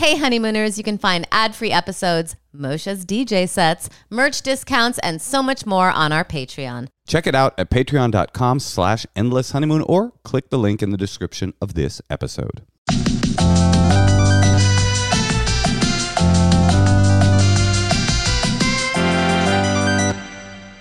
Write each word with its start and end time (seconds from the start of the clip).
Hey, 0.00 0.16
honeymooners, 0.16 0.78
you 0.78 0.82
can 0.82 0.96
find 0.96 1.28
ad 1.30 1.54
free 1.54 1.70
episodes, 1.70 2.34
Moshe's 2.56 3.04
DJ 3.04 3.46
sets, 3.46 3.90
merch 4.08 4.40
discounts, 4.40 4.98
and 5.00 5.20
so 5.20 5.42
much 5.42 5.66
more 5.66 5.90
on 5.90 6.10
our 6.10 6.24
Patreon. 6.24 6.88
Check 7.06 7.26
it 7.26 7.34
out 7.34 7.52
at 7.58 7.68
patreon.com 7.68 8.60
slash 8.60 9.04
endless 9.14 9.50
honeymoon 9.50 9.82
or 9.82 10.14
click 10.24 10.48
the 10.48 10.58
link 10.58 10.82
in 10.82 10.88
the 10.88 10.96
description 10.96 11.52
of 11.60 11.74
this 11.74 12.00
episode. 12.08 12.62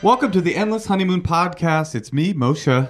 Welcome 0.02 0.32
to 0.32 0.40
the 0.40 0.56
Endless 0.56 0.86
Honeymoon 0.86 1.24
Podcast. 1.24 1.94
It's 1.94 2.14
me, 2.14 2.34
Moshe. 2.34 2.90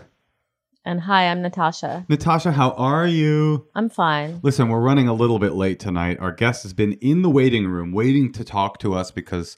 And 0.86 1.02
hi, 1.02 1.28
I'm 1.28 1.42
Natasha. 1.42 2.06
Natasha, 2.08 2.52
how 2.52 2.72
are 2.72 3.06
you? 3.06 3.68
I'm 3.76 3.90
fine. 3.90 4.40
Listen, 4.44 4.70
we're 4.70 4.80
running 4.80 5.08
a 5.08 5.14
little 5.14 5.38
bit 5.38 5.54
late 5.54 5.80
tonight. 5.80 6.18
Our 6.20 6.32
guest 6.32 6.64
has 6.64 6.74
been 6.74 6.94
in 6.94 7.22
the 7.22 7.30
waiting 7.30 7.68
room 7.68 7.92
waiting 7.92 8.32
to 8.34 8.44
talk 8.46 8.80
to 8.80 8.94
us 8.94 9.12
because, 9.12 9.58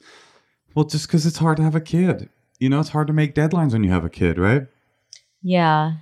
well, 0.74 0.84
just 0.84 1.06
because 1.06 1.24
it's 1.24 1.38
hard 1.38 1.58
to 1.58 1.62
have 1.62 1.76
a 1.76 1.80
kid. 1.80 2.28
You 2.58 2.68
know, 2.68 2.80
it's 2.80 2.90
hard 2.90 3.06
to 3.06 3.12
make 3.12 3.34
deadlines 3.34 3.72
when 3.72 3.84
you 3.84 3.90
have 3.90 4.04
a 4.04 4.10
kid, 4.10 4.38
right? 4.38 4.66
Yeah. 5.42 5.94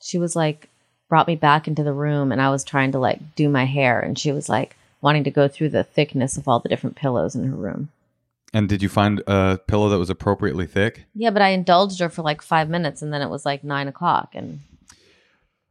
She 0.00 0.18
was 0.18 0.36
like, 0.36 0.68
brought 1.08 1.28
me 1.28 1.36
back 1.36 1.68
into 1.68 1.82
the 1.82 1.92
room, 1.92 2.32
and 2.32 2.40
I 2.40 2.50
was 2.50 2.64
trying 2.64 2.92
to 2.92 2.98
like 2.98 3.34
do 3.34 3.48
my 3.48 3.64
hair, 3.64 4.00
and 4.00 4.18
she 4.18 4.32
was 4.32 4.48
like 4.48 4.76
wanting 5.00 5.24
to 5.24 5.30
go 5.30 5.48
through 5.48 5.70
the 5.70 5.84
thickness 5.84 6.36
of 6.36 6.48
all 6.48 6.60
the 6.60 6.68
different 6.68 6.96
pillows 6.96 7.34
in 7.34 7.44
her 7.44 7.56
room. 7.56 7.90
And 8.52 8.68
did 8.68 8.82
you 8.82 8.88
find 8.88 9.22
a 9.26 9.58
pillow 9.66 9.88
that 9.88 9.98
was 9.98 10.08
appropriately 10.08 10.66
thick? 10.66 11.06
Yeah, 11.14 11.30
but 11.30 11.42
I 11.42 11.48
indulged 11.48 12.00
her 12.00 12.08
for 12.08 12.22
like 12.22 12.42
five 12.42 12.68
minutes, 12.68 13.02
and 13.02 13.12
then 13.12 13.22
it 13.22 13.28
was 13.28 13.44
like 13.44 13.64
nine 13.64 13.88
o'clock, 13.88 14.34
and 14.34 14.60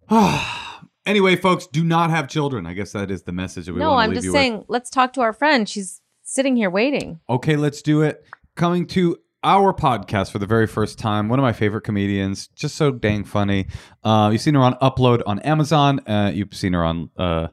anyway, 1.06 1.36
folks, 1.36 1.68
do 1.68 1.84
not 1.84 2.10
have 2.10 2.28
children. 2.28 2.66
I 2.66 2.74
guess 2.74 2.92
that 2.92 3.12
is 3.12 3.24
the 3.24 3.32
message 3.32 3.66
that 3.66 3.74
we 3.74 3.80
no, 3.80 3.92
want 3.92 4.00
to 4.00 4.04
I'm 4.04 4.10
leave 4.10 4.18
just 4.18 4.26
you 4.26 4.32
saying, 4.32 4.66
let's 4.68 4.90
talk 4.90 5.14
to 5.14 5.22
our 5.22 5.34
friend. 5.34 5.68
She's 5.68 6.02
sitting 6.24 6.56
here 6.56 6.70
waiting. 6.70 7.20
Okay, 7.30 7.56
let's 7.56 7.82
do 7.82 8.02
it. 8.02 8.26
Coming 8.56 8.86
to 8.88 9.18
our 9.44 9.74
podcast 9.74 10.32
for 10.32 10.40
the 10.40 10.46
very 10.48 10.68
first 10.68 10.98
time, 10.98 11.30
one 11.30 11.38
of 11.38 11.44
my 11.44 11.54
favorite 11.54 11.82
comedians, 11.82 12.48
just 12.48 12.76
so 12.76 12.92
dang 12.92 13.24
funny. 13.24 13.68
Uh, 14.04 14.30
you've 14.32 14.42
seen 14.42 14.56
her 14.56 14.62
on 14.62 14.74
Upload 14.76 15.22
on 15.26 15.40
Amazon. 15.40 16.00
Uh, 16.08 16.32
you've 16.34 16.54
seen 16.54 16.74
her 16.74 16.84
on 16.84 17.10
uh, 17.18 17.48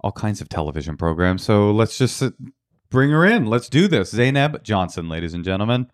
all 0.00 0.12
kinds 0.12 0.40
of 0.40 0.48
television 0.48 0.96
programs. 0.96 1.44
So 1.44 1.70
let's 1.70 1.98
just 1.98 2.22
bring 2.90 3.10
her 3.10 3.24
in. 3.24 3.46
Let's 3.46 3.68
do 3.68 3.88
this. 3.88 4.10
Zainab 4.10 4.62
Johnson, 4.62 5.08
ladies 5.08 5.34
and 5.34 5.44
gentlemen. 5.44 5.88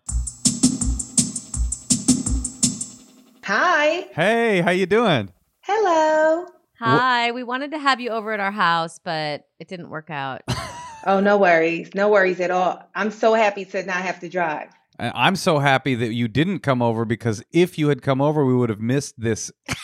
Hi. 3.43 4.07
Hey, 4.13 4.61
how 4.61 4.71
you 4.71 4.85
doing? 4.85 5.29
Hello. 5.61 6.45
Hi, 6.79 7.31
we 7.31 7.43
wanted 7.43 7.71
to 7.71 7.79
have 7.79 8.01
you 8.01 8.09
over 8.09 8.33
at 8.33 8.39
our 8.39 8.51
house, 8.51 8.99
but 9.03 9.47
it 9.59 9.67
didn't 9.67 9.89
work 9.89 10.09
out. 10.09 10.41
Oh, 11.05 11.19
no 11.19 11.37
worries. 11.37 11.93
No 11.93 12.07
worries 12.07 12.39
at 12.39 12.49
all. 12.49 12.81
I'm 12.95 13.11
so 13.11 13.33
happy 13.33 13.65
to 13.65 13.83
not 13.85 13.97
have 14.03 14.21
to 14.21 14.29
drive. 14.29 14.69
I- 14.97 15.11
I'm 15.13 15.35
so 15.35 15.59
happy 15.59 15.95
that 15.95 16.13
you 16.13 16.29
didn't 16.29 16.59
come 16.59 16.81
over 16.81 17.03
because 17.03 17.43
if 17.51 17.77
you 17.77 17.89
had 17.89 18.01
come 18.01 18.21
over, 18.21 18.45
we 18.45 18.55
would 18.55 18.69
have 18.69 18.79
missed 18.79 19.15
this 19.19 19.51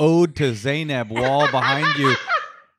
ode 0.00 0.34
to 0.34 0.56
Zainab 0.56 1.08
wall 1.12 1.48
behind 1.52 1.96
you. 2.00 2.16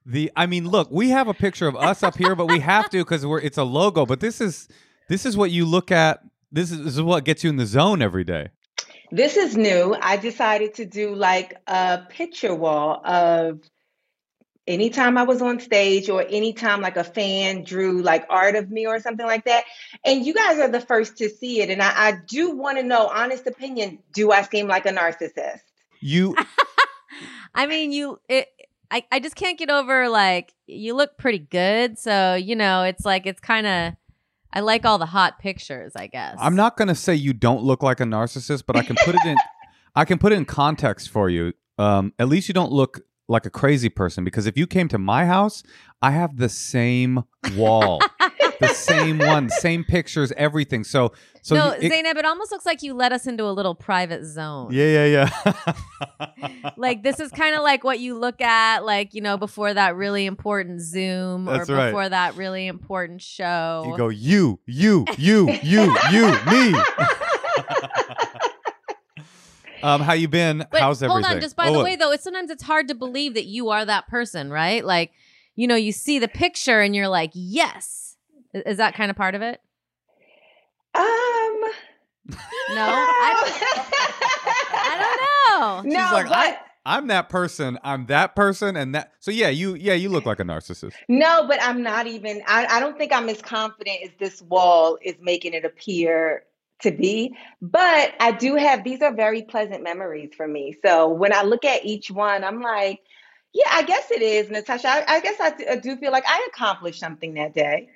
The 0.09 0.31
I 0.37 0.45
mean, 0.45 0.69
look, 0.69 0.89
we 0.89 1.09
have 1.09 1.27
a 1.27 1.33
picture 1.33 1.67
of 1.67 1.75
us 1.75 2.01
up 2.01 2.17
here, 2.17 2.33
but 2.33 2.45
we 2.45 2.61
have 2.61 2.89
to 2.91 2.99
because 2.99 3.25
we're 3.25 3.41
it's 3.41 3.57
a 3.57 3.65
logo. 3.65 4.05
But 4.05 4.21
this 4.21 4.39
is 4.39 4.69
this 5.09 5.25
is 5.25 5.35
what 5.35 5.51
you 5.51 5.65
look 5.65 5.91
at. 5.91 6.21
This 6.49 6.71
is, 6.71 6.81
this 6.81 6.93
is 6.93 7.01
what 7.01 7.25
gets 7.25 7.43
you 7.43 7.49
in 7.49 7.57
the 7.57 7.65
zone 7.65 8.01
every 8.01 8.23
day. 8.23 8.47
This 9.11 9.35
is 9.35 9.57
new. 9.57 9.97
I 10.01 10.15
decided 10.15 10.75
to 10.75 10.85
do 10.85 11.13
like 11.13 11.55
a 11.67 12.03
picture 12.09 12.55
wall 12.55 13.01
of 13.05 13.59
anytime 14.65 15.17
I 15.17 15.23
was 15.23 15.41
on 15.41 15.59
stage 15.59 16.09
or 16.09 16.25
anytime 16.29 16.79
like 16.79 16.95
a 16.95 17.03
fan 17.03 17.63
drew 17.63 18.01
like 18.01 18.25
art 18.29 18.55
of 18.55 18.71
me 18.71 18.87
or 18.87 18.99
something 19.01 19.25
like 19.25 19.43
that. 19.43 19.65
And 20.05 20.25
you 20.25 20.33
guys 20.33 20.57
are 20.59 20.69
the 20.69 20.81
first 20.81 21.17
to 21.17 21.29
see 21.29 21.61
it. 21.61 21.69
And 21.69 21.81
I, 21.81 21.91
I 21.95 22.13
do 22.27 22.51
want 22.51 22.77
to 22.77 22.83
know, 22.83 23.07
honest 23.07 23.45
opinion, 23.45 23.99
do 24.13 24.31
I 24.31 24.43
seem 24.43 24.67
like 24.67 24.85
a 24.85 24.91
narcissist? 24.91 25.61
You 25.99 26.35
I 27.55 27.65
mean, 27.65 27.91
you 27.91 28.19
it 28.29 28.47
I, 28.89 29.03
I 29.11 29.19
just 29.19 29.35
can't 29.35 29.57
get 29.57 29.69
over 29.69 30.09
like 30.09 30.53
you 30.65 30.95
look 30.95 31.17
pretty 31.17 31.39
good, 31.39 31.97
so 31.97 32.35
you 32.35 32.55
know, 32.55 32.83
it's 32.83 33.05
like 33.05 33.25
it's 33.25 33.39
kind 33.39 33.67
of 33.67 33.93
I 34.53 34.61
like 34.61 34.85
all 34.85 34.97
the 34.97 35.05
hot 35.05 35.39
pictures, 35.39 35.95
I 35.95 36.07
guess. 36.07 36.37
I'm 36.39 36.55
not 36.55 36.77
going 36.77 36.87
to 36.87 36.95
say 36.95 37.13
you 37.13 37.33
don't 37.33 37.63
look 37.63 37.83
like 37.83 37.99
a 37.99 38.05
narcissist, 38.05 38.63
but 38.65 38.75
I 38.75 38.83
can 38.83 38.95
put 39.03 39.15
it 39.15 39.25
in 39.25 39.37
I 39.95 40.05
can 40.05 40.19
put 40.19 40.31
it 40.31 40.35
in 40.35 40.45
context 40.45 41.09
for 41.09 41.29
you. 41.29 41.53
Um, 41.77 42.13
at 42.19 42.27
least 42.27 42.47
you 42.47 42.53
don't 42.53 42.71
look 42.71 43.01
like 43.27 43.45
a 43.45 43.49
crazy 43.49 43.89
person 43.89 44.23
because 44.23 44.45
if 44.45 44.57
you 44.57 44.67
came 44.67 44.87
to 44.89 44.97
my 44.97 45.25
house, 45.25 45.63
I 46.01 46.11
have 46.11 46.37
the 46.37 46.49
same 46.49 47.23
wall, 47.55 48.01
the 48.59 48.67
same 48.69 49.17
one, 49.19 49.49
same 49.49 49.83
pictures, 49.83 50.31
everything. 50.37 50.83
So, 50.83 51.13
so 51.41 51.55
no, 51.55 51.65
you- 51.75 51.81
it- 51.87 51.89
Zainab, 51.91 52.17
it 52.17 52.25
almost 52.25 52.51
looks 52.51 52.65
like 52.65 52.81
you 52.83 52.93
let 52.93 53.11
us 53.13 53.27
into 53.27 53.43
a 53.45 53.51
little 53.51 53.75
private 53.75 54.25
zone. 54.25 54.69
yeah, 54.71 55.05
yeah, 55.05 55.29
yeah. 55.45 55.73
Like 56.77 57.01
this 57.03 57.19
is 57.19 57.31
kind 57.31 57.55
of 57.55 57.63
like 57.63 57.83
what 57.83 57.99
you 57.99 58.17
look 58.17 58.41
at, 58.41 58.85
like 58.85 59.13
you 59.13 59.21
know, 59.21 59.37
before 59.37 59.73
that 59.73 59.95
really 59.95 60.25
important 60.25 60.81
Zoom 60.81 61.45
That's 61.45 61.69
or 61.69 61.75
right. 61.75 61.85
before 61.87 62.07
that 62.09 62.35
really 62.35 62.67
important 62.67 63.21
show. 63.21 63.83
you 63.87 63.97
go, 63.97 64.09
you, 64.09 64.59
you, 64.65 65.05
you, 65.17 65.49
you, 65.63 65.95
you, 66.11 66.31
me. 66.51 66.75
um, 69.83 70.01
how 70.01 70.13
you 70.13 70.27
been? 70.27 70.65
But 70.71 70.81
How's 70.81 71.01
everything? 71.03 71.23
hold 71.23 71.35
on, 71.35 71.41
just 71.41 71.55
by 71.55 71.67
Oh, 71.69 71.73
the 71.73 71.83
way, 71.83 71.95
though, 71.95 72.11
it's 72.11 72.23
sometimes 72.23 72.49
it's 72.49 72.63
hard 72.63 72.87
to 72.87 72.95
believe 72.95 73.33
that 73.35 73.45
you 73.45 73.69
are 73.69 73.85
that 73.85 74.07
person, 74.07 74.49
right? 74.51 74.83
Like, 74.83 75.11
you 75.55 75.67
know, 75.67 75.75
you 75.75 75.91
see 75.91 76.19
the 76.19 76.27
picture 76.27 76.81
and 76.81 76.95
you're 76.95 77.07
like, 77.07 77.31
yes. 77.33 78.06
I- 78.55 78.63
Is 78.65 78.77
that 78.77 78.93
kind 78.95 79.09
of 79.11 79.17
part 79.17 79.35
of 79.35 79.41
it? 79.41 79.61
Um, 80.95 81.03
No, 82.73 82.85
I 82.87 83.43
I 84.73 84.97
don't 84.99 85.85
know. 85.85 85.89
No, 85.91 86.03
She's 86.03 86.11
like, 86.11 86.27
but 86.27 86.35
I, 86.37 86.57
I'm 86.85 87.07
that 87.07 87.29
person. 87.29 87.77
I'm 87.83 88.05
that 88.07 88.35
person, 88.35 88.75
and 88.75 88.95
that. 88.95 89.13
So 89.19 89.31
yeah, 89.31 89.49
you, 89.49 89.75
yeah, 89.75 89.93
you 89.93 90.09
look 90.09 90.25
like 90.25 90.39
a 90.39 90.43
narcissist. 90.43 90.93
no, 91.07 91.45
but 91.47 91.61
I'm 91.61 91.83
not 91.83 92.07
even. 92.07 92.41
I, 92.47 92.65
I 92.65 92.79
don't 92.79 92.97
think 92.97 93.11
I'm 93.13 93.29
as 93.29 93.41
confident 93.41 93.97
as 94.03 94.09
this 94.19 94.41
wall 94.41 94.97
is 95.01 95.15
making 95.21 95.53
it 95.53 95.65
appear 95.65 96.43
to 96.81 96.91
be. 96.91 97.35
But 97.61 98.13
I 98.19 98.31
do 98.31 98.55
have. 98.55 98.83
These 98.83 99.01
are 99.01 99.13
very 99.13 99.43
pleasant 99.43 99.83
memories 99.83 100.31
for 100.35 100.47
me. 100.47 100.75
So 100.83 101.09
when 101.09 101.33
I 101.33 101.43
look 101.43 101.65
at 101.65 101.85
each 101.85 102.09
one, 102.09 102.43
I'm 102.43 102.61
like, 102.61 103.01
yeah, 103.53 103.69
I 103.71 103.83
guess 103.83 104.09
it 104.11 104.21
is, 104.21 104.49
Natasha. 104.49 104.87
I, 104.89 105.03
I 105.07 105.19
guess 105.21 105.39
I 105.39 105.75
do 105.77 105.97
feel 105.97 106.11
like 106.11 106.25
I 106.27 106.47
accomplished 106.53 106.99
something 106.99 107.33
that 107.35 107.53
day. 107.53 107.89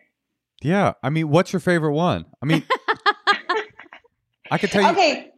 Yeah, 0.62 0.94
I 1.02 1.10
mean, 1.10 1.30
what's 1.30 1.52
your 1.54 1.60
favorite 1.60 1.94
one? 1.94 2.26
I 2.42 2.46
mean, 2.46 2.64
I 4.52 4.58
could 4.58 4.72
tell 4.72 4.84
you. 4.84 4.90
Okay, 4.90 5.32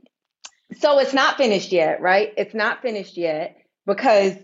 so 0.80 1.00
it's 1.00 1.14
not 1.14 1.38
finished 1.38 1.72
yet, 1.72 2.02
right? 2.02 2.34
It's 2.38 2.54
not 2.54 2.82
finished 2.82 3.16
yet 3.18 3.58
because 3.86 4.36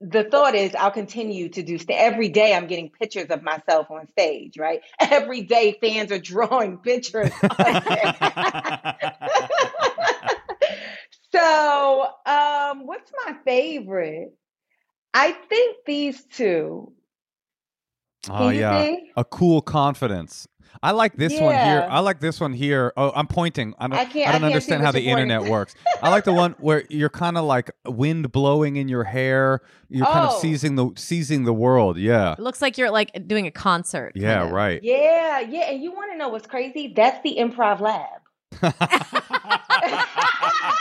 the 0.00 0.24
thought 0.24 0.54
is 0.54 0.74
I'll 0.74 0.90
continue 0.90 1.48
to 1.50 1.62
do 1.62 1.78
st- 1.78 1.98
every 1.98 2.28
day. 2.28 2.54
I'm 2.54 2.66
getting 2.66 2.90
pictures 2.90 3.30
of 3.30 3.42
myself 3.42 3.90
on 3.90 4.06
stage, 4.08 4.58
right? 4.58 4.82
Every 5.00 5.42
day, 5.42 5.78
fans 5.80 6.12
are 6.12 6.18
drawing 6.18 6.78
pictures. 6.78 7.30
so, 11.32 12.02
um, 12.26 12.86
what's 12.86 13.10
my 13.26 13.34
favorite? 13.44 14.36
I 15.14 15.32
think 15.32 15.78
these 15.86 16.22
two. 16.24 16.92
Oh 18.30 18.48
Can 18.50 18.54
yeah, 18.56 18.84
see? 18.84 19.10
a 19.16 19.24
cool 19.24 19.60
confidence. 19.62 20.46
I 20.82 20.90
like 20.90 21.16
this 21.16 21.32
one 21.40 21.54
here. 21.54 21.86
I 21.88 22.00
like 22.00 22.18
this 22.20 22.40
one 22.40 22.52
here. 22.52 22.92
Oh, 22.96 23.12
I'm 23.14 23.28
pointing. 23.28 23.74
I 23.78 23.86
don't. 23.86 23.96
I 23.98 24.04
can't- 24.06 24.16
I 24.16 24.30
I 24.30 24.32
don't 24.32 24.40
can't 24.40 24.44
understand 24.44 24.82
how 24.82 24.90
the 24.90 25.00
you're 25.00 25.14
pointing. 25.16 25.30
internet 25.30 25.50
works. 25.50 25.74
I 26.02 26.10
like 26.10 26.24
the 26.24 26.32
one 26.32 26.52
where 26.58 26.82
you're 26.90 27.08
kind 27.10 27.38
of 27.38 27.44
like 27.44 27.70
wind 27.86 28.32
blowing 28.32 28.74
in 28.76 28.88
your 28.88 29.04
hair. 29.04 29.60
You're 29.88 30.04
kind 30.04 30.26
of 30.26 30.32
Oh. 30.34 30.38
seizing 30.40 30.74
the 30.74 30.90
seizing 30.96 31.44
the 31.44 31.54
world. 31.54 31.96
Yeah. 31.96 32.32
It 32.32 32.40
looks 32.40 32.60
like 32.60 32.76
you're 32.76 32.90
like 32.90 33.12
doing 33.28 33.46
a 33.46 33.50
concert. 33.52 34.12
Yeah. 34.16 34.34
kind 34.38 34.48
of. 34.48 34.52
Right. 34.54 34.80
Yeah, 34.82 35.40
yeah. 35.40 35.70
And 35.70 35.82
you 35.82 35.92
want 35.92 36.10
to 36.12 36.18
know 36.18 36.28
what's 36.28 36.46
crazy? 36.48 36.92
That's 36.94 37.22
the 37.22 37.36
improv 37.38 37.80
lab. 37.80 38.08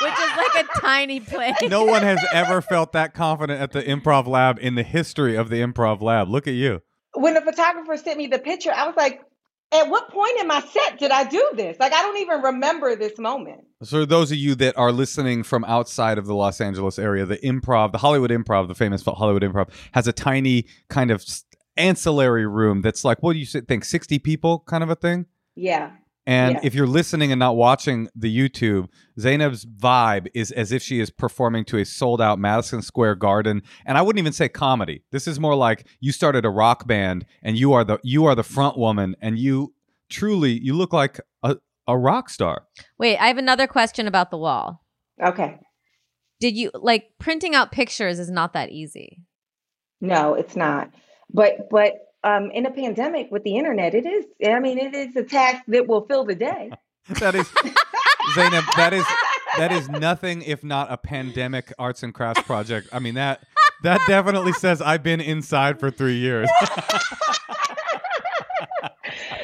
Which 0.01 0.13
is 0.13 0.37
like 0.37 0.65
a 0.65 0.79
tiny 0.79 1.19
place. 1.19 1.55
no 1.69 1.85
one 1.85 2.01
has 2.03 2.19
ever 2.33 2.61
felt 2.61 2.91
that 2.93 3.13
confident 3.13 3.61
at 3.61 3.71
the 3.71 3.83
improv 3.83 4.27
lab 4.27 4.57
in 4.59 4.75
the 4.75 4.83
history 4.83 5.35
of 5.35 5.49
the 5.49 5.57
improv 5.57 6.01
lab. 6.01 6.29
Look 6.29 6.47
at 6.47 6.53
you. 6.55 6.81
When 7.23 7.33
the 7.35 7.41
photographer 7.41 7.95
sent 7.95 8.17
me 8.17 8.27
the 8.27 8.37
picture, 8.37 8.71
I 8.71 8.85
was 8.85 8.97
like, 8.97 9.21
at 9.71 9.89
what 9.89 10.11
point 10.11 10.41
in 10.41 10.47
my 10.47 10.59
set 10.59 10.99
did 10.99 11.09
I 11.09 11.23
do 11.23 11.51
this? 11.55 11.79
Like, 11.79 11.93
I 11.93 12.01
don't 12.01 12.17
even 12.17 12.41
remember 12.41 12.97
this 12.97 13.17
moment. 13.17 13.61
So, 13.81 14.03
those 14.03 14.29
of 14.31 14.37
you 14.37 14.55
that 14.55 14.77
are 14.77 14.91
listening 14.91 15.43
from 15.43 15.63
outside 15.63 16.17
of 16.17 16.25
the 16.25 16.35
Los 16.35 16.59
Angeles 16.59 16.99
area, 16.99 17.25
the 17.25 17.37
improv, 17.37 17.93
the 17.93 17.97
Hollywood 17.97 18.29
improv, 18.29 18.67
the 18.67 18.75
famous 18.75 19.03
Hollywood 19.03 19.41
improv, 19.41 19.69
has 19.93 20.05
a 20.05 20.11
tiny 20.11 20.65
kind 20.89 21.11
of 21.11 21.25
ancillary 21.77 22.45
room 22.45 22.81
that's 22.81 23.05
like, 23.05 23.23
what 23.23 23.33
do 23.33 23.39
you 23.39 23.45
think, 23.45 23.85
60 23.85 24.19
people 24.19 24.59
kind 24.67 24.83
of 24.83 24.89
a 24.89 24.95
thing? 24.95 25.25
Yeah. 25.55 25.91
And 26.25 26.55
Yeah. 26.55 26.59
if 26.63 26.73
you're 26.73 26.87
listening 26.87 27.31
and 27.33 27.39
not 27.39 27.55
watching 27.57 28.07
the 28.15 28.33
YouTube, 28.35 28.87
Zainab's 29.19 29.65
vibe 29.65 30.27
is 30.33 30.51
as 30.51 30.71
if 30.71 30.81
she 30.81 30.99
is 31.01 31.09
performing 31.09 31.65
to 31.65 31.77
a 31.77 31.85
sold 31.85 32.21
out 32.21 32.39
Madison 32.39 32.81
Square 32.81 33.15
Garden. 33.15 33.61
And 33.85 33.97
I 33.97 34.01
wouldn't 34.01 34.19
even 34.21 34.31
say 34.33 34.47
comedy. 34.47 35.03
This 35.11 35.27
is 35.27 35.39
more 35.39 35.55
like 35.55 35.85
you 35.99 36.11
started 36.13 36.45
a 36.45 36.49
rock 36.49 36.87
band 36.87 37.25
and 37.41 37.57
you 37.57 37.73
are 37.73 37.83
the 37.83 37.99
you 38.03 38.25
are 38.25 38.35
the 38.35 38.43
front 38.43 38.77
woman 38.77 39.15
and 39.21 39.37
you 39.37 39.73
truly 40.09 40.51
you 40.51 40.73
look 40.73 40.93
like 40.93 41.19
a, 41.43 41.57
a 41.87 41.97
rock 41.97 42.29
star. 42.29 42.67
Wait, 42.97 43.17
I 43.17 43.27
have 43.27 43.37
another 43.37 43.67
question 43.67 44.07
about 44.07 44.31
the 44.31 44.37
wall. 44.37 44.85
Okay. 45.21 45.59
Did 46.39 46.55
you 46.55 46.71
like 46.73 47.09
printing 47.19 47.53
out 47.53 47.71
pictures 47.71 48.17
is 48.19 48.29
not 48.31 48.53
that 48.53 48.69
easy. 48.69 49.19
No, 49.99 50.33
it's 50.35 50.55
not. 50.55 50.89
But 51.33 51.69
but 51.69 51.93
um, 52.23 52.51
in 52.51 52.65
a 52.65 52.71
pandemic 52.71 53.31
with 53.31 53.43
the 53.43 53.57
internet, 53.57 53.93
it 53.93 54.05
is. 54.05 54.25
I 54.45 54.59
mean, 54.59 54.77
it 54.77 54.93
is 54.95 55.15
a 55.15 55.23
task 55.23 55.63
that 55.67 55.87
will 55.87 56.05
fill 56.05 56.25
the 56.25 56.35
day. 56.35 56.71
That 57.19 57.35
is 57.35 57.51
Zainab, 58.33 58.63
that 58.77 58.93
is 58.93 59.05
that 59.57 59.73
is 59.73 59.89
nothing 59.89 60.41
if 60.41 60.63
not 60.63 60.89
a 60.89 60.95
pandemic 60.95 61.73
arts 61.77 62.01
and 62.01 62.13
crafts 62.13 62.43
project. 62.43 62.87
I 62.93 62.99
mean 62.99 63.15
that 63.15 63.43
that 63.83 63.99
definitely 64.07 64.53
says 64.53 64.81
I've 64.81 65.03
been 65.03 65.19
inside 65.19 65.81
for 65.81 65.91
3 65.91 66.15
years. 66.15 66.49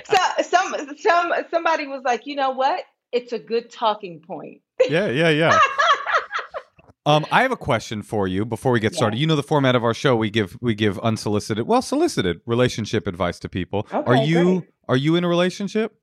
So 0.06 0.44
some 0.44 0.98
some 0.98 1.34
somebody 1.50 1.88
was 1.88 2.02
like, 2.04 2.26
you 2.26 2.36
know 2.36 2.52
what? 2.52 2.84
It's 3.12 3.34
a 3.34 3.40
good 3.40 3.70
talking 3.72 4.22
point. 4.22 4.62
yeah, 4.90 5.08
yeah, 5.08 5.30
yeah. 5.30 5.60
Um, 7.10 7.26
I 7.32 7.42
have 7.42 7.52
a 7.52 7.58
question 7.58 8.04
for 8.04 8.28
you 8.28 8.46
before 8.46 8.72
we 8.72 8.80
get 8.80 8.94
started. 8.94 9.18
You 9.18 9.26
know 9.26 9.36
the 9.36 9.42
format 9.42 9.76
of 9.76 9.84
our 9.84 9.96
show. 9.96 10.16
We 10.16 10.30
give 10.30 10.58
we 10.62 10.76
give 10.76 11.00
unsolicited, 11.00 11.66
well, 11.66 11.82
solicited 11.82 12.42
relationship 12.46 13.08
advice 13.08 13.40
to 13.40 13.50
people. 13.50 13.88
are 13.92 14.16
you 14.16 14.60
great. 14.60 14.70
are 14.88 14.98
you 14.98 15.16
in 15.16 15.24
a 15.24 15.28
relationship? 15.28 15.96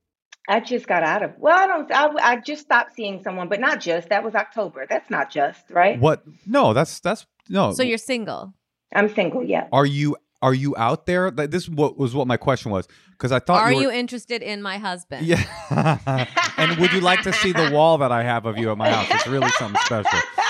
I 0.49 0.59
just 0.59 0.87
got 0.87 1.03
out 1.03 1.23
of. 1.23 1.31
Well, 1.37 1.57
I 1.57 1.67
don't. 1.67 1.91
I, 1.91 2.33
I 2.33 2.35
just 2.37 2.61
stopped 2.61 2.93
seeing 2.95 3.21
someone, 3.23 3.47
but 3.47 3.59
not 3.59 3.79
just. 3.79 4.09
That 4.09 4.23
was 4.23 4.35
October. 4.35 4.85
That's 4.89 5.09
not 5.09 5.29
just 5.31 5.69
right. 5.69 5.99
What? 5.99 6.23
No, 6.45 6.73
that's 6.73 6.99
that's 6.99 7.25
no. 7.49 7.71
So 7.71 7.83
you're 7.83 7.97
single. 7.97 8.53
I'm 8.93 9.13
single. 9.13 9.43
Yeah. 9.43 9.67
are 9.71 9.85
you 9.85 10.17
are 10.41 10.53
you 10.53 10.75
out 10.77 11.05
there? 11.05 11.31
This 11.31 11.67
what 11.69 11.97
was 11.97 12.13
what 12.15 12.27
my 12.27 12.37
question 12.37 12.71
was 12.71 12.87
because 13.11 13.31
I 13.31 13.39
thought 13.39 13.61
Are 13.61 13.71
you, 13.71 13.83
you 13.83 13.91
interested 13.91 14.41
in 14.41 14.61
my 14.61 14.77
husband? 14.77 15.25
Yeah. 15.25 15.43
and 16.57 16.77
would 16.79 16.93
you 16.93 17.01
like 17.01 17.23
to 17.23 17.33
see 17.33 17.51
the 17.51 17.71
wall 17.71 17.97
that 17.99 18.11
I 18.11 18.23
have 18.23 18.45
of 18.45 18.57
you 18.57 18.71
at 18.71 18.77
my 18.77 18.89
house? 18.89 19.07
It's 19.09 19.27
really 19.27 19.49
something 19.51 19.81
special. 19.85 20.19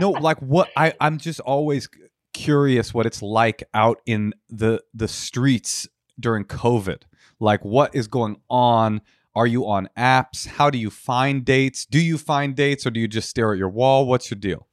No, 0.00 0.10
like 0.10 0.38
what 0.38 0.70
I 0.76 0.92
I'm 1.00 1.18
just 1.18 1.40
always 1.40 1.88
curious 2.32 2.92
what 2.92 3.06
it's 3.06 3.22
like 3.22 3.62
out 3.74 4.00
in 4.06 4.34
the 4.50 4.82
the 4.92 5.08
streets 5.08 5.88
during 6.18 6.44
COVID. 6.44 7.02
Like 7.40 7.64
what 7.64 7.94
is 7.94 8.08
going 8.08 8.40
on? 8.50 9.00
Are 9.36 9.46
you 9.46 9.66
on 9.66 9.88
apps? 9.96 10.46
How 10.46 10.70
do 10.70 10.78
you 10.78 10.90
find 10.90 11.44
dates? 11.44 11.86
Do 11.86 12.00
you 12.00 12.18
find 12.18 12.54
dates 12.54 12.86
or 12.86 12.90
do 12.90 13.00
you 13.00 13.08
just 13.08 13.28
stare 13.28 13.52
at 13.52 13.58
your 13.58 13.68
wall? 13.68 14.06
What's 14.06 14.30
your 14.30 14.38
deal? 14.38 14.68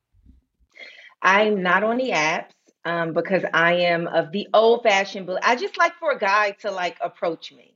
I'm 1.21 1.61
not 1.61 1.83
on 1.83 1.97
the 1.97 2.11
apps 2.11 2.51
um, 2.85 3.13
because 3.13 3.43
I 3.53 3.73
am 3.73 4.07
of 4.07 4.31
the 4.31 4.47
old 4.53 4.83
fashioned. 4.83 5.29
I 5.43 5.55
just 5.55 5.77
like 5.77 5.93
for 5.95 6.11
a 6.11 6.19
guy 6.19 6.51
to 6.61 6.71
like 6.71 6.97
approach 7.01 7.51
me. 7.51 7.75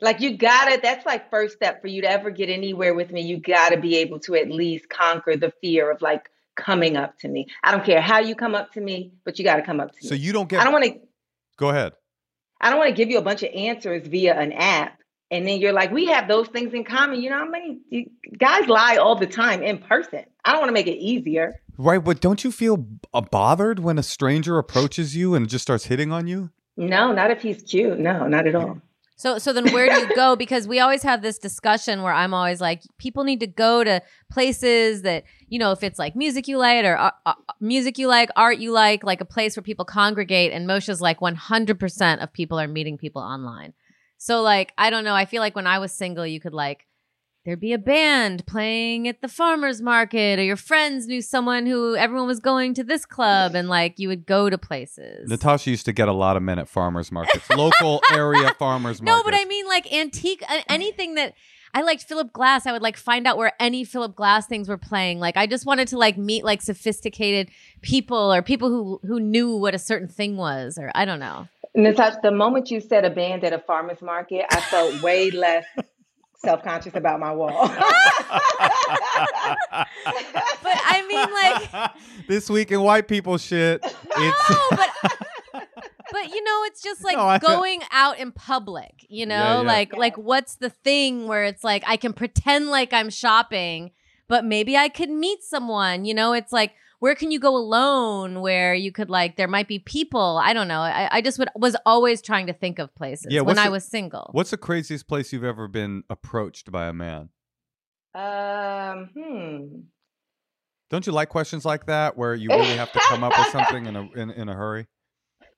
Like 0.00 0.20
you 0.20 0.36
gotta. 0.36 0.78
That's 0.82 1.06
like 1.06 1.30
first 1.30 1.56
step 1.56 1.80
for 1.80 1.88
you 1.88 2.02
to 2.02 2.10
ever 2.10 2.30
get 2.30 2.50
anywhere 2.50 2.94
with 2.94 3.10
me. 3.12 3.22
You 3.22 3.38
gotta 3.38 3.78
be 3.78 3.96
able 3.96 4.18
to 4.20 4.34
at 4.34 4.50
least 4.50 4.88
conquer 4.88 5.36
the 5.36 5.52
fear 5.62 5.90
of 5.90 6.02
like 6.02 6.30
coming 6.54 6.96
up 6.96 7.18
to 7.20 7.28
me. 7.28 7.46
I 7.62 7.72
don't 7.72 7.84
care 7.84 8.00
how 8.00 8.18
you 8.18 8.34
come 8.34 8.54
up 8.54 8.72
to 8.72 8.80
me, 8.80 9.12
but 9.24 9.38
you 9.38 9.44
gotta 9.44 9.62
come 9.62 9.80
up 9.80 9.92
to 9.92 9.98
So 10.02 10.04
me. 10.04 10.08
So 10.08 10.14
you 10.14 10.32
don't 10.32 10.48
get 10.48 10.60
I 10.60 10.64
don't 10.64 10.72
want 10.72 10.84
to. 10.84 11.00
Go 11.56 11.70
ahead. 11.70 11.92
I 12.60 12.70
don't 12.70 12.78
want 12.78 12.90
to 12.90 12.96
give 12.96 13.10
you 13.10 13.18
a 13.18 13.22
bunch 13.22 13.42
of 13.42 13.50
answers 13.54 14.06
via 14.06 14.38
an 14.38 14.52
app. 14.52 14.98
And 15.30 15.46
then 15.46 15.60
you're 15.60 15.72
like, 15.72 15.90
we 15.90 16.06
have 16.06 16.28
those 16.28 16.46
things 16.48 16.72
in 16.72 16.84
common. 16.84 17.20
You 17.20 17.30
know 17.30 17.38
how 17.38 17.48
many 17.48 17.78
you- 17.90 18.10
guys 18.38 18.68
lie 18.68 18.96
all 18.96 19.16
the 19.16 19.26
time 19.26 19.62
in 19.62 19.78
person? 19.78 20.24
I 20.44 20.52
don't 20.52 20.60
want 20.60 20.68
to 20.68 20.72
make 20.74 20.86
it 20.86 20.98
easier. 20.98 21.60
Right, 21.78 22.02
but 22.02 22.20
don't 22.20 22.44
you 22.44 22.52
feel 22.52 22.86
uh, 23.12 23.20
bothered 23.20 23.80
when 23.80 23.98
a 23.98 24.02
stranger 24.02 24.56
approaches 24.56 25.16
you 25.16 25.34
and 25.34 25.48
just 25.48 25.62
starts 25.62 25.86
hitting 25.86 26.12
on 26.12 26.26
you? 26.26 26.50
No, 26.76 27.12
not 27.12 27.30
if 27.30 27.42
he's 27.42 27.62
cute. 27.62 27.98
No, 27.98 28.28
not 28.28 28.46
at 28.46 28.54
all. 28.54 28.80
So 29.16 29.38
so 29.38 29.52
then 29.52 29.72
where 29.72 29.88
do 29.88 29.98
you 29.98 30.14
go? 30.14 30.36
Because 30.46 30.68
we 30.68 30.78
always 30.78 31.02
have 31.02 31.22
this 31.22 31.38
discussion 31.38 32.02
where 32.02 32.12
I'm 32.12 32.34
always 32.34 32.60
like, 32.60 32.82
people 32.98 33.24
need 33.24 33.40
to 33.40 33.46
go 33.46 33.82
to 33.82 34.02
places 34.30 35.02
that 35.02 35.24
you 35.48 35.58
know, 35.58 35.72
if 35.72 35.82
it's 35.82 35.98
like 35.98 36.14
music 36.14 36.46
you 36.48 36.58
like 36.58 36.84
or 36.84 36.96
uh, 36.96 37.10
uh, 37.24 37.34
music 37.60 37.98
you 37.98 38.06
like, 38.06 38.30
art 38.36 38.58
you 38.58 38.72
like, 38.72 39.02
like 39.02 39.20
a 39.20 39.24
place 39.24 39.56
where 39.56 39.62
people 39.62 39.84
congregate. 39.84 40.52
And 40.52 40.66
Moshe's 40.66 41.00
like 41.00 41.20
100% 41.20 42.22
of 42.22 42.32
people 42.32 42.60
are 42.60 42.68
meeting 42.68 42.98
people 42.98 43.22
online. 43.22 43.72
So 44.18 44.42
like 44.42 44.72
I 44.76 44.90
don't 44.90 45.04
know. 45.04 45.14
I 45.14 45.24
feel 45.24 45.40
like 45.40 45.56
when 45.56 45.66
I 45.66 45.78
was 45.78 45.92
single, 45.92 46.26
you 46.26 46.40
could 46.40 46.54
like 46.54 46.86
there'd 47.46 47.60
be 47.60 47.72
a 47.72 47.78
band 47.78 48.44
playing 48.44 49.08
at 49.08 49.22
the 49.22 49.28
farmers 49.28 49.80
market, 49.80 50.38
or 50.38 50.42
your 50.42 50.56
friends 50.56 51.06
knew 51.06 51.22
someone 51.22 51.64
who 51.64 51.94
everyone 51.96 52.26
was 52.26 52.40
going 52.40 52.74
to 52.74 52.84
this 52.84 53.06
club, 53.06 53.54
and 53.54 53.68
like 53.68 53.98
you 53.98 54.08
would 54.08 54.26
go 54.26 54.50
to 54.50 54.58
places. 54.58 55.30
Natasha 55.30 55.70
used 55.70 55.86
to 55.86 55.92
get 55.92 56.08
a 56.08 56.12
lot 56.12 56.36
of 56.36 56.42
men 56.42 56.58
at 56.58 56.68
farmers 56.68 57.10
markets, 57.10 57.48
local 57.50 58.02
area 58.12 58.52
farmers 58.58 59.00
markets. 59.00 59.02
No, 59.02 59.22
but 59.22 59.38
I 59.40 59.46
mean 59.46 59.66
like 59.66 59.90
antique 59.92 60.42
a- 60.42 60.70
anything 60.70 61.14
that 61.14 61.34
I 61.72 61.82
liked 61.82 62.02
Philip 62.02 62.32
Glass. 62.32 62.66
I 62.66 62.72
would 62.72 62.82
like 62.82 62.96
find 62.96 63.26
out 63.26 63.36
where 63.36 63.52
any 63.60 63.84
Philip 63.84 64.16
Glass 64.16 64.46
things 64.46 64.68
were 64.68 64.76
playing. 64.78 65.20
Like 65.20 65.36
I 65.36 65.46
just 65.46 65.64
wanted 65.64 65.88
to 65.88 65.98
like 65.98 66.18
meet 66.18 66.44
like 66.44 66.60
sophisticated 66.60 67.48
people 67.80 68.34
or 68.34 68.42
people 68.42 68.68
who 68.68 69.00
who 69.06 69.20
knew 69.20 69.56
what 69.56 69.74
a 69.74 69.78
certain 69.78 70.08
thing 70.08 70.36
was 70.36 70.78
or 70.78 70.90
I 70.94 71.04
don't 71.04 71.20
know. 71.20 71.48
Natasha, 71.76 72.18
the 72.22 72.30
moment 72.30 72.70
you 72.70 72.80
said 72.80 73.04
a 73.04 73.10
band 73.10 73.44
at 73.44 73.52
a 73.52 73.58
farmer's 73.58 74.00
market, 74.00 74.46
I 74.50 74.60
felt 74.62 75.02
way 75.02 75.30
less 75.30 75.66
self 76.38 76.62
conscious 76.62 76.94
about 76.94 77.20
my 77.20 77.32
wall. 77.32 77.70
But 80.62 80.80
I 80.84 81.06
mean 81.08 81.82
like 81.82 81.90
this 82.28 82.50
week 82.50 82.70
in 82.72 82.80
white 82.80 83.08
people 83.08 83.38
shit. 83.38 83.80
It's 83.84 84.50
no, 84.50 84.58
but 84.70 84.90
but 86.12 86.28
you 86.30 86.42
know 86.42 86.62
it's 86.64 86.82
just 86.82 87.04
like 87.04 87.16
No, 87.16 87.24
I- 87.26 87.38
going 87.38 87.82
out 87.92 88.18
in 88.18 88.32
public, 88.32 89.06
you 89.08 89.26
know? 89.26 89.34
Yeah, 89.36 89.54
yeah. 89.62 89.66
Like 89.68 89.92
Yeah. 89.92 89.98
like 89.98 90.16
what's 90.18 90.56
the 90.56 90.70
thing 90.70 91.26
where 91.28 91.44
it's 91.44 91.62
like 91.64 91.84
I 91.86 91.96
can 91.96 92.12
pretend 92.12 92.68
like 92.70 92.92
I'm 92.92 93.10
shopping, 93.10 93.92
but 94.28 94.44
maybe 94.44 94.76
I 94.76 94.88
could 94.88 95.10
meet 95.10 95.42
someone, 95.44 96.04
you 96.04 96.14
know? 96.14 96.32
It's 96.32 96.52
like 96.52 96.72
where 96.98 97.14
can 97.14 97.30
you 97.30 97.38
go 97.38 97.56
alone 97.56 98.40
where 98.40 98.74
you 98.74 98.90
could 98.92 99.10
like 99.10 99.36
there 99.36 99.48
might 99.48 99.68
be 99.68 99.78
people 99.78 100.40
i 100.42 100.52
don't 100.52 100.68
know 100.68 100.80
i, 100.80 101.08
I 101.10 101.20
just 101.20 101.38
would, 101.38 101.48
was 101.54 101.76
always 101.84 102.22
trying 102.22 102.46
to 102.46 102.52
think 102.52 102.78
of 102.78 102.94
places 102.94 103.26
Yeah, 103.30 103.40
when 103.40 103.56
what's 103.56 103.66
i 103.66 103.68
was 103.68 103.84
single 103.84 104.30
what's 104.32 104.50
the 104.50 104.56
craziest 104.56 105.06
place 105.06 105.32
you've 105.32 105.44
ever 105.44 105.68
been 105.68 106.04
approached 106.10 106.70
by 106.72 106.86
a 106.86 106.92
man? 106.92 107.30
um, 108.14 109.10
hmm. 109.14 109.80
Don't 110.88 111.04
you 111.06 111.12
like 111.12 111.28
questions 111.28 111.64
like 111.64 111.86
that 111.86 112.16
where 112.16 112.34
you 112.34 112.48
really 112.48 112.76
have 112.76 112.92
to 112.92 113.00
come 113.00 113.24
up 113.24 113.32
with 113.36 113.48
something 113.48 113.86
in 113.86 113.96
a 113.96 114.02
in, 114.12 114.30
in 114.30 114.48
a 114.48 114.54
hurry? 114.54 114.86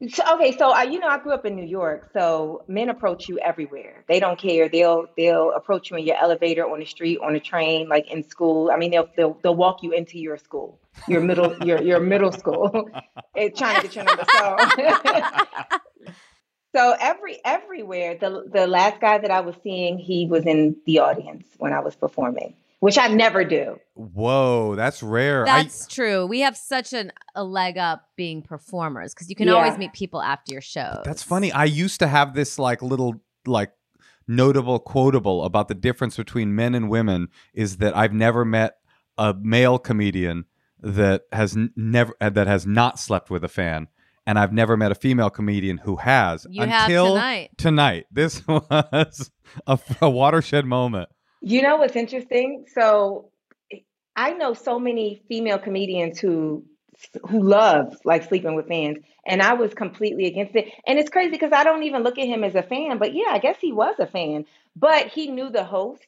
So, 0.07 0.23
okay, 0.35 0.57
so 0.57 0.71
I, 0.71 0.85
you 0.85 1.01
know, 1.01 1.09
I 1.09 1.19
grew 1.19 1.33
up 1.33 1.45
in 1.45 1.57
New 1.57 1.67
York, 1.67 2.11
so 2.13 2.63
men 2.69 2.89
approach 2.89 3.29
you 3.29 3.41
everywhere. 3.41 4.05
They 4.07 4.21
don't 4.21 4.39
care. 4.39 4.69
They'll 4.69 5.07
they'll 5.17 5.51
approach 5.51 5.91
you 5.91 5.97
in 5.97 6.07
your 6.07 6.17
elevator, 6.17 6.71
on 6.71 6.79
the 6.79 6.87
street, 6.87 7.19
on 7.21 7.33
the 7.33 7.41
train, 7.41 7.89
like 7.89 8.09
in 8.09 8.23
school. 8.23 8.71
I 8.71 8.77
mean, 8.77 8.93
they'll 8.93 9.09
they'll, 9.17 9.37
they'll 9.43 9.57
walk 9.57 9.83
you 9.83 9.91
into 9.91 10.21
your 10.21 10.37
school, 10.37 10.79
your 11.09 11.21
middle 11.21 11.57
your 11.67 11.83
your 11.83 11.99
middle 11.99 12.31
school, 12.31 12.71
trying 13.57 13.83
to 13.83 13.85
get 13.89 13.97
your 13.97 14.05
number. 14.05 14.25
So, 14.33 14.57
so 16.77 16.95
every 17.01 17.39
everywhere. 17.45 18.17
The 18.21 18.49
the 18.53 18.69
last 18.69 19.01
guy 19.01 19.19
that 19.19 19.33
I 19.33 19.41
was 19.41 19.57
seeing, 19.65 19.99
he 19.99 20.27
was 20.27 20.47
in 20.47 20.77
the 20.87 21.01
audience 21.01 21.45
when 21.59 21.73
I 21.73 21.81
was 21.81 21.97
performing, 21.97 22.55
which 22.81 22.99
I 22.99 23.09
never 23.09 23.45
do. 23.45 23.79
Whoa, 23.95 24.75
that's 24.77 25.03
rare. 25.03 25.43
I- 25.43 25.63
that's 25.63 25.87
true 25.87 26.27
we 26.27 26.41
have 26.41 26.57
such 26.57 26.93
an, 26.93 27.13
a 27.35 27.43
leg 27.45 27.77
up 27.79 28.09
being 28.17 28.43
performers 28.43 29.15
because 29.15 29.29
you 29.29 29.35
can 29.37 29.49
Yeah. 29.49 29.55
always 29.55 29.77
meet 29.79 29.93
people 29.93 30.23
after 30.23 30.53
your 30.53 30.61
show 30.63 31.01
That's 31.05 31.23
funny. 31.23 31.51
I 31.53 31.65
used 31.65 31.99
to 32.01 32.07
have 32.09 32.35
this 32.35 32.59
like 32.59 32.81
little 32.83 33.15
like 33.47 33.73
notable 34.27 34.79
quotable 34.79 35.45
about 35.45 35.69
the 35.69 35.75
difference 35.75 36.17
between 36.17 36.55
men 36.55 36.75
and 36.75 36.89
women 36.91 37.29
is 37.55 37.79
that 37.79 37.97
I've 37.97 38.13
never 38.13 38.45
met 38.45 38.77
a 39.17 39.35
male 39.35 39.79
comedian 39.79 40.45
that 40.81 41.23
has 41.33 41.57
n- 41.57 41.73
never 41.77 42.15
uh, 42.21 42.31
that 42.31 42.47
has 42.47 42.67
not 42.67 42.99
slept 42.99 43.31
with 43.31 43.43
a 43.43 43.49
fan 43.49 43.89
and 44.27 44.39
I've 44.39 44.53
never 44.53 44.77
met 44.77 44.93
a 44.93 44.95
female 44.95 45.31
comedian 45.31 45.79
who 45.79 45.97
has 45.97 46.47
you 46.51 46.63
have 46.63 46.89
until 46.89 47.15
tonight 47.15 47.51
tonight. 47.57 48.07
This 48.13 48.47
was 48.47 49.31
a, 49.67 49.79
a 50.03 50.11
watershed 50.11 50.67
moment. 50.67 51.09
You 51.41 51.63
know 51.63 51.77
what's 51.77 51.97
interesting? 51.97 52.67
So 52.75 53.31
I 54.17 54.33
know 54.33 54.55
so 54.55 54.79
many 54.79 55.23
female 55.29 55.59
comedians 55.59 56.19
who 56.19 56.65
who 57.29 57.43
love 57.43 57.97
like 58.05 58.25
sleeping 58.25 58.57
with 58.57 58.67
fans, 58.69 58.99
and 59.25 59.41
I 59.41 59.55
was 59.55 59.73
completely 59.75 60.27
against 60.27 60.57
it. 60.57 60.67
And 60.87 60.99
it's 60.99 61.11
crazy 61.11 61.31
because 61.31 61.53
I 61.53 61.63
don't 61.63 61.85
even 61.85 62.03
look 62.03 62.19
at 62.19 62.27
him 62.27 62.43
as 62.43 62.57
a 62.57 62.63
fan, 62.63 62.99
but 62.99 63.15
yeah, 63.15 63.29
I 63.31 63.39
guess 63.39 63.57
he 63.61 63.73
was 63.73 63.95
a 64.01 64.07
fan. 64.07 64.47
But 64.75 65.09
he 65.09 65.29
knew 65.29 65.51
the 65.51 65.65
host. 65.65 66.05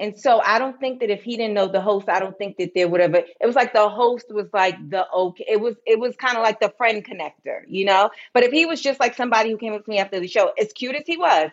And 0.00 0.18
so 0.18 0.40
I 0.40 0.58
don't 0.58 0.80
think 0.80 1.00
that 1.00 1.10
if 1.10 1.22
he 1.22 1.36
didn't 1.36 1.54
know 1.54 1.68
the 1.68 1.80
host, 1.80 2.08
I 2.08 2.18
don't 2.18 2.36
think 2.36 2.56
that 2.56 2.72
there 2.74 2.88
would 2.88 3.00
have. 3.00 3.14
It 3.14 3.46
was 3.46 3.54
like 3.54 3.72
the 3.72 3.88
host 3.88 4.26
was 4.30 4.48
like 4.52 4.74
the 4.90 5.08
okay. 5.12 5.44
It 5.48 5.60
was 5.60 5.76
it 5.86 6.00
was 6.00 6.16
kind 6.16 6.36
of 6.36 6.42
like 6.42 6.58
the 6.60 6.74
friend 6.76 7.04
connector, 7.06 7.60
you 7.68 7.84
know. 7.84 8.10
But 8.34 8.42
if 8.42 8.50
he 8.50 8.66
was 8.66 8.80
just 8.80 8.98
like 8.98 9.14
somebody 9.14 9.50
who 9.50 9.58
came 9.58 9.74
up 9.74 9.84
to 9.84 9.90
me 9.90 9.98
after 9.98 10.18
the 10.18 10.26
show, 10.26 10.52
as 10.58 10.72
cute 10.72 10.96
as 10.96 11.04
he 11.06 11.16
was, 11.16 11.50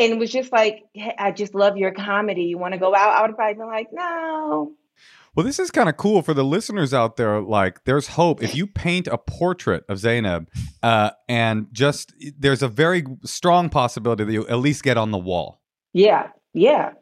and 0.00 0.18
was 0.18 0.32
just 0.32 0.50
like, 0.50 0.84
hey, 0.94 1.14
I 1.18 1.30
just 1.30 1.54
love 1.54 1.76
your 1.76 1.92
comedy. 1.92 2.44
You 2.44 2.58
want 2.58 2.72
to 2.72 2.80
go 2.80 2.94
out? 2.94 3.10
I 3.10 3.20
would 3.20 3.30
have 3.30 3.36
probably 3.36 3.54
been 3.54 3.66
like, 3.66 3.88
no. 3.92 4.72
Well, 5.36 5.46
this 5.46 5.60
is 5.60 5.70
kind 5.70 5.88
of 5.88 5.96
cool 5.96 6.22
for 6.22 6.34
the 6.34 6.42
listeners 6.42 6.92
out 6.92 7.16
there. 7.16 7.40
Like, 7.40 7.84
there's 7.84 8.08
hope 8.08 8.42
if 8.42 8.54
you 8.54 8.66
paint 8.66 9.06
a 9.06 9.18
portrait 9.18 9.84
of 9.88 9.98
Zainab, 9.98 10.48
uh, 10.82 11.10
and 11.28 11.68
just 11.70 12.12
there's 12.36 12.62
a 12.62 12.68
very 12.68 13.04
strong 13.24 13.68
possibility 13.68 14.24
that 14.24 14.32
you 14.32 14.48
at 14.48 14.58
least 14.58 14.82
get 14.82 14.96
on 14.96 15.12
the 15.12 15.18
wall. 15.18 15.60
Yeah, 15.92 16.28
yeah. 16.52 16.94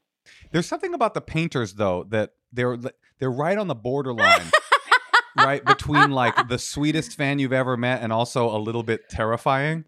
There's 0.51 0.67
something 0.67 0.93
about 0.93 1.15
the 1.15 1.21
painters 1.23 1.75
though 1.75 2.05
that 2.11 2.33
they're 2.53 2.77
they're 3.19 3.31
right 3.31 3.57
on 3.57 3.67
the 3.67 3.75
borderline, 3.75 4.51
right 5.37 5.65
between 5.65 6.11
like 6.11 6.49
the 6.49 6.59
sweetest 6.59 7.17
fan 7.17 7.39
you've 7.39 7.53
ever 7.53 7.79
met 7.79 8.03
and 8.03 8.13
also 8.13 8.55
a 8.55 8.59
little 8.59 8.83
bit 8.83 9.09
terrifying. 9.09 9.85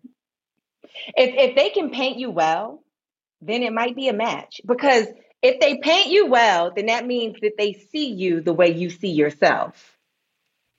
If 1.15 1.51
if 1.51 1.57
they 1.57 1.69
can 1.71 1.91
paint 1.91 2.19
you 2.19 2.31
well, 2.31 2.83
then 3.41 3.63
it 3.63 3.73
might 3.73 3.97
be 3.97 4.09
a 4.09 4.13
match 4.13 4.61
because 4.67 5.07
if 5.43 5.61
they 5.61 5.79
paint 5.79 6.09
you 6.09 6.27
well, 6.27 6.73
then 6.75 6.87
that 6.87 7.07
means 7.07 7.37
that 7.41 7.57
they 7.57 7.73
see 7.73 8.13
you 8.13 8.41
the 8.41 8.53
way 8.53 8.73
you 8.73 8.91
see 8.91 9.11
yourself. 9.11 9.97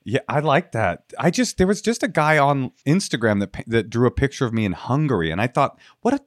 Yeah, 0.03 0.21
I 0.27 0.39
like 0.39 0.71
that. 0.71 1.13
I 1.19 1.29
just 1.29 1.57
there 1.57 1.67
was 1.67 1.81
just 1.81 2.01
a 2.01 2.07
guy 2.07 2.37
on 2.37 2.71
Instagram 2.87 3.39
that 3.39 3.63
that 3.67 3.89
drew 3.89 4.07
a 4.07 4.11
picture 4.11 4.45
of 4.45 4.53
me 4.53 4.65
in 4.65 4.71
Hungary, 4.71 5.29
and 5.29 5.39
I 5.39 5.47
thought, 5.47 5.79
what 6.01 6.13
a 6.15 6.19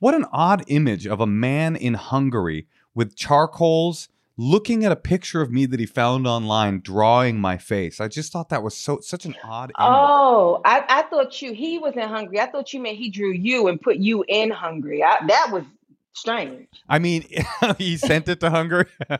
what 0.00 0.14
an 0.14 0.26
odd 0.32 0.64
image 0.66 1.06
of 1.06 1.20
a 1.20 1.26
man 1.26 1.76
in 1.76 1.94
Hungary 1.94 2.66
with 2.94 3.14
charcoals 3.14 4.08
looking 4.42 4.84
at 4.84 4.90
a 4.90 4.96
picture 4.96 5.40
of 5.40 5.52
me 5.52 5.66
that 5.66 5.78
he 5.78 5.86
found 5.86 6.26
online 6.26 6.80
drawing 6.80 7.40
my 7.40 7.56
face. 7.56 8.00
I 8.00 8.08
just 8.08 8.32
thought 8.32 8.48
that 8.48 8.62
was 8.62 8.76
so 8.76 8.98
such 9.00 9.24
an 9.24 9.36
odd. 9.44 9.72
Oh, 9.78 10.60
I, 10.64 10.84
I 10.88 11.02
thought 11.02 11.40
you 11.40 11.52
he 11.52 11.78
was 11.78 11.94
in 11.94 12.08
Hungary. 12.08 12.40
I 12.40 12.46
thought 12.46 12.72
you 12.72 12.80
meant 12.80 12.96
he 12.96 13.08
drew 13.08 13.32
you 13.32 13.68
and 13.68 13.80
put 13.80 13.96
you 13.96 14.24
in 14.26 14.50
Hungary. 14.50 15.02
I, 15.02 15.24
that 15.26 15.50
was 15.52 15.64
strange. 16.12 16.66
I 16.88 16.98
mean, 16.98 17.24
he 17.78 17.96
sent 17.96 18.28
it 18.28 18.40
to 18.40 18.50
Hungary. 18.50 18.86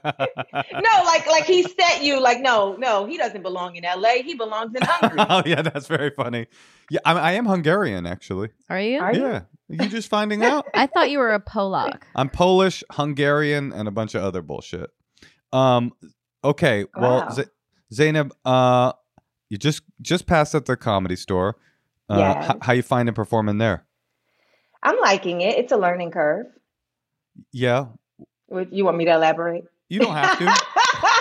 No, 0.73 1.05
like 1.05 1.27
like 1.27 1.45
he 1.45 1.63
set 1.63 2.03
you 2.03 2.21
like 2.21 2.41
no, 2.41 2.77
no, 2.77 3.07
he 3.07 3.17
doesn't 3.17 3.43
belong 3.43 3.77
in 3.77 3.85
LA. 3.85 4.23
He 4.25 4.35
belongs 4.35 4.75
in 4.75 4.83
Hungary. 4.83 5.19
oh 5.31 5.43
yeah, 5.47 5.63
that's 5.63 5.87
very 5.87 6.11
funny. 6.11 6.47
Yeah, 6.91 7.01
I, 7.05 7.13
I 7.13 7.33
am 7.33 7.47
Hungarian 7.47 8.07
actually. 8.07 8.51
Are 8.69 8.81
you? 8.81 9.01
Are 9.01 9.15
you? 9.15 9.21
Yeah, 9.23 9.43
you 9.69 9.89
just 9.89 10.09
finding 10.09 10.45
out? 10.45 10.67
I 10.75 10.87
thought 10.87 11.11
you 11.11 11.19
were 11.19 11.33
a 11.33 11.41
Polak. 11.41 12.03
I'm 12.15 12.29
Polish, 12.29 12.83
Hungarian, 12.91 13.73
and 13.73 13.87
a 13.87 13.91
bunch 13.91 14.15
of 14.15 14.23
other 14.23 14.43
bullshit. 14.43 14.91
Um. 15.53 15.93
Okay. 16.45 16.87
Well, 16.97 17.21
Wow. 17.21 17.31
Z- 17.31 17.45
Zainab, 17.93 18.33
uh, 18.45 18.93
you 19.49 19.59
just 19.59 19.83
just 20.01 20.27
passed 20.27 20.55
at 20.55 20.65
the 20.67 20.77
comedy 20.77 21.17
store. 21.17 21.57
Uh, 22.09 22.17
Yes. 22.19 22.51
h- 22.51 22.57
how 22.63 22.73
you 22.73 22.83
finding 22.83 23.15
performing 23.15 23.59
there? 23.59 23.85
I'm 24.83 24.99
liking 25.01 25.41
it. 25.43 25.57
It's 25.57 25.73
a 25.73 25.77
learning 25.77 26.11
curve. 26.11 26.47
Yeah, 27.53 27.87
Would- 28.49 28.73
You 28.73 28.85
want 28.85 28.97
me 28.97 29.05
to 29.07 29.13
elaborate? 29.15 29.65
you 29.89 30.01
don't 30.01 30.15
have 30.15 30.39
to. 30.39 30.45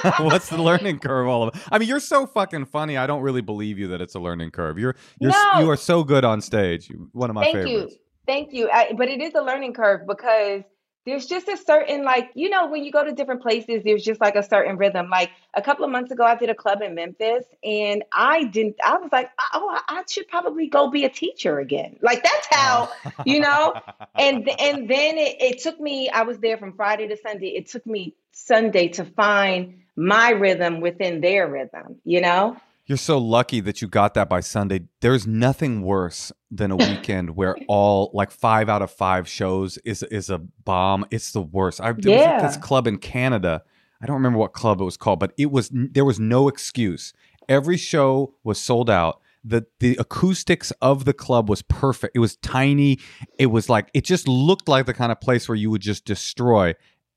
What's 0.23 0.49
the 0.49 0.61
learning 0.61 0.99
curve 0.99 1.27
all 1.27 1.43
of? 1.47 1.67
I 1.71 1.77
mean, 1.77 1.87
you're 1.87 1.99
so 1.99 2.25
fucking 2.25 2.65
funny. 2.65 2.97
I 2.97 3.05
don't 3.05 3.21
really 3.21 3.41
believe 3.41 3.77
you 3.77 3.87
that 3.89 4.01
it's 4.01 4.15
a 4.15 4.19
learning 4.19 4.49
curve. 4.51 4.79
You're 4.79 4.95
you're 5.19 5.31
No. 5.31 5.59
you 5.59 5.69
are 5.69 5.77
so 5.77 6.03
good 6.03 6.25
on 6.25 6.41
stage. 6.41 6.91
One 7.11 7.29
of 7.29 7.35
my 7.35 7.43
Thank 7.43 7.57
favorites. 7.57 7.93
you. 7.93 7.99
Thank 8.25 8.51
you. 8.53 8.69
I, 8.71 8.93
but 8.97 9.07
it 9.09 9.21
is 9.21 9.33
a 9.35 9.41
learning 9.41 9.73
curve 9.73 10.07
because 10.07 10.63
there's 11.05 11.25
just 11.25 11.47
a 11.47 11.57
certain, 11.57 12.03
like, 12.03 12.29
you 12.35 12.49
know, 12.49 12.67
when 12.67 12.83
you 12.83 12.91
go 12.91 13.03
to 13.03 13.11
different 13.11 13.41
places, 13.41 13.81
there's 13.83 14.03
just 14.03 14.21
like 14.21 14.35
a 14.35 14.43
certain 14.43 14.77
rhythm. 14.77 15.09
Like 15.09 15.31
a 15.53 15.61
couple 15.61 15.83
of 15.83 15.91
months 15.91 16.11
ago, 16.11 16.23
I 16.23 16.35
did 16.35 16.49
a 16.49 16.55
club 16.55 16.81
in 16.81 16.93
Memphis 16.93 17.45
and 17.63 18.03
I 18.13 18.43
didn't, 18.43 18.75
I 18.83 18.97
was 18.97 19.11
like, 19.11 19.31
oh, 19.53 19.69
I 19.71 19.81
I 20.01 20.03
should 20.09 20.27
probably 20.27 20.67
go 20.67 20.89
be 20.89 21.05
a 21.05 21.09
teacher 21.09 21.59
again. 21.59 21.97
Like, 22.01 22.23
that's 22.23 22.47
how, 22.51 22.89
you 23.25 23.39
know? 23.39 23.73
and 24.15 24.47
and 24.59 24.87
then 24.87 25.17
it, 25.17 25.41
it 25.41 25.59
took 25.59 25.79
me, 25.79 26.09
I 26.09 26.23
was 26.23 26.37
there 26.37 26.57
from 26.57 26.73
Friday 26.73 27.07
to 27.07 27.17
Sunday. 27.17 27.49
It 27.49 27.67
took 27.67 27.85
me 27.87 28.15
Sunday 28.31 28.89
to 28.89 29.05
find 29.05 29.81
my 29.95 30.31
rhythm 30.31 30.81
within 30.81 31.21
their 31.21 31.47
rhythm, 31.47 31.97
you 32.03 32.21
know? 32.21 32.57
You're 32.91 32.97
so 32.97 33.19
lucky 33.19 33.61
that 33.61 33.81
you 33.81 33.87
got 33.87 34.15
that 34.15 34.27
by 34.27 34.41
Sunday. 34.41 34.81
There's 34.99 35.25
nothing 35.25 35.81
worse 35.81 36.33
than 36.51 36.71
a 36.71 36.75
weekend 36.89 37.37
where 37.37 37.55
all 37.69 38.11
like 38.13 38.31
five 38.31 38.67
out 38.67 38.81
of 38.81 38.91
five 38.91 39.29
shows 39.29 39.77
is 39.85 40.03
is 40.03 40.29
a 40.29 40.39
bomb. 40.39 41.05
It's 41.09 41.31
the 41.31 41.39
worst. 41.39 41.79
I 41.79 41.93
there 41.93 42.11
was 42.11 42.21
Yeah. 42.21 42.45
this 42.45 42.57
club 42.57 42.87
in 42.87 42.97
Canada. 42.97 43.63
I 44.01 44.07
don't 44.07 44.17
remember 44.17 44.39
what 44.39 44.51
club 44.51 44.81
it 44.81 44.83
was 44.83 44.97
called, 44.97 45.21
but 45.21 45.31
it 45.37 45.51
was 45.53 45.69
there 45.71 46.03
was 46.03 46.19
no 46.19 46.49
excuse. 46.49 47.13
Every 47.47 47.77
show 47.77 48.33
was 48.43 48.59
sold 48.59 48.89
out. 48.89 49.21
The 49.41 49.67
the 49.79 49.95
acoustics 49.97 50.71
of 50.81 51.05
the 51.05 51.13
club 51.13 51.49
was 51.49 51.61
perfect. 51.61 52.13
It 52.13 52.19
was 52.19 52.35
tiny. 52.35 52.99
It 53.39 53.45
was 53.45 53.69
like 53.69 53.89
it 53.93 54.03
just 54.03 54.27
looked 54.27 54.67
like 54.67 54.85
the 54.85 54.93
kind 54.93 55.13
of 55.13 55.21
place 55.21 55.47
where 55.47 55.55
you 55.55 55.69
would 55.71 55.81
just 55.81 56.03
destroy 56.03 56.73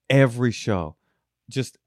every 0.09 0.53
show. 0.53 0.95
Just 1.51 1.79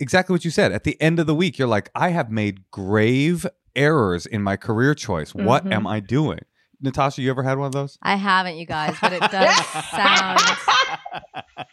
exactly 0.00 0.32
what 0.34 0.44
you 0.44 0.50
said. 0.50 0.72
At 0.72 0.84
the 0.84 1.00
end 1.00 1.18
of 1.18 1.26
the 1.26 1.34
week, 1.34 1.58
you're 1.58 1.68
like, 1.68 1.90
I 1.94 2.10
have 2.10 2.30
made 2.30 2.70
grave 2.70 3.46
errors 3.74 4.26
in 4.26 4.42
my 4.42 4.56
career 4.56 4.94
choice. 4.94 5.34
What 5.34 5.64
Mhm. 5.64 5.72
am 5.72 5.86
I 5.86 6.00
doing? 6.00 6.40
Natasha, 6.80 7.22
you 7.22 7.30
ever 7.30 7.42
had 7.42 7.56
one 7.58 7.66
of 7.66 7.72
those? 7.72 7.98
I 8.02 8.16
haven't, 8.16 8.56
you 8.56 8.66
guys, 8.66 8.96
but 9.00 9.12
it 9.12 9.20
does 9.30 9.66
sound 9.90 10.40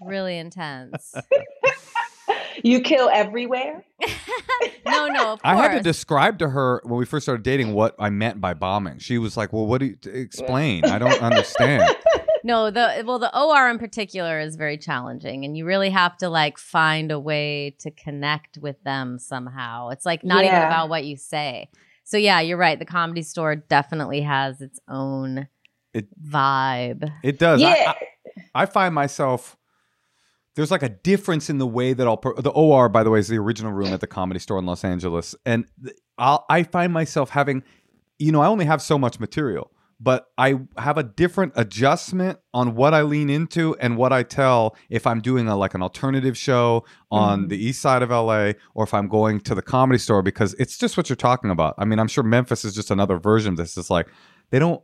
really 0.02 0.38
intense. 0.38 1.14
you 2.64 2.80
kill 2.82 3.10
everywhere. 3.12 3.84
No, 4.86 5.08
no, 5.08 5.34
of 5.34 5.40
I 5.44 5.56
had 5.56 5.72
to 5.78 5.82
describe 5.82 6.40
to 6.40 6.50
her 6.50 6.82
when 6.84 7.00
we 7.00 7.06
first 7.06 7.26
started 7.26 7.42
dating 7.44 7.74
what 7.74 7.96
I 8.00 8.10
meant 8.10 8.40
by 8.42 8.54
bombing. 8.54 9.00
She 9.00 9.18
was 9.18 9.36
like, 9.38 9.52
"Well, 9.54 9.66
what 9.66 9.80
do 9.80 9.86
you 9.88 9.98
explain? 10.12 10.86
I 10.86 11.00
don't 11.00 11.20
understand." 11.22 11.96
No, 12.44 12.70
the 12.72 13.04
well, 13.06 13.20
the 13.20 13.36
OR 13.38 13.70
in 13.70 13.80
particular 13.80 14.40
is 14.40 14.56
very 14.56 14.78
challenging, 14.78 15.46
and 15.46 15.56
you 15.58 15.66
really 15.66 15.90
have 15.90 16.18
to 16.18 16.30
like 16.30 16.58
find 16.58 17.12
a 17.12 17.20
way 17.20 17.76
to 17.80 17.92
connect 17.92 18.58
with 18.58 18.82
them 18.84 19.18
somehow. 19.20 19.90
It's 19.90 20.06
like 20.06 20.24
not 20.24 20.44
even 20.44 20.56
about 20.58 20.90
what 20.90 21.06
you 21.06 21.16
say. 21.16 21.70
So 22.04 22.18
yeah, 22.18 22.42
you're 22.42 22.58
right. 22.58 22.78
The 22.78 22.86
comedy 22.86 23.22
store 23.22 23.56
definitely 23.56 24.22
has 24.22 24.60
its 24.62 24.80
own 24.90 25.48
It- 25.94 26.10
vibe. 26.22 27.10
It 27.24 27.40
does. 27.40 27.62
I- 27.64 27.76
Yeah. 27.76 27.94
I, 28.56 28.64
I 28.64 28.66
find 28.66 28.94
myself 28.94 29.58
there's 30.56 30.70
like 30.70 30.84
a 30.84 30.90
difference 30.90 31.50
in 31.50 31.58
the 31.58 31.66
way 31.68 31.94
that 31.94 32.06
I'll 32.08 32.18
per- 32.18 32.36
the 32.40 32.52
OR 32.52 32.88
by 32.90 33.04
the 33.04 33.10
way 33.10 33.20
is 33.20 33.28
the 33.28 33.38
original 33.38 33.72
room 33.72 33.88
at 33.94 34.02
the 34.02 34.08
comedy 34.08 34.40
store 34.40 34.60
in 34.60 34.66
Los 34.66 34.84
Angeles 34.84 35.34
and 35.46 35.66
th- 35.84 35.96
I'll 36.18 36.46
I 36.50 36.64
find 36.64 36.92
myself 36.94 37.30
having 37.32 37.64
you 38.20 38.32
know 38.32 38.42
I 38.42 38.48
only 38.48 38.66
have 38.66 38.82
so 38.82 38.98
much 39.00 39.20
material 39.20 39.72
but 40.04 40.28
I 40.38 40.60
have 40.78 40.98
a 40.98 41.04
different 41.04 41.54
adjustment 41.56 42.40
on 42.54 42.76
what 42.76 42.94
I 42.94 43.04
lean 43.04 43.30
into 43.30 43.76
and 43.80 43.96
what 43.98 44.12
I 44.12 44.24
tell 44.24 44.76
if 44.90 45.08
I'm 45.08 45.22
doing 45.22 45.48
a 45.48 45.56
like 45.56 45.74
an 45.76 45.82
alternative 45.82 46.38
show 46.38 46.84
on 47.10 47.46
Mhm. 47.46 47.50
the 47.50 47.58
east 47.68 47.82
side 47.82 48.02
of 48.02 48.10
LA 48.12 48.54
or 48.76 48.84
if 48.84 48.94
I'm 48.94 49.08
going 49.08 49.40
to 49.42 49.56
the 49.56 49.62
comedy 49.62 50.00
store 50.00 50.22
because 50.22 50.54
it's 50.56 50.78
just 50.78 50.98
what 50.98 51.08
you're 51.10 51.16
talking 51.16 51.50
about. 51.52 51.76
I 51.78 51.86
mean, 51.86 52.00
I'm 52.00 52.10
sure 52.10 52.24
Memphis 52.24 52.66
is 52.66 52.76
just 52.76 52.92
another 52.92 53.18
version 53.18 53.54
of 53.54 53.58
this. 53.58 53.78
It's 53.78 53.90
like 53.90 54.08
they 54.52 54.60
don't 54.60 54.82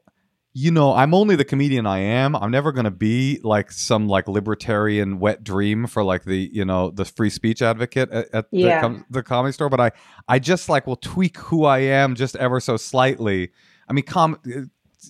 you 0.51 0.71
know, 0.71 0.93
I'm 0.95 1.13
only 1.13 1.35
the 1.35 1.45
comedian 1.45 1.85
I 1.85 1.99
am. 1.99 2.35
I'm 2.35 2.49
never 2.49 2.71
going 2.71 2.85
to 2.85 2.91
be 2.91 3.39
like 3.43 3.71
some 3.71 4.07
like 4.07 4.27
libertarian 4.27 5.19
wet 5.19 5.43
dream 5.43 5.85
for 5.85 6.03
like 6.03 6.23
the, 6.23 6.49
you 6.51 6.65
know, 6.65 6.89
the 6.89 7.05
free 7.05 7.29
speech 7.29 7.61
advocate 7.61 8.09
at, 8.09 8.27
at 8.33 8.45
the, 8.51 8.77
com- 8.81 9.05
the 9.11 9.21
comedy 9.21 9.53
store, 9.53 9.69
but 9.69 9.79
I 9.79 9.91
I 10.27 10.39
just 10.39 10.67
like 10.67 10.87
will 10.87 10.95
tweak 10.95 11.37
who 11.37 11.65
I 11.65 11.79
am 11.79 12.15
just 12.15 12.35
ever 12.37 12.59
so 12.59 12.77
slightly. 12.77 13.51
I 13.87 13.93
mean, 13.93 14.05
com 14.05 14.37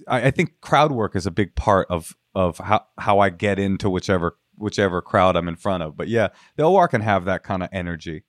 I, 0.07 0.27
I 0.27 0.31
think 0.31 0.61
crowd 0.61 0.91
work 0.91 1.15
is 1.15 1.25
a 1.25 1.31
big 1.31 1.55
part 1.55 1.87
of 1.89 2.15
of 2.35 2.57
how 2.59 2.85
how 2.97 3.19
I 3.19 3.29
get 3.29 3.59
into 3.59 3.89
whichever 3.89 4.37
whichever 4.55 5.01
crowd 5.01 5.35
I'm 5.35 5.47
in 5.47 5.55
front 5.55 5.83
of. 5.83 5.97
But 5.97 6.07
yeah, 6.07 6.29
the 6.55 6.63
OR 6.63 6.87
can 6.87 7.01
have 7.01 7.25
that 7.25 7.43
kind 7.43 7.63
of 7.63 7.69
energy. 7.71 8.23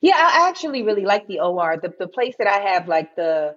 Yeah, 0.00 0.16
I 0.16 0.48
actually 0.48 0.82
really 0.82 1.04
like 1.04 1.26
the 1.26 1.40
OR. 1.40 1.76
The 1.76 1.92
the 1.98 2.08
place 2.08 2.34
that 2.38 2.46
I 2.46 2.70
have 2.70 2.88
like 2.88 3.14
the 3.16 3.54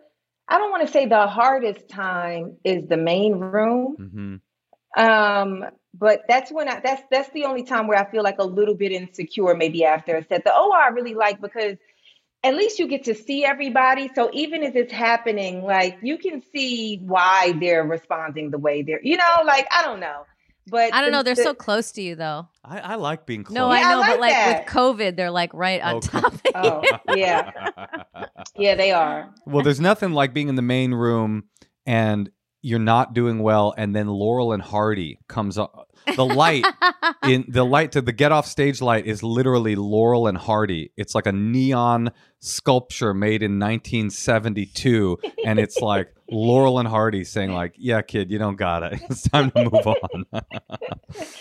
I 0.48 0.58
don't 0.58 0.72
want 0.72 0.86
to 0.86 0.92
say 0.92 1.06
the 1.08 1.28
hardest 1.28 1.90
time 1.90 2.58
is 2.64 2.88
the 2.88 2.98
main 2.98 3.34
room. 3.36 3.96
hmm 3.98 4.36
Um, 5.02 5.66
but 5.94 6.24
that's 6.28 6.52
when 6.52 6.68
I 6.70 6.80
that's 6.82 7.02
that's 7.10 7.30
the 7.30 7.46
only 7.46 7.64
time 7.64 7.88
where 7.88 7.98
I 7.98 8.10
feel 8.10 8.24
like 8.24 8.40
a 8.40 8.46
little 8.46 8.76
bit 8.76 8.92
insecure 8.92 9.56
maybe 9.56 9.86
after 9.86 10.16
a 10.18 10.24
set. 10.26 10.44
The 10.44 10.56
OR 10.56 10.78
I 10.78 10.90
really 10.90 11.14
like 11.16 11.42
because 11.42 11.78
at 12.46 12.56
least 12.56 12.80
you 12.80 12.88
get 12.88 13.04
to 13.06 13.16
see 13.16 13.44
everybody. 13.44 14.10
So 14.16 14.30
even 14.34 14.64
if 14.64 14.76
it's 14.76 14.92
happening, 14.94 15.64
like 15.64 15.98
you 16.02 16.18
can 16.18 16.42
see 16.54 16.98
why 17.06 17.54
they're 17.60 17.84
responding 17.84 18.52
the 18.52 18.58
way 18.60 18.82
they're 18.84 19.02
you 19.04 19.18
know, 19.18 19.36
like 19.46 19.68
I 19.72 19.84
don't 19.84 20.00
know. 20.00 20.26
But 20.68 20.94
I 20.96 21.02
don't 21.02 21.12
the- 21.12 21.18
know. 21.18 21.24
They're 21.24 21.36
the- 21.36 21.44
so 21.44 21.54
close 21.54 21.92
to 21.92 22.02
you, 22.02 22.16
though. 22.16 22.48
I, 22.64 22.80
I 22.80 22.96
like 22.96 23.28
being 23.28 23.44
close. 23.44 23.54
No, 23.56 23.72
Yeah, 23.72 23.74
I 23.74 23.84
I 23.84 23.92
know, 23.94 24.02
but 24.02 24.10
like 24.10 24.20
like 24.20 24.34
that. 24.34 24.66
with 24.66 24.74
COVID, 24.74 25.16
they're 25.16 25.30
like 25.30 25.54
right 25.54 25.80
on 25.82 25.96
Oh, 25.96 26.00
top 26.00 26.34
of 26.34 26.42
oh, 26.56 26.82
you. 26.84 26.90
Oh, 27.08 27.16
yeah. 27.16 27.52
Yeah, 28.58 28.76
they 28.76 28.92
are. 28.92 29.30
well, 29.46 29.64
there's 29.64 29.80
nothing 29.80 30.12
like 30.14 30.34
being 30.34 30.48
in 30.50 30.56
the 30.56 30.62
main 30.64 30.94
room 30.94 31.44
and 31.86 32.32
you're 32.66 32.80
not 32.80 33.14
doing 33.14 33.44
well, 33.44 33.76
and 33.78 33.96
then 33.96 34.08
Laurel 34.08 34.52
and 34.52 34.62
Hardy 34.64 35.20
comes 35.28 35.56
up. 35.60 35.88
The 36.16 36.26
light 36.26 36.66
in 37.24 37.46
the 37.48 37.64
light 37.64 37.92
to 37.92 38.02
the 38.02 38.12
get 38.12 38.32
off 38.32 38.48
stage 38.48 38.82
light 38.82 39.06
is 39.06 39.22
literally 39.22 39.76
Laurel 39.76 40.26
and 40.28 40.36
Hardy. 40.38 40.92
It's 40.98 41.14
like 41.14 41.28
a 41.28 41.32
neon 41.32 42.12
sculpture 42.40 43.14
made 43.14 43.44
in 43.44 43.60
1972, 43.60 45.18
and 45.46 45.60
it's 45.60 45.78
like 45.80 46.14
Laurel 46.30 46.80
and 46.80 46.88
Hardy 46.88 47.24
saying 47.24 47.52
like, 47.52 47.76
"Yeah, 47.78 48.02
kid, 48.02 48.32
you 48.32 48.38
don't 48.40 48.56
got 48.56 48.82
it. 48.84 49.00
It's 49.10 49.30
time 49.30 49.52
to 49.52 49.64
move 49.64 49.86
on." 49.88 50.26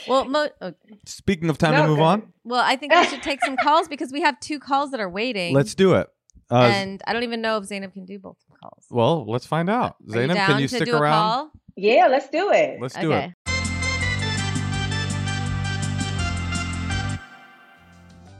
well, 0.08 0.24
mo- 0.26 0.48
oh, 0.60 0.74
Speaking 1.06 1.48
of 1.50 1.58
time 1.58 1.72
No, 1.72 1.82
to 1.82 1.88
move 1.88 1.98
go 1.98 2.04
on, 2.04 2.32
well, 2.44 2.62
I 2.62 2.76
think 2.76 2.92
we 2.94 3.04
should 3.06 3.22
take 3.22 3.42
some 3.44 3.56
calls 3.56 3.88
because 3.88 4.12
we 4.12 4.20
have 4.22 4.38
two 4.40 4.58
calls 4.58 4.90
that 4.90 5.00
are 5.00 5.08
waiting. 5.10 5.54
let's 5.54 5.74
do 5.74 5.94
it. 5.94 6.08
Uh, 6.50 6.56
and 6.74 7.02
I 7.06 7.12
don't 7.12 7.22
even 7.22 7.40
know 7.40 7.56
if 7.58 7.64
Zainab 7.64 7.92
can 7.92 8.04
do 8.04 8.18
both 8.18 8.36
calls. 8.60 8.84
well, 8.90 9.24
let's 9.26 9.46
find 9.46 9.68
out. 9.70 9.96
Are 10.08 10.12
Zainab, 10.12 10.36
down 10.36 10.50
can 10.50 10.60
you 10.60 10.68
to 10.68 10.76
stick 10.76 10.86
do 10.88 10.96
around? 10.96 11.12
A 11.12 11.22
call? 11.22 11.50
Yeah, 11.76 12.06
let's 12.08 12.28
do 12.28 12.50
it. 12.52 12.80
Let's 12.80 12.94
do 12.96 13.12
it. 13.12 13.32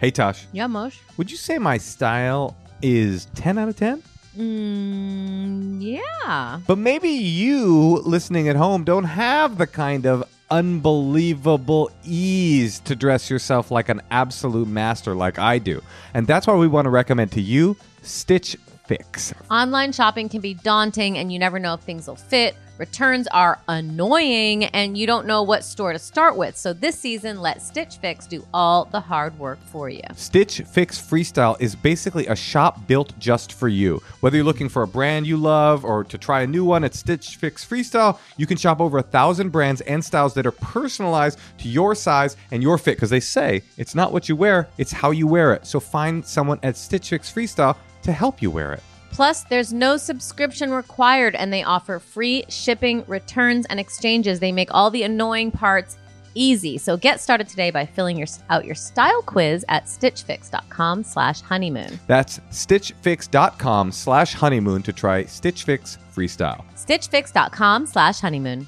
Hey 0.00 0.10
Tosh, 0.10 0.46
Yeah, 0.52 0.66
Mosh. 0.66 0.98
would 1.16 1.30
you 1.30 1.36
say 1.36 1.56
my 1.58 1.78
style 1.78 2.56
is 2.82 3.26
10 3.36 3.56
out 3.58 3.68
of 3.68 3.76
10? 3.76 4.02
Mm, 4.36 5.78
yeah. 5.80 6.60
But 6.66 6.76
maybe 6.76 7.08
you 7.08 8.02
listening 8.04 8.48
at 8.48 8.56
home 8.56 8.84
don't 8.84 9.04
have 9.04 9.56
the 9.56 9.66
kind 9.66 10.04
of 10.06 10.24
unbelievable 10.50 11.90
ease 12.04 12.80
to 12.80 12.94
dress 12.94 13.30
yourself 13.30 13.70
like 13.70 13.88
an 13.88 14.02
absolute 14.10 14.68
master 14.68 15.14
like 15.14 15.38
I 15.38 15.58
do. 15.58 15.80
And 16.12 16.26
that's 16.26 16.46
why 16.46 16.54
we 16.54 16.66
want 16.68 16.84
to 16.86 16.90
recommend 16.90 17.32
to 17.32 17.40
you 17.40 17.76
Stitch 18.04 18.56
Fix. 18.86 19.32
Online 19.50 19.92
shopping 19.92 20.28
can 20.28 20.40
be 20.40 20.54
daunting 20.54 21.18
and 21.18 21.32
you 21.32 21.38
never 21.38 21.58
know 21.58 21.74
if 21.74 21.80
things 21.80 22.06
will 22.06 22.16
fit. 22.16 22.54
Returns 22.76 23.28
are 23.28 23.60
annoying 23.68 24.64
and 24.64 24.98
you 24.98 25.06
don't 25.06 25.26
know 25.26 25.44
what 25.44 25.62
store 25.62 25.92
to 25.92 25.98
start 25.98 26.36
with. 26.36 26.56
So 26.56 26.72
this 26.72 26.98
season, 26.98 27.40
let 27.40 27.62
Stitch 27.62 27.98
Fix 27.98 28.26
do 28.26 28.44
all 28.52 28.86
the 28.86 28.98
hard 28.98 29.38
work 29.38 29.60
for 29.66 29.88
you. 29.88 30.02
Stitch 30.16 30.60
Fix 30.62 31.00
Freestyle 31.00 31.56
is 31.60 31.76
basically 31.76 32.26
a 32.26 32.34
shop 32.34 32.88
built 32.88 33.16
just 33.20 33.52
for 33.52 33.68
you. 33.68 34.02
Whether 34.20 34.38
you're 34.38 34.44
looking 34.44 34.68
for 34.68 34.82
a 34.82 34.88
brand 34.88 35.24
you 35.24 35.36
love 35.36 35.84
or 35.84 36.02
to 36.02 36.18
try 36.18 36.42
a 36.42 36.46
new 36.48 36.64
one 36.64 36.82
at 36.82 36.94
Stitch 36.94 37.36
Fix 37.36 37.64
Freestyle, 37.64 38.18
you 38.36 38.46
can 38.46 38.56
shop 38.56 38.80
over 38.80 38.98
a 38.98 39.02
thousand 39.02 39.50
brands 39.50 39.80
and 39.82 40.04
styles 40.04 40.34
that 40.34 40.44
are 40.44 40.52
personalized 40.52 41.38
to 41.58 41.68
your 41.68 41.94
size 41.94 42.36
and 42.50 42.60
your 42.60 42.76
fit. 42.76 42.96
Because 42.96 43.10
they 43.10 43.20
say 43.20 43.62
it's 43.78 43.94
not 43.94 44.12
what 44.12 44.28
you 44.28 44.34
wear, 44.34 44.68
it's 44.78 44.92
how 44.92 45.12
you 45.12 45.28
wear 45.28 45.54
it. 45.54 45.64
So 45.64 45.78
find 45.78 46.26
someone 46.26 46.58
at 46.64 46.76
Stitch 46.76 47.10
Fix 47.10 47.32
Freestyle 47.32 47.76
to 48.04 48.12
help 48.12 48.40
you 48.40 48.50
wear 48.50 48.72
it. 48.72 48.82
Plus, 49.10 49.44
there's 49.44 49.72
no 49.72 49.96
subscription 49.96 50.70
required 50.72 51.34
and 51.36 51.52
they 51.52 51.62
offer 51.62 51.98
free 51.98 52.44
shipping, 52.48 53.04
returns, 53.06 53.66
and 53.66 53.78
exchanges. 53.78 54.40
They 54.40 54.52
make 54.52 54.68
all 54.72 54.90
the 54.90 55.02
annoying 55.04 55.50
parts 55.50 55.96
easy. 56.34 56.78
So 56.78 56.96
get 56.96 57.20
started 57.20 57.48
today 57.48 57.70
by 57.70 57.86
filling 57.86 58.16
your, 58.16 58.26
out 58.50 58.64
your 58.64 58.74
style 58.74 59.22
quiz 59.22 59.64
at 59.68 59.84
stitchfix.com 59.84 61.04
slash 61.04 61.40
honeymoon. 61.42 61.98
That's 62.08 62.40
stitchfix.com 62.50 63.92
slash 63.92 64.34
honeymoon 64.34 64.82
to 64.82 64.92
try 64.92 65.24
Stitch 65.26 65.62
Fix 65.62 65.98
Freestyle. 66.14 66.64
stitchfix.com 66.74 67.86
slash 67.86 68.18
honeymoon. 68.20 68.66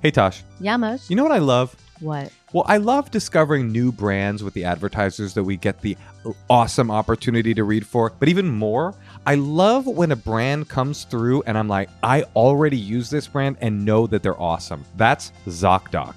Hey 0.00 0.10
Tosh, 0.10 0.42
Yeah, 0.60 0.98
you 1.08 1.16
know 1.16 1.22
what 1.22 1.32
I 1.32 1.38
love? 1.38 1.74
What? 2.00 2.32
Well, 2.52 2.64
I 2.66 2.78
love 2.78 3.10
discovering 3.10 3.70
new 3.70 3.92
brands 3.92 4.42
with 4.42 4.54
the 4.54 4.64
advertisers 4.64 5.34
that 5.34 5.44
we 5.44 5.56
get 5.56 5.80
the 5.80 5.96
awesome 6.48 6.90
opportunity 6.90 7.54
to 7.54 7.64
read 7.64 7.86
for. 7.86 8.12
But 8.18 8.28
even 8.28 8.48
more, 8.48 8.94
I 9.26 9.36
love 9.36 9.86
when 9.86 10.12
a 10.12 10.16
brand 10.16 10.68
comes 10.68 11.04
through 11.04 11.42
and 11.42 11.56
I'm 11.56 11.68
like, 11.68 11.88
I 12.02 12.22
already 12.36 12.76
use 12.76 13.10
this 13.10 13.26
brand 13.26 13.56
and 13.60 13.84
know 13.84 14.06
that 14.06 14.22
they're 14.22 14.40
awesome. 14.40 14.84
That's 14.96 15.32
ZocDoc. 15.46 16.14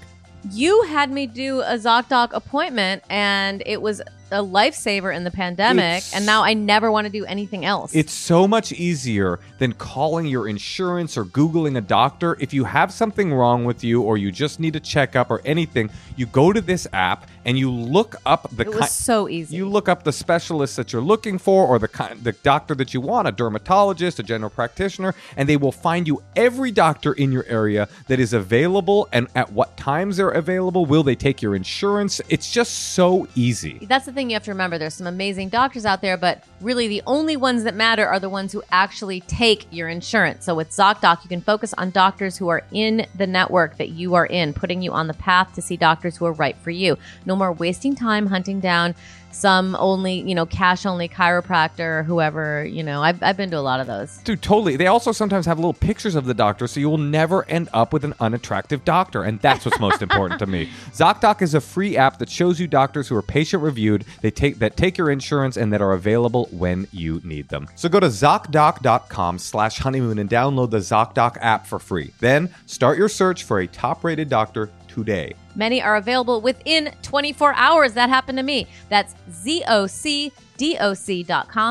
You 0.52 0.82
had 0.84 1.10
me 1.10 1.26
do 1.26 1.60
a 1.60 1.74
ZocDoc 1.74 2.32
appointment 2.32 3.02
and 3.10 3.62
it 3.66 3.82
was 3.82 4.00
a 4.30 4.42
lifesaver 4.42 5.14
in 5.14 5.24
the 5.24 5.30
pandemic. 5.30 5.84
It's- 5.84 6.14
and 6.14 6.26
now 6.26 6.42
I 6.42 6.54
never 6.54 6.90
want 6.90 7.06
to 7.06 7.10
do 7.12 7.24
anything 7.24 7.64
else. 7.64 7.94
It's 7.94 8.12
so 8.12 8.46
much 8.48 8.72
easier 8.72 9.40
than 9.58 9.72
calling 9.72 10.26
your 10.26 10.48
insurance 10.48 11.16
or 11.16 11.24
Googling 11.24 11.76
a 11.76 11.80
doctor. 11.80 12.36
If 12.40 12.52
you 12.52 12.64
have 12.64 12.92
something 12.92 13.32
wrong 13.32 13.64
with 13.64 13.82
you 13.84 14.02
or 14.02 14.16
you 14.18 14.30
just 14.30 14.60
need 14.60 14.76
a 14.76 14.80
checkup 14.80 15.30
or 15.30 15.40
anything, 15.44 15.90
you 16.16 16.26
go 16.26 16.52
to 16.52 16.60
this 16.60 16.86
app 16.92 17.28
and 17.44 17.58
you 17.58 17.70
look 17.70 18.16
up 18.26 18.48
the 18.54 18.68
it 18.68 18.72
ki- 18.78 18.86
so 18.86 19.28
easy. 19.28 19.56
You 19.56 19.68
look 19.68 19.88
up 19.88 20.02
the 20.04 20.12
specialist 20.12 20.76
that 20.76 20.92
you're 20.92 21.00
looking 21.02 21.38
for 21.38 21.66
or 21.66 21.78
the 21.78 21.88
kind 21.88 22.22
the 22.22 22.32
doctor 22.32 22.74
that 22.74 22.92
you 22.92 23.00
want, 23.00 23.26
a 23.28 23.32
dermatologist, 23.32 24.18
a 24.18 24.22
general 24.22 24.50
practitioner, 24.50 25.14
and 25.36 25.48
they 25.48 25.56
will 25.56 25.72
find 25.72 26.06
you 26.06 26.22
every 26.36 26.70
doctor 26.70 27.12
in 27.12 27.32
your 27.32 27.44
area 27.48 27.88
that 28.08 28.20
is 28.20 28.32
available 28.32 29.08
and 29.12 29.28
at 29.34 29.52
what 29.52 29.76
times 29.76 30.16
they're 30.18 30.30
available. 30.30 30.84
Will 30.84 31.02
they 31.02 31.14
take 31.14 31.40
your 31.40 31.54
insurance? 31.54 32.20
It's 32.28 32.50
just 32.52 32.92
so 32.94 33.26
easy. 33.34 33.78
That's 33.82 34.04
the 34.06 34.12
thing 34.12 34.17
you 34.26 34.34
have 34.34 34.44
to 34.44 34.50
remember. 34.50 34.78
There's 34.78 34.94
some 34.94 35.06
amazing 35.06 35.48
doctors 35.50 35.86
out 35.86 36.02
there, 36.02 36.16
but 36.16 36.44
really 36.60 36.88
the 36.88 37.02
only 37.06 37.36
ones 37.36 37.64
that 37.64 37.74
matter 37.74 38.06
are 38.06 38.18
the 38.18 38.28
ones 38.28 38.52
who 38.52 38.62
actually 38.70 39.20
take 39.20 39.66
your 39.70 39.88
insurance. 39.88 40.44
So 40.44 40.54
with 40.54 40.70
ZocDoc, 40.70 41.22
you 41.22 41.28
can 41.28 41.40
focus 41.40 41.72
on 41.78 41.90
doctors 41.90 42.36
who 42.36 42.48
are 42.48 42.64
in 42.72 43.06
the 43.16 43.26
network 43.26 43.76
that 43.78 43.90
you 43.90 44.14
are 44.14 44.26
in, 44.26 44.52
putting 44.52 44.82
you 44.82 44.92
on 44.92 45.06
the 45.06 45.14
path 45.14 45.54
to 45.54 45.62
see 45.62 45.76
doctors 45.76 46.16
who 46.16 46.26
are 46.26 46.32
right 46.32 46.56
for 46.58 46.70
you. 46.70 46.98
No 47.24 47.36
more 47.36 47.52
wasting 47.52 47.94
time 47.94 48.26
hunting 48.26 48.60
down 48.60 48.94
some 49.30 49.76
only, 49.78 50.20
you 50.20 50.34
know, 50.34 50.46
cash 50.46 50.86
only 50.86 51.08
chiropractor 51.08 52.00
or 52.00 52.02
whoever, 52.02 52.64
you 52.64 52.82
know. 52.82 53.02
I've, 53.02 53.22
I've 53.22 53.36
been 53.36 53.50
to 53.50 53.58
a 53.58 53.60
lot 53.60 53.80
of 53.80 53.86
those. 53.86 54.18
Dude, 54.18 54.42
totally. 54.42 54.76
They 54.76 54.86
also 54.86 55.12
sometimes 55.12 55.46
have 55.46 55.58
little 55.58 55.74
pictures 55.74 56.14
of 56.14 56.24
the 56.24 56.34
doctor, 56.34 56.66
so 56.66 56.80
you 56.80 56.90
will 56.90 56.98
never 56.98 57.44
end 57.48 57.68
up 57.72 57.92
with 57.92 58.04
an 58.04 58.14
unattractive 58.20 58.84
doctor. 58.84 59.22
And 59.22 59.40
that's 59.40 59.64
what's 59.64 59.78
most 59.80 60.02
important 60.02 60.38
to 60.40 60.46
me. 60.46 60.70
ZocDoc 60.92 61.42
is 61.42 61.54
a 61.54 61.60
free 61.60 61.96
app 61.96 62.18
that 62.18 62.28
shows 62.28 62.58
you 62.58 62.66
doctors 62.66 63.08
who 63.08 63.16
are 63.16 63.22
patient 63.22 63.62
reviewed, 63.62 64.04
they 64.20 64.30
take 64.30 64.58
that 64.58 64.76
take 64.76 64.98
your 64.98 65.10
insurance 65.10 65.56
and 65.56 65.72
that 65.72 65.80
are 65.80 65.92
available 65.92 66.48
when 66.50 66.86
you 66.92 67.20
need 67.24 67.48
them. 67.48 67.68
So 67.74 67.88
go 67.88 68.00
to 68.00 68.06
ZocDoc.com 68.06 69.38
slash 69.38 69.78
honeymoon 69.78 70.18
and 70.18 70.28
download 70.28 70.70
the 70.70 70.78
ZocDoc 70.78 71.38
app 71.40 71.66
for 71.66 71.78
free. 71.78 72.12
Then 72.20 72.54
start 72.66 72.98
your 72.98 73.08
search 73.08 73.44
for 73.44 73.60
a 73.60 73.66
top-rated 73.66 74.28
doctor 74.28 74.70
today. 74.98 75.34
Many 75.54 75.82
are 75.82 75.96
available 75.96 76.40
within 76.40 76.92
24 77.02 77.54
hours. 77.54 77.92
That 77.94 78.08
happened 78.08 78.38
to 78.38 78.44
me. 78.44 78.66
That's 78.88 79.14
zocdoc.com 79.30 80.32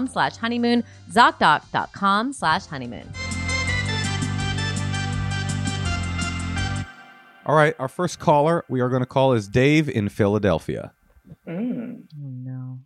slash 0.08 0.38
honeymoon, 0.38 0.84
zocdoc.com 1.12 2.34
slash 2.34 2.66
honeymoon. 2.66 3.10
All 7.46 7.56
right, 7.56 7.76
our 7.80 7.88
first 7.88 8.20
caller 8.20 8.66
we 8.68 8.82
are 8.82 8.90
going 8.90 9.02
to 9.02 9.06
call 9.06 9.34
is 9.34 9.48
Dave 9.48 9.88
in 9.88 10.10
Philadelphia. 10.10 10.92
Mm. 11.48 12.04
Oh, 12.14 12.30
no. 12.30 12.80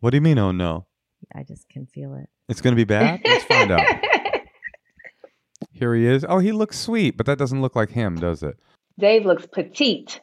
What 0.00 0.10
do 0.10 0.16
you 0.16 0.20
mean, 0.20 0.38
oh 0.38 0.50
no? 0.50 0.86
I 1.34 1.44
just 1.44 1.68
can 1.68 1.86
feel 1.86 2.14
it. 2.14 2.28
It's 2.48 2.60
going 2.60 2.72
to 2.72 2.76
be 2.76 2.84
bad? 2.84 3.20
Let's 3.24 3.44
find 3.44 3.70
out. 3.70 3.86
Here 5.72 5.94
he 5.94 6.06
is. 6.06 6.24
Oh, 6.28 6.38
he 6.38 6.52
looks 6.52 6.78
sweet, 6.78 7.16
but 7.16 7.26
that 7.26 7.38
doesn't 7.38 7.62
look 7.62 7.74
like 7.74 7.90
him, 7.90 8.16
does 8.16 8.42
it? 8.42 8.56
Dave 8.98 9.24
looks 9.26 9.46
petite. 9.46 10.20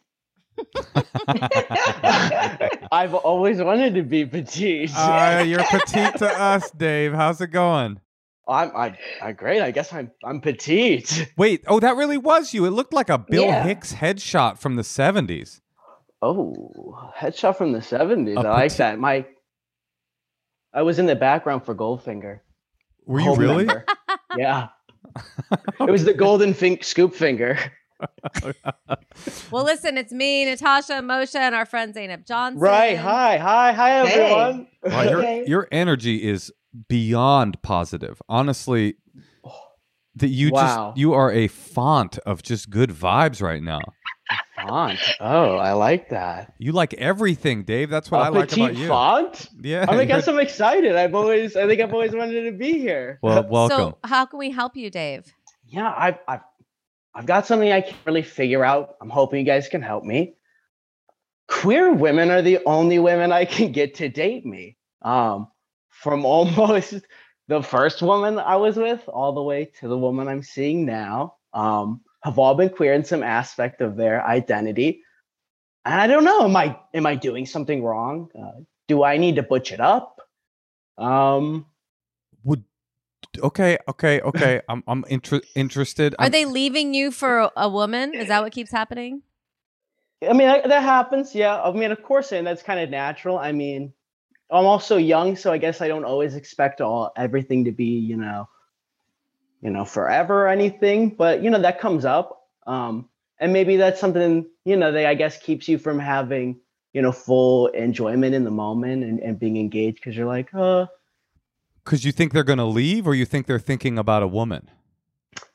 I've 2.91 3.13
always 3.13 3.61
wanted 3.61 3.95
to 3.95 4.03
be 4.03 4.25
petite. 4.25 4.91
Uh, 4.95 5.43
you're 5.45 5.63
petite 5.63 6.17
to 6.17 6.27
us, 6.27 6.69
Dave. 6.71 7.13
How's 7.13 7.41
it 7.41 7.47
going? 7.47 7.99
I'm, 8.47 8.75
I, 8.75 8.97
I, 9.21 9.31
great. 9.31 9.61
I 9.61 9.71
guess 9.71 9.93
I'm, 9.93 10.11
I'm 10.23 10.41
petite. 10.41 11.31
Wait, 11.37 11.63
oh, 11.67 11.79
that 11.79 11.95
really 11.95 12.17
was 12.17 12.53
you. 12.53 12.65
It 12.65 12.71
looked 12.71 12.93
like 12.93 13.09
a 13.09 13.17
Bill 13.17 13.45
Yeah. 13.45 13.63
Hicks 13.63 13.93
headshot 13.93 14.57
from 14.57 14.75
the 14.75 14.81
70s. 14.81 15.61
Oh, 16.21 17.11
headshot 17.17 17.57
from 17.57 17.71
the 17.71 17.79
'70s. 17.79 18.37
A 18.37 18.41
I 18.41 18.51
like 18.51 18.75
that. 18.75 18.99
My, 18.99 19.25
I 20.71 20.83
was 20.83 20.99
in 20.99 21.07
the 21.07 21.15
background 21.15 21.65
for 21.65 21.73
Goldfinger. 21.73 22.41
Were 23.05 23.19
you 23.19 23.25
Gold 23.25 23.39
really? 23.39 23.67
yeah. 24.37 24.67
It 25.79 25.89
was 25.89 26.05
the 26.05 26.13
golden 26.17 26.53
fink 26.53 26.83
scoop 26.83 27.15
finger. 27.15 27.57
Well, 29.51 29.63
listen, 29.65 29.97
it's 29.97 30.11
me, 30.13 30.45
Natasha, 30.45 30.93
Moshe, 30.93 31.35
and 31.35 31.53
our 31.53 31.65
friend 31.65 31.93
Zainab 31.93 32.25
Johnson. 32.25 32.59
Right. 32.61 32.97
Hi. 32.97 33.37
Hi. 33.37 33.71
Hi, 33.73 34.05
Hey. 34.07 34.21
everyone. 34.23 34.67
Wow, 34.83 35.01
your, 35.03 35.43
your 35.43 35.67
energy 35.71 36.23
is 36.27 36.51
beyond 36.87 37.61
positive. 37.61 38.21
Honestly, 38.29 38.95
that 40.15 40.27
you 40.29 40.51
Wow. 40.51 40.89
just 40.89 40.97
you 40.99 41.13
are 41.13 41.31
a 41.31 41.47
font 41.47 42.17
of 42.19 42.41
just 42.43 42.69
good 42.69 42.89
vibes 42.91 43.41
right 43.41 43.61
now. 43.61 43.81
Font. 44.55 44.99
Oh, 45.19 45.55
I 45.57 45.73
like 45.73 46.09
that. 46.09 46.53
You 46.57 46.71
like 46.71 46.93
everything, 46.93 47.63
Dave. 47.63 47.89
That's 47.89 48.09
what 48.09 48.19
A 48.21 48.23
I 48.25 48.29
like 48.29 48.51
about 48.53 48.75
you. 48.75 48.87
font. 48.87 49.49
Yeah. 49.61 49.85
I 49.89 50.05
guess 50.05 50.27
I'm 50.29 50.39
excited. 50.39 50.95
I've 50.95 51.13
always, 51.15 51.55
I 51.57 51.67
think 51.67 51.81
I've 51.81 51.93
always 51.93 52.13
wanted 52.13 52.43
to 52.45 52.51
be 52.57 52.73
here. 52.79 53.19
well, 53.21 53.43
welcome. 53.47 53.77
So, 53.77 53.97
how 54.05 54.25
can 54.25 54.39
we 54.39 54.49
help 54.51 54.77
you, 54.77 54.89
Dave? 54.89 55.33
yeah, 55.65 55.93
I've, 55.97 56.17
I've, 56.27 56.41
I've 57.13 57.25
got 57.25 57.45
something 57.45 57.71
I 57.71 57.81
can't 57.81 57.97
really 58.05 58.21
figure 58.21 58.63
out. 58.63 58.95
I'm 59.01 59.09
hoping 59.09 59.39
you 59.39 59.45
guys 59.45 59.67
can 59.67 59.81
help 59.81 60.03
me. 60.03 60.35
Queer 61.47 61.93
women 61.93 62.31
are 62.31 62.41
the 62.41 62.59
only 62.65 62.99
women 62.99 63.31
I 63.31 63.45
can 63.45 63.71
get 63.71 63.95
to 63.95 64.09
date 64.09 64.45
me. 64.45 64.77
Um, 65.01 65.49
from 65.89 66.25
almost 66.25 66.95
the 67.47 67.61
first 67.61 68.01
woman 68.01 68.39
I 68.39 68.55
was 68.55 68.77
with, 68.77 69.07
all 69.07 69.33
the 69.33 69.43
way 69.43 69.65
to 69.79 69.87
the 69.87 69.97
woman 69.97 70.27
I'm 70.27 70.43
seeing 70.43 70.85
now, 70.85 71.35
um, 71.53 72.01
have 72.23 72.39
all 72.39 72.55
been 72.55 72.69
queer 72.69 72.93
in 72.93 73.03
some 73.03 73.23
aspect 73.23 73.81
of 73.81 73.97
their 73.97 74.25
identity. 74.25 75.03
And 75.83 75.99
I 75.99 76.07
don't 76.07 76.23
know, 76.23 76.45
am 76.45 76.55
I 76.55 76.79
am 76.93 77.05
I 77.05 77.15
doing 77.15 77.45
something 77.45 77.83
wrong? 77.83 78.29
Uh, 78.39 78.61
do 78.87 79.03
I 79.03 79.17
need 79.17 79.35
to 79.35 79.43
butch 79.43 79.71
it 79.71 79.79
up? 79.79 80.21
Um, 80.97 81.65
okay, 83.39 83.77
okay, 83.87 84.21
okay. 84.21 84.61
I'm 84.69 84.83
I'm 84.87 85.05
inter- 85.09 85.41
interested. 85.55 86.15
Are 86.19 86.23
I'm- 86.25 86.31
they 86.31 86.45
leaving 86.45 86.93
you 86.93 87.11
for 87.11 87.39
a, 87.39 87.51
a 87.55 87.69
woman? 87.69 88.13
Is 88.13 88.27
that 88.27 88.41
what 88.43 88.51
keeps 88.51 88.71
happening? 88.71 89.23
I 90.27 90.33
mean 90.33 90.47
that, 90.47 90.67
that 90.67 90.83
happens, 90.83 91.33
yeah. 91.33 91.59
I 91.61 91.71
mean, 91.71 91.91
of 91.91 92.03
course, 92.03 92.31
and 92.31 92.45
that's 92.45 92.61
kind 92.61 92.79
of 92.79 92.89
natural. 92.89 93.39
I 93.39 93.51
mean, 93.51 93.91
I'm 94.51 94.65
also 94.65 94.97
young, 94.97 95.35
so 95.35 95.51
I 95.51 95.57
guess 95.57 95.81
I 95.81 95.87
don't 95.87 96.05
always 96.05 96.35
expect 96.35 96.79
all 96.81 97.11
everything 97.15 97.65
to 97.65 97.71
be, 97.71 97.85
you 97.85 98.17
know, 98.17 98.47
you 99.61 99.71
know, 99.71 99.85
forever 99.85 100.43
or 100.45 100.47
anything. 100.49 101.09
But 101.09 101.41
you 101.41 101.49
know, 101.49 101.61
that 101.61 101.79
comes 101.79 102.05
up, 102.05 102.47
um, 102.67 103.09
and 103.39 103.51
maybe 103.51 103.77
that's 103.77 103.99
something 103.99 104.45
you 104.65 104.77
know 104.77 104.91
that 104.91 105.05
I 105.07 105.15
guess 105.15 105.37
keeps 105.41 105.67
you 105.67 105.79
from 105.79 105.97
having 105.97 106.59
you 106.93 107.01
know 107.01 107.11
full 107.11 107.67
enjoyment 107.67 108.35
in 108.35 108.43
the 108.43 108.51
moment 108.51 109.03
and, 109.03 109.19
and 109.21 109.39
being 109.39 109.57
engaged 109.57 109.95
because 109.95 110.15
you're 110.15 110.27
like, 110.27 110.53
uh, 110.53 110.85
Because 111.83 112.05
you 112.05 112.11
think 112.11 112.33
they're 112.33 112.43
going 112.43 112.59
to 112.59 112.65
leave, 112.65 113.07
or 113.07 113.15
you 113.15 113.25
think 113.25 113.47
they're 113.47 113.59
thinking 113.59 113.97
about 113.97 114.23
a 114.23 114.27
woman? 114.27 114.69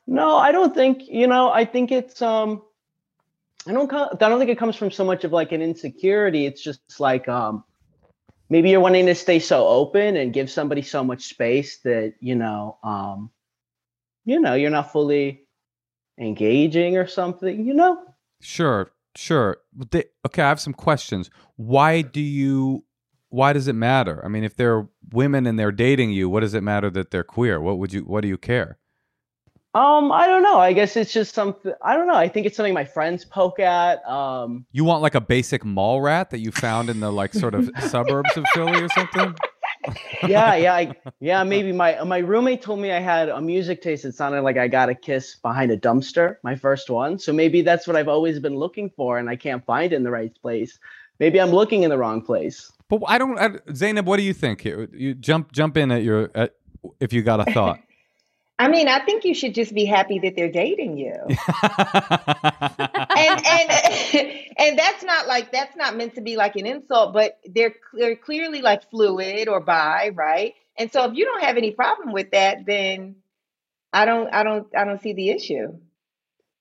No, 0.06 0.36
I 0.36 0.52
don't 0.52 0.74
think, 0.74 1.06
you 1.08 1.26
know, 1.26 1.50
I 1.50 1.64
think 1.64 1.90
it's 1.90 2.22
um 2.22 2.62
I 3.66 3.72
don't 3.72 3.92
I 3.92 4.14
don't 4.28 4.38
think 4.38 4.50
it 4.50 4.58
comes 4.58 4.76
from 4.76 4.90
so 4.90 5.04
much 5.04 5.24
of 5.24 5.32
like 5.32 5.52
an 5.52 5.62
insecurity. 5.62 6.46
It's 6.46 6.62
just 6.62 6.80
like 7.00 7.28
um 7.28 7.64
maybe 8.48 8.70
you're 8.70 8.80
wanting 8.80 9.06
to 9.06 9.14
stay 9.14 9.40
so 9.40 9.66
open 9.66 10.16
and 10.16 10.32
give 10.32 10.50
somebody 10.50 10.82
so 10.82 11.02
much 11.02 11.24
space 11.24 11.78
that, 11.78 12.14
you 12.20 12.36
know, 12.36 12.78
um 12.84 13.30
you 14.24 14.40
know, 14.40 14.54
you're 14.54 14.70
not 14.70 14.92
fully 14.92 15.46
engaging 16.18 16.96
or 16.96 17.06
something, 17.06 17.64
you 17.64 17.74
know? 17.74 18.02
Sure, 18.40 18.90
sure. 19.16 19.58
Okay, 19.84 20.42
I 20.42 20.48
have 20.48 20.60
some 20.60 20.74
questions. 20.74 21.30
Why 21.56 22.02
do 22.02 22.20
you? 22.20 22.84
Why 23.28 23.52
does 23.52 23.68
it 23.68 23.74
matter? 23.74 24.24
I 24.24 24.28
mean, 24.28 24.44
if 24.44 24.56
they're 24.56 24.88
women 25.12 25.46
and 25.46 25.58
they're 25.58 25.72
dating 25.72 26.12
you, 26.12 26.28
what 26.28 26.40
does 26.40 26.54
it 26.54 26.62
matter 26.62 26.90
that 26.90 27.10
they're 27.10 27.24
queer? 27.24 27.60
What 27.60 27.78
would 27.78 27.92
you? 27.92 28.00
What 28.02 28.22
do 28.22 28.28
you 28.28 28.38
care? 28.38 28.78
Um 29.74 30.10
I 30.10 30.26
don't 30.26 30.42
know. 30.42 30.58
I 30.58 30.72
guess 30.72 30.96
it's 30.96 31.12
just 31.12 31.34
something 31.34 31.72
I 31.82 31.96
don't 31.96 32.06
know. 32.06 32.14
I 32.14 32.28
think 32.28 32.46
it's 32.46 32.56
something 32.56 32.72
my 32.72 32.86
friends 32.86 33.26
poke 33.26 33.60
at. 33.60 34.02
Um 34.08 34.64
You 34.72 34.84
want 34.84 35.02
like 35.02 35.14
a 35.14 35.20
basic 35.20 35.66
mall 35.66 36.00
rat 36.00 36.30
that 36.30 36.38
you 36.38 36.50
found 36.50 36.88
in 36.88 37.00
the 37.00 37.12
like 37.12 37.34
sort 37.34 37.54
of 37.54 37.70
suburbs 37.80 38.34
of 38.38 38.46
Philly 38.54 38.80
or 38.80 38.88
something? 38.88 39.34
yeah, 40.26 40.54
yeah, 40.56 40.74
I, 40.74 40.94
yeah. 41.20 41.44
Maybe 41.44 41.72
my 41.72 42.02
my 42.04 42.18
roommate 42.18 42.62
told 42.62 42.80
me 42.80 42.90
I 42.90 43.00
had 43.00 43.28
a 43.28 43.40
music 43.40 43.82
taste 43.82 44.04
that 44.04 44.14
sounded 44.14 44.42
like 44.42 44.56
I 44.56 44.66
got 44.68 44.88
a 44.88 44.94
kiss 44.94 45.36
behind 45.36 45.70
a 45.70 45.76
dumpster, 45.76 46.36
my 46.42 46.56
first 46.56 46.88
one. 46.88 47.18
So 47.18 47.32
maybe 47.32 47.62
that's 47.62 47.86
what 47.86 47.96
I've 47.96 48.08
always 48.08 48.40
been 48.40 48.56
looking 48.56 48.90
for, 48.90 49.18
and 49.18 49.28
I 49.28 49.36
can't 49.36 49.64
find 49.64 49.92
it 49.92 49.96
in 49.96 50.02
the 50.02 50.10
right 50.10 50.34
place. 50.40 50.78
Maybe 51.20 51.40
I'm 51.40 51.50
looking 51.50 51.82
in 51.82 51.90
the 51.90 51.98
wrong 51.98 52.22
place. 52.22 52.70
But 52.88 53.02
I 53.06 53.18
don't. 53.18 53.38
I, 53.38 53.50
Zainab, 53.74 54.06
what 54.06 54.18
do 54.18 54.22
you 54.22 54.32
think 54.32 54.60
here? 54.60 54.88
You 54.92 55.14
jump 55.14 55.52
jump 55.52 55.76
in 55.76 55.90
at 55.90 56.02
your 56.02 56.30
at, 56.34 56.54
if 57.00 57.12
you 57.12 57.22
got 57.22 57.46
a 57.46 57.52
thought. 57.52 57.80
I 58.58 58.68
mean, 58.68 58.88
I 58.88 59.04
think 59.04 59.24
you 59.24 59.34
should 59.34 59.54
just 59.54 59.74
be 59.74 59.84
happy 59.84 60.18
that 60.20 60.34
they're 60.34 60.50
dating 60.50 60.96
you. 60.96 61.12
and 61.12 61.38
and 63.46 64.32
and 64.58 64.78
that's 64.78 65.04
not 65.04 65.26
like 65.26 65.52
that's 65.52 65.76
not 65.76 65.94
meant 65.96 66.14
to 66.14 66.22
be 66.22 66.36
like 66.36 66.56
an 66.56 66.64
insult, 66.64 67.12
but 67.12 67.38
they're 67.44 67.74
they're 67.92 68.16
clearly 68.16 68.62
like 68.62 68.88
fluid 68.88 69.48
or 69.48 69.60
bi, 69.60 70.10
right? 70.14 70.54
And 70.78 70.90
so 70.90 71.04
if 71.04 71.14
you 71.14 71.26
don't 71.26 71.42
have 71.42 71.58
any 71.58 71.72
problem 71.72 72.12
with 72.12 72.30
that, 72.30 72.64
then 72.64 73.16
I 73.92 74.06
don't 74.06 74.32
I 74.32 74.42
don't 74.42 74.66
I 74.74 74.84
don't 74.84 75.02
see 75.02 75.12
the 75.12 75.28
issue. 75.30 75.76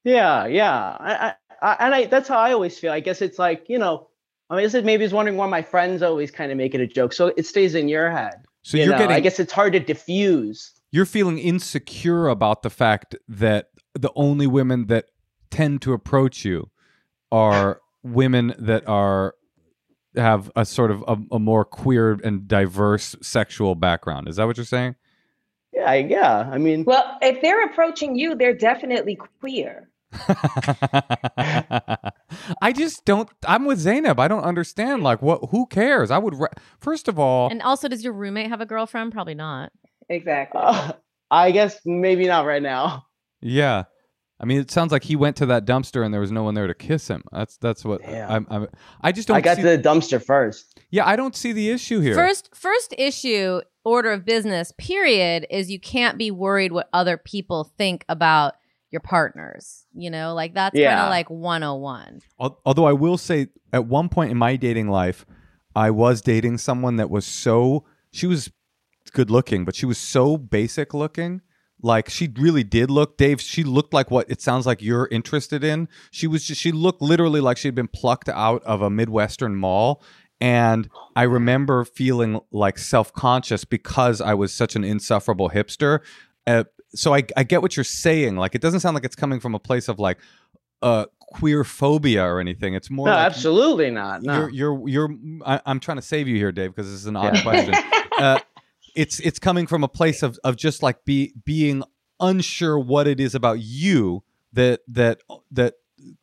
Yeah, 0.03 0.47
yeah. 0.47 0.97
I, 0.99 1.15
I, 1.15 1.33
I 1.61 1.77
and 1.79 1.95
I 1.95 2.05
that's 2.07 2.27
how 2.27 2.37
I 2.37 2.51
always 2.51 2.77
feel. 2.77 2.91
I 2.91 2.99
guess 2.99 3.21
it's 3.21 3.39
like 3.39 3.69
you 3.69 3.79
know. 3.79 4.09
I 4.49 4.55
mean, 4.55 4.63
this 4.63 4.73
is 4.73 4.83
maybe 4.83 5.03
is 5.03 5.13
wondering 5.13 5.37
why 5.37 5.47
my 5.47 5.61
friends 5.61 6.01
always 6.03 6.31
kind 6.31 6.51
of 6.51 6.57
make 6.57 6.75
it 6.75 6.81
a 6.81 6.87
joke, 6.87 7.13
so 7.13 7.33
it 7.35 7.45
stays 7.45 7.73
in 7.75 7.87
your 7.87 8.11
head. 8.11 8.45
so 8.61 8.77
you 8.77 8.83
you're 8.83 8.93
know? 8.93 8.99
getting. 8.99 9.15
I 9.15 9.19
guess 9.19 9.39
it's 9.39 9.51
hard 9.51 9.73
to 9.73 9.79
diffuse. 9.79 10.71
you're 10.91 11.05
feeling 11.05 11.39
insecure 11.39 12.27
about 12.27 12.61
the 12.61 12.69
fact 12.69 13.15
that 13.27 13.69
the 13.93 14.11
only 14.15 14.47
women 14.47 14.87
that 14.87 15.05
tend 15.49 15.81
to 15.81 15.93
approach 15.93 16.45
you 16.45 16.69
are 17.31 17.81
women 18.03 18.53
that 18.59 18.87
are 18.87 19.35
have 20.15 20.51
a 20.55 20.65
sort 20.65 20.91
of 20.91 21.03
a, 21.07 21.17
a 21.31 21.39
more 21.39 21.65
queer 21.65 22.17
and 22.23 22.47
diverse 22.47 23.15
sexual 23.21 23.75
background. 23.75 24.29
Is 24.29 24.37
that 24.37 24.45
what 24.45 24.57
you're 24.57 24.65
saying? 24.65 24.95
Yeah, 25.73 25.93
yeah. 25.93 26.49
I 26.51 26.57
mean, 26.57 26.85
Well, 26.85 27.17
if 27.21 27.41
they're 27.41 27.65
approaching 27.65 28.15
you, 28.15 28.35
they're 28.35 28.53
definitely 28.55 29.17
queer. 29.41 29.89
I 32.61 32.73
just 32.75 33.05
don't. 33.05 33.29
I'm 33.47 33.65
with 33.65 33.79
Zainab. 33.79 34.19
I 34.19 34.27
don't 34.27 34.43
understand. 34.43 35.03
Like, 35.03 35.21
what? 35.21 35.49
Who 35.51 35.65
cares? 35.67 36.11
I 36.11 36.17
would. 36.17 36.35
Ra- 36.35 36.47
First 36.79 37.07
of 37.07 37.19
all, 37.19 37.49
And 37.49 37.61
also, 37.61 37.87
does 37.87 38.03
your 38.03 38.13
roommate 38.13 38.49
have 38.49 38.61
a 38.61 38.65
girlfriend? 38.65 39.11
Probably 39.13 39.35
not. 39.35 39.71
Exactly. 40.09 40.61
uh, 40.63 40.93
I 41.31 41.51
guess 41.51 41.79
maybe 41.85 42.27
not 42.27 42.45
right 42.45 42.61
now. 42.61 43.05
yeah. 43.41 43.83
I 44.37 44.43
mean, 44.43 44.59
it 44.59 44.69
sounds 44.69 44.91
like 44.91 45.05
he 45.05 45.15
went 45.15 45.37
to 45.37 45.45
that 45.45 45.65
dumpster 45.65 46.03
and 46.03 46.13
there 46.13 46.19
was 46.19 46.31
no 46.31 46.43
one 46.43 46.55
there 46.55 46.67
to 46.67 46.73
kiss 46.73 47.07
him. 47.07 47.23
That's 47.31 47.55
that's 47.57 47.85
what 47.85 48.05
I'm, 48.05 48.45
I'm. 48.49 48.67
I 48.99 49.13
just 49.13 49.29
don't. 49.29 49.37
I 49.37 49.41
got 49.41 49.55
see, 49.55 49.63
to 49.63 49.77
the 49.77 49.81
dumpster 49.81 50.21
first. 50.21 50.77
Yeah, 50.91 51.07
I 51.07 51.15
don't 51.15 51.35
see 51.35 51.53
the 51.53 51.69
issue 51.69 52.01
here. 52.01 52.15
First, 52.15 52.53
first 52.53 52.93
issue 52.97 53.61
order 53.85 54.11
of 54.11 54.25
business. 54.25 54.73
Period 54.77 55.47
is 55.49 55.71
you 55.71 55.79
can't 55.79 56.17
be 56.17 56.31
worried 56.31 56.73
what 56.73 56.89
other 56.91 57.17
people 57.17 57.71
think 57.77 58.03
about 58.09 58.55
your 58.91 58.99
partners. 58.99 59.84
You 59.95 60.09
know, 60.09 60.33
like 60.33 60.53
that's 60.53 60.77
kind 60.77 60.99
of 60.99 61.09
like 61.09 61.29
101. 61.29 62.21
Although 62.39 62.85
I 62.85 62.93
will 62.93 63.17
say, 63.17 63.47
at 63.71 63.85
one 63.85 64.09
point 64.09 64.31
in 64.31 64.37
my 64.37 64.55
dating 64.55 64.89
life, 64.89 65.25
I 65.75 65.89
was 65.91 66.21
dating 66.21 66.57
someone 66.57 66.97
that 66.97 67.09
was 67.09 67.25
so 67.25 67.85
she 68.11 68.27
was 68.27 68.51
good 69.11 69.29
looking, 69.29 69.65
but 69.65 69.75
she 69.75 69.85
was 69.85 69.97
so 69.97 70.37
basic 70.37 70.93
looking. 70.93 71.41
Like 71.81 72.09
she 72.09 72.31
really 72.37 72.63
did 72.63 72.89
look, 72.89 73.17
Dave. 73.17 73.41
She 73.41 73.63
looked 73.63 73.93
like 73.93 74.09
what 74.09 74.29
it 74.29 74.41
sounds 74.41 74.65
like 74.65 74.81
you're 74.81 75.07
interested 75.11 75.63
in. 75.63 75.87
She 76.11 76.27
was 76.27 76.45
just 76.45 76.61
she 76.61 76.71
looked 76.71 77.01
literally 77.01 77.41
like 77.41 77.57
she'd 77.57 77.75
been 77.75 77.87
plucked 77.87 78.29
out 78.29 78.63
of 78.63 78.81
a 78.81 78.89
midwestern 78.89 79.55
mall. 79.55 80.01
And 80.41 80.89
I 81.15 81.23
remember 81.23 81.85
feeling 81.85 82.39
like 82.51 82.77
self 82.77 83.13
conscious 83.13 83.65
because 83.65 84.21
I 84.21 84.33
was 84.33 84.53
such 84.53 84.75
an 84.75 84.83
insufferable 84.83 85.49
hipster. 85.49 85.99
Uh, 86.47 86.65
so 86.95 87.13
I, 87.13 87.23
I 87.37 87.43
get 87.43 87.61
what 87.61 87.77
you're 87.77 87.83
saying. 87.83 88.35
Like 88.37 88.55
it 88.55 88.61
doesn't 88.61 88.79
sound 88.79 88.95
like 88.95 89.03
it's 89.05 89.15
coming 89.15 89.39
from 89.39 89.53
a 89.55 89.59
place 89.59 89.87
of 89.87 89.99
like 89.99 90.17
uh 90.81 91.05
queer 91.19 91.63
phobia 91.63 92.23
or 92.25 92.39
anything. 92.39 92.73
It's 92.75 92.89
more 92.89 93.07
No, 93.07 93.13
like 93.13 93.25
absolutely 93.25 93.91
not. 93.91 94.23
No. 94.23 94.47
you're 94.47 94.79
you're 94.83 94.87
you're 95.09 95.15
I, 95.45 95.61
I'm 95.65 95.79
trying 95.79 95.97
to 95.97 96.01
save 96.03 96.27
you 96.27 96.35
here, 96.37 96.51
Dave, 96.51 96.75
because 96.75 96.89
this 96.91 96.99
is 96.99 97.05
an 97.07 97.15
odd 97.15 97.35
Yeah. 97.35 97.43
question. 97.43 97.75
Uh, 98.17 98.39
it's 98.95 99.19
it's 99.19 99.39
coming 99.39 99.67
from 99.67 99.83
a 99.83 99.89
place 99.89 100.23
of 100.23 100.39
of 100.45 100.55
just 100.55 100.81
like 100.81 101.03
be 101.03 101.33
being 101.43 101.83
unsure 102.21 102.79
what 102.79 103.07
it 103.07 103.19
is 103.19 103.35
about 103.35 103.59
you 103.59 104.23
that 104.53 104.79
that 104.87 105.19
that 105.51 105.73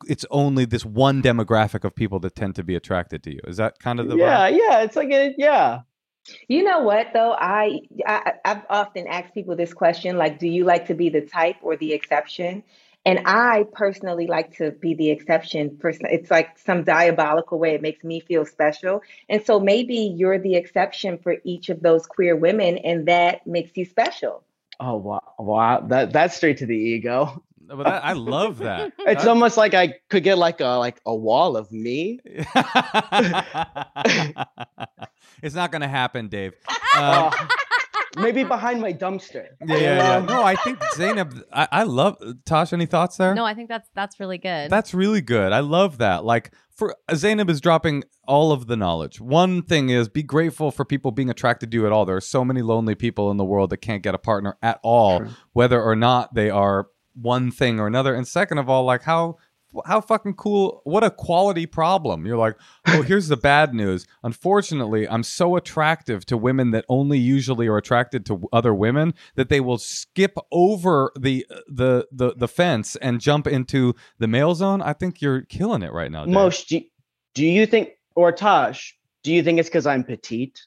it's 0.07 0.25
only 0.31 0.65
this 0.65 0.83
one 0.83 1.21
demographic 1.21 1.83
of 1.83 1.93
people 1.95 2.19
that 2.21 2.35
tend 2.35 2.55
to 2.55 2.63
be 2.63 2.73
attracted 2.75 3.21
to 3.23 3.31
you. 3.31 3.39
Is 3.45 3.57
that 3.57 3.77
kind 3.77 3.99
of 3.99 4.07
the 4.07 4.15
yeah, 4.17 4.49
vibe? 4.49 4.57
yeah. 4.57 4.81
It's 4.81 4.95
like 4.95 5.11
a, 5.11 5.35
yeah. 5.37 5.81
You 6.47 6.63
know 6.63 6.81
what 6.81 7.07
though? 7.13 7.33
I, 7.33 7.81
I 8.05 8.33
I've 8.45 8.63
often 8.69 9.07
asked 9.07 9.33
people 9.33 9.55
this 9.55 9.73
question 9.73 10.17
like 10.17 10.39
do 10.39 10.47
you 10.47 10.63
like 10.63 10.87
to 10.87 10.93
be 10.93 11.09
the 11.09 11.21
type 11.21 11.57
or 11.61 11.75
the 11.75 11.93
exception? 11.93 12.63
And 13.05 13.19
I 13.25 13.65
personally 13.73 14.27
like 14.27 14.55
to 14.57 14.71
be 14.71 14.93
the 14.93 15.09
exception. 15.09 15.77
Person, 15.77 16.05
it's 16.09 16.31
like 16.31 16.57
some 16.57 16.83
diabolical 16.83 17.59
way. 17.59 17.75
It 17.75 17.81
makes 17.81 18.03
me 18.03 18.21
feel 18.21 18.45
special. 18.45 19.01
And 19.27 19.45
so 19.45 19.59
maybe 19.59 19.95
you're 19.95 20.39
the 20.39 20.55
exception 20.55 21.17
for 21.17 21.35
each 21.43 21.67
of 21.67 21.81
those 21.81 22.05
queer 22.05 22.35
women, 22.35 22.77
and 22.77 23.05
that 23.07 23.45
makes 23.45 23.75
you 23.75 23.83
special. 23.83 24.43
Oh 24.79 24.95
wow, 24.95 25.33
wow. 25.37 25.81
That 25.81 26.13
that's 26.13 26.37
straight 26.37 26.59
to 26.59 26.65
the 26.65 26.77
ego. 26.77 27.43
But 27.65 27.87
I, 27.87 27.97
I 27.97 28.13
love 28.13 28.59
that. 28.59 28.93
It's 28.99 29.25
almost 29.25 29.57
like 29.57 29.73
I 29.73 29.95
could 30.09 30.23
get 30.23 30.37
like 30.37 30.61
a 30.61 30.77
like 30.77 31.01
a 31.05 31.13
wall 31.13 31.57
of 31.57 31.71
me. 31.71 32.19
it's 35.43 35.55
not 35.55 35.71
going 35.71 35.81
to 35.81 35.87
happen, 35.87 36.27
Dave. 36.29 36.53
Uh, 36.67 36.75
Uh, 36.95 37.31
maybe 38.17 38.43
behind 38.43 38.79
my 38.79 38.93
dumpster. 38.93 39.47
yeah, 39.65 39.75
yeah, 39.77 40.19
yeah. 40.19 40.25
No, 40.25 40.43
I 40.43 40.55
think 40.55 40.77
Zainab. 40.93 41.33
I, 41.51 41.67
I 41.71 41.83
love 41.83 42.21
Tosh. 42.45 42.71
Any 42.71 42.85
thoughts 42.85 43.17
there? 43.17 43.33
No, 43.33 43.45
I 43.45 43.55
think 43.55 43.67
that's 43.67 43.89
that's 43.95 44.19
really 44.19 44.37
good. 44.37 44.69
That's 44.69 44.93
really 44.93 45.21
good. 45.21 45.51
I 45.51 45.61
love 45.61 45.97
that. 45.97 46.23
Like 46.23 46.51
for 46.75 46.95
Zainab 47.15 47.49
is 47.49 47.61
dropping 47.61 48.03
all 48.27 48.51
of 48.51 48.67
the 48.67 48.77
knowledge. 48.77 49.19
One 49.19 49.63
thing 49.63 49.89
is 49.89 50.07
be 50.07 50.21
grateful 50.21 50.69
for 50.69 50.85
people 50.85 51.09
being 51.09 51.31
attracted 51.31 51.71
to 51.71 51.77
you 51.77 51.87
at 51.87 51.91
all. 51.91 52.05
There 52.05 52.15
are 52.15 52.21
so 52.21 52.45
many 52.45 52.61
lonely 52.61 52.93
people 52.93 53.31
in 53.31 53.37
the 53.37 53.43
world 53.43 53.71
that 53.71 53.77
can't 53.77 54.03
get 54.03 54.13
a 54.13 54.19
partner 54.19 54.55
at 54.61 54.79
all, 54.83 55.21
True. 55.21 55.29
whether 55.53 55.81
or 55.81 55.95
not 55.95 56.35
they 56.35 56.51
are 56.51 56.89
one 57.15 57.49
thing 57.49 57.79
or 57.79 57.87
another. 57.87 58.13
And 58.13 58.27
second 58.27 58.59
of 58.59 58.69
all, 58.69 58.83
like 58.85 59.01
how 59.01 59.37
how 59.85 60.01
fucking 60.01 60.35
cool! 60.35 60.81
What 60.83 61.03
a 61.03 61.09
quality 61.09 61.65
problem. 61.65 62.25
You're 62.25 62.37
like, 62.37 62.57
oh, 62.87 63.01
here's 63.07 63.27
the 63.27 63.37
bad 63.37 63.73
news. 63.73 64.05
Unfortunately, 64.23 65.07
I'm 65.07 65.23
so 65.23 65.55
attractive 65.55 66.25
to 66.27 66.37
women 66.37 66.71
that 66.71 66.85
only 66.89 67.17
usually 67.17 67.67
are 67.67 67.77
attracted 67.77 68.25
to 68.27 68.47
other 68.51 68.73
women 68.73 69.13
that 69.35 69.49
they 69.49 69.59
will 69.59 69.77
skip 69.77 70.35
over 70.51 71.11
the 71.19 71.45
the 71.67 72.07
the 72.11 72.33
the 72.35 72.47
fence 72.47 72.95
and 72.97 73.19
jump 73.19 73.47
into 73.47 73.95
the 74.19 74.27
male 74.27 74.55
zone. 74.55 74.81
I 74.81 74.93
think 74.93 75.21
you're 75.21 75.41
killing 75.41 75.83
it 75.83 75.91
right 75.91 76.11
now. 76.11 76.25
Dave. 76.25 76.33
Mosh, 76.33 76.63
do, 76.63 76.81
do 77.33 77.45
you 77.45 77.65
think, 77.65 77.89
or 78.15 78.31
Tosh, 78.31 78.97
do 79.23 79.33
you 79.33 79.43
think 79.43 79.59
it's 79.59 79.69
because 79.69 79.87
I'm 79.87 80.03
petite? 80.03 80.59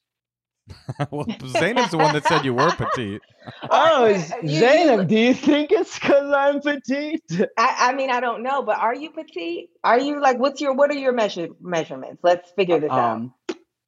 well, 1.10 1.26
Zainab's 1.46 1.90
the 1.92 1.98
one 1.98 2.12
that 2.14 2.24
said 2.26 2.44
you 2.44 2.54
were 2.54 2.70
petite. 2.72 3.20
Oh, 3.70 4.06
You- 4.42 4.50
you- 4.50 4.58
Zainab, 4.60 5.08
do 5.08 5.16
you 5.16 5.32
think 5.34 5.70
it's 5.70 5.98
because 5.98 6.32
I'm 6.32 6.60
petite? 6.60 7.22
I, 7.56 7.90
I 7.90 7.92
mean, 7.94 8.10
I 8.10 8.18
don't 8.20 8.42
know, 8.42 8.62
but 8.62 8.76
are 8.78 8.94
you 8.94 9.10
petite? 9.10 9.70
Are 9.84 10.00
you 10.00 10.20
like, 10.20 10.38
what's 10.40 10.60
your, 10.60 10.72
what 10.74 10.90
are 10.90 10.94
your 10.98 11.12
measure, 11.12 11.48
measurements? 11.60 12.18
Let's 12.24 12.50
figure 12.52 12.80
this 12.80 12.90
out. 12.90 12.98
Um, 13.16 13.34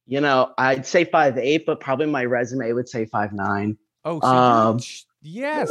you 0.07 0.21
know, 0.21 0.53
I'd 0.57 0.85
say 0.85 1.03
five 1.03 1.37
eight, 1.37 1.65
but 1.65 1.79
probably 1.81 2.05
my 2.07 2.23
resume 2.25 2.71
would 2.71 2.87
say 2.89 3.05
five 3.05 3.33
nine. 3.33 3.77
Oh, 4.05 4.19
so 4.21 4.27
Um, 4.27 4.79
yes, 5.21 5.69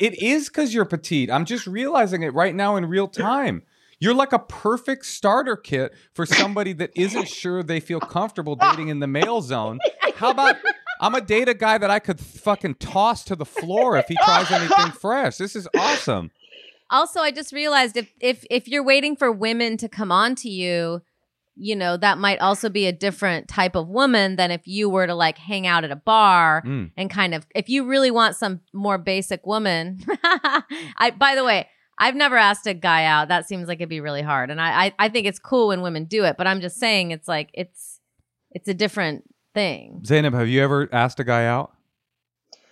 it 0.00 0.20
is 0.20 0.48
because 0.48 0.74
you're 0.74 0.84
petite. 0.84 1.30
I'm 1.30 1.44
just 1.44 1.66
realizing 1.66 2.22
it 2.22 2.34
right 2.34 2.54
now 2.54 2.74
in 2.76 2.86
real 2.86 3.06
time. 3.08 3.62
You're 3.98 4.12
like 4.14 4.34
a 4.34 4.38
perfect 4.40 5.06
starter 5.06 5.56
kit 5.56 5.94
for 6.12 6.26
somebody 6.26 6.74
that 6.74 6.90
isn't 6.96 7.28
sure 7.28 7.62
they 7.62 7.80
feel 7.80 8.00
comfortable 8.00 8.54
dating 8.56 8.88
in 8.88 9.00
the 9.00 9.06
male 9.06 9.40
zone. 9.40 9.78
How 10.16 10.30
about 10.30 10.56
I'm 11.00 11.14
a 11.14 11.20
date 11.20 11.48
a 11.48 11.54
guy 11.54 11.78
that 11.78 11.90
I 11.90 11.98
could 11.98 12.18
fucking 12.20 12.76
toss 12.76 13.24
to 13.24 13.36
the 13.36 13.44
floor 13.44 13.96
if 13.96 14.06
he 14.08 14.16
tries 14.24 14.50
anything 14.50 14.90
fresh. 15.00 15.36
This 15.36 15.54
is 15.54 15.68
awesome. 15.76 16.30
Also, 16.90 17.20
I 17.20 17.30
just 17.32 17.52
realized 17.52 17.96
if 17.96 18.12
if 18.20 18.44
if 18.50 18.68
you're 18.68 18.84
waiting 18.84 19.16
for 19.16 19.30
women 19.30 19.76
to 19.78 19.88
come 19.88 20.10
on 20.12 20.34
to 20.36 20.48
you, 20.48 21.02
you 21.56 21.74
know, 21.76 21.96
that 21.96 22.16
might 22.18 22.38
also 22.40 22.68
be 22.68 22.86
a 22.86 22.92
different 22.92 23.48
type 23.48 23.74
of 23.74 23.88
woman 23.88 24.36
than 24.36 24.50
if 24.50 24.66
you 24.66 24.88
were 24.88 25.06
to 25.06 25.14
like 25.14 25.36
hang 25.38 25.66
out 25.66 25.84
at 25.84 25.90
a 25.90 25.96
bar 25.96 26.62
Mm. 26.64 26.92
and 26.96 27.10
kind 27.10 27.34
of 27.34 27.46
if 27.54 27.68
you 27.68 27.86
really 27.86 28.10
want 28.10 28.36
some 28.36 28.60
more 28.72 28.98
basic 28.98 29.44
woman. 29.46 29.98
I 30.22 31.12
by 31.18 31.34
the 31.34 31.44
way, 31.44 31.68
I've 31.98 32.14
never 32.14 32.36
asked 32.36 32.66
a 32.66 32.74
guy 32.74 33.04
out. 33.04 33.28
That 33.28 33.46
seems 33.48 33.68
like 33.68 33.78
it'd 33.80 33.88
be 33.88 34.00
really 34.00 34.22
hard. 34.22 34.50
And 34.50 34.60
I, 34.60 34.86
I 34.86 34.92
I 34.98 35.08
think 35.08 35.26
it's 35.26 35.38
cool 35.38 35.68
when 35.68 35.82
women 35.82 36.04
do 36.04 36.24
it, 36.24 36.36
but 36.38 36.46
I'm 36.46 36.60
just 36.60 36.78
saying 36.78 37.10
it's 37.10 37.28
like 37.28 37.50
it's 37.52 38.00
it's 38.52 38.68
a 38.68 38.74
different 38.74 39.24
thing. 39.56 40.02
Zainab, 40.04 40.34
have 40.34 40.48
you 40.48 40.62
ever 40.62 40.86
asked 40.92 41.18
a 41.18 41.24
guy 41.24 41.46
out? 41.46 41.72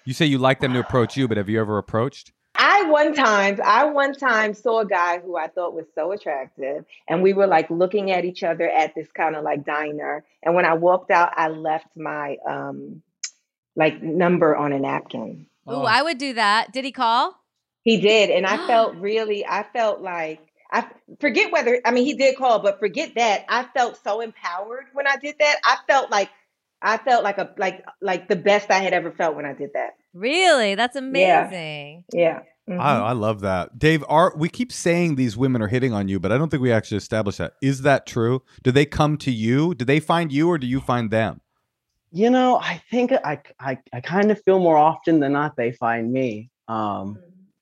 You 0.04 0.12
say 0.12 0.26
you 0.26 0.36
like 0.36 0.60
them 0.60 0.74
to 0.74 0.80
approach 0.80 1.16
you, 1.16 1.26
but 1.26 1.38
have 1.38 1.48
you 1.48 1.58
ever 1.58 1.78
approached? 1.78 2.32
I 2.54 2.84
one 2.90 3.14
time, 3.14 3.58
I 3.64 3.86
one 3.86 4.12
time 4.12 4.52
saw 4.52 4.80
a 4.80 4.86
guy 4.86 5.18
who 5.18 5.34
I 5.34 5.48
thought 5.48 5.72
was 5.72 5.86
so 5.94 6.12
attractive, 6.12 6.84
and 7.08 7.22
we 7.22 7.32
were 7.32 7.46
like 7.46 7.70
looking 7.70 8.10
at 8.10 8.26
each 8.26 8.42
other 8.42 8.68
at 8.68 8.94
this 8.94 9.10
kind 9.12 9.34
of 9.34 9.44
like 9.44 9.64
diner. 9.64 10.24
And 10.42 10.54
when 10.54 10.66
I 10.66 10.74
walked 10.74 11.10
out, 11.10 11.32
I 11.34 11.48
left 11.48 11.88
my 11.96 12.36
um 12.46 13.02
like 13.74 14.02
number 14.02 14.54
on 14.54 14.74
a 14.74 14.78
napkin. 14.78 15.46
Ooh, 15.68 15.84
I 15.84 16.02
would 16.02 16.18
do 16.18 16.34
that. 16.34 16.70
Did 16.70 16.84
he 16.84 16.92
call? 16.92 17.34
He 17.82 17.98
did, 17.98 18.28
and 18.28 18.46
I 18.46 18.58
felt 18.66 18.94
really, 18.96 19.46
I 19.46 19.64
felt 19.72 20.02
like 20.02 20.40
I 20.70 20.86
forget 21.18 21.50
whether 21.50 21.80
I 21.84 21.92
mean 21.92 22.04
he 22.04 22.14
did 22.14 22.36
call, 22.36 22.58
but 22.58 22.78
forget 22.78 23.14
that. 23.16 23.46
I 23.48 23.64
felt 23.74 23.98
so 24.04 24.20
empowered 24.20 24.84
when 24.92 25.06
I 25.06 25.16
did 25.16 25.36
that. 25.38 25.56
I 25.64 25.78
felt 25.88 26.10
like 26.10 26.28
I 26.84 26.98
felt 26.98 27.24
like 27.24 27.38
a 27.38 27.50
like 27.56 27.82
like 28.00 28.28
the 28.28 28.36
best 28.36 28.70
I 28.70 28.78
had 28.78 28.92
ever 28.92 29.10
felt 29.10 29.34
when 29.34 29.46
I 29.46 29.54
did 29.54 29.70
that. 29.74 29.94
Really? 30.12 30.74
That's 30.74 30.94
Yeah. 30.94 31.00
amazing. 31.00 32.04
Yeah. 32.12 32.40
Mhm. 32.68 32.78
I, 32.80 32.98
I 32.98 33.12
love 33.12 33.40
that, 33.40 33.78
Dave. 33.78 34.04
Are 34.08 34.32
we 34.36 34.48
keep 34.48 34.70
saying 34.72 35.16
these 35.16 35.36
women 35.36 35.60
are 35.60 35.68
hitting 35.68 35.92
on 35.92 36.08
you, 36.08 36.20
but 36.20 36.30
I 36.32 36.38
don't 36.38 36.50
think 36.50 36.62
we 36.62 36.72
actually 36.72 36.96
established 36.98 37.38
that. 37.38 37.54
Is 37.60 37.82
that 37.82 38.06
true? 38.06 38.42
Do 38.62 38.70
they 38.70 38.86
come 38.86 39.16
to 39.18 39.30
you? 39.30 39.74
Do 39.74 39.84
they 39.84 40.00
find 40.00 40.30
you, 40.32 40.48
or 40.48 40.56
do 40.58 40.66
you 40.66 40.80
find 40.80 41.10
them? 41.10 41.40
You 42.10 42.30
know, 42.30 42.58
I 42.60 42.80
think 42.90 43.12
I, 43.12 43.42
I, 43.58 43.78
I 43.92 44.00
kind 44.00 44.30
of 44.30 44.40
feel 44.44 44.60
more 44.60 44.76
often 44.76 45.20
than 45.20 45.32
not 45.32 45.56
they 45.56 45.72
find 45.72 46.12
me. 46.12 46.48
Um, 46.68 47.18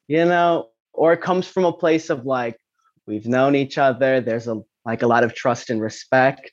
you 0.09 0.25
know, 0.25 0.69
or 0.93 1.15
it 1.15 1.21
comes 1.23 1.49
from 1.49 1.65
a 1.65 1.73
place 1.73 2.11
of 2.11 2.27
like 2.27 2.59
we've 3.07 3.27
known 3.27 3.55
each 3.55 3.79
other. 3.79 4.21
There's 4.21 4.47
a 4.47 4.61
like 4.85 5.03
a 5.03 5.07
lot 5.07 5.25
of 5.25 5.35
trust 5.35 5.71
and 5.71 5.81
respect. 5.81 6.53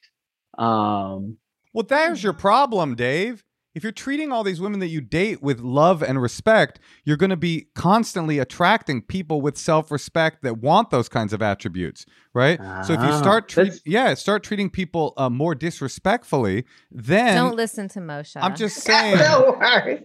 Um, 0.57 1.37
Well, 1.73 1.85
there's 1.87 2.23
your 2.23 2.33
problem, 2.33 2.95
Dave. 2.95 3.43
If 3.75 3.83
you're 3.83 3.91
treating 3.91 4.31
all 4.31 4.43
these 4.43 4.59
women 4.59 4.79
that 4.79 4.87
you 4.87 4.99
date 4.99 5.43
with 5.43 5.59
love 5.59 6.01
and 6.01 6.19
respect, 6.19 6.79
you're 7.05 7.15
going 7.15 7.29
to 7.29 7.37
be 7.37 7.67
constantly 7.75 8.39
attracting 8.39 9.03
people 9.03 9.41
with 9.41 9.57
self-respect 9.57 10.41
that 10.41 10.57
want 10.57 10.89
those 10.89 11.07
kinds 11.07 11.33
of 11.33 11.41
attributes, 11.43 12.05
right? 12.33 12.59
so 12.83 12.93
if 12.93 12.99
you 12.99 13.09
Ah, 13.09 13.21
start 13.21 13.47
treating, 13.47 13.73
that's- 13.73 13.81
yeah, 13.85 14.15
start 14.15 14.41
treating 14.43 14.71
people 14.71 15.13
uh, 15.17 15.29
more 15.29 15.53
disrespectfully, 15.53 16.65
then 16.91 17.35
Don't 17.37 17.55
listen 17.55 17.87
to 17.89 17.99
Moshe. 17.99 18.35
I'm 18.41 18.55
just 18.55 18.77
saying 18.83 19.17
No 19.17 19.57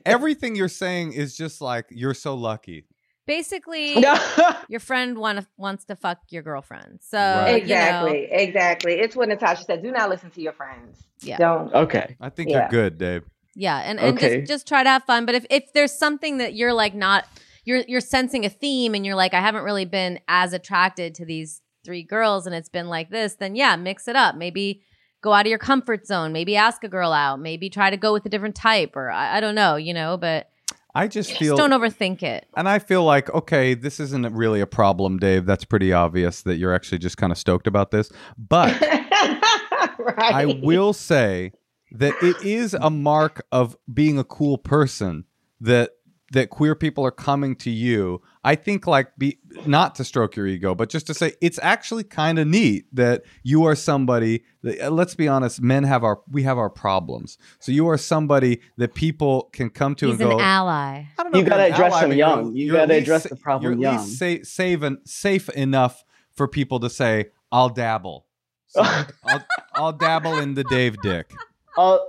everything 0.05 0.57
you're 0.57 0.69
saying 0.69 1.15
is 1.15 1.35
just 1.35 1.63
like 1.63 1.87
you're 1.91 2.15
so 2.15 2.35
lucky. 2.35 2.85
Basically 3.27 4.05
your 4.69 4.81
friend 4.81 5.19
want, 5.19 5.47
wants 5.57 5.85
to 5.87 5.97
fuck 5.97 6.19
your 6.31 6.43
girlfriend. 6.43 7.01
So 7.03 7.19
Right. 7.19 7.47
you 7.47 7.53
know, 7.53 7.57
Exactly, 7.75 8.29
exactly. 8.31 8.93
It's 8.95 9.17
what 9.17 9.29
Natasha 9.29 9.65
said. 9.65 9.83
Do 9.83 9.91
not 9.91 10.11
listen 10.11 10.31
to 10.31 10.41
your 10.41 10.53
friends. 10.53 11.03
Yeah. 11.21 11.39
Don't. 11.39 11.73
okay. 11.75 12.17
I 12.21 12.29
think 12.31 12.51
Yeah. 12.51 12.59
you're 12.61 12.69
good, 12.69 12.99
Dave. 12.99 13.23
yeah, 13.55 13.79
and, 13.85 13.99
and 14.01 14.17
Okay. 14.19 14.41
just 14.41 14.49
just 14.49 14.69
try 14.69 14.83
to 14.83 14.89
have 14.91 15.05
fun. 15.05 15.27
But 15.27 15.35
if 15.35 15.47
if 15.51 15.73
there's 15.73 15.93
something 15.93 16.39
that 16.39 16.55
you're 16.55 16.73
like 16.75 16.95
not 16.95 17.27
you're 17.65 17.83
you're 17.89 18.01
sensing 18.01 18.45
a 18.45 18.51
theme 18.51 18.95
and 18.95 19.07
you're 19.07 19.15
like 19.15 19.33
I 19.35 19.41
haven't 19.41 19.65
really 19.65 19.85
been 19.87 20.21
as 20.29 20.53
attracted 20.53 21.15
to 21.17 21.25
these 21.25 21.63
three 21.85 22.03
girls 22.03 22.47
and 22.47 22.55
it's 22.55 22.69
been 22.69 22.89
like 22.89 23.11
this, 23.11 23.35
then 23.37 23.55
yeah, 23.57 23.77
mix 23.77 24.07
it 24.09 24.17
up. 24.17 24.35
Maybe 24.37 24.83
go 25.23 25.33
out 25.33 25.47
of 25.47 25.51
your 25.51 25.59
comfort 25.59 26.07
zone. 26.07 26.33
Maybe 26.33 26.57
ask 26.57 26.85
a 26.85 26.89
girl 26.89 27.13
out. 27.13 27.41
Maybe 27.41 27.71
try 27.71 27.89
to 27.91 27.97
go 27.97 28.13
with 28.13 28.27
a 28.27 28.29
different 28.29 28.55
type 28.55 28.93
or 28.97 29.11
I, 29.11 29.37
I 29.39 29.41
don't 29.41 29.55
know, 29.55 29.77
you 29.77 29.95
know. 29.95 30.19
But 30.19 30.49
I 30.95 31.09
just 31.09 31.29
just 31.29 31.41
feel 31.41 31.57
don't 31.57 31.71
overthink 31.71 32.23
it. 32.23 32.47
And 32.57 32.69
I 32.69 32.79
feel 32.79 33.05
like, 33.05 33.33
okay, 33.35 33.75
this 33.75 33.99
isn't 33.99 34.33
really 34.33 34.61
a 34.61 34.67
problem, 34.67 35.19
Dave. 35.19 35.45
That's 35.45 35.65
pretty 35.65 35.93
obvious 35.93 36.43
that 36.43 36.57
you're 36.57 36.75
actually 36.75 36.99
just 36.99 37.17
kind 37.17 37.33
of 37.33 37.39
stoked 37.39 37.67
about 37.67 37.91
this. 37.91 38.11
But 38.39 38.81
right. 38.81 40.19
I 40.19 40.61
will 40.63 40.93
say 40.93 41.53
that 41.93 42.15
it 42.23 42.45
is 42.45 42.75
a 42.75 42.91
mark 42.91 43.45
of 43.51 43.77
being 43.93 44.19
a 44.19 44.25
cool 44.25 44.59
person 44.59 45.25
that 45.61 45.91
that 46.33 46.51
queer 46.51 46.75
people 46.75 47.05
are 47.05 47.13
coming 47.13 47.57
to 47.57 47.71
you. 47.71 48.21
I 48.47 48.55
think 48.57 48.87
like 48.87 49.17
be 49.17 49.39
not 49.67 49.95
to 49.95 50.05
stroke 50.05 50.37
your 50.37 50.47
ego, 50.47 50.75
but 50.75 50.91
just 50.91 51.07
to 51.07 51.15
say 51.15 51.33
it's 51.41 51.59
actually 51.63 52.05
kind 52.05 52.39
of 52.39 52.47
neat 52.47 52.85
that 52.93 53.23
you 53.43 53.65
are 53.65 53.75
somebody 53.75 54.45
that, 54.63 54.81
uh, 54.89 54.91
let's 54.91 55.15
be 55.15 55.27
honest, 55.29 55.63
men 55.63 55.85
have 55.85 56.05
our 56.05 56.21
we 56.31 56.43
have 56.43 56.59
our 56.59 56.69
problems. 56.69 57.39
So 57.59 57.73
you 57.73 57.89
are 57.89 57.97
somebody 57.97 58.61
that 58.77 58.95
people 58.95 59.49
can 59.53 59.71
come 59.71 59.95
to 59.97 60.07
He's 60.09 60.21
and 60.21 60.31
an 60.31 60.37
go 60.39 60.43
ally. 60.43 61.05
I 61.19 61.23
don't 61.23 61.33
know 61.33 61.39
You 61.39 61.45
gotta 61.47 61.73
address 61.73 61.93
ally, 61.95 62.09
them 62.09 62.13
young. 62.19 62.45
you're- 62.49 62.59
You 62.61 62.67
you're 62.67 62.77
at 62.77 62.89
gotta 62.89 63.01
address 63.01 63.23
sa- 63.23 63.29
the 63.31 63.37
problem 63.37 63.73
you're 63.73 63.81
young. 63.83 63.97
least 64.05 64.19
sa- 64.19 64.37
safe, 64.45 64.83
en- 64.83 64.99
safe 65.07 65.49
enough 65.51 66.05
for 66.37 66.47
people 66.47 66.81
to 66.81 66.91
say, 66.91 67.31
"I'll 67.51 67.71
dabble." 67.71 68.27
So, 68.67 68.83
I'll, 69.25 69.45
I'll 69.75 69.93
dabble 69.93 70.39
in 70.39 70.53
the 70.55 70.65
Dave 70.65 70.97
dick. 71.03 71.33
Oh, 71.79 72.07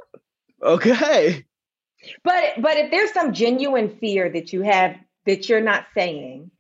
okay. 0.61 1.45
But 2.23 2.43
but 2.61 2.77
if 2.77 2.91
there's 2.91 3.11
some 3.13 3.33
genuine 3.33 3.89
fear 3.99 4.29
that 4.29 4.51
you 4.53 4.61
have 4.63 4.95
that 5.25 5.49
you're 5.49 5.61
not 5.61 5.85
saying, 5.93 6.51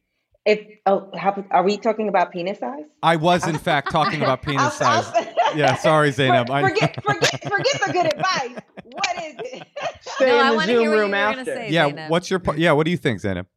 if 0.45 0.59
oh, 0.85 1.09
how, 1.15 1.43
are 1.51 1.63
we 1.63 1.77
talking 1.77 2.07
about 2.07 2.31
penis 2.31 2.59
size? 2.59 2.83
I 3.01 3.15
was, 3.15 3.47
in 3.47 3.57
fact, 3.57 3.91
talking 3.91 4.21
about 4.21 4.41
penis 4.45 4.61
I'll- 4.81 5.03
size. 5.03 5.11
I'll- 5.15 5.57
Yeah, 5.57 5.75
sorry, 5.77 6.11
Zainab. 6.19 6.49
I- 6.51 6.61
forget, 6.69 7.03
forget, 7.03 7.41
forget 7.43 7.81
the 7.85 7.93
good 7.93 8.05
advice. 8.13 8.57
What 8.83 9.15
is 9.23 9.35
it? 9.39 9.67
Stay 10.01 10.27
No, 10.27 10.41
in 10.41 10.47
the 10.49 10.55
wanna 10.55 10.65
hear 10.71 10.79
Zoom 10.81 10.89
what 10.89 10.97
room 10.99 11.13
after. 11.13 11.45
say. 11.45 11.69
yeah, 11.71 11.87
Zainab. 11.87 12.11
what's 12.11 12.29
your 12.29 12.41
yeah? 12.57 12.71
What 12.73 12.85
do 12.85 12.91
you 12.91 12.97
think, 12.97 13.19
Zainab? 13.21 13.47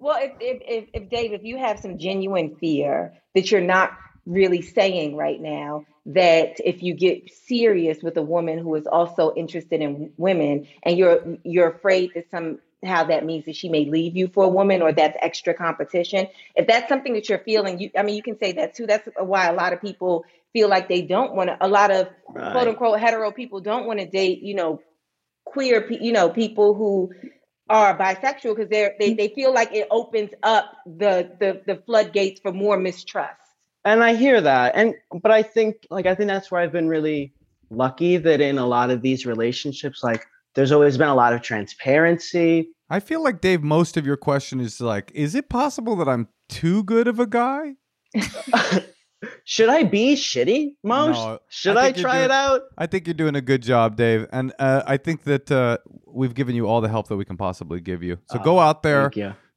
Well, 0.00 0.16
if, 0.20 0.32
if 0.40 0.62
if 0.66 1.02
if 1.04 1.10
Dave, 1.10 1.32
if 1.32 1.44
you 1.44 1.56
have 1.58 1.78
some 1.78 1.98
genuine 1.98 2.56
fear 2.56 3.14
that 3.34 3.50
you're 3.50 3.60
not 3.60 3.92
really 4.26 4.60
saying 4.62 5.16
right 5.16 5.40
now, 5.40 5.84
that 6.06 6.56
if 6.64 6.82
you 6.82 6.94
get 6.94 7.30
serious 7.32 8.02
with 8.02 8.16
a 8.16 8.22
woman 8.22 8.58
who 8.58 8.74
is 8.74 8.86
also 8.86 9.32
interested 9.34 9.80
in 9.80 10.12
women, 10.16 10.66
and 10.82 10.98
you're 10.98 11.20
you're 11.44 11.68
afraid 11.70 12.10
that 12.14 12.24
somehow 12.84 13.04
that 13.04 13.24
means 13.24 13.44
that 13.46 13.56
she 13.56 13.68
may 13.68 13.84
leave 13.86 14.16
you 14.16 14.28
for 14.28 14.44
a 14.44 14.48
woman, 14.48 14.82
or 14.82 14.92
that's 14.92 15.16
extra 15.20 15.54
competition. 15.54 16.26
If 16.54 16.66
that's 16.66 16.88
something 16.88 17.14
that 17.14 17.28
you're 17.28 17.38
feeling, 17.38 17.78
you 17.78 17.90
I 17.96 18.02
mean, 18.02 18.14
you 18.14 18.22
can 18.22 18.38
say 18.38 18.52
that 18.52 18.74
too. 18.74 18.86
That's 18.86 19.08
why 19.18 19.46
a 19.46 19.52
lot 19.52 19.72
of 19.72 19.80
people 19.80 20.24
feel 20.52 20.68
like 20.68 20.88
they 20.88 21.02
don't 21.02 21.34
want 21.34 21.48
to. 21.48 21.56
A 21.60 21.68
lot 21.68 21.90
of 21.90 22.08
quote 22.26 22.68
unquote 22.68 23.00
hetero 23.00 23.30
people 23.32 23.60
don't 23.60 23.86
want 23.86 24.00
to 24.00 24.06
date, 24.06 24.42
you 24.42 24.54
know, 24.54 24.82
queer, 25.44 25.90
you 25.90 26.12
know, 26.12 26.28
people 26.28 26.74
who 26.74 27.12
are 27.68 27.96
bisexual 27.98 28.54
because 28.54 28.68
they're 28.68 28.94
they, 28.98 29.14
they 29.14 29.28
feel 29.28 29.52
like 29.52 29.72
it 29.72 29.88
opens 29.90 30.30
up 30.42 30.76
the, 30.86 31.30
the 31.40 31.62
the 31.66 31.82
floodgates 31.86 32.40
for 32.40 32.52
more 32.52 32.76
mistrust. 32.76 33.40
and 33.86 34.04
i 34.04 34.14
hear 34.14 34.38
that 34.38 34.72
and 34.76 34.94
but 35.22 35.32
i 35.32 35.42
think 35.42 35.76
like 35.88 36.04
i 36.04 36.14
think 36.14 36.28
that's 36.28 36.50
where 36.50 36.60
i've 36.60 36.72
been 36.72 36.88
really 36.88 37.32
lucky 37.70 38.18
that 38.18 38.42
in 38.42 38.58
a 38.58 38.66
lot 38.66 38.90
of 38.90 39.00
these 39.00 39.24
relationships 39.24 40.04
like 40.04 40.26
there's 40.54 40.72
always 40.72 40.96
been 40.98 41.08
a 41.08 41.14
lot 41.14 41.32
of 41.32 41.42
transparency 41.42 42.68
I 42.90 43.00
feel 43.00 43.22
like 43.24 43.40
Dave. 43.40 43.62
Mosh 43.62 43.96
of 43.96 44.04
your 44.06 44.18
question 44.18 44.60
is 44.60 44.78
like, 44.80 45.10
is 45.14 45.34
it 45.34 45.48
possible 45.48 45.96
that 45.96 46.08
I'm 46.08 46.28
too 46.50 46.84
good 46.84 47.08
of 47.08 47.18
a 47.18 47.26
guy? 47.26 47.76
Should 49.44 49.70
I 49.70 49.84
be 49.84 50.14
shitty, 50.16 50.76
Most? 50.82 51.16
No, 51.16 51.38
Should 51.48 51.78
I 51.78 51.86
I, 51.86 51.92
try 51.92 52.12
doing- 52.16 52.24
it 52.26 52.30
out? 52.30 52.60
I 52.76 52.86
think 52.86 53.06
you're 53.06 53.14
doing 53.14 53.34
a 53.36 53.40
good 53.40 53.62
job, 53.62 53.96
Dave, 53.96 54.26
and 54.32 54.52
uh, 54.58 54.82
I 54.86 54.98
think 54.98 55.24
that 55.24 55.50
uh, 55.50 55.78
we've 56.06 56.34
given 56.34 56.54
you 56.54 56.66
all 56.68 56.82
the 56.82 56.88
help 56.90 57.08
that 57.08 57.16
we 57.16 57.24
can 57.24 57.38
possibly 57.38 57.80
give 57.80 58.02
you. 58.02 58.18
So 58.30 58.38
go 58.38 58.56
Oh, 58.58 58.60
out 58.60 58.82
there, 58.82 59.10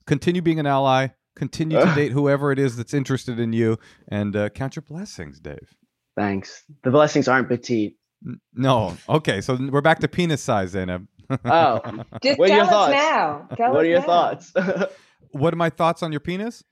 continue 0.06 0.42
being 0.42 0.60
an 0.60 0.66
ally, 0.66 1.10
continue 1.36 1.78
to 1.80 1.86
date 1.96 2.14
whoever 2.14 2.54
it 2.54 2.60
is 2.60 2.78
that's 2.78 2.94
interested 2.94 3.40
in 3.40 3.52
you, 3.52 3.78
and 4.08 4.36
uh, 4.38 4.50
count 4.50 4.78
your 4.78 4.84
blessings, 4.84 5.40
Dave. 5.42 5.76
Thanks. 6.16 6.64
The 6.84 6.92
blessings 6.92 7.28
aren't 7.28 7.50
petite. 7.50 7.98
N- 8.26 8.40
No, 8.54 8.98
okay, 9.10 9.42
so 9.42 9.56
we're 9.72 9.82
back 9.82 10.00
to 10.00 10.08
penis 10.08 10.42
size, 10.42 10.72
Zainab. 10.72 11.08
Oh, 11.46 11.82
Just 12.24 12.40
What 12.40 12.46
are 12.46 12.48
tell 12.48 12.58
your 12.58 12.64
us 12.64 12.70
thoughts? 12.70 12.92
now. 12.94 13.48
Tell 13.58 13.72
what 13.74 13.80
us 13.80 13.84
are 13.84 13.86
your 13.90 14.00
now. 14.00 14.06
thoughts? 14.06 14.54
what 15.32 15.54
are 15.54 15.58
my 15.58 15.70
thoughts 15.70 16.02
on 16.04 16.12
your 16.12 16.22
penis? 16.22 16.64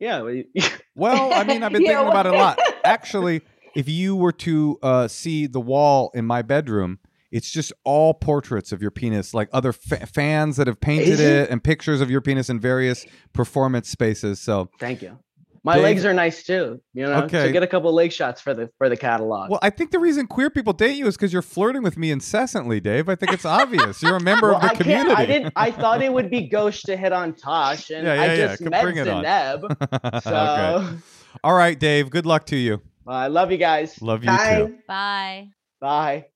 yeah. 0.00 0.20
what 0.22 0.32
do 0.32 0.44
you- 0.54 0.62
Well, 0.94 1.32
I 1.32 1.44
mean, 1.44 1.62
I've 1.62 1.72
been 1.72 1.82
Yeah, 1.82 1.98
thinking 1.98 2.08
about 2.08 2.26
it 2.26 2.34
a 2.34 2.36
lot. 2.36 2.58
Actually, 2.84 3.42
if 3.74 3.88
you 3.88 4.14
were 4.16 4.32
to 4.32 4.78
uh, 4.82 5.08
see 5.08 5.46
the 5.46 5.60
wall 5.60 6.10
in 6.14 6.26
my 6.26 6.42
bedroom, 6.42 6.98
it's 7.30 7.50
just 7.50 7.72
all 7.84 8.12
portraits 8.12 8.72
of 8.72 8.82
your 8.82 8.90
penis, 8.90 9.32
like 9.32 9.48
other 9.52 9.72
fa- 9.72 10.04
fans 10.06 10.56
that 10.58 10.66
have 10.66 10.80
painted 10.80 11.18
it? 11.18 11.20
it? 11.20 11.50
and 11.50 11.62
pictures 11.64 12.00
of 12.02 12.10
your 12.10 12.20
penis 12.20 12.50
in 12.50 12.60
various 12.60 13.06
performance 13.32 13.88
spaces. 13.88 14.38
So, 14.40 14.68
Thank 14.78 15.00
you. 15.00 15.18
My 15.64 15.74
Dave- 15.74 15.82
legs 15.84 16.04
are 16.04 16.12
nice 16.12 16.42
too. 16.42 16.80
You 16.92 17.04
know, 17.06 17.22
Okay. 17.22 17.46
so 17.46 17.52
get 17.52 17.62
a 17.62 17.68
couple 17.68 17.92
leg 17.94 18.10
shots 18.12 18.40
for 18.40 18.52
the 18.52 18.68
for 18.78 18.88
the 18.88 18.96
catalog. 18.96 19.48
well, 19.48 19.60
I 19.62 19.70
think 19.70 19.92
the 19.92 20.00
reason 20.00 20.26
queer 20.26 20.50
people 20.50 20.72
date 20.72 20.96
you 20.96 21.06
is 21.06 21.16
because 21.16 21.32
you're 21.32 21.40
flirting 21.40 21.82
with 21.84 21.96
me 21.96 22.10
incessantly, 22.10 22.80
Dave. 22.80 23.08
I 23.08 23.14
think 23.14 23.32
it's 23.32 23.44
obvious. 23.44 24.02
You're 24.02 24.16
a 24.16 24.20
member 24.32 24.48
Well, 24.48 24.56
of 24.56 24.62
the 24.62 24.68
I 24.70 24.74
community. 24.74 25.12
I 25.12 25.24
didn't. 25.24 25.52
I 25.54 25.70
thght 25.70 26.02
it 26.02 26.12
would 26.12 26.30
be 26.30 26.48
gauche 26.48 26.82
to 26.82 26.96
hit 26.96 27.12
on 27.12 27.34
Tosh, 27.34 27.90
and 27.90 28.04
Yeah, 28.06 28.14
yeah, 28.14 28.22
I 28.22 28.36
just 28.36 28.58
could 28.62 28.70
met 28.70 28.82
bring 28.82 28.96
it 28.96 29.06
on. 29.06 29.22
So 30.22 30.34
okay. 30.34 30.96
All 31.44 31.54
right, 31.54 31.78
Dave. 31.78 32.10
Good 32.10 32.26
luck 32.26 32.44
to 32.46 32.56
you. 32.56 32.82
I 33.06 33.28
love 33.28 33.52
you 33.52 33.58
guys. 33.58 34.00
Love 34.02 34.22
you 34.24 34.28
Bye. 34.30 34.56
too. 34.66 34.78
Bye. 34.88 35.48
Bye. 35.80 36.26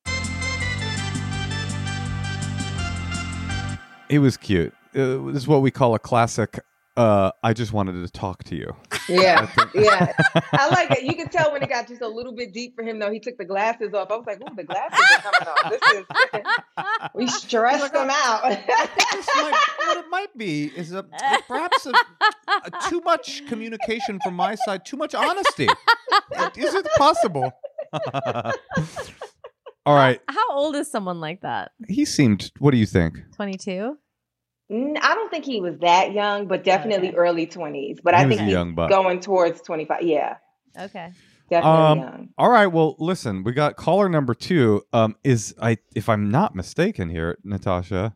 It 4.09 4.21
was 4.21 4.37
cute. 4.37 4.73
It 4.95 5.21
was 5.21 5.49
what 5.49 5.62
we 5.62 5.71
call 5.73 5.95
a 5.97 5.99
classic. 5.99 6.61
Uh, 6.97 7.33
I 7.43 7.53
just 7.53 7.73
wanted 7.73 8.01
to 8.07 8.09
talk 8.12 8.45
to 8.45 8.55
you. 8.57 8.75
Yeah, 9.09 9.49
yeah. 9.75 10.12
I 10.53 10.69
like 10.69 10.90
it. 10.90 11.05
You 11.05 11.14
can 11.14 11.29
tell 11.29 11.53
when 11.53 11.62
it 11.62 11.69
got 11.69 11.87
just 11.88 12.03
a 12.03 12.09
little 12.09 12.33
bit 12.33 12.53
deep 12.53 12.75
for 12.75 12.83
him, 12.83 12.99
though. 12.99 13.11
He 13.11 13.21
took 13.21 13.38
the 13.38 13.45
glasses 13.45 13.95
off. 13.95 14.11
I 14.11 14.16
was 14.16 14.27
like, 14.27 14.40
"Ooh, 14.40 14.55
the 14.55 14.64
glasses 14.64 14.99
are 15.16 15.23
coming 15.23 15.49
off." 15.49 15.71
This 15.71 15.92
is 15.95 16.05
we 17.14 17.27
stressed 17.29 17.92
them 17.92 18.09
oh, 18.11 18.14
out. 18.14 18.42
This 19.12 19.27
might, 19.37 19.66
what 19.87 19.97
it 19.99 20.07
might 20.11 20.37
be 20.37 20.66
is 20.77 20.92
a, 20.92 21.05
perhaps 21.47 21.87
a, 21.87 21.92
a 22.49 22.88
too 22.88 23.01
much 23.01 23.47
communication 23.47 24.19
from 24.23 24.35
my 24.35 24.55
side, 24.55 24.85
too 24.85 24.97
much 24.97 25.14
honesty. 25.14 25.69
is 26.57 26.75
it 26.75 26.87
possible? 26.97 27.53
All 29.87 29.95
right. 29.95 30.21
How 30.29 30.51
old 30.51 30.75
is 30.75 30.90
someone 30.90 31.21
like 31.21 31.42
that? 31.42 31.71
He 31.88 32.05
seemed. 32.05 32.51
What 32.59 32.73
do 32.73 32.77
you 32.77 32.87
think? 32.87 33.19
22? 33.37 33.97
I 34.70 35.14
don't 35.14 35.31
think 35.31 35.44
he 35.44 35.61
was 35.61 35.79
that 35.81 36.12
young, 36.12 36.46
but 36.48 36.64
definitely 36.64 37.09
Okay. 37.09 37.16
early 37.16 37.46
twenties. 37.46 37.98
But 38.02 38.14
He 38.14 38.22
I 38.22 38.29
think 38.29 38.40
he's 38.40 38.50
young 38.50 38.74
buck. 38.74 38.90
going 38.90 39.20
towards 39.20 39.61
twenty 39.62 39.85
five. 39.85 40.02
Yeah, 40.02 40.37
Okay. 40.79 41.12
definitely 41.48 41.81
Um, 41.81 41.98
young. 41.98 42.29
All 42.37 42.50
right. 42.50 42.66
Well, 42.66 42.96
listen. 42.98 43.44
We 43.44 43.52
got 43.52 43.76
caller 43.76 44.09
number 44.09 44.35
two. 44.35 44.83
Um, 44.92 45.16
is 45.22 45.55
I 45.62 45.79
if 45.94 46.09
I'm 46.09 46.31
not 46.31 46.55
mistaken 46.57 47.09
here, 47.11 47.38
Natasha. 47.44 48.14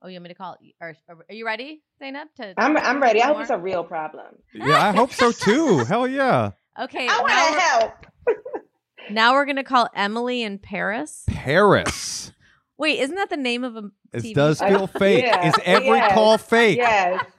Oh, 0.00 0.06
you 0.06 0.14
want 0.14 0.22
me 0.24 0.28
to 0.28 0.34
call? 0.36 0.56
Or, 0.80 0.94
or 1.08 1.24
are 1.28 1.34
you 1.34 1.44
ready, 1.44 1.82
Zainab? 1.98 2.28
To 2.36 2.54
I'm 2.56 2.76
I'm 2.76 3.02
ready. 3.02 3.20
I 3.20 3.26
hope 3.26 3.34
more? 3.36 3.42
it's 3.42 3.50
a 3.50 3.58
real 3.58 3.82
problem. 3.82 4.26
Yeah, 4.54 4.80
I 4.80 4.92
hope 4.92 5.12
so 5.12 5.32
too. 5.32 5.78
Hell 5.88 6.06
yeah. 6.06 6.52
Okay. 6.80 7.08
I 7.10 7.18
want 7.20 7.54
to 7.54 7.60
help. 7.60 8.06
now 9.10 9.32
we're 9.32 9.46
gonna 9.46 9.64
call 9.64 9.88
Emily 9.96 10.44
in 10.44 10.58
Paris. 10.60 11.24
Paris. 11.26 12.32
Wait, 12.78 13.00
isn't 13.00 13.16
that 13.16 13.28
the 13.28 13.36
name 13.36 13.64
of 13.64 13.76
a 13.76 13.90
It 14.12 14.34
does 14.34 14.58
show? 14.58 14.68
feel 14.68 14.86
fake. 14.98 15.24
Yeah, 15.24 15.48
Is 15.48 15.54
every 15.64 15.88
yes, 15.88 16.12
call 16.14 16.38
fake? 16.38 16.78
Yes. 16.78 17.24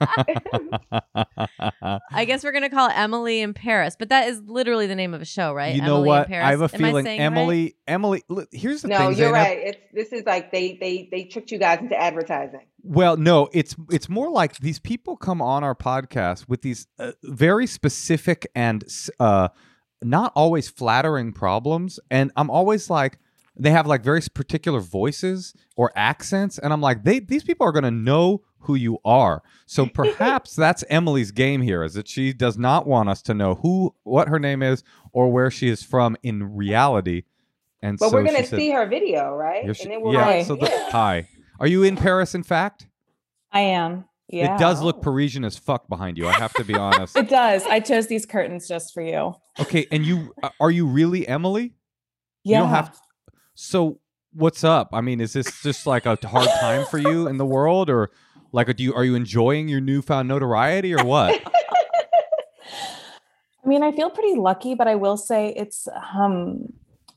I 2.12 2.24
guess 2.26 2.44
we're 2.44 2.52
gonna 2.52 2.70
call 2.70 2.88
it 2.90 2.96
Emily 2.96 3.40
in 3.40 3.54
Paris, 3.54 3.96
but 3.98 4.10
that 4.10 4.28
is 4.28 4.42
literally 4.46 4.86
the 4.86 4.94
name 4.94 5.14
of 5.14 5.22
a 5.22 5.24
show, 5.24 5.52
right? 5.52 5.74
You 5.74 5.82
know 5.82 5.96
Emily 5.96 6.08
what? 6.08 6.26
In 6.26 6.28
Paris. 6.32 6.46
I 6.46 6.50
have 6.50 6.60
a 6.60 6.64
Am 6.64 6.68
feeling 6.70 7.04
saying 7.04 7.20
Emily. 7.20 7.62
right? 7.64 7.74
Emily. 7.88 8.22
Look, 8.28 8.48
here's 8.52 8.82
the 8.82 8.88
no, 8.88 8.98
thing. 8.98 9.06
you're 9.08 9.14
Zainab. 9.16 9.32
right. 9.34 9.58
It's 9.62 9.78
this 9.92 10.12
is 10.12 10.26
like 10.26 10.52
they 10.52 10.76
they 10.80 11.08
they 11.10 11.24
tricked 11.24 11.50
you 11.50 11.58
guys 11.58 11.80
into 11.80 11.96
advertising. 12.00 12.66
Well, 12.82 13.16
no, 13.16 13.48
it's 13.52 13.74
it's 13.90 14.08
more 14.08 14.30
like 14.30 14.56
these 14.58 14.78
people 14.78 15.16
come 15.16 15.40
on 15.42 15.64
our 15.64 15.74
podcast 15.74 16.48
with 16.48 16.62
these 16.62 16.86
uh, 16.98 17.12
very 17.22 17.66
specific 17.66 18.46
and 18.54 18.84
uh, 19.18 19.48
not 20.02 20.32
always 20.34 20.68
flattering 20.68 21.32
problems, 21.32 21.98
and 22.10 22.30
I'm 22.36 22.50
always 22.50 22.88
like, 22.90 23.18
they 23.60 23.70
have 23.70 23.86
like 23.86 24.02
very 24.02 24.20
particular 24.34 24.80
voices 24.80 25.54
or 25.76 25.92
accents, 25.94 26.58
and 26.58 26.72
I'm 26.72 26.80
like, 26.80 27.04
they 27.04 27.20
these 27.20 27.44
people 27.44 27.66
are 27.66 27.72
gonna 27.72 27.90
know 27.90 28.42
who 28.60 28.74
you 28.74 28.98
are. 29.04 29.42
So 29.66 29.86
perhaps 29.94 30.56
that's 30.56 30.82
Emily's 30.88 31.30
game 31.30 31.62
here, 31.62 31.82
is 31.84 31.94
that 31.94 32.08
she 32.08 32.32
does 32.32 32.58
not 32.58 32.86
want 32.86 33.08
us 33.08 33.22
to 33.22 33.34
know 33.34 33.56
who 33.56 33.94
what 34.02 34.28
her 34.28 34.38
name 34.38 34.62
is 34.62 34.82
or 35.12 35.30
where 35.32 35.50
she 35.50 35.68
is 35.68 35.82
from 35.82 36.16
in 36.22 36.54
reality. 36.56 37.22
And 37.82 37.98
But 37.98 38.10
so 38.10 38.16
we're 38.16 38.24
gonna 38.24 38.44
see 38.46 38.70
her 38.72 38.86
video, 38.86 39.34
right? 39.34 39.74
She- 39.76 39.84
and 39.84 39.92
then 39.92 40.02
we'll 40.02 40.12
yeah. 40.14 40.26
like, 40.26 40.46
So 40.46 40.56
the, 40.56 40.66
hi, 40.90 41.28
are 41.58 41.66
you 41.66 41.82
in 41.82 41.96
Paris? 41.96 42.34
In 42.34 42.42
fact. 42.42 42.86
I 43.52 43.60
am. 43.60 44.04
Yeah. 44.28 44.54
It 44.54 44.58
does 44.60 44.80
look 44.80 45.02
Parisian 45.02 45.44
as 45.44 45.56
fuck 45.58 45.88
behind 45.88 46.16
you. 46.16 46.28
I 46.28 46.32
have 46.34 46.52
to 46.54 46.62
be 46.64 46.74
honest. 46.86 47.16
It 47.16 47.28
does. 47.28 47.64
I 47.66 47.80
chose 47.80 48.06
these 48.06 48.24
curtains 48.26 48.68
just 48.68 48.94
for 48.94 49.02
you. 49.02 49.34
okay, 49.58 49.86
and 49.90 50.06
you 50.06 50.32
uh, 50.42 50.50
are 50.60 50.70
you 50.70 50.86
really 50.86 51.26
Emily? 51.26 51.74
Yeah. 52.44 52.58
You 52.58 52.62
don't 52.64 52.70
have. 52.70 53.00
So 53.54 53.98
what's 54.32 54.64
up? 54.64 54.90
I 54.92 55.00
mean, 55.00 55.20
is 55.20 55.32
this 55.32 55.62
just 55.62 55.86
like 55.86 56.06
a 56.06 56.16
hard 56.24 56.48
time 56.60 56.86
for 56.86 56.98
you 56.98 57.26
in 57.28 57.36
the 57.36 57.46
world, 57.46 57.90
or 57.90 58.10
like, 58.52 58.74
do 58.76 58.82
you 58.82 58.94
are 58.94 59.04
you 59.04 59.14
enjoying 59.14 59.68
your 59.68 59.80
newfound 59.80 60.28
notoriety, 60.28 60.94
or 60.94 61.04
what? 61.04 61.40
I 63.64 63.68
mean, 63.68 63.82
I 63.82 63.92
feel 63.92 64.10
pretty 64.10 64.36
lucky, 64.36 64.74
but 64.74 64.88
I 64.88 64.94
will 64.94 65.16
say 65.16 65.52
it's 65.56 65.86
um 66.18 66.72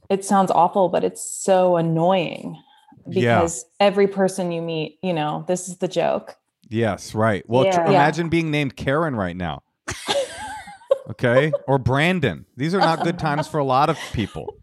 it 0.10 0.26
sounds 0.26 0.52
awful, 0.52 0.89
but 0.89 1.04
it's 1.04 1.24
so 1.24 1.78
annoying 1.78 2.62
Yeah. 3.08 3.36
because 3.39 3.65
every 3.80 4.08
person 4.08 4.52
you 4.52 4.62
meet, 4.62 5.00
you 5.02 5.13
know, 5.13 5.46
this 5.48 5.69
is 5.69 5.78
the 5.78 5.88
joke. 5.88 6.36
yes, 6.69 7.15
right. 7.15 7.43
Well, 7.48 7.63
tr- 7.63 7.69
Yeah. 7.69 7.78
Yeah. 7.86 7.89
imagine 7.91 8.30
being 8.30 8.52
named 8.52 8.76
Karen 8.76 9.15
right 9.15 9.36
now. 9.36 9.63
Okay, 11.10 11.52
or 11.67 11.78
Brandon. 11.78 12.46
These 12.56 12.74
are 12.74 12.80
not 12.80 13.04
good 13.04 13.19
times 13.19 13.46
for 13.46 13.58
a 13.58 13.63
lot 13.65 13.89
of 13.89 13.98
people. 14.13 14.56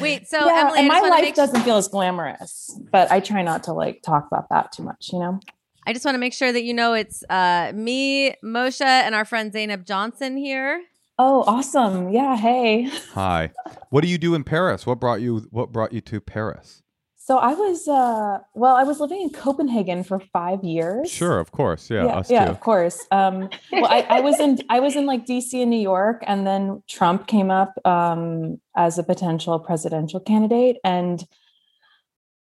Wait, 0.00 0.28
so 0.28 0.46
yeah, 0.46 0.60
Emily, 0.60 0.78
and 0.80 0.88
my 0.88 0.94
just 0.94 1.02
want 1.02 1.12
to 1.12 1.16
life 1.16 1.22
make 1.22 1.34
doesn't 1.34 1.62
feel 1.62 1.76
as 1.76 1.88
glamorous, 1.88 2.78
but 2.90 3.10
I 3.10 3.20
try 3.20 3.42
not 3.42 3.64
to 3.64 3.72
like 3.72 4.02
talk 4.02 4.26
about 4.26 4.48
that 4.50 4.72
too 4.72 4.82
much, 4.82 5.10
you 5.12 5.18
know. 5.18 5.40
I 5.86 5.92
just 5.92 6.04
want 6.04 6.14
to 6.14 6.20
make 6.20 6.32
sure 6.32 6.52
that 6.52 6.62
you 6.62 6.74
know 6.74 6.94
it's 6.94 7.24
uh, 7.28 7.72
me, 7.74 8.34
Moshe, 8.44 8.80
and 8.80 9.14
our 9.14 9.24
friend 9.24 9.52
Zainab 9.52 9.84
Johnson 9.84 10.36
here. 10.36 10.82
Oh, 11.18 11.44
awesome. 11.46 12.10
Yeah, 12.10 12.36
hey. 12.36 12.88
Hi. 13.12 13.50
What 13.90 14.02
do 14.02 14.08
you 14.08 14.18
do 14.18 14.34
in 14.34 14.44
Paris? 14.44 14.86
What 14.86 15.00
brought 15.00 15.20
you? 15.20 15.46
What 15.50 15.72
brought 15.72 15.92
you 15.92 16.00
to 16.02 16.20
Paris? 16.20 16.81
So 17.24 17.38
I 17.38 17.54
was 17.54 17.86
uh 17.86 18.38
well, 18.54 18.74
I 18.74 18.82
was 18.82 18.98
living 18.98 19.22
in 19.22 19.30
Copenhagen 19.30 20.02
for 20.02 20.18
5 20.18 20.64
years. 20.64 21.08
Sure, 21.08 21.38
of 21.38 21.52
course. 21.52 21.88
Yeah, 21.88 22.04
yeah, 22.06 22.16
us 22.16 22.30
yeah, 22.30 22.44
too. 22.46 22.50
of 22.50 22.58
course. 22.58 23.06
Um, 23.12 23.48
well, 23.70 23.86
I, 23.86 24.00
I 24.10 24.20
was 24.20 24.40
in 24.40 24.58
I 24.68 24.80
was 24.80 24.96
in 24.96 25.06
like 25.06 25.24
DC 25.24 25.54
and 25.62 25.70
New 25.70 25.80
York, 25.80 26.24
and 26.26 26.44
then 26.44 26.82
Trump 26.88 27.28
came 27.28 27.48
up 27.50 27.74
um, 27.86 28.60
as 28.76 28.98
a 28.98 29.04
potential 29.04 29.60
presidential 29.60 30.18
candidate, 30.18 30.78
and 30.82 31.24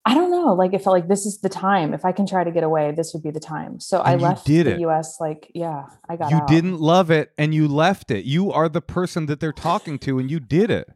I 0.04 0.14
don't 0.14 0.30
know, 0.30 0.52
like 0.52 0.72
it 0.74 0.82
felt 0.84 0.92
like 0.94 1.08
this 1.08 1.24
is 1.24 1.40
the 1.40 1.48
time. 1.48 1.94
If 1.94 2.04
I 2.04 2.12
can 2.12 2.26
try 2.26 2.44
to 2.44 2.50
get 2.52 2.62
away, 2.62 2.92
this 2.92 3.12
would 3.14 3.22
be 3.24 3.30
the 3.32 3.40
time. 3.40 3.80
So 3.80 4.00
I 4.02 4.12
And 4.12 4.20
you 4.20 4.26
left 4.28 4.46
did 4.46 4.66
the 4.66 4.74
it. 4.74 4.80
U.S. 4.80 5.16
Like, 5.18 5.50
yeah, 5.54 5.86
I 6.08 6.14
got 6.16 6.30
you 6.30 6.36
out. 6.36 6.46
didn't 6.46 6.78
love 6.80 7.10
it 7.10 7.32
and 7.36 7.52
you 7.52 7.66
left 7.66 8.10
it. 8.12 8.24
You 8.24 8.52
are 8.52 8.68
the 8.68 8.80
person 8.82 9.26
that 9.26 9.40
they're 9.40 9.52
talking 9.52 9.98
to 10.00 10.20
and 10.20 10.30
you 10.30 10.38
did 10.38 10.70
it. 10.70 10.88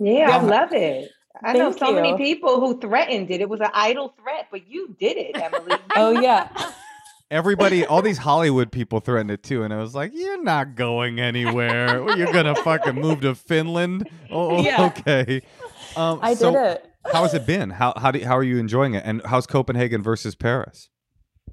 Yeah, 0.00 0.30
I 0.32 0.42
love 0.42 0.72
it. 0.72 1.10
I 1.44 1.52
know 1.54 1.70
Thank 1.70 1.78
so 1.78 1.92
many 1.94 2.16
people 2.16 2.60
who 2.60 2.80
threatened 2.80 3.30
it. 3.30 3.40
It 3.40 3.48
was 3.48 3.60
an 3.60 3.70
idle 3.74 4.14
threat, 4.20 4.46
but 4.50 4.68
you 4.68 4.96
did 4.98 5.16
it, 5.16 5.36
Emily. 5.36 5.76
Oh 5.96 6.20
yeah, 6.20 6.48
Everybody, 7.30 7.84
all 7.84 8.02
these 8.02 8.18
Hollywood 8.18 8.70
people 8.70 9.00
threatened 9.00 9.32
it 9.32 9.42
too, 9.42 9.64
and 9.64 9.74
I 9.74 9.78
was 9.78 9.94
like, 9.96 10.12
"You're 10.14 10.42
not 10.42 10.76
going 10.76 11.18
anywhere. 11.18 12.16
You're 12.16 12.32
gonna 12.32 12.54
fucking 12.54 12.94
move 12.94 13.22
to 13.22 13.34
Finland." 13.34 14.08
Oh, 14.30 14.62
Yeah. 14.62 14.86
okay. 14.86 15.42
Um, 15.96 16.20
I 16.22 16.34
so 16.34 16.52
did 16.52 16.60
it. 16.60 16.90
how 17.12 17.22
has 17.22 17.34
it 17.34 17.44
been? 17.46 17.70
How 17.70 17.94
how 17.96 18.12
do, 18.12 18.24
how 18.24 18.36
are 18.36 18.44
you 18.44 18.58
enjoying 18.58 18.94
it? 18.94 19.02
And 19.04 19.22
how's 19.24 19.46
Copenhagen 19.46 20.02
versus 20.02 20.36
Paris? 20.36 20.88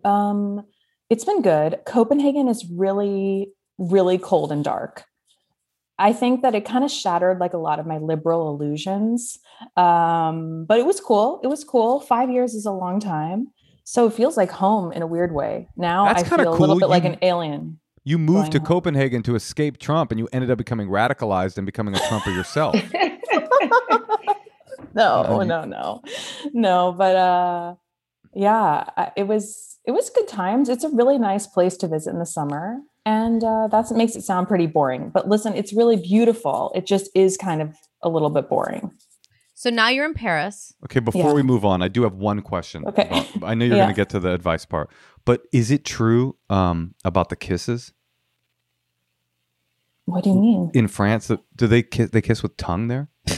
Um, 0.05 0.65
it's 1.09 1.25
been 1.25 1.41
good. 1.41 1.79
Copenhagen 1.85 2.47
is 2.47 2.65
really, 2.69 3.47
really 3.79 4.17
cold 4.19 4.51
and 4.51 4.63
dark. 4.63 5.05
I 5.99 6.11
think 6.13 6.41
that 6.41 6.55
it 6.55 6.65
kind 6.65 6.83
of 6.83 6.91
shattered 6.91 7.39
like 7.39 7.53
a 7.53 7.57
lot 7.57 7.79
of 7.79 7.85
my 7.85 7.97
liberal 7.99 8.49
illusions. 8.53 9.37
Um, 9.77 10.65
but 10.67 10.79
it 10.79 10.85
was 10.85 10.99
cool. 10.99 11.39
It 11.43 11.47
was 11.47 11.63
cool. 11.63 11.99
Five 11.99 12.29
years 12.31 12.53
is 12.55 12.65
a 12.65 12.71
long 12.71 12.99
time. 12.99 13.47
So 13.83 14.07
it 14.07 14.13
feels 14.13 14.35
like 14.37 14.49
home 14.49 14.91
in 14.91 15.01
a 15.01 15.07
weird 15.07 15.33
way. 15.33 15.67
Now 15.77 16.05
That's 16.05 16.23
I 16.23 16.25
feel 16.37 16.49
a 16.49 16.51
little 16.51 16.67
cool. 16.67 16.79
bit 16.79 16.89
like 16.89 17.05
an 17.05 17.17
alien. 17.21 17.79
You 18.05 18.17
moved 18.17 18.51
to 18.53 18.59
home. 18.59 18.67
Copenhagen 18.67 19.23
to 19.23 19.35
escape 19.35 19.77
Trump, 19.77 20.11
and 20.11 20.19
you 20.19 20.27
ended 20.33 20.51
up 20.51 20.57
becoming 20.57 20.89
radicalized 20.89 21.57
and 21.57 21.65
becoming 21.65 21.95
a 21.95 21.99
Trumper 22.07 22.31
yourself. 22.31 22.75
no 24.95 25.23
Mhm. 25.27 25.47
no 25.47 25.63
no 25.65 26.01
no 26.53 26.91
but 26.91 27.15
uh 27.15 27.75
yeah 28.35 29.09
it 29.15 29.27
was 29.27 29.77
it 29.85 29.91
was 29.91 30.09
good 30.11 30.27
times 30.27 30.69
it's 30.69 30.83
a 30.83 30.89
really 30.89 31.17
nice 31.17 31.47
place 31.47 31.75
to 31.77 31.87
visit 31.87 32.11
in 32.11 32.19
the 32.19 32.25
summer 32.25 32.79
and 33.05 33.43
uh 33.43 33.67
that's 33.67 33.89
what 33.91 33.97
makes 33.97 34.15
it 34.15 34.21
sound 34.23 34.47
pretty 34.47 34.65
boring 34.67 35.09
but 35.09 35.27
listen 35.27 35.53
it's 35.55 35.73
really 35.73 35.97
beautiful 35.97 36.71
it 36.75 36.85
just 36.85 37.09
is 37.15 37.35
kind 37.37 37.61
of 37.61 37.75
a 38.01 38.09
little 38.09 38.29
bit 38.29 38.47
boring 38.49 38.91
So 39.55 39.69
now 39.69 39.87
you're 39.89 40.05
in 40.05 40.13
Paris. 40.15 40.73
Okay, 40.85 40.99
before 40.99 41.29
Yeah. 41.29 41.33
we 41.33 41.43
move 41.43 41.63
on, 41.63 41.81
I 41.81 41.87
do 41.87 42.01
have 42.03 42.15
one 42.15 42.41
question. 42.41 42.85
Okay. 42.87 43.05
about- 43.07 43.43
I 43.49 43.53
know 43.53 43.63
you're 43.65 43.77
Yeah. 43.77 43.83
going 43.85 43.95
to 43.95 44.01
get 44.01 44.09
to 44.09 44.19
the 44.19 44.33
advice 44.33 44.65
part, 44.65 44.89
but 45.25 45.43
is 45.53 45.69
it 45.71 45.85
true 45.85 46.35
um, 46.49 46.95
about 47.05 47.29
the 47.29 47.35
kisses 47.37 47.93
what 50.05 50.23
do 50.25 50.31
you 50.31 50.35
mean 50.35 50.71
in 50.73 50.87
France? 50.89 51.31
Do 51.55 51.67
they 51.67 51.81
kiss? 51.83 52.09
They 52.09 52.21
kiss 52.21 52.43
with 52.43 52.57
tongue 52.57 52.87
there? 52.89 53.07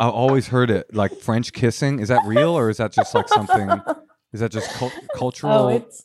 I've 0.00 0.10
always 0.12 0.48
heard 0.48 0.70
it 0.70 0.92
like 0.92 1.12
French 1.20 1.52
kissing. 1.52 2.00
Is 2.00 2.08
that 2.08 2.22
real, 2.26 2.50
or 2.58 2.68
is 2.68 2.78
that 2.78 2.90
just 2.92 3.14
like 3.14 3.28
something? 3.28 3.70
Is 4.32 4.40
that 4.40 4.50
just 4.50 4.70
cul- 4.72 4.90
cultural? 5.14 5.52
oh 5.52 5.68
it's 5.68 6.04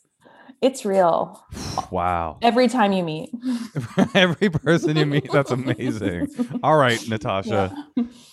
it's 0.62 0.84
real 0.84 1.42
wow. 1.90 2.36
every 2.42 2.68
time 2.68 2.92
you 2.92 3.02
meet 3.02 3.30
Every 4.14 4.50
person 4.50 4.96
you 4.96 5.06
meet, 5.06 5.30
that's 5.32 5.50
amazing. 5.50 6.28
All 6.62 6.76
right, 6.76 7.00
Natasha, 7.08 7.74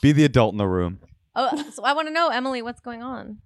be 0.01 0.11
the 0.11 0.25
adult 0.25 0.53
in 0.53 0.57
the 0.57 0.67
room. 0.67 0.99
Oh, 1.36 1.49
so 1.73 1.84
I 1.84 1.93
want 1.93 2.07
to 2.07 2.13
know, 2.13 2.30
Emily, 2.30 2.61
what's 2.61 2.82
going 2.82 3.01
on? 3.03 3.38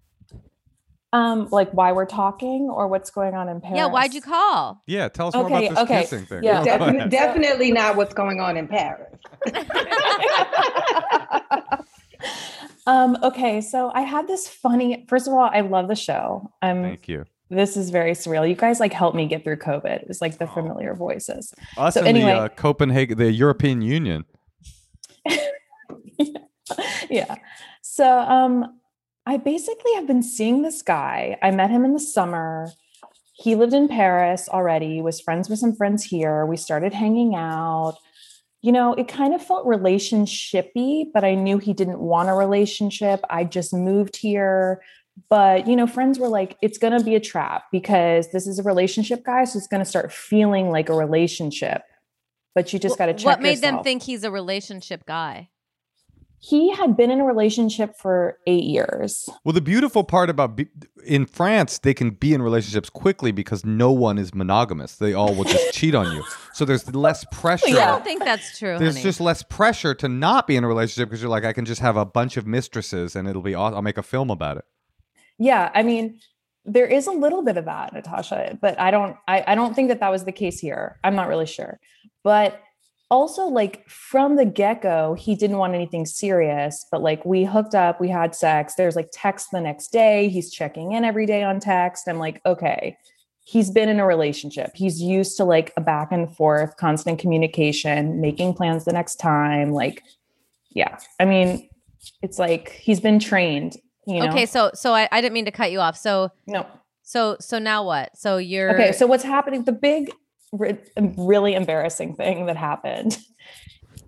um 1.14 1.50
like 1.52 1.70
why 1.72 1.92
we're 1.92 2.06
talking 2.06 2.70
or 2.74 2.88
what's 2.88 3.10
going 3.12 3.34
on 3.36 3.50
in 3.50 3.60
paris 3.60 3.76
Yeah, 3.78 3.88
why'd 3.88 4.14
you 4.14 4.22
call? 4.22 4.82
Yeah, 4.88 5.10
tell 5.10 5.28
us 5.28 5.34
more 5.34 5.46
Okay, 5.48 5.66
about 5.68 5.70
this 5.70 5.80
okay, 5.80 6.02
kissing 6.04 6.26
thing. 6.26 6.42
yeah. 6.44 6.64
Defin- 6.64 7.10
definitely 7.10 7.72
not 7.74 7.98
what's 7.98 8.14
going 8.14 8.40
on 8.40 8.56
in 8.56 8.68
Paris. 8.70 9.14
um 12.88 13.18
okay 13.24 13.60
so 13.62 13.92
i 13.94 14.02
had 14.02 14.28
this 14.28 14.48
funny 14.48 15.06
first 15.10 15.28
of 15.28 15.34
all 15.34 15.50
i 15.52 15.62
love 15.62 15.88
the 15.88 15.96
show 15.96 16.52
i'm 16.62 16.82
Thank 16.84 17.08
you. 17.08 17.26
This 17.52 17.76
is 17.76 17.90
very 17.90 18.14
surreal. 18.14 18.48
You 18.48 18.56
guys 18.56 18.80
like 18.80 18.94
helped 18.94 19.16
me 19.16 19.28
get 19.28 19.44
through 19.44 19.58
covid 19.58 20.10
it's 20.10 20.22
like 20.22 20.38
the 20.38 20.48
familiar 20.48 20.96
voices. 20.96 21.54
Us 21.78 21.94
So 21.96 22.02
anyway- 22.04 22.32
the 22.32 22.38
uh, 22.38 22.48
Copenhagen, 22.50 23.18
the 23.18 23.32
European 23.32 23.82
Union. 23.82 24.24
yeah. 27.10 27.36
So 27.82 28.08
um 28.08 28.80
i 29.28 29.38
basically 29.38 29.94
have 29.96 30.08
been 30.08 30.24
seeing 30.24 30.62
this 30.62 30.82
guy. 30.82 31.38
I 31.44 31.52
met 31.52 31.70
him 31.70 31.86
in 31.86 31.94
the 31.94 32.00
summer. 32.00 32.72
He 33.34 33.56
lived 33.56 33.74
in 33.74 33.88
paris 33.88 34.48
already 34.48 35.02
was 35.02 35.20
friends 35.20 35.50
with 35.50 35.60
some 35.60 35.76
friends 35.76 36.04
here. 36.04 36.46
We 36.46 36.56
started 36.58 36.94
hanging 36.94 37.36
out. 37.36 37.98
You 38.62 38.72
know 38.72 38.94
it 38.94 39.10
kind 39.10 39.34
of 39.34 39.44
felt 39.44 39.66
relationshipy 39.66 41.08
but 41.14 41.24
i 41.26 41.34
knew 41.36 41.58
he 41.58 41.74
didn't 41.74 42.00
want 42.00 42.30
a 42.30 42.34
relationship. 42.34 43.20
I 43.30 43.44
just 43.44 43.74
moved 43.74 44.16
here 44.16 44.82
but 45.30 45.68
you 45.68 45.76
know 45.76 45.88
friends 45.88 46.20
were 46.20 46.28
like 46.28 46.58
it's 46.62 46.78
going 46.78 46.98
to 46.98 47.04
be 47.04 47.16
a 47.16 47.20
trap 47.20 47.64
because 47.72 48.32
this 48.32 48.48
is 48.48 48.60
a 48.60 48.64
relationship 48.64 49.24
guy 49.24 49.44
so 49.44 49.58
it's 49.58 49.68
going 49.68 49.84
to 49.84 49.90
start 49.90 50.12
feeling 50.12 50.70
like 50.70 50.90
a 50.90 50.94
relationship 50.94 51.84
but 52.56 52.74
you 52.74 52.80
just 52.80 52.98
got 52.98 53.06
to 53.06 53.14
check 53.14 53.26
What 53.26 53.42
made 53.42 53.60
them 53.60 53.84
think 53.84 54.04
he's 54.04 54.24
a 54.24 54.32
relationship 54.32 55.06
guy? 55.06 55.50
he 56.44 56.74
had 56.74 56.98
been 56.98 57.12
in 57.12 57.20
a 57.20 57.24
relationship 57.24 57.96
for 57.96 58.40
eight 58.48 58.64
years. 58.64 59.30
Well, 59.46 59.54
the 59.54 59.62
beautiful 59.62 60.04
part 60.04 60.28
about 60.28 60.56
be- 60.56 60.70
in 61.06 61.28
France, 61.28 61.78
they 61.78 61.94
can 61.94 62.10
be 62.10 62.34
in 62.34 62.42
relationships 62.42 62.90
quickly 62.90 63.32
because 63.32 63.64
no 63.64 63.92
one 63.92 64.18
is 64.18 64.34
monogamous. 64.34 64.96
They 64.96 65.14
all 65.14 65.36
will 65.36 65.44
just 65.44 65.74
cheat 65.74 65.96
on 65.96 66.14
you. 66.16 66.24
So 66.54 66.66
there's 66.66 66.94
less 66.94 67.24
pressure. 67.32 67.68
I 67.70 67.86
don't 67.86 68.04
think 68.04 68.26
that's 68.26 68.60
true. 68.60 68.78
There's 68.78 68.96
honey. 68.96 69.04
just 69.04 69.22
less 69.22 69.42
pressure 69.42 69.94
to 69.96 70.10
not 70.10 70.48
be 70.48 70.58
in 70.58 70.66
a 70.66 70.68
relationship 70.68 71.08
because 71.08 71.22
you're 71.22 71.32
like, 71.32 71.46
I 71.46 71.54
can 71.54 71.64
just 71.64 71.80
have 71.80 71.96
a 71.96 72.04
bunch 72.04 72.36
of 72.36 72.46
mistresses 72.46 73.16
and 73.16 73.26
it'll 73.26 73.42
be 73.42 73.56
awesome. 73.56 73.76
I'll 73.76 73.82
make 73.82 73.98
a 73.98 74.04
film 74.04 74.30
about 74.30 74.58
it. 74.58 74.66
Yeah, 75.42 75.72
I 75.74 75.82
mean, 75.82 76.20
there 76.66 76.86
is 76.86 77.08
a 77.08 77.12
little 77.12 77.42
bit 77.42 77.58
of 77.58 77.66
that, 77.66 77.94
Natasha, 77.94 78.60
but 78.62 78.80
I 78.80 78.92
don't, 78.92 79.18
I, 79.28 79.44
I 79.48 79.56
don't 79.56 79.74
think 79.74 79.88
that 79.90 80.00
that 80.00 80.10
was 80.10 80.24
the 80.24 80.32
case 80.32 80.60
here. 80.60 81.00
I'm 81.04 81.16
not 81.16 81.28
really 81.28 81.48
sure, 81.48 81.80
but 82.24 82.62
also 83.10 83.48
like 83.48 83.88
from 83.90 84.38
the 84.38 84.46
get-go 84.46 85.16
he 85.16 85.36
didn't 85.36 85.58
want 85.58 85.76
anything 85.76 86.06
serious 86.06 86.86
but 86.92 87.02
like 87.02 87.26
we 87.26 87.44
hooked 87.44 87.76
up 87.76 88.00
we 88.00 88.08
had 88.08 88.34
sex 88.34 88.76
there's 88.76 88.96
like 88.96 89.10
text 89.12 89.50
the 89.52 89.60
next 89.60 89.90
day 89.90 90.30
he's 90.30 90.50
checking 90.50 90.94
in 90.94 91.04
every 91.04 91.26
day 91.26 91.44
on 91.44 91.60
text 91.60 92.08
i'm 92.08 92.18
like 92.18 92.40
okay 92.46 92.96
he's 93.44 93.70
been 93.70 93.90
in 93.90 94.00
a 94.00 94.06
relationship 94.06 94.72
he's 94.76 95.02
used 95.02 95.36
to 95.36 95.44
like 95.44 95.74
a 95.76 95.82
back 95.82 96.10
and 96.14 96.34
forth 96.38 96.78
constant 96.78 97.20
communication 97.20 98.22
making 98.22 98.54
plans 98.54 98.86
the 98.86 98.94
next 98.94 99.18
time 99.18 99.74
like 99.74 100.04
yeah 100.70 100.98
i 101.20 101.26
mean 101.26 101.68
it's 102.22 102.40
like 102.40 102.70
he's 102.70 103.02
been 103.02 103.20
trained 103.20 103.76
you 104.08 104.20
know 104.20 104.30
okay. 104.30 104.46
So, 104.46 104.72
so 104.74 104.94
I, 104.94 105.08
I 105.12 105.22
didn't 105.22 105.34
mean 105.34 105.46
to 105.46 105.52
cut 105.52 105.72
you 105.72 105.80
off. 105.80 105.98
So, 105.98 106.32
no 106.48 106.66
so, 107.12 107.36
so 107.42 107.60
now 107.60 107.84
what? 107.84 108.18
So 108.18 108.38
you're 108.38 108.74
Okay, 108.74 108.94
so 108.94 109.06
what's 109.06 109.24
happening? 109.24 109.64
The 109.64 109.74
big, 109.74 110.12
really 110.54 111.56
embarrassing 111.56 112.16
thing 112.16 112.46
that 112.46 112.56
happened 112.56 113.18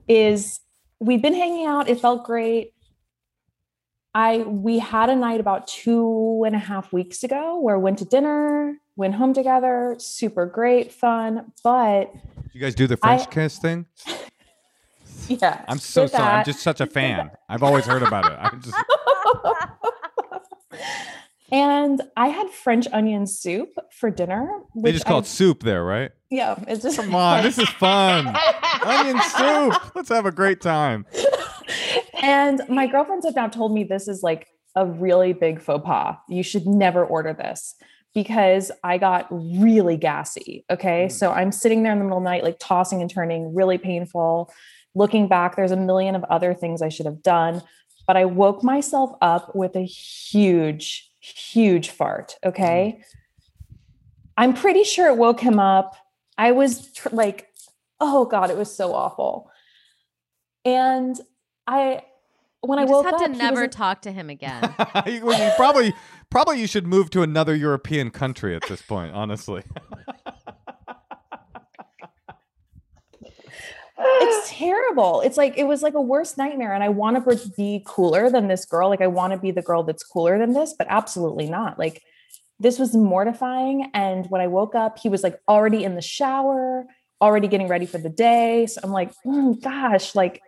is 0.07 0.61
we've 1.01 1.21
been 1.21 1.33
hanging 1.33 1.65
out. 1.65 1.89
It 1.89 1.99
felt 1.99 2.23
great. 2.23 2.73
I 4.15 4.37
we 4.37 4.79
had 4.79 5.09
a 5.09 5.15
night 5.17 5.41
about 5.41 5.67
two 5.67 6.43
and 6.45 6.55
a 6.55 6.59
half 6.59 6.93
weeks 6.93 7.23
ago 7.23 7.59
where 7.59 7.77
we 7.77 7.83
went 7.83 7.97
to 7.99 8.05
dinner, 8.05 8.77
went 8.95 9.15
home 9.15 9.33
together, 9.33 9.95
super 9.97 10.45
great, 10.45 10.93
fun. 10.93 11.51
But 11.61 12.13
You 12.53 12.61
guys 12.61 12.73
do 12.73 12.87
the 12.87 12.95
French 12.95 13.23
I- 13.23 13.31
kiss 13.31 13.57
thing? 13.57 13.87
Yeah, 15.27 15.63
I'm 15.67 15.79
so 15.79 16.07
sorry. 16.07 16.23
I'm 16.23 16.45
just 16.45 16.59
such 16.61 16.79
a 16.81 16.87
fan. 16.87 17.31
I've 17.49 17.63
always 17.63 17.85
heard 17.85 18.03
about 18.03 18.31
it. 18.31 18.37
I'm 18.39 18.61
just 18.61 18.75
and 21.51 22.01
I 22.17 22.27
had 22.27 22.49
French 22.49 22.87
onion 22.91 23.27
soup 23.27 23.69
for 23.91 24.09
dinner. 24.09 24.49
they 24.75 24.81
which 24.81 24.93
just 24.95 25.05
call 25.05 25.17
I- 25.17 25.19
it 25.19 25.25
soup 25.27 25.63
there, 25.63 25.83
right? 25.83 26.11
yeah. 26.31 26.55
It's 26.67 26.81
just 26.83 26.97
Come 26.97 27.13
on, 27.15 27.43
this 27.43 27.57
is 27.59 27.69
fun. 27.69 28.35
Onion 28.83 29.21
soup. 29.21 29.95
Let's 29.95 30.09
have 30.09 30.25
a 30.25 30.31
great 30.31 30.61
time. 30.61 31.05
and 32.21 32.61
my 32.69 32.87
girlfriends 32.87 33.25
have 33.25 33.35
now 33.35 33.47
told 33.47 33.73
me 33.73 33.83
this 33.83 34.07
is 34.07 34.23
like 34.23 34.47
a 34.75 34.85
really 34.85 35.33
big 35.33 35.61
faux 35.61 35.85
pas. 35.85 36.15
You 36.27 36.41
should 36.41 36.65
never 36.65 37.05
order 37.05 37.33
this 37.33 37.75
because 38.15 38.71
I 38.83 38.97
got 38.97 39.27
really 39.31 39.97
gassy. 39.97 40.65
Okay. 40.71 41.05
Mm. 41.05 41.11
So 41.11 41.31
I'm 41.31 41.51
sitting 41.51 41.83
there 41.83 41.91
in 41.91 41.99
the 41.99 42.05
middle 42.05 42.17
of 42.17 42.23
the 42.23 42.29
night, 42.29 42.43
like 42.43 42.57
tossing 42.59 43.01
and 43.01 43.09
turning, 43.11 43.53
really 43.53 43.77
painful. 43.77 44.51
Looking 44.95 45.27
back, 45.27 45.55
there's 45.55 45.71
a 45.71 45.77
million 45.77 46.15
of 46.15 46.23
other 46.25 46.53
things 46.53 46.81
I 46.81 46.89
should 46.89 47.05
have 47.05 47.23
done. 47.23 47.61
But 48.05 48.17
I 48.17 48.25
woke 48.25 48.63
myself 48.63 49.15
up 49.21 49.55
with 49.55 49.75
a 49.75 49.85
huge, 49.85 51.09
huge 51.19 51.89
fart. 51.89 52.35
Okay. 52.45 52.99
Mm. 52.99 53.03
I'm 54.37 54.53
pretty 54.53 54.83
sure 54.83 55.07
it 55.07 55.17
woke 55.17 55.39
him 55.39 55.59
up. 55.59 55.95
I 56.37 56.51
was 56.51 56.91
tr- 56.91 57.09
like, 57.11 57.47
oh 57.99 58.25
God, 58.25 58.49
it 58.49 58.57
was 58.57 58.75
so 58.75 58.93
awful. 58.93 59.49
And 60.65 61.15
I, 61.67 62.01
when 62.61 62.79
I 62.79 62.83
you 62.83 62.89
woke 62.89 63.05
just 63.05 63.15
up, 63.15 63.21
have 63.21 63.31
to 63.31 63.37
never 63.37 63.55
wasn't- 63.55 63.73
talk 63.73 64.01
to 64.03 64.11
him 64.11 64.29
again. 64.29 64.73
you, 65.05 65.31
you 65.31 65.51
probably 65.55 65.93
probably 66.29 66.59
you 66.59 66.67
should 66.67 66.87
move 66.87 67.09
to 67.11 67.21
another 67.21 67.55
European 67.55 68.09
country 68.09 68.55
at 68.55 68.63
this 68.67 68.81
point, 68.81 69.13
honestly. 69.13 69.63
it's 74.05 74.49
terrible. 74.49 75.21
It's 75.21 75.37
like 75.37 75.57
it 75.57 75.65
was 75.65 75.81
like 75.81 75.93
a 75.93 76.01
worst 76.01 76.37
nightmare. 76.37 76.73
And 76.73 76.83
I 76.83 76.89
want 76.89 77.23
to 77.23 77.51
be 77.55 77.83
cooler 77.85 78.29
than 78.29 78.47
this 78.47 78.65
girl. 78.65 78.89
Like 78.89 79.01
I 79.01 79.07
want 79.07 79.33
to 79.33 79.39
be 79.39 79.51
the 79.51 79.61
girl 79.61 79.83
that's 79.83 80.03
cooler 80.03 80.37
than 80.37 80.53
this, 80.53 80.73
but 80.77 80.87
absolutely 80.89 81.49
not. 81.49 81.77
Like 81.79 82.01
this 82.59 82.79
was 82.79 82.95
mortifying. 82.95 83.89
And 83.93 84.25
when 84.27 84.41
I 84.41 84.47
woke 84.47 84.75
up, 84.75 84.99
he 84.99 85.09
was 85.09 85.23
like 85.23 85.39
already 85.47 85.83
in 85.83 85.95
the 85.95 86.01
shower, 86.01 86.85
already 87.21 87.47
getting 87.47 87.67
ready 87.67 87.85
for 87.85 87.97
the 87.97 88.09
day. 88.09 88.65
So 88.67 88.81
I'm 88.83 88.91
like, 88.91 89.11
"Mm, 89.25 89.61
gosh, 89.61 90.15
like 90.15 90.41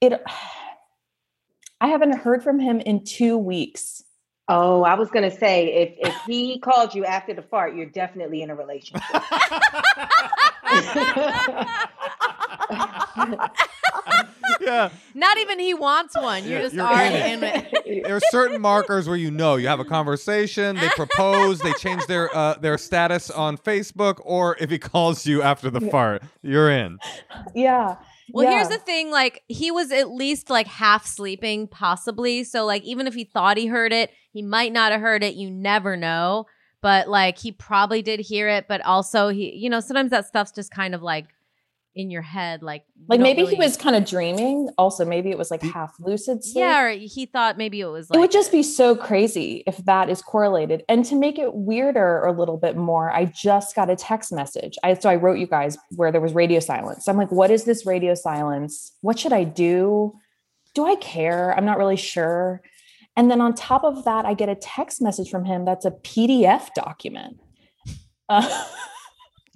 it. 0.00 0.22
I 1.80 1.88
haven't 1.88 2.16
heard 2.16 2.42
from 2.42 2.60
him 2.60 2.80
in 2.80 3.04
two 3.04 3.36
weeks. 3.36 4.02
Oh, 4.48 4.84
I 4.84 4.94
was 4.94 5.10
gonna 5.10 5.30
say 5.30 5.66
if 5.66 6.08
if 6.08 6.14
he 6.26 6.58
called 6.58 6.94
you 6.94 7.04
after 7.04 7.34
the 7.34 7.42
fart, 7.42 7.74
you're 7.74 7.86
definitely 7.86 8.42
in 8.42 8.50
a 8.50 8.54
relationship. 8.54 9.02
yeah. 14.60 14.90
Not 15.14 15.38
even 15.38 15.58
he 15.58 15.74
wants 15.74 16.16
one. 16.16 16.44
You're 16.44 16.58
Yeah, 16.58 16.62
just 16.62 16.74
you're 16.74 16.86
already 16.86 17.32
in 17.32 17.44
in 17.44 17.66
it. 17.84 18.04
There 18.04 18.16
are 18.16 18.20
certain 18.30 18.60
markers 18.60 19.06
where 19.08 19.16
you 19.16 19.30
know 19.30 19.56
you 19.56 19.68
have 19.68 19.80
a 19.80 19.84
conversation, 19.84 20.76
they 20.76 20.88
propose, 20.90 21.60
they 21.60 21.72
change 21.74 22.06
their 22.06 22.34
uh, 22.36 22.54
their 22.54 22.78
status 22.78 23.30
on 23.30 23.56
Facebook, 23.58 24.20
or 24.24 24.56
if 24.60 24.70
he 24.70 24.78
calls 24.78 25.26
you 25.26 25.42
after 25.42 25.70
the 25.70 25.80
fart, 25.80 26.22
you're 26.42 26.70
in. 26.70 26.98
Yeah. 27.54 27.96
Well, 28.32 28.48
here's 28.50 28.68
the 28.68 28.78
thing 28.78 29.10
like 29.10 29.42
he 29.48 29.70
was 29.70 29.92
at 29.92 30.10
least 30.10 30.48
like 30.50 30.66
half 30.66 31.06
sleeping 31.06 31.68
possibly. 31.68 32.42
So 32.44 32.64
like 32.64 32.82
even 32.84 33.06
if 33.06 33.14
he 33.14 33.24
thought 33.24 33.56
he 33.58 33.66
heard 33.66 33.92
it, 33.92 34.10
he 34.32 34.42
might 34.42 34.72
not 34.72 34.92
have 34.92 35.00
heard 35.02 35.22
it. 35.22 35.34
You 35.34 35.50
never 35.50 35.96
know. 35.96 36.46
but 36.80 37.08
like 37.08 37.38
he 37.38 37.52
probably 37.52 38.02
did 38.02 38.20
hear 38.20 38.48
it, 38.48 38.66
but 38.68 38.80
also 38.82 39.28
he, 39.28 39.54
you 39.56 39.70
know, 39.70 39.80
sometimes 39.80 40.10
that 40.10 40.26
stuff's 40.26 40.52
just 40.52 40.70
kind 40.70 40.94
of 40.94 41.02
like 41.02 41.26
in 41.94 42.10
your 42.10 42.22
head, 42.22 42.62
like 42.62 42.84
Like 43.08 43.18
don't 43.18 43.22
maybe 43.22 43.44
he 43.44 43.56
was 43.56 43.76
kind 43.76 43.94
of 43.94 44.04
dreaming. 44.04 44.68
Also, 44.76 45.04
maybe 45.04 45.30
it 45.30 45.38
was 45.38 45.50
like 45.50 45.62
half 45.62 45.94
lucid 46.00 46.42
sleep. 46.42 46.56
yeah, 46.56 46.82
or 46.82 46.90
he 46.90 47.26
thought 47.26 47.56
maybe 47.56 47.80
it 47.80 47.86
was 47.86 48.10
like... 48.10 48.16
it 48.16 48.20
would 48.20 48.32
just 48.32 48.50
be 48.50 48.62
so 48.62 48.96
crazy 48.96 49.62
if 49.66 49.76
that 49.84 50.10
is 50.10 50.20
correlated. 50.20 50.82
And 50.88 51.04
to 51.06 51.14
make 51.14 51.38
it 51.38 51.54
weirder 51.54 52.18
or 52.18 52.26
a 52.26 52.32
little 52.32 52.56
bit 52.56 52.76
more, 52.76 53.10
I 53.10 53.26
just 53.26 53.76
got 53.76 53.90
a 53.90 53.96
text 53.96 54.32
message. 54.32 54.76
I 54.82 54.94
so 54.94 55.08
I 55.08 55.16
wrote 55.16 55.38
you 55.38 55.46
guys 55.46 55.78
where 55.90 56.10
there 56.10 56.20
was 56.20 56.32
radio 56.32 56.60
silence. 56.60 57.06
I'm 57.06 57.16
like, 57.16 57.30
what 57.30 57.50
is 57.50 57.64
this 57.64 57.86
radio 57.86 58.14
silence? 58.14 58.92
What 59.00 59.18
should 59.18 59.32
I 59.32 59.44
do? 59.44 60.14
Do 60.74 60.86
I 60.86 60.96
care? 60.96 61.56
I'm 61.56 61.64
not 61.64 61.78
really 61.78 61.96
sure. 61.96 62.60
And 63.16 63.30
then 63.30 63.40
on 63.40 63.54
top 63.54 63.84
of 63.84 64.04
that, 64.06 64.24
I 64.24 64.34
get 64.34 64.48
a 64.48 64.56
text 64.56 65.00
message 65.00 65.30
from 65.30 65.44
him 65.44 65.64
that's 65.64 65.84
a 65.84 65.92
PDF 65.92 66.74
document. 66.74 67.38
Uh, 68.28 68.64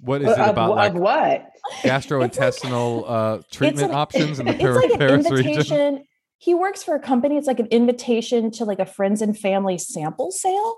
What 0.01 0.21
is 0.21 0.29
it 0.29 0.39
about 0.39 0.71
of 0.71 0.75
like 0.75 0.93
what? 0.93 1.49
Gastrointestinal 1.83 3.03
uh, 3.07 3.41
treatment 3.51 3.91
an- 3.91 3.95
options 3.97 4.39
in 4.39 4.45
the 4.45 4.53
it's 4.59 4.63
like 4.63 4.91
an 4.91 4.97
Paris 4.97 5.29
region? 5.31 6.03
He 6.37 6.53
works 6.53 6.83
for 6.83 6.95
a 6.95 6.99
company. 6.99 7.37
It's 7.37 7.47
like 7.47 7.59
an 7.59 7.67
invitation 7.67 8.49
to 8.51 8.65
like 8.65 8.79
a 8.79 8.85
friends 8.85 9.21
and 9.21 9.37
family 9.37 9.77
sample 9.77 10.31
sale. 10.31 10.77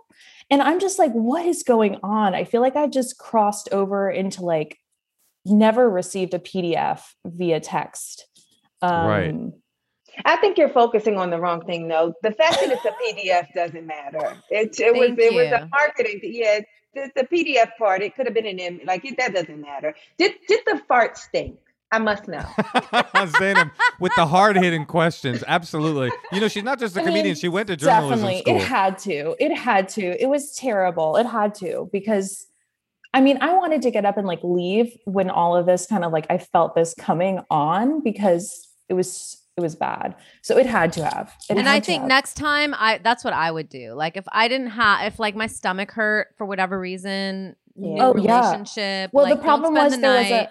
And 0.50 0.62
I'm 0.62 0.80
just 0.80 0.98
like, 0.98 1.12
what 1.12 1.46
is 1.46 1.64
going 1.64 1.98
on? 2.02 2.34
I 2.34 2.44
feel 2.46 2.62
like 2.62 2.76
I 2.76 2.88
just 2.88 3.18
crossed 3.20 3.70
over 3.72 4.10
into 4.10 4.44
like 4.44 4.78
never 5.46 5.90
received 5.90 6.34
a 6.34 6.40
PDF 6.40 7.02
via 7.26 7.60
text. 7.60 8.26
Um, 8.82 9.06
Right. 9.08 9.36
I 10.26 10.36
think 10.38 10.58
you're 10.58 10.70
focusing 10.70 11.18
on 11.18 11.30
the 11.30 11.40
wrong 11.40 11.62
thing, 11.66 11.88
though. 11.88 12.14
The 12.22 12.32
fact 12.32 12.60
that 12.60 12.70
it's 12.70 12.84
a 12.84 12.92
PDF 13.02 13.48
doesn't 13.56 13.86
matter. 13.88 14.36
It, 14.50 14.78
it 14.80 14.94
was 14.94 15.10
Thank 15.10 15.20
it 15.20 15.34
was 15.34 15.52
a 15.54 15.70
marketing. 15.72 16.20
thing. 16.20 16.32
Yeah, 16.34 16.60
the, 16.94 17.12
the 17.16 17.24
PDF 17.24 17.72
part. 17.78 18.02
It 18.02 18.16
could 18.16 18.26
have 18.26 18.34
been 18.34 18.46
an 18.46 18.60
im- 18.60 18.82
like 18.86 19.06
it, 19.06 19.18
that 19.18 19.34
doesn't 19.34 19.60
matter. 19.62 19.96
Did 20.18 20.34
did 20.48 20.62
the 20.66 20.82
fart 20.88 21.18
stink? 21.18 21.58
I 21.94 22.00
must 22.00 22.28
know. 22.28 22.46
Zainab 23.40 23.70
with 24.00 24.14
the 24.16 24.26
hard 24.26 24.56
hitting 24.56 24.86
questions. 24.86 25.44
Absolutely. 25.46 26.10
You 26.32 26.40
know, 26.40 26.48
she's 26.48 26.64
not 26.64 26.80
just 26.80 26.96
a 26.96 27.02
I 27.02 27.04
comedian, 27.04 27.26
mean, 27.26 27.36
she 27.36 27.50
went 27.50 27.68
to 27.68 27.76
journalism 27.76 28.28
Definitely. 28.28 28.42
school. 28.42 28.56
It 28.56 28.62
had 28.62 28.98
to. 29.00 29.36
It 29.40 29.54
had 29.58 29.90
to. 29.90 30.24
It 30.24 30.28
was 30.28 30.56
terrible. 30.56 31.18
It 31.18 31.26
had 31.26 31.54
to 31.56 31.90
because 31.92 32.48
I 33.14 33.20
mean, 33.20 33.40
I 33.42 33.54
wanted 33.54 33.82
to 33.82 33.92
get 33.92 34.06
up 34.06 34.18
and 34.18 34.26
like 34.26 34.40
leave 34.42 34.98
when 35.06 35.30
all 35.30 35.56
of 35.56 35.66
this 35.66 35.86
kind 35.86 36.06
of 36.06 36.14
like 36.14 36.28
I 36.30 36.38
felt 36.38 36.76
this 36.76 36.94
coming 36.94 37.42
on 37.50 38.02
because 38.02 38.70
it 38.88 38.94
was 38.94 39.41
it 39.58 39.62
was 39.62 39.76
bad. 39.76 40.16
So 40.42 40.58
it 40.58 40.66
had 40.66 40.94
to 40.94 41.04
have. 41.04 41.34
It 41.50 41.58
and 41.58 41.68
I 41.68 41.80
think 41.80 42.02
have. 42.02 42.08
next 42.08 42.36
time 42.36 42.74
I 42.74 43.00
that's 43.04 43.24
what 43.24 43.34
I 43.34 43.52
would 43.52 43.70
do. 43.70 43.94
Like 43.94 44.18
if 44.18 44.26
I 44.32 44.48
didn't 44.48 44.72
have 44.72 45.06
if 45.06 45.20
like 45.20 45.36
my 45.36 45.48
stomach 45.48 45.92
hurt 45.92 46.30
for 46.38 46.46
whatever 46.46 46.80
reason, 46.80 47.56
new 47.76 47.98
Oh, 48.00 48.16
yeah. 48.18 48.64
Well, 49.12 49.26
like, 49.26 49.38
the 49.38 49.42
problem 49.42 49.74
was 49.74 49.96
the 49.96 50.02
there 50.02 50.22
was 50.22 50.32
a 50.32 50.50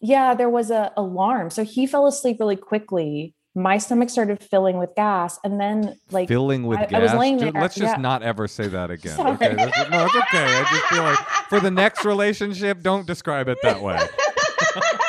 yeah, 0.00 0.34
there 0.34 0.50
was 0.50 0.70
a 0.70 0.92
alarm. 0.96 1.50
So 1.50 1.64
he 1.64 1.86
fell 1.86 2.06
asleep 2.06 2.38
really 2.38 2.56
quickly. 2.56 3.34
My 3.54 3.78
stomach 3.78 4.08
started 4.10 4.40
filling 4.40 4.78
with 4.78 4.94
gas, 4.94 5.40
and 5.42 5.60
then 5.60 5.98
like 6.12 6.28
Filling 6.28 6.64
with 6.64 6.78
I- 6.78 6.86
gas. 6.86 7.00
I 7.00 7.02
was 7.02 7.14
laying 7.14 7.38
Dude, 7.38 7.54
there, 7.54 7.62
let's 7.62 7.74
just 7.74 7.96
yeah. 7.96 8.00
not 8.00 8.22
ever 8.22 8.46
say 8.46 8.68
that 8.68 8.90
again. 8.90 9.16
Sorry. 9.16 9.32
Okay. 9.32 9.54
That's- 9.54 9.90
no, 9.90 10.04
it's 10.04 10.14
okay. 10.14 10.44
I 10.44 10.66
just 10.70 10.84
feel 10.84 11.02
like 11.02 11.18
for 11.48 11.58
the 11.58 11.70
next 11.70 12.04
relationship, 12.04 12.82
don't 12.82 13.06
describe 13.06 13.48
it 13.48 13.58
that 13.62 13.82
way. 13.82 13.98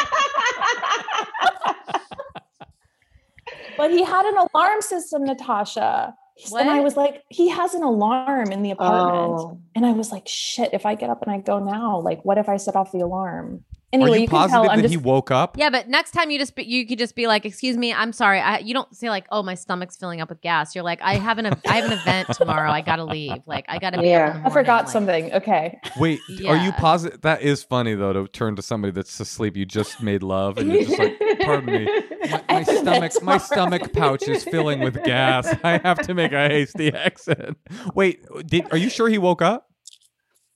But 3.79 3.91
he 3.91 4.03
had 4.03 4.25
an 4.25 4.35
alarm 4.53 4.81
system, 4.81 5.23
Natasha. 5.23 6.13
And 6.57 6.69
I 6.69 6.81
was 6.81 6.97
like, 6.97 7.23
he 7.29 7.47
has 7.47 7.73
an 7.73 7.81
alarm 7.81 8.51
in 8.51 8.61
the 8.61 8.71
apartment. 8.71 9.39
Oh. 9.39 9.61
And 9.73 9.85
I 9.85 9.93
was 9.93 10.11
like, 10.11 10.27
shit, 10.27 10.73
if 10.73 10.85
I 10.85 10.95
get 10.95 11.09
up 11.09 11.21
and 11.21 11.31
I 11.31 11.37
go 11.37 11.59
now, 11.59 12.01
like, 12.01 12.23
what 12.25 12.37
if 12.37 12.49
I 12.49 12.57
set 12.57 12.75
off 12.75 12.91
the 12.91 12.99
alarm? 12.99 13.63
Are 13.91 13.95
Anyway, 13.95 14.17
you, 14.17 14.21
you, 14.21 14.27
can 14.27 14.37
positive 14.37 14.65
tell 14.65 14.75
that 14.75 14.81
just 14.83 14.91
he 14.91 14.97
woke 14.97 15.31
up? 15.31 15.57
Yeah, 15.57 15.71
but 15.71 15.89
next 15.89 16.11
time 16.11 16.29
you 16.29 16.37
just 16.37 16.53
be, 16.53 16.63
you 16.63 16.85
could 16.85 16.99
just 16.99 17.15
be 17.15 17.25
like, 17.25 17.43
"Excuse 17.43 17.75
me, 17.75 17.91
I'm 17.91 18.13
sorry." 18.13 18.39
I, 18.39 18.59
you 18.59 18.71
don't 18.71 18.95
say 18.95 19.09
like, 19.09 19.25
"Oh, 19.31 19.41
my 19.41 19.55
stomach's 19.55 19.97
filling 19.97 20.21
up 20.21 20.29
with 20.29 20.41
gas." 20.41 20.75
You're 20.75 20.83
like, 20.83 21.01
"I 21.01 21.15
have 21.15 21.39
an 21.39 21.47
I 21.47 21.73
have 21.77 21.85
an 21.85 21.93
event 21.93 22.27
tomorrow. 22.33 22.69
I 22.69 22.81
gotta 22.81 23.03
leave. 23.03 23.41
Like, 23.47 23.65
I 23.67 23.79
gotta 23.79 23.99
be 23.99 24.09
Yeah. 24.09 24.27
up 24.27 24.35
in 24.35 24.45
I 24.45 24.49
forgot. 24.51 24.83
Like, 24.83 24.91
something. 24.91 25.33
Okay. 25.33 25.79
Wait, 25.97 26.19
are 26.47 26.57
you 26.57 26.71
positive? 26.73 27.21
That 27.21 27.41
is 27.41 27.63
funny 27.63 27.95
though 27.95 28.13
to 28.13 28.27
turn 28.27 28.55
to 28.57 28.61
somebody 28.61 28.91
that's 28.91 29.19
asleep. 29.19 29.57
You 29.57 29.65
just 29.65 30.03
made 30.03 30.21
love, 30.21 30.59
and 30.59 30.71
you're 30.71 30.83
just 30.83 30.99
like, 30.99 31.19
"Pardon 31.41 31.73
me, 31.73 32.03
my, 32.29 32.43
my 32.47 32.63
stomach, 32.63 33.23
my 33.23 33.37
stomach 33.39 33.91
pouch 33.91 34.27
is 34.27 34.43
filling 34.43 34.81
with 34.81 35.03
gas. 35.03 35.47
I 35.63 35.79
have 35.79 35.97
to 36.03 36.13
make 36.13 36.31
a 36.31 36.47
hasty 36.47 36.89
exit." 36.93 37.55
Wait, 37.95 38.23
did, 38.45 38.71
are 38.71 38.77
you 38.77 38.91
sure 38.91 39.09
he 39.09 39.17
woke 39.17 39.41
up? 39.41 39.65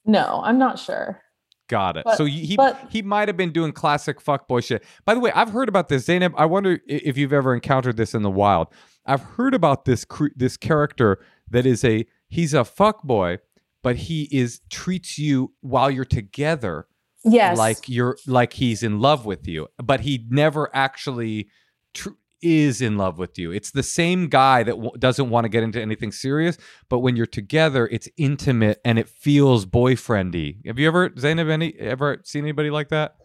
No, 0.06 0.40
I'm 0.44 0.58
not 0.58 0.78
sure. 0.78 1.20
Got 1.68 1.96
it. 1.96 2.04
But- 2.04 2.16
so 2.18 2.24
he 2.26 2.56
but- 2.56 2.78
he 2.90 3.00
might 3.02 3.28
have 3.28 3.36
been 3.36 3.52
doing 3.52 3.72
classic 3.72 4.20
fuckboy 4.22 4.64
shit. 4.64 4.84
By 5.04 5.14
the 5.14 5.20
way, 5.20 5.32
I've 5.32 5.50
heard 5.50 5.68
about 5.68 5.88
this, 5.88 6.04
Zainab. 6.04 6.34
I 6.36 6.44
wonder 6.46 6.80
if 6.86 7.16
you've 7.16 7.32
ever 7.32 7.54
encountered 7.54 7.96
this 7.96 8.14
in 8.14 8.22
the 8.22 8.30
wild. 8.30 8.68
I've 9.06 9.22
heard 9.22 9.54
about 9.54 9.84
this 9.84 10.04
this 10.36 10.56
character 10.56 11.18
that 11.50 11.64
is 11.66 11.84
a 11.84 12.06
he's 12.28 12.52
a 12.54 12.58
fuckboy, 12.64 13.38
but 13.82 13.96
he 13.96 14.28
is 14.32 14.60
treats 14.70 15.18
you 15.18 15.52
while 15.60 15.90
you're 15.90 16.04
together 16.04 16.86
Yes. 17.24 17.56
like 17.56 17.88
you're 17.88 18.18
like 18.26 18.54
he's 18.54 18.82
in 18.82 19.00
love 19.00 19.24
with 19.24 19.46
you, 19.48 19.68
but 19.82 20.00
he 20.00 20.26
never 20.28 20.68
actually 20.74 21.48
tr- 21.94 22.10
is 22.44 22.80
in 22.80 22.96
love 22.96 23.18
with 23.18 23.38
you. 23.38 23.50
It's 23.50 23.72
the 23.72 23.82
same 23.82 24.28
guy 24.28 24.62
that 24.62 24.72
w- 24.72 24.92
doesn't 24.98 25.30
want 25.30 25.46
to 25.46 25.48
get 25.48 25.64
into 25.64 25.80
anything 25.80 26.12
serious, 26.12 26.56
but 26.88 27.00
when 27.00 27.16
you're 27.16 27.26
together, 27.26 27.88
it's 27.90 28.08
intimate 28.16 28.80
and 28.84 28.98
it 28.98 29.08
feels 29.08 29.66
boyfriendy. 29.66 30.64
Have 30.66 30.78
you 30.78 30.86
ever, 30.86 31.10
Zainab, 31.18 31.48
any 31.48 31.74
ever 31.80 32.20
seen 32.22 32.44
anybody 32.44 32.70
like 32.70 32.90
that? 32.90 33.16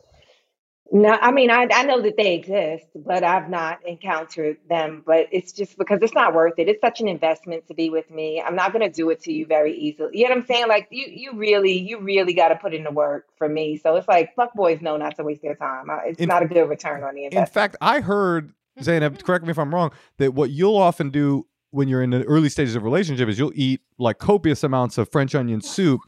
No, 0.91 1.09
I 1.11 1.32
mean 1.32 1.51
I 1.51 1.67
I 1.72 1.84
know 1.84 2.01
that 2.01 2.17
they 2.17 2.34
exist, 2.34 2.88
but 2.95 3.24
I've 3.24 3.47
not 3.47 3.86
encountered 3.86 4.57
them. 4.67 5.03
But 5.05 5.28
it's 5.32 5.51
just 5.51 5.78
because 5.78 5.99
it's 6.01 6.15
not 6.15 6.34
worth 6.34 6.55
it. 6.57 6.67
It's 6.67 6.82
such 6.82 6.99
an 6.99 7.07
investment 7.07 7.67
to 7.67 7.76
be 7.76 7.91
with 7.91 8.09
me. 8.09 8.41
I'm 8.41 8.55
not 8.55 8.74
gonna 8.74 8.89
do 8.89 9.11
it 9.11 9.22
to 9.24 9.32
you 9.32 9.45
very 9.45 9.78
easily. 9.78 10.17
You 10.17 10.24
know 10.24 10.32
what 10.32 10.39
I'm 10.39 10.45
saying? 10.47 10.67
Like 10.67 10.88
you 10.89 11.05
you 11.07 11.34
really 11.38 11.78
you 11.78 11.99
really 11.99 12.34
got 12.34 12.47
to 12.47 12.55
put 12.55 12.74
in 12.74 12.84
the 12.84 12.91
work 12.91 13.28
for 13.38 13.47
me. 13.47 13.78
So 13.78 13.95
it's 13.97 14.07
like 14.07 14.34
fuck 14.36 14.55
boys 14.55 14.82
know 14.82 14.97
not 14.97 15.15
to 15.17 15.24
waste 15.24 15.43
their 15.43 15.53
time. 15.53 15.86
It's 16.07 16.20
In- 16.20 16.28
not 16.28 16.41
a 16.41 16.47
good 16.47 16.67
return 16.67 17.03
on 17.03 17.13
the 17.13 17.26
investment. 17.26 17.47
In 17.47 17.53
fact, 17.53 17.76
I 17.82 17.99
heard, 17.99 18.53
Zainab, 18.82 19.23
correct 19.23 19.45
me 19.45 19.51
if 19.51 19.59
I'm 19.59 19.73
wrong, 19.73 19.91
that 20.17 20.34
what 20.34 20.49
you'll 20.49 20.77
often 20.77 21.09
do 21.09 21.45
when 21.71 21.88
you're 21.88 22.01
in 22.01 22.09
the 22.09 22.23
early 22.23 22.49
stages 22.49 22.75
of 22.75 22.84
relationship 22.84 23.30
is 23.30 23.38
you'll 23.38 23.53
eat 23.55 23.82
like 23.97 24.17
copious 24.17 24.63
amounts 24.63 24.97
of 24.97 25.11
French 25.11 25.36
onion 25.36 25.61
soup 25.61 26.01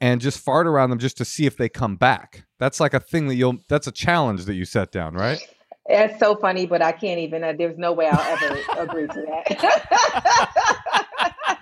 and 0.00 0.20
just 0.20 0.38
fart 0.38 0.66
around 0.66 0.90
them 0.90 0.98
just 0.98 1.16
to 1.16 1.24
see 1.24 1.46
if 1.46 1.56
they 1.56 1.68
come 1.68 1.96
back. 1.96 2.44
That's 2.58 2.78
like 2.78 2.94
a 2.94 3.00
thing 3.00 3.28
that 3.28 3.34
you'll, 3.34 3.58
that's 3.68 3.86
a 3.86 3.92
challenge 3.92 4.44
that 4.44 4.54
you 4.54 4.64
set 4.64 4.92
down, 4.92 5.14
right? 5.14 5.40
It's 5.86 6.18
so 6.20 6.36
funny, 6.36 6.66
but 6.66 6.82
I 6.82 6.92
can't 6.92 7.18
even. 7.18 7.42
Uh, 7.42 7.54
there's 7.56 7.78
no 7.78 7.92
way 7.92 8.08
I'll 8.08 8.20
ever 8.20 8.60
agree 8.76 9.06
to 9.06 9.42
that. 9.46 11.48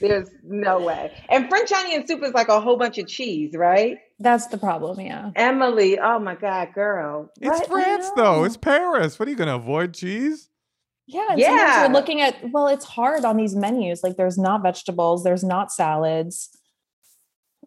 there's 0.00 0.28
no 0.42 0.80
way. 0.80 1.12
And 1.28 1.48
French 1.48 1.72
onion 1.72 2.06
soup 2.06 2.22
is 2.22 2.32
like 2.32 2.48
a 2.48 2.60
whole 2.60 2.76
bunch 2.76 2.98
of 2.98 3.06
cheese, 3.06 3.54
right? 3.54 3.98
That's 4.18 4.46
the 4.48 4.58
problem. 4.58 5.00
Yeah. 5.00 5.30
Emily, 5.36 5.98
oh 5.98 6.18
my 6.18 6.34
God, 6.34 6.68
girl. 6.74 7.30
It's 7.40 7.48
What? 7.60 7.66
France, 7.68 8.06
I 8.06 8.12
though. 8.16 8.44
It's 8.44 8.56
Paris. 8.56 9.18
What 9.18 9.28
are 9.28 9.30
you 9.30 9.36
going 9.36 9.48
to 9.48 9.54
avoid 9.56 9.94
cheese? 9.94 10.48
Yeah. 11.06 11.26
And 11.30 11.38
Yeah. 11.40 11.82
you're 11.84 11.92
looking 11.92 12.20
at, 12.20 12.36
well, 12.52 12.66
it's 12.68 12.84
hard 12.84 13.24
on 13.24 13.36
these 13.36 13.54
menus. 13.56 14.02
Like 14.02 14.16
there's 14.16 14.38
not 14.38 14.62
vegetables, 14.62 15.24
there's 15.24 15.44
not 15.44 15.72
salads. 15.72 16.50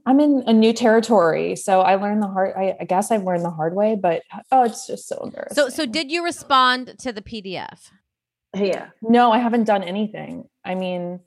I'm 0.05 0.19
in 0.19 0.43
a 0.47 0.53
new 0.53 0.73
territory. 0.73 1.55
So 1.55 1.81
I 1.81 1.95
learned 1.95 2.23
the 2.23 2.27
hard, 2.27 2.55
I, 2.57 2.75
I 2.81 2.85
guess 2.85 3.11
I've 3.11 3.23
learned 3.23 3.45
the 3.45 3.51
hard 3.51 3.75
way, 3.75 3.95
but 4.01 4.23
oh, 4.51 4.63
it's 4.63 4.87
just 4.87 5.07
so 5.07 5.19
embarrassing. 5.23 5.55
So, 5.55 5.69
so 5.69 5.85
did 5.85 6.11
you 6.11 6.23
respond 6.23 6.95
to 6.99 7.11
the 7.13 7.21
PDF? 7.21 7.91
Yeah. 8.55 8.89
No, 9.01 9.31
I 9.31 9.37
haven't 9.37 9.65
done 9.65 9.83
anything. 9.83 10.45
I 10.65 10.73
mean, 10.75 11.19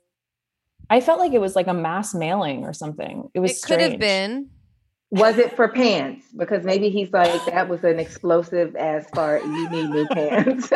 I 0.91 1.01
felt 1.01 1.19
like 1.19 1.33
it 1.33 1.41
was 1.41 1.57
like 1.57 1.67
a 1.67 1.75
mass 1.75 2.15
mailing 2.15 2.65
or 2.65 2.73
something. 2.73 3.29
It 3.35 3.41
was 3.41 3.53
It 3.53 3.63
could 3.67 3.81
have 3.81 3.99
been. 3.99 4.51
Was 5.11 5.39
it 5.39 5.55
for 5.55 5.69
pants? 5.69 6.27
Because 6.37 6.65
maybe 6.65 6.91
he's 6.91 7.13
like, 7.13 7.45
that 7.47 7.69
was 7.69 7.85
an 7.85 8.01
explosive 8.01 8.75
ass 8.75 9.07
fart. 9.15 9.45
You 9.45 9.71
need 9.71 9.91
new 9.91 10.07
pants. 10.09 10.71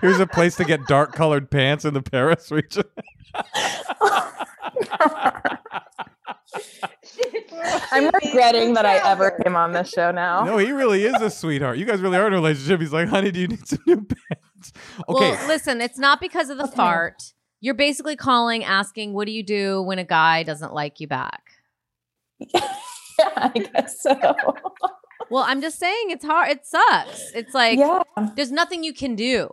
Here's 0.00 0.18
a 0.18 0.26
place 0.26 0.56
to 0.56 0.64
get 0.64 0.84
dark 0.86 1.12
colored 1.12 1.48
pants 1.50 1.84
in 1.84 1.94
the 1.94 2.02
Paris 2.02 2.50
region. 2.50 2.84
I'm 7.92 8.10
regretting 8.22 8.74
that 8.74 8.86
I 8.86 8.96
ever 9.10 9.30
came 9.42 9.56
on 9.56 9.72
this 9.72 9.90
show 9.90 10.10
now. 10.10 10.44
no, 10.44 10.58
he 10.58 10.70
really 10.72 11.04
is 11.04 11.20
a 11.20 11.30
sweetheart. 11.30 11.78
You 11.78 11.84
guys 11.84 12.00
really 12.00 12.16
are 12.16 12.26
in 12.26 12.32
a 12.32 12.36
relationship. 12.36 12.80
He's 12.80 12.92
like, 12.92 13.08
honey, 13.08 13.30
do 13.30 13.40
you 13.40 13.48
need 13.48 13.66
some 13.66 13.78
new 13.86 13.96
pants? 14.30 14.72
Okay. 15.08 15.30
Well, 15.32 15.46
listen, 15.48 15.80
it's 15.80 15.98
not 15.98 16.20
because 16.20 16.50
of 16.50 16.58
the 16.58 16.64
Okay. 16.64 16.76
fart. 16.76 17.22
You're 17.60 17.74
basically 17.74 18.16
calling, 18.16 18.64
asking, 18.64 19.14
"What 19.14 19.26
do 19.26 19.32
you 19.32 19.42
do 19.42 19.82
when 19.82 19.98
a 19.98 20.04
guy 20.04 20.42
doesn't 20.42 20.72
like 20.72 21.00
you 21.00 21.08
back?" 21.08 21.42
yeah, 22.38 22.72
I 23.18 23.48
guess 23.48 24.02
so. 24.02 24.16
Well, 25.30 25.44
I'm 25.46 25.60
just 25.60 25.78
saying 25.78 26.06
it's 26.08 26.24
hard. 26.24 26.48
It 26.48 26.64
sucks. 26.64 27.32
It's 27.34 27.52
like 27.52 27.78
yeah. 27.78 28.02
there's 28.34 28.50
nothing 28.50 28.82
you 28.82 28.94
can 28.94 29.14
do. 29.14 29.50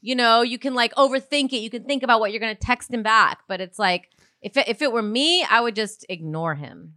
You 0.00 0.14
know, 0.14 0.42
you 0.42 0.58
can 0.58 0.74
like 0.74 0.94
overthink 0.94 1.52
it. 1.52 1.58
You 1.58 1.70
can 1.70 1.84
think 1.84 2.04
about 2.04 2.20
what 2.20 2.30
you're 2.30 2.38
going 2.38 2.54
to 2.54 2.60
text 2.60 2.92
him 2.92 3.02
back, 3.02 3.40
but 3.48 3.60
it's 3.60 3.78
like 3.78 4.10
If 4.42 4.56
it, 4.56 4.68
if 4.68 4.80
it 4.80 4.92
were 4.92 5.02
me, 5.02 5.44
I 5.50 5.60
would 5.60 5.74
just 5.74 6.06
ignore 6.08 6.54
him. 6.54 6.94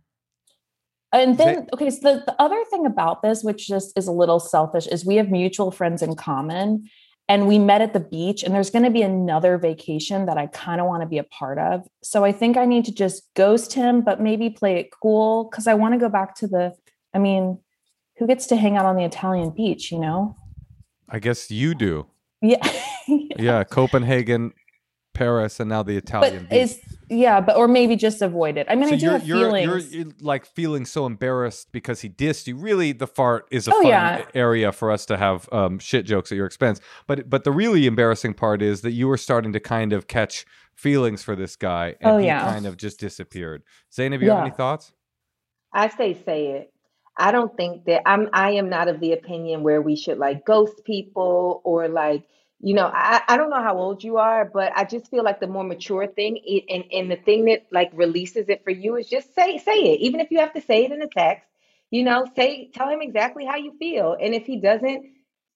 And 1.14 1.38
then, 1.38 1.68
okay, 1.74 1.90
so 1.90 2.00
the, 2.00 2.24
the 2.26 2.36
other 2.40 2.64
thing 2.70 2.86
about 2.86 3.22
this, 3.22 3.44
which 3.44 3.68
just 3.68 3.98
is 3.98 4.08
a 4.08 4.14
little 4.14 4.40
selfish, 4.40 4.88
is 4.88 5.06
we 5.06 5.18
have 5.18 5.30
mutual 5.30 5.72
friends 5.72 6.02
in 6.02 6.16
common 6.16 6.90
and 7.28 7.48
we 7.48 7.60
met 7.60 7.82
at 7.82 7.94
the 7.94 8.00
beach 8.00 8.44
and 8.44 8.54
there's 8.54 8.70
going 8.70 8.84
to 8.84 8.92
be 8.92 9.02
another 9.02 9.58
vacation 9.58 10.26
that 10.26 10.38
I 10.38 10.48
kind 10.48 10.82
of 10.82 10.88
want 10.88 11.02
to 11.02 11.08
be 11.08 11.18
a 11.18 11.24
part 11.24 11.58
of. 11.58 11.88
So 12.04 12.26
I 12.26 12.32
think 12.32 12.58
I 12.58 12.66
need 12.66 12.86
to 12.86 12.94
just 12.94 13.24
ghost 13.36 13.74
him, 13.74 14.02
but 14.02 14.20
maybe 14.20 14.50
play 14.50 14.78
it 14.78 14.90
cool 15.02 15.48
because 15.50 15.68
I 15.68 15.74
want 15.74 15.94
to 15.94 15.98
go 15.98 16.10
back 16.10 16.36
to 16.36 16.48
the, 16.48 16.74
I 17.14 17.20
mean, 17.20 17.60
who 18.18 18.28
gets 18.28 18.48
to 18.48 18.56
hang 18.56 18.78
out 18.78 18.86
on 18.86 18.96
the 18.96 19.04
Italian 19.04 19.52
beach, 19.52 19.92
you 19.92 20.00
know? 20.00 20.36
I 21.10 21.20
guess 21.20 21.50
you 21.50 21.74
do. 21.74 22.08
Yeah. 22.42 22.68
Yeah, 23.38 23.64
Copenhagen, 23.64 24.54
Paris, 25.14 25.60
and 25.60 25.70
now 25.70 25.84
the 25.84 25.98
Italian. 25.98 26.48
but 26.50 26.58
is 26.58 26.80
yeah, 27.10 27.42
but 27.42 27.58
or 27.58 27.68
maybe 27.68 27.96
just 27.96 28.22
avoid 28.22 28.58
it. 28.58 28.66
I 28.70 28.76
mean, 28.76 28.88
so 28.90 28.96
I 28.96 28.98
do 28.98 29.04
you're, 29.06 29.12
have 29.14 29.28
you're, 29.28 29.38
feelings. 29.50 29.94
You're, 29.94 30.04
you're 30.06 30.14
like 30.22 30.46
feeling 30.46 30.86
so 30.86 31.06
embarrassed 31.06 31.72
because 31.72 32.02
he 32.02 32.10
dissed 32.10 32.48
you. 32.48 32.56
Really, 32.56 32.92
the 32.94 33.08
fart 33.08 33.48
is 33.52 33.68
a 33.68 33.72
Oh, 33.74 33.82
fun 33.82 33.88
yeah. 33.88 34.26
area 34.34 34.72
for 34.72 34.92
us 34.92 35.06
to 35.08 35.18
have 35.18 35.48
um, 35.52 35.80
shit 35.80 36.06
jokes 36.06 36.32
at 36.32 36.36
your 36.36 36.46
expense. 36.46 36.80
But 37.08 37.30
but 37.30 37.44
the 37.44 37.52
really 37.52 37.86
embarrassing 37.88 38.36
part 38.36 38.62
is 38.62 38.82
that 38.82 38.92
you 38.92 39.08
were 39.08 39.18
starting 39.18 39.52
to 39.54 39.60
kind 39.60 39.94
of 39.94 40.08
catch 40.08 40.46
feelings 40.74 41.22
for 41.24 41.36
this 41.36 41.56
guy, 41.56 41.96
and 42.00 42.12
Oh, 42.14 42.18
he 42.18 42.26
yeah. 42.28 42.42
kind 42.52 42.66
of 42.66 42.78
just 42.78 43.00
disappeared. 43.00 43.64
Zayn, 43.92 43.96
Zainab, 43.96 44.22
you 44.24 44.30
have 44.30 44.40
any 44.42 44.52
thoughts? 44.52 44.94
I 45.74 45.90
say 45.90 46.14
say 46.26 46.48
it. 46.52 46.74
I 47.18 47.32
don't 47.34 47.56
think 47.58 47.86
that 47.86 48.02
I'm 48.08 48.30
I 48.34 48.52
am 48.52 48.70
not 48.70 48.88
of 48.88 49.00
the 49.02 49.12
opinion 49.12 49.64
where 49.64 49.82
we 49.82 49.96
should 49.98 50.18
like 50.18 50.46
ghost 50.46 50.84
people 50.86 51.62
or 51.66 51.88
like 51.90 52.24
you 52.62 52.74
know 52.74 52.90
I, 52.94 53.22
I 53.28 53.38
don't 53.38 53.50
know 53.50 53.62
how 53.62 53.78
old 53.78 54.04
you 54.04 54.18
are 54.18 54.46
but 54.46 54.72
I 54.76 54.86
just 54.86 55.10
feel 55.10 55.24
like 55.24 55.40
the 55.40 55.48
more 55.48 55.64
mature 55.64 56.08
thing 56.08 56.40
it, 56.44 56.64
and 56.70 56.84
and 56.92 57.12
the 57.12 57.16
thing 57.16 57.46
that 57.46 57.66
like 57.72 57.92
releases 57.94 58.50
it 58.50 58.64
for 58.64 58.72
you 58.72 58.96
is 58.96 59.10
just 59.10 59.34
say 59.36 59.58
say 59.58 59.94
it. 59.94 60.02
Even 60.02 60.20
if 60.20 60.32
you 60.32 60.40
have 60.40 60.54
to 60.54 60.62
say 60.62 60.86
it 60.86 60.92
in 60.92 61.02
a 61.02 61.08
text 61.08 61.48
you 61.90 62.04
know 62.04 62.26
say 62.36 62.70
tell 62.74 62.90
him 62.90 63.02
exactly 63.02 63.46
how 63.46 63.58
you 63.58 63.74
feel. 63.78 64.16
And 64.20 64.34
if 64.34 64.46
he 64.46 64.58
doesn't 64.58 65.06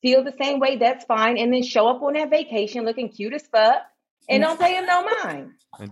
feel 0.01 0.23
the 0.23 0.33
same 0.39 0.59
way 0.59 0.77
that's 0.77 1.05
fine. 1.05 1.37
And 1.37 1.53
then 1.53 1.63
show 1.63 1.87
up 1.87 2.01
on 2.01 2.13
that 2.13 2.29
vacation 2.29 2.85
looking 2.85 3.09
cute 3.09 3.33
as 3.33 3.47
fuck 3.47 3.81
and 4.29 4.43
don't 4.43 4.59
mm. 4.59 4.63
pay 4.63 4.75
him 4.75 4.85
no 4.85 5.07
mind. 5.23 5.51
And 5.79 5.91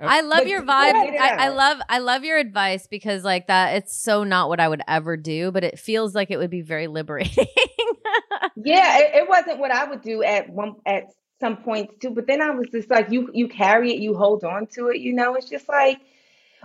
Oh, 0.00 0.06
I 0.06 0.22
love 0.22 0.38
But 0.40 0.48
your 0.48 0.62
vibe. 0.62 1.18
I, 1.18 1.34
I 1.38 1.48
love 1.48 1.78
I 1.88 1.98
love 1.98 2.24
your 2.24 2.36
advice 2.38 2.86
because 2.88 3.22
like 3.22 3.46
that 3.46 3.76
it's 3.76 3.96
so 3.96 4.24
not 4.24 4.48
what 4.48 4.60
I 4.60 4.68
would 4.68 4.82
ever 4.88 5.16
do, 5.16 5.52
but 5.52 5.64
it 5.64 5.78
feels 5.78 6.14
like 6.14 6.30
it 6.30 6.36
would 6.38 6.50
be 6.50 6.62
very 6.62 6.86
liberating. 6.88 7.46
Yeah, 8.56 8.98
it, 8.98 9.14
it 9.14 9.28
wasn't 9.28 9.58
what 9.58 9.70
I 9.70 9.84
would 9.84 10.02
do 10.02 10.22
at 10.22 10.50
one 10.50 10.76
at 10.86 11.04
some 11.40 11.58
points 11.58 11.94
too. 12.00 12.10
But 12.10 12.26
then 12.26 12.40
I 12.40 12.50
was 12.50 12.68
just 12.70 12.90
like, 12.90 13.10
you 13.10 13.30
you 13.32 13.48
carry 13.48 13.92
it, 13.92 14.00
you 14.00 14.14
hold 14.14 14.44
on 14.44 14.66
to 14.74 14.88
it. 14.88 15.00
You 15.00 15.12
know, 15.12 15.34
it's 15.34 15.48
just 15.48 15.68
like 15.68 16.00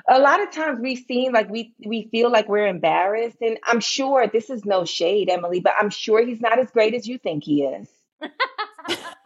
a 0.08 0.20
lot 0.20 0.42
of 0.42 0.52
times 0.52 0.80
we 0.80 0.96
seem 0.96 1.34
like 1.34 1.50
we 1.50 1.74
we 1.86 2.08
feel 2.12 2.32
like 2.32 2.48
we're 2.48 2.68
embarrassed, 2.68 3.38
and 3.42 3.60
I'm 3.64 3.80
sure 3.80 4.28
this 4.28 4.50
is 4.50 4.66
no 4.66 4.86
shade, 4.86 5.30
Emily, 5.30 5.60
but 5.60 5.74
I'm 5.80 5.90
sure 5.90 6.26
he's 6.26 6.42
not 6.42 6.60
as 6.60 6.72
great 6.72 6.94
as 6.94 7.08
you 7.08 7.18
think 7.18 7.44
he 7.44 7.64
is. 7.64 7.88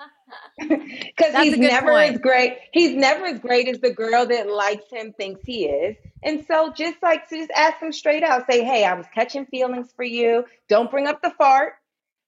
Because 1.15 1.35
he's 1.43 1.57
never 1.57 1.91
point. 1.91 2.15
as 2.15 2.19
great. 2.19 2.57
He's 2.71 2.95
never 2.95 3.25
as 3.25 3.39
great 3.39 3.67
as 3.67 3.79
the 3.79 3.91
girl 3.91 4.25
that 4.25 4.49
likes 4.49 4.85
him 4.91 5.13
thinks 5.13 5.41
he 5.45 5.65
is. 5.65 5.95
And 6.23 6.45
so 6.47 6.71
just 6.71 6.97
like 7.01 7.27
to 7.29 7.37
just 7.37 7.51
ask 7.51 7.79
him 7.81 7.91
straight 7.91 8.23
out, 8.23 8.45
say, 8.49 8.63
hey, 8.63 8.85
I 8.85 8.93
was 8.93 9.05
catching 9.13 9.45
feelings 9.47 9.91
for 9.95 10.03
you. 10.03 10.45
Don't 10.69 10.89
bring 10.89 11.07
up 11.07 11.21
the 11.21 11.31
fart. 11.31 11.73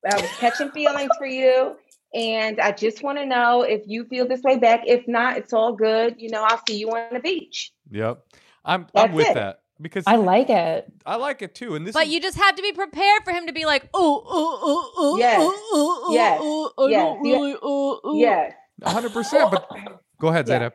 I 0.10 0.20
was 0.20 0.30
catching 0.40 0.72
feelings 0.72 1.12
for 1.18 1.26
you. 1.26 1.76
And 2.14 2.60
I 2.60 2.72
just 2.72 3.04
want 3.04 3.18
to 3.18 3.26
know 3.26 3.64
if 3.64 3.82
you 3.86 4.06
feel 4.06 4.28
this 4.28 4.42
way 4.42 4.58
back. 4.58 4.84
If 4.86 5.08
not, 5.08 5.38
it's 5.38 5.54
all 5.54 5.74
good. 5.74 6.16
You 6.18 6.30
know, 6.30 6.44
I'll 6.44 6.62
see 6.68 6.78
you 6.78 6.90
on 6.90 7.14
the 7.14 7.20
beach. 7.20 7.74
yep, 7.90 8.24
I'm 8.64 8.88
I'm 8.96 9.12
with 9.12 9.28
it. 9.28 9.34
that 9.34 9.62
because 9.82 10.04
I 10.08 10.16
like 10.16 10.50
it. 10.50 10.92
I 11.06 11.16
like 11.18 11.42
it 11.42 11.56
too. 11.56 11.76
And 11.76 11.86
this 11.86 11.94
but 11.94 12.08
is, 12.08 12.14
you 12.14 12.22
just 12.22 12.38
have 12.38 12.56
to 12.56 12.62
be 12.62 12.72
prepared 12.72 13.24
for 13.24 13.32
him 13.32 13.48
to 13.48 13.54
be 13.54 13.66
like, 13.66 13.88
oh, 13.94 14.24
oh, 14.26 14.60
oh, 14.62 14.92
oh, 14.98 15.18
Yes. 15.18 15.40
oh, 15.42 16.04
oh, 16.08 16.14
Yes. 16.14 16.40
oh, 16.42 16.72
oh, 16.78 16.88
Yes. 16.88 17.04
don't 17.04 17.26
You- 17.26 17.34
really, 17.36 17.56
oh, 17.62 18.00
oh. 18.04 18.18
Yes. 18.20 18.54
100. 18.80 19.14
percent 19.14 19.52
But 19.52 19.70
go 20.20 20.28
ahead, 20.30 20.48
Yeah. 20.48 20.56
Zainab. 20.56 20.74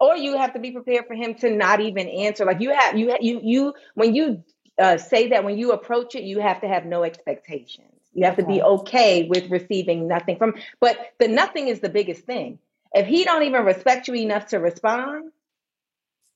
or 0.00 0.16
you 0.16 0.36
have 0.36 0.52
to 0.54 0.58
be 0.60 0.70
prepared 0.70 1.06
for 1.06 1.14
him 1.14 1.34
to 1.36 1.50
not 1.50 1.80
even 1.80 2.08
answer 2.08 2.44
like 2.44 2.60
you 2.60 2.70
have 2.74 2.96
you 2.96 3.10
ha- 3.10 3.18
you 3.20 3.40
you 3.42 3.74
when 3.94 4.14
you 4.14 4.42
uh, 4.78 4.96
say 4.96 5.28
that 5.28 5.42
when 5.44 5.58
you 5.58 5.72
approach 5.72 6.14
it 6.14 6.22
you 6.24 6.38
have 6.40 6.60
to 6.60 6.68
have 6.68 6.84
no 6.86 7.02
expectations 7.02 7.92
you 8.14 8.24
have 8.24 8.36
to 8.36 8.44
be 8.46 8.62
okay 8.62 9.26
with 9.28 9.50
receiving 9.50 10.06
nothing 10.06 10.36
from 10.36 10.54
but 10.80 10.96
the 11.18 11.26
nothing 11.28 11.66
is 11.68 11.80
the 11.80 11.88
biggest 11.88 12.22
thing 12.22 12.58
if 12.94 13.06
he 13.06 13.24
don't 13.24 13.42
even 13.42 13.64
respect 13.64 14.06
you 14.08 14.14
enough 14.14 14.46
to 14.46 14.58
respond 14.58 15.32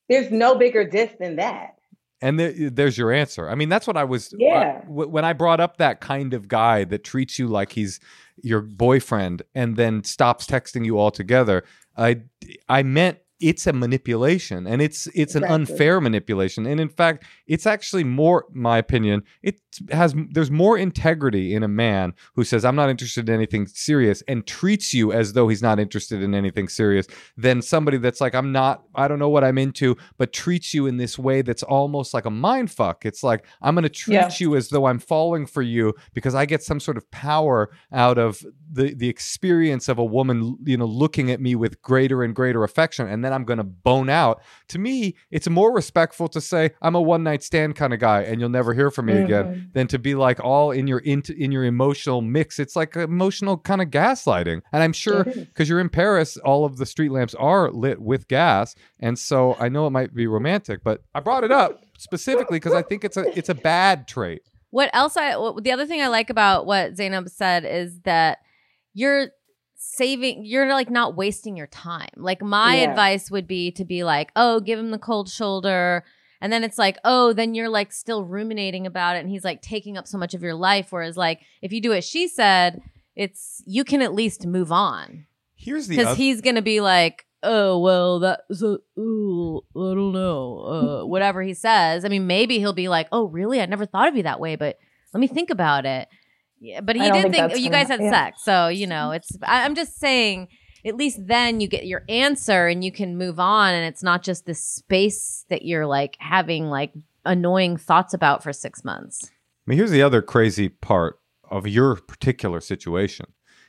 there's 0.09 0.31
no 0.33 0.57
bigger 0.57 0.85
diss 0.85 1.11
than 1.21 1.37
that 1.37 1.77
And 2.23 2.39
there, 2.39 2.71
there's 2.71 2.97
your 2.97 3.13
answer. 3.13 3.49
I 3.51 3.57
mean, 3.57 3.69
that's 3.69 3.87
what 3.87 3.97
I 3.97 4.05
was. 4.05 4.33
Yeah. 4.39 4.81
uh, 4.87 4.89
when 4.89 5.25
I 5.25 5.33
brought 5.33 5.61
up 5.61 5.77
that 5.79 6.01
kind 6.01 6.33
of 6.33 6.49
guy 6.49 6.85
that 6.85 7.03
treats 7.05 7.39
you 7.39 7.49
like 7.49 7.73
he's 7.73 7.99
your 8.43 8.61
boyfriend 8.61 9.43
and 9.55 9.77
then 9.77 10.05
stops 10.05 10.47
texting 10.47 10.87
you 10.87 10.99
altogether, 10.99 11.65
I 11.97 12.23
I 12.69 12.85
meant 12.85 13.19
it's 13.43 13.67
a 13.67 13.73
manipulation 13.73 14.67
and 14.67 14.81
it's 14.81 15.07
it's 15.15 15.35
an 15.35 15.45
unfair 15.45 16.01
manipulation. 16.01 16.67
And 16.67 16.81
in 16.81 16.89
fact, 16.89 17.25
it's 17.47 17.67
actually 17.67 18.05
more, 18.05 18.47
my 18.53 18.79
opinion, 18.79 19.25
it 19.43 19.61
has 19.91 20.15
there's 20.31 20.51
more 20.51 20.79
integrity 20.79 21.55
in 21.55 21.63
a 21.63 21.69
man 21.69 22.15
who 22.35 22.45
says 22.45 22.65
I'm 22.65 22.77
not 22.77 22.89
interested 22.91 23.29
in 23.29 23.35
anything 23.35 23.67
serious 23.67 24.23
and 24.29 24.47
treats 24.47 24.95
you 24.95 25.13
as 25.13 25.33
though 25.33 25.49
he's 25.49 25.63
not 25.63 25.81
interested 25.81 26.23
in 26.23 26.35
anything 26.35 26.69
serious 26.69 27.07
than 27.37 27.63
somebody 27.63 27.97
that's 27.99 28.21
like 28.21 28.35
I'm 28.35 28.53
not 28.53 28.85
I 28.95 29.09
don't 29.09 29.19
know 29.19 29.29
what 29.31 29.45
I'm 29.45 29.59
into 29.59 29.97
but 30.19 30.33
treats 30.33 30.73
you 30.75 30.87
in 30.87 30.99
this 30.99 31.19
way 31.19 31.43
that's 31.43 31.63
almost 31.63 32.15
like 32.15 32.27
a 32.27 32.31
mind 32.31 32.71
fuck. 32.71 33.05
It's 33.05 33.23
like 33.23 33.45
I'm 33.61 33.75
going 33.75 33.83
to 33.83 33.89
treat 33.89 34.15
Yeah. 34.15 34.31
you 34.39 34.55
as 34.57 34.69
though 34.69 34.87
I'm 34.87 34.99
falling 35.01 35.47
for 35.47 35.63
you 35.63 35.95
because 36.15 36.35
I 36.35 36.47
get 36.47 36.63
some 36.63 36.79
sort 36.81 36.97
of 36.97 37.11
power 37.11 37.71
out 37.93 38.19
of 38.19 38.45
the 38.71 38.95
the 38.95 39.09
experience 39.09 39.89
of 39.89 39.99
a 39.99 40.05
woman, 40.05 40.57
you 40.65 40.77
know, 40.77 40.85
looking 40.87 41.31
at 41.31 41.41
me 41.41 41.55
with 41.55 41.81
greater 41.83 42.23
and 42.23 42.35
greater 42.35 42.63
affection 42.63 43.09
and 43.09 43.25
then 43.25 43.32
I'm 43.33 43.45
going 43.45 43.59
to 43.59 43.65
bone 43.65 44.09
out. 44.09 44.43
To 44.69 44.79
me, 44.79 45.17
it's 45.31 45.49
more 45.49 45.73
respectful 45.73 46.29
to 46.29 46.41
say 46.41 46.73
I'm 46.81 46.95
a 46.95 47.01
one 47.01 47.23
night 47.23 47.43
stand 47.43 47.77
kind 47.77 47.93
of 47.93 48.01
guy 48.01 48.23
and 48.23 48.41
you'll 48.41 48.49
never 48.49 48.75
hear 48.75 48.91
from 48.91 49.07
me 49.07 49.15
again 49.15 49.45
mm-hmm. 49.45 49.65
than 49.73 49.89
to 49.89 49.99
be 49.99 50.15
like 50.15 50.41
all 50.41 50.71
in 50.71 50.87
your 50.87 50.99
into 51.01 51.35
in 51.35 51.53
your 51.53 51.65
emotional 51.65 52.21
mix. 52.21 52.59
It's 52.59 52.77
like 52.77 52.97
emotional 52.97 53.59
kind 53.59 53.83
of 53.83 53.89
gaslighting. 53.89 54.63
And 54.73 54.83
I'm 54.83 54.93
sure 54.93 55.25
because 55.25 55.69
you're 55.69 55.81
in 55.81 55.89
Paris, 55.89 56.37
all 56.39 56.65
of 56.65 56.77
the 56.77 56.87
street 56.87 57.11
lamps 57.11 57.35
are 57.35 57.71
lit 57.71 58.01
with 58.01 58.29
gas, 58.29 58.75
and 59.01 59.19
so 59.19 59.57
I 59.59 59.69
know 59.69 59.87
it 59.87 59.91
might 59.91 60.15
be 60.15 60.27
romantic, 60.27 60.83
but 60.83 61.03
I 61.15 61.21
brought 61.21 61.45
it 61.45 61.53
up 61.53 61.83
specifically 61.99 62.57
because 62.57 62.75
I 62.75 62.83
think 62.83 63.05
it's 63.05 63.17
a 63.17 63.37
it's 63.37 63.49
a 63.49 63.55
bad 63.55 64.09
trait. 64.09 64.43
What 64.71 64.91
else 64.93 65.17
I 65.17 65.37
what, 65.37 65.63
the 65.63 65.73
other 65.73 65.87
thing 65.87 66.01
I 66.01 66.09
like 66.09 66.31
about 66.31 66.67
what 66.67 66.97
Zainab 66.97 67.29
said 67.29 67.65
is 67.65 68.01
that 68.01 68.39
you're 68.95 69.29
saving 69.85 70.45
you're 70.45 70.69
like 70.73 70.91
not 70.91 71.17
wasting 71.17 71.57
your 71.57 71.67
time. 71.67 72.09
Like 72.17 72.41
my 72.41 72.77
Yeah. 72.77 72.91
advice 72.91 73.31
would 73.31 73.47
be 73.47 73.71
to 73.73 73.85
be 73.85 74.05
like, 74.05 74.31
"Oh, 74.37 74.61
give 74.61 74.79
him 74.79 74.91
the 74.91 74.99
cold 74.99 75.29
shoulder." 75.29 76.05
And 76.41 76.53
then 76.53 76.65
it's 76.65 76.79
like, 76.79 76.99
"Oh, 77.05 77.33
then 77.33 77.55
you're 77.55 77.69
like 77.69 77.93
still 77.93 78.25
ruminating 78.25 78.87
about 78.87 79.17
it 79.17 79.21
and 79.21 79.29
he's 79.29 79.45
like 79.45 79.61
taking 79.63 79.97
up 79.97 80.07
so 80.07 80.19
much 80.19 80.35
of 80.35 80.43
your 80.43 80.55
life 80.55 80.89
whereas 80.91 81.17
like 81.17 81.41
if 81.61 81.73
you 81.73 81.81
do 81.81 81.91
what 81.91 82.05
she 82.05 82.29
said, 82.29 82.81
it's 83.17 83.63
you 83.67 83.85
can 83.85 84.03
at 84.03 84.15
least 84.15 84.47
move 84.47 84.71
on." 84.73 85.27
Here's 85.55 85.87
the 85.89 86.01
other, 86.01 86.15
he's 86.17 86.41
to 86.41 86.63
be 86.63 86.81
like, 86.81 87.27
"Oh, 87.43 87.79
well, 87.79 88.19
that's 88.21 88.63
a, 88.63 88.79
ooh, 88.99 89.59
I 89.77 89.95
don't 89.95 90.13
know." 90.13 91.03
Uh, 91.03 91.07
whatever 91.13 91.43
he 91.43 91.55
says. 91.55 92.05
I 92.05 92.09
mean, 92.09 92.27
maybe 92.27 92.59
he'll 92.59 92.73
be 92.73 92.89
like, 92.89 93.09
"Oh, 93.13 93.27
really? 93.29 93.61
I 93.61 93.67
never 93.67 93.87
thought 93.87 94.09
of 94.09 94.17
you 94.17 94.23
that 94.25 94.41
way, 94.41 94.57
but 94.57 94.79
let 95.13 95.21
me 95.21 95.27
think 95.29 95.51
about 95.51 95.85
it." 95.87 96.09
Yeah, 96.63 96.81
but 96.81 96.95
he 96.95 97.03
I 97.03 97.09
don't 97.09 97.23
did 97.23 97.33
think 97.33 97.53
think, 97.53 97.65
you 97.65 97.71
guys 97.71 97.89
had 97.89 98.01
yeah. 98.01 98.11
sex, 98.11 98.45
so 98.45 98.69
you 98.69 98.87
know 98.87 99.11
it's. 99.11 99.37
I, 99.43 99.65
I'm 99.65 99.75
just 99.75 99.99
saying, 99.99 100.47
at 100.85 100.97
least 100.97 101.27
then 101.27 101.61
you 101.61 101.67
get 101.67 101.87
your 101.87 102.05
answer 102.09 102.69
and 102.69 102.85
you 102.85 102.93
can 102.93 103.19
move 103.19 103.41
on, 103.41 103.75
and 103.75 103.85
it's 103.85 104.03
not 104.03 104.23
just 104.23 104.47
this 104.47 104.63
space 104.63 105.45
that 105.51 105.65
you're 105.65 105.87
like 105.87 106.17
having 106.21 106.67
like 106.71 106.93
annoying 107.25 107.77
thoughts 107.77 108.15
about 108.15 108.45
for 108.45 108.53
six 108.53 108.85
months. 108.85 109.25
I 109.27 109.31
mean, 109.67 109.77
here's 109.77 109.91
the 109.91 110.03
other 110.03 110.23
crazy 110.23 110.69
part 110.69 111.19
of 111.51 111.67
your 111.67 111.97
particular 111.97 112.61
situation 112.61 113.27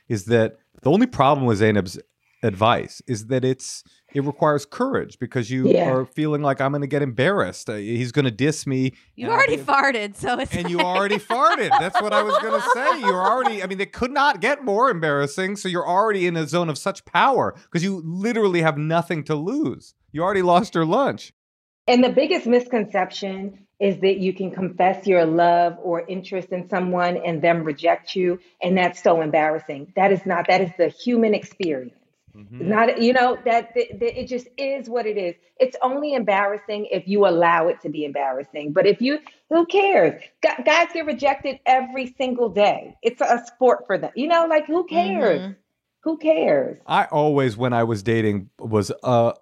is 0.08 0.26
that 0.26 0.58
the 0.82 0.90
only 0.90 1.06
problem 1.06 1.46
with 1.46 1.58
Zainab's 1.58 1.98
advice 2.44 3.02
is 3.08 3.26
that 3.26 3.44
it's 3.44 3.82
it 4.14 4.22
requires 4.24 4.64
courage 4.64 5.18
because 5.18 5.50
you 5.50 5.68
Yeah. 5.68 5.90
are 5.90 6.06
feeling 6.06 6.40
like 6.42 6.60
I'm 6.60 6.70
going 6.72 6.82
to 6.82 6.86
get 6.86 7.02
embarrassed. 7.02 7.68
Uh, 7.68 7.74
he's 7.74 8.12
going 8.12 8.24
to 8.24 8.30
diss 8.30 8.66
me. 8.66 8.92
You 9.16 9.26
and 9.26 9.32
I'll 9.32 9.38
already 9.38 9.56
farted, 9.56 10.16
so 10.16 10.38
it's 10.38 10.54
and 10.54 10.70
you 10.70 10.80
already 10.84 11.18
farted. 11.18 11.70
That's 11.78 12.00
what 12.00 12.12
I 12.12 12.22
was 12.22 12.38
going 12.38 12.60
to 12.60 12.68
say. 12.70 13.00
You're 13.00 13.20
already, 13.20 13.62
I 13.62 13.66
mean, 13.66 13.80
it 13.80 13.92
could 13.92 14.12
not 14.12 14.40
get 14.40 14.64
more 14.64 14.88
embarrassing. 14.88 15.56
So 15.56 15.68
you're 15.68 15.86
already 15.86 16.26
in 16.26 16.36
a 16.36 16.46
zone 16.46 16.68
of 16.70 16.78
such 16.78 17.04
power 17.04 17.54
because 17.64 17.82
you 17.82 18.00
literally 18.04 18.62
have 18.62 18.78
nothing 18.78 19.24
to 19.24 19.34
lose. 19.34 19.94
You 20.12 20.22
already 20.22 20.42
lost 20.42 20.74
your 20.74 20.84
lunch. 20.86 21.32
And 21.86 22.02
the 22.02 22.08
biggest 22.10 22.46
misconception 22.46 23.66
is 23.80 23.98
that 24.00 24.18
you 24.18 24.32
can 24.32 24.50
confess 24.52 25.06
your 25.06 25.26
love 25.26 25.76
or 25.82 26.06
interest 26.06 26.48
in 26.50 26.68
someone 26.70 27.16
and 27.18 27.42
them 27.42 27.64
reject 27.64 28.14
you. 28.14 28.38
And 28.62 28.78
that's 28.78 29.02
so 29.02 29.20
embarrassing. 29.20 29.92
That 29.96 30.12
is 30.12 30.24
not, 30.24 30.46
that 30.48 30.60
is 30.60 30.70
the 30.78 30.88
human 30.88 31.34
experience. 31.34 31.94
Mhm. 32.36 32.60
Not, 32.60 33.00
you 33.00 33.12
know, 33.12 33.38
that, 33.44 33.74
that, 33.74 34.00
that 34.00 34.20
it 34.20 34.26
just 34.26 34.48
is 34.58 34.88
what 34.88 35.06
it 35.06 35.16
is. 35.16 35.34
It's 35.60 35.76
only 35.82 36.14
embarrassing 36.14 36.86
if 36.90 37.06
you 37.06 37.26
allow 37.26 37.68
it 37.68 37.80
to 37.82 37.88
be 37.88 38.04
embarrassing. 38.04 38.72
But 38.72 38.86
if 38.86 39.00
you, 39.00 39.20
who 39.50 39.66
cares? 39.66 40.20
Gu- 40.42 40.64
Guys 40.64 40.88
get 40.92 41.06
rejected 41.06 41.60
every 41.66 42.14
single 42.18 42.48
day. 42.48 42.96
It's 43.02 43.20
a 43.20 43.42
sport 43.46 43.84
for 43.86 43.98
them. 43.98 44.10
You 44.16 44.26
know, 44.28 44.46
like 44.48 44.66
who 44.66 44.84
cares? 44.86 45.42
Mhm. 45.42 45.56
Who 46.02 46.18
cares? 46.18 46.78
I 46.86 47.04
always, 47.06 47.56
when 47.56 47.72
I 47.72 47.84
was 47.84 48.02
dating, 48.02 48.50
was 48.58 48.92
uh, 49.02 49.32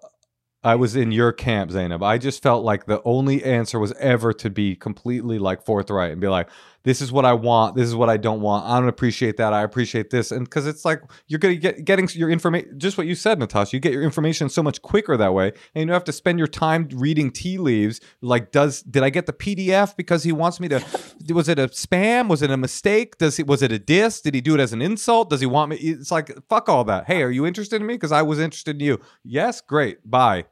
I 0.63 0.75
was 0.75 0.95
in 0.95 1.11
your 1.11 1.33
camp, 1.33 1.71
Zainab. 1.71 2.01
I 2.01 2.17
just 2.17 2.41
felt 2.41 2.63
like 2.63 2.85
the 2.85 3.01
only 3.03 3.43
answer 3.43 3.79
was 3.79 3.91
ever 3.93 4.31
to 4.33 4.49
be 4.49 4.75
completely 4.75 5.37
like 5.39 5.61
forthright 5.65 6.11
and 6.11 6.21
be 6.21 6.29
like, 6.29 6.47
"This 6.83 7.01
is 7.01 7.11
what 7.11 7.25
I 7.25 7.33
want. 7.33 7.75
This 7.75 7.87
is 7.87 7.95
what 7.95 8.09
I 8.09 8.17
don't 8.17 8.41
want. 8.41 8.65
I 8.65 8.79
don't 8.79 8.89
appreciate 8.89 9.37
that. 9.37 9.53
I 9.53 9.63
appreciate 9.63 10.09
this." 10.09 10.31
And 10.31 10.45
because 10.45 10.67
it's 10.67 10.85
like 10.85 11.01
you're 11.27 11.39
gonna 11.39 11.55
get 11.55 11.85
getting 11.85 12.07
your 12.13 12.29
information, 12.29 12.79
just 12.79 12.97
what 12.97 13.07
you 13.07 13.15
said, 13.15 13.39
Natasha. 13.39 13.75
You 13.75 13.79
get 13.79 13.93
your 13.93 14.03
information 14.03 14.49
so 14.49 14.63
much 14.63 14.81
quicker 14.81 15.17
that 15.17 15.33
way, 15.33 15.47
and 15.47 15.81
you 15.81 15.85
don't 15.85 15.93
have 15.93 16.03
to 16.05 16.11
spend 16.11 16.39
your 16.39 16.47
time 16.47 16.87
reading 16.93 17.31
tea 17.31 17.57
leaves. 17.57 17.99
Like, 18.21 18.51
does 18.51 18.81
did 18.83 19.03
I 19.03 19.09
get 19.09 19.25
the 19.25 19.33
PDF 19.33 19.95
because 19.95 20.23
he 20.23 20.31
wants 20.31 20.59
me 20.59 20.67
to? 20.69 20.83
was 21.33 21.49
it 21.49 21.59
a 21.59 21.67
spam? 21.69 22.27
Was 22.27 22.41
it 22.41 22.51
a 22.51 22.57
mistake? 22.57 23.17
Does 23.17 23.37
he 23.37 23.43
was 23.43 23.61
it 23.61 23.71
a 23.71 23.79
diss? 23.79 24.21
Did 24.21 24.35
he 24.35 24.41
do 24.41 24.55
it 24.55 24.59
as 24.59 24.73
an 24.73 24.81
insult? 24.81 25.29
Does 25.29 25.39
he 25.39 25.45
want 25.47 25.71
me? 25.71 25.77
It's 25.77 26.11
like 26.11 26.31
fuck 26.49 26.69
all 26.69 26.83
that. 26.85 27.05
Hey, 27.05 27.23
are 27.23 27.31
you 27.31 27.45
interested 27.45 27.81
in 27.81 27.87
me? 27.87 27.95
Because 27.95 28.11
I 28.11 28.21
was 28.21 28.39
interested 28.39 28.75
in 28.75 28.85
you. 28.85 28.99
Yes, 29.23 29.61
great. 29.61 30.09
Bye. 30.09 30.45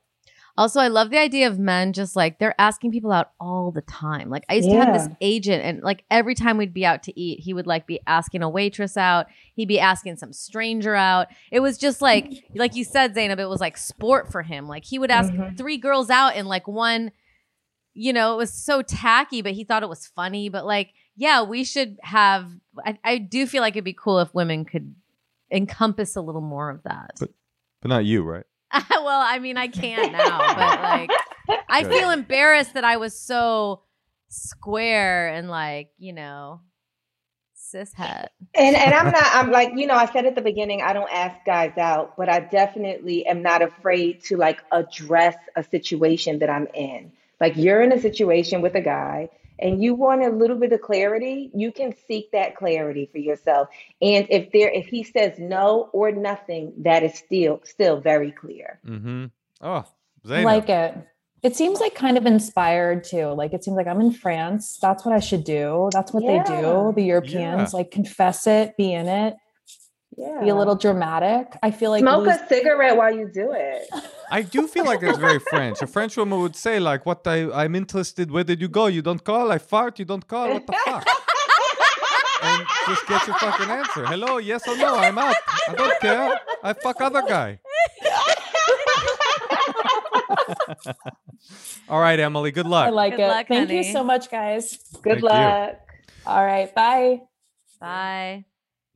Also, 0.58 0.80
I 0.80 0.90
love 0.90 1.10
the 1.10 1.18
idea 1.18 1.48
of 1.48 1.58
men 1.58 1.94
just 1.94 2.16
like 2.16 2.38
they're 2.40 2.60
asking 2.60 2.92
people 2.92 3.12
out 3.12 3.32
all 3.40 3.72
the 3.72 3.82
time. 3.82 4.30
Like 4.30 4.44
I 4.50 4.56
used 4.56 4.70
to 4.70 4.76
have 4.76 4.94
this 4.94 5.08
agent, 5.22 5.64
and 5.64 5.82
like 5.82 6.04
every 6.12 6.36
time 6.36 6.58
we'd 6.58 6.74
be 6.74 6.86
out 6.86 7.04
to 7.04 7.20
eat, 7.20 7.40
he 7.40 7.54
would 7.54 7.68
like 7.68 7.88
be 7.88 8.00
asking 8.06 8.44
a 8.44 8.50
waitress 8.50 8.98
out. 8.98 9.28
He'd 9.56 9.68
be 9.68 9.80
asking 9.80 10.18
some 10.18 10.34
stranger 10.34 10.94
out. 10.96 11.28
It 11.52 11.62
was 11.62 11.78
just 11.78 12.02
like, 12.02 12.44
like 12.54 12.76
you 12.76 12.84
said, 12.84 13.16
Zainab. 13.16 13.40
It 13.40 13.48
was 13.50 13.62
like 13.62 13.78
sport 13.78 14.32
for 14.32 14.42
him. 14.44 14.68
Like 14.68 14.84
he 14.86 15.00
would 15.00 15.10
ask 15.12 15.32
Mhm. 15.32 15.58
three 15.58 15.78
girls 15.78 16.10
out 16.10 16.36
in 16.36 16.46
like 16.48 16.68
one. 16.68 17.12
You 17.94 18.14
know, 18.14 18.34
it 18.34 18.38
was 18.38 18.54
so 18.54 18.82
tacky, 18.82 19.42
but 19.42 19.52
he 19.54 19.64
thought 19.64 19.84
it 19.84 19.90
was 19.90 20.06
funny. 20.08 20.48
But 20.50 20.66
like, 20.66 20.94
yeah, 21.16 21.44
we 21.44 21.64
should 21.64 21.98
have. 22.04 22.50
I, 22.86 22.98
I 23.04 23.18
do 23.18 23.46
feel 23.48 23.62
like 23.62 23.74
it'd 23.76 23.84
be 23.84 23.94
cool 23.94 24.20
if 24.20 24.34
women 24.34 24.64
could 24.66 24.96
encompass 25.52 26.16
a 26.16 26.22
little 26.22 26.42
more 26.42 26.70
of 26.70 26.84
that. 26.84 27.12
But- 27.20 27.32
But 27.82 27.90
not 27.90 28.06
you, 28.06 28.22
right? 28.24 28.46
well, 28.92 29.22
I 29.22 29.40
mean, 29.40 29.58
I 29.58 29.68
can't 29.68 30.12
now, 30.14 30.40
but 30.56 30.82
like, 30.82 31.12
I 31.70 31.84
Good. 31.84 31.92
feel 31.92 32.10
embarrassed 32.12 32.74
that 32.74 32.84
I 32.84 32.98
was 32.98 33.18
so 33.18 33.82
square 34.30 35.30
and 35.30 35.50
like, 35.50 35.90
you 35.98 36.14
know, 36.14 36.62
cishet. 37.74 38.28
And 38.56 38.76
and 38.76 38.94
I'm 38.94 39.12
not 39.12 39.28
I'm 39.34 39.52
like, 39.52 39.72
you 39.76 39.88
know, 39.88 39.96
I 39.96 40.06
said 40.06 40.26
at 40.26 40.36
the 40.36 40.42
beginning 40.42 40.82
I 40.82 40.94
don't 40.94 41.12
ask 41.12 41.38
guys 41.46 41.78
out, 41.78 42.18
but 42.18 42.30
I 42.30 42.40
definitely 42.40 43.26
am 43.26 43.42
not 43.42 43.62
afraid 43.62 44.24
to 44.26 44.38
like 44.38 44.62
address 44.72 45.36
a 45.56 45.64
situation 45.64 46.40
that 46.40 46.50
I'm 46.50 46.68
in. 46.74 47.12
Like 47.40 47.58
you're 47.58 47.82
in 47.82 47.92
a 47.92 48.00
situation 48.00 48.62
with 48.62 48.76
a 48.76 48.82
guy 48.82 49.30
and 49.62 49.82
you 49.84 49.94
want 49.94 50.24
a 50.24 50.30
little 50.30 50.58
bit 50.58 50.74
of 50.74 50.82
clarity, 50.82 51.52
you 51.54 51.72
can 51.72 51.94
seek 52.08 52.32
that 52.32 52.56
clarity 52.56 53.10
for 53.12 53.20
yourself. 53.20 53.70
And 54.02 54.28
if 54.30 54.52
there 54.52 54.70
if 54.70 54.88
he 54.88 55.04
says 55.04 55.38
no 55.40 55.90
or 55.94 56.12
nothing, 56.12 56.74
that 56.80 57.04
is 57.04 57.16
still 57.16 57.62
still 57.64 58.00
very 58.00 58.32
clear. 58.32 58.80
Mm-hmm. 58.86 59.26
Oh, 59.62 59.86
I 60.30 60.44
like 60.44 60.70
it. 60.70 60.96
It 61.44 61.56
seems 61.56 61.80
like 61.80 61.96
kind 61.96 62.18
of 62.18 62.26
inspired 62.28 63.04
too. 63.04 63.28
Like 63.28 63.54
it 63.54 63.64
seems 63.64 63.76
like 63.76 63.88
I'm 63.88 64.02
in 64.02 64.12
France. 64.12 64.78
That's 64.82 65.04
what 65.06 65.16
I 65.16 65.20
should 65.20 65.44
do. 65.44 65.90
That's 65.92 66.14
what 66.14 66.22
they 66.26 66.40
do. 66.44 66.94
The 66.96 67.04
Europeans 67.04 67.74
Yeah. 67.74 67.78
like 67.78 67.90
confess 67.90 68.46
it, 68.46 68.78
be 68.78 68.94
in 68.94 69.08
it, 69.08 69.36
Yeah. 70.18 70.42
be 70.42 70.50
a 70.50 70.56
little 70.56 70.76
dramatic. 70.76 71.56
I 71.64 71.72
feel 71.72 71.90
like 71.92 72.02
smoke 72.02 72.26
lose- 72.26 72.36
a 72.36 72.48
cigarette 72.48 72.98
while 72.98 73.14
you 73.16 73.28
do 73.34 73.52
it. 73.54 73.88
I 74.30 74.42
do 74.42 74.68
feel 74.68 74.86
like 74.86 75.02
it's 75.04 75.18
very 75.18 75.40
French. 75.40 75.82
A 75.82 75.88
French 75.88 76.16
woman 76.18 76.40
would 76.42 76.56
say, 76.56 76.80
like, 76.80 77.06
what 77.06 77.26
I, 77.26 77.50
I'm 77.52 77.76
interested, 77.76 78.30
where 78.30 78.44
did 78.44 78.60
you 78.62 78.68
go? 78.68 78.88
You 78.88 79.02
don't 79.02 79.24
call, 79.24 79.52
I 79.52 79.58
fart, 79.58 80.00
you 80.00 80.06
don't 80.06 80.28
call, 80.28 80.50
what 80.54 80.68
the 80.68 80.74
fuck? 80.86 81.08
and 82.44 82.68
just 82.88 83.08
get 83.08 83.26
your 83.28 83.38
fucking 83.38 83.70
answer. 83.70 84.06
Hello, 84.06 84.38
yes 84.38 84.68
or 84.68 84.76
no, 84.78 84.96
I'm 84.96 85.18
out. 85.18 85.36
I 85.70 85.74
don't 85.76 86.00
care. 86.02 86.40
I 86.64 86.74
fuck 86.74 87.00
other 87.02 87.22
guy. 87.28 87.60
All 91.90 92.00
right, 92.00 92.20
Emily, 92.20 92.52
good 92.52 92.68
luck. 92.68 92.88
I 92.88 92.90
like 92.90 93.14
Good 93.18 93.24
it. 93.24 93.28
luck, 93.28 93.48
Thank 93.48 93.70
you 93.72 93.84
so 93.84 94.04
much, 94.04 94.30
guys. 94.30 94.78
Good 95.02 95.04
Thank 95.04 95.22
you. 95.24 95.28
luck. 95.30 95.80
All 96.26 96.46
right. 96.46 96.74
Bye. 96.74 97.22
Bye. 97.80 98.46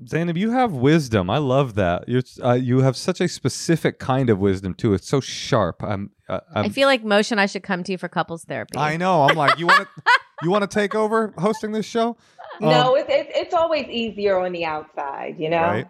Zainab, 0.08 0.38
you 0.38 0.52
have 0.52 0.74
wisdom. 0.74 1.30
I 1.30 1.38
love 1.38 1.76
that. 1.76 2.08
You're, 2.10 2.22
uh, 2.44 2.54
you 2.54 2.82
have 2.82 2.98
such 2.98 3.22
a 3.22 3.28
specific 3.28 3.98
kind 3.98 4.30
of 4.30 4.40
wisdom 4.40 4.74
too. 4.74 4.94
It's 4.94 5.08
so 5.08 5.22
sharp. 5.22 5.82
I'm. 5.84 6.12
Uh, 6.28 6.42
I'm 6.54 6.66
I 6.66 6.70
feel 6.70 6.88
like 6.88 7.04
motion 7.04 7.40
I 7.40 7.46
should 7.46 7.64
come 7.64 7.84
to 7.84 7.92
you 7.92 7.98
for 7.98 8.10
couples 8.10 8.44
therapy. 8.44 8.78
I 8.78 8.98
know. 8.98 9.24
I'm 9.24 9.38
like, 9.38 9.58
you 9.58 9.68
want 9.68 9.88
to, 9.88 10.04
you 10.44 10.50
want 10.50 10.70
to 10.70 10.74
take 10.74 10.96
over 10.96 11.34
hosting 11.38 11.72
this 11.72 11.86
show? 11.86 12.18
No, 12.60 12.96
it's 12.96 13.08
it's 13.10 13.32
it's 13.34 13.54
always 13.54 13.88
easier 13.88 14.40
on 14.40 14.52
the 14.52 14.66
outside, 14.66 15.36
you 15.40 15.50
know. 15.50 15.62
Right. 15.62 15.88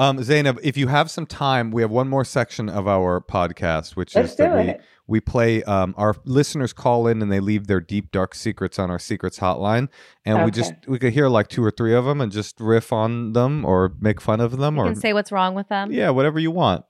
Um, 0.00 0.22
Zainab, 0.22 0.58
if 0.62 0.78
you 0.78 0.86
have 0.88 1.10
some 1.10 1.26
time, 1.26 1.70
we 1.70 1.82
have 1.82 1.90
one 1.90 2.08
more 2.08 2.24
section 2.24 2.70
of 2.70 2.88
our 2.88 3.20
podcast, 3.20 3.96
which 3.96 4.14
Let's 4.16 4.30
is 4.30 4.36
that 4.36 4.54
we 4.54 4.70
it. 4.70 4.80
we 5.06 5.20
play. 5.20 5.62
Um, 5.64 5.94
our 5.98 6.16
listeners 6.24 6.72
call 6.72 7.06
in 7.06 7.20
and 7.20 7.30
they 7.30 7.38
leave 7.38 7.66
their 7.66 7.80
deep 7.82 8.10
dark 8.10 8.34
secrets 8.34 8.78
on 8.78 8.90
our 8.90 8.98
secrets 8.98 9.38
hotline, 9.40 9.88
and 10.24 10.42
we 10.46 10.50
just 10.50 10.72
we 10.88 10.98
could 10.98 11.12
hear 11.12 11.28
like 11.28 11.48
two 11.48 11.62
or 11.62 11.70
three 11.70 11.94
of 11.94 12.06
them 12.06 12.22
and 12.22 12.32
just 12.32 12.58
riff 12.60 12.94
on 12.94 13.34
them 13.34 13.62
or 13.66 13.92
make 14.00 14.22
fun 14.22 14.40
of 14.40 14.56
them 14.56 14.76
you 14.76 14.80
or 14.80 14.86
can 14.86 14.94
say 14.96 15.12
what's 15.12 15.30
wrong 15.30 15.54
with 15.54 15.68
them. 15.68 15.92
yeah, 15.92 16.08
whatever 16.08 16.38
you 16.40 16.50
want. 16.50 16.82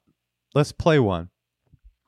Let's 0.55 0.71
play 0.71 1.01
one. 1.01 1.31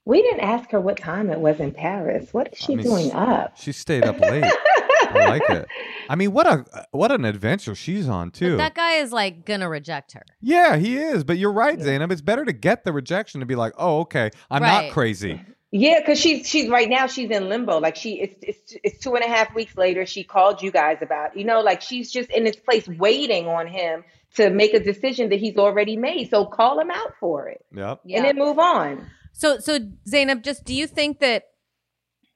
We 0.05 0.23
didn't 0.23 0.41
ask 0.41 0.71
her 0.71 0.81
what 0.81 0.99
time 0.99 1.31
it 1.31 1.41
was 1.41 1.59
in 1.59 1.73
Paris. 1.73 2.33
What 2.33 2.53
is 2.53 2.59
she 2.59 2.75
I 2.75 2.77
mean, 2.77 2.87
doing 2.87 3.07
she- 3.07 3.13
up? 3.13 3.57
She 3.57 3.73
stayed 3.73 4.05
up 4.05 4.21
late. 4.21 4.45
I 5.13 5.29
like 5.29 5.43
it. 5.51 5.67
I 6.09 6.17
mean, 6.17 6.33
what 6.33 6.47
a 6.47 6.65
what 6.91 7.13
an 7.13 7.25
adventure 7.25 7.75
she's 7.75 8.09
on 8.09 8.29
But 8.29 8.35
too. 8.35 8.57
that 8.57 8.75
guy 8.75 8.95
is 8.95 9.13
like 9.13 9.45
gonna 9.45 9.69
reject 9.69 10.13
her. 10.13 10.23
yeah, 10.41 10.77
he 10.77 10.97
is. 10.97 11.25
But 11.25 11.39
you're 11.39 11.53
right, 11.53 11.79
Yeah. 11.79 11.85
Zainab. 11.85 12.11
It's 12.13 12.21
better 12.21 12.45
to 12.45 12.53
get 12.53 12.85
the 12.85 12.93
rejection 12.93 13.41
to 13.41 13.47
be 13.47 13.55
like, 13.55 13.73
oh, 13.79 14.01
okay, 14.01 14.31
I'm 14.51 14.63
Right. 14.63 14.87
not 14.87 14.93
crazy. 14.93 15.41
Yeah, 15.75 16.01
because 16.01 16.21
she's 16.21 16.47
she's 16.47 16.69
right 16.69 16.89
now 16.89 17.07
she's 17.07 17.31
in 17.31 17.49
limbo. 17.49 17.79
Like 17.81 17.97
she 17.97 18.21
it's, 18.21 18.37
it's 18.43 18.77
it's 18.85 18.99
two 18.99 19.15
and 19.15 19.25
a 19.25 19.29
half 19.29 19.55
weeks 19.55 19.77
later. 19.77 20.05
She 20.05 20.23
called 20.23 20.61
you 20.63 20.71
guys 20.71 20.99
about 21.01 21.35
you 21.37 21.45
know 21.45 21.61
like 21.63 21.81
she's 21.81 22.13
just 22.13 22.31
in 22.31 22.45
this 22.45 22.57
place 22.57 22.87
waiting 22.87 23.47
on 23.49 23.67
him 23.67 24.05
to 24.35 24.51
make 24.51 24.75
a 24.75 24.81
decision 24.81 25.31
that 25.31 25.39
he's 25.41 25.57
already 25.57 25.97
made. 25.97 26.29
So 26.31 26.45
call 26.45 26.79
him 26.79 26.91
out 26.91 27.15
for 27.21 27.49
it 27.49 27.65
Yep. 27.75 28.01
and 28.11 28.25
then 28.25 28.37
move 28.37 28.59
on. 28.59 29.07
So 29.33 29.59
so 29.61 29.79
Zainab, 30.07 30.43
just 30.43 30.65
do 30.67 30.75
you 30.75 30.87
think 30.87 31.21
that 31.21 31.45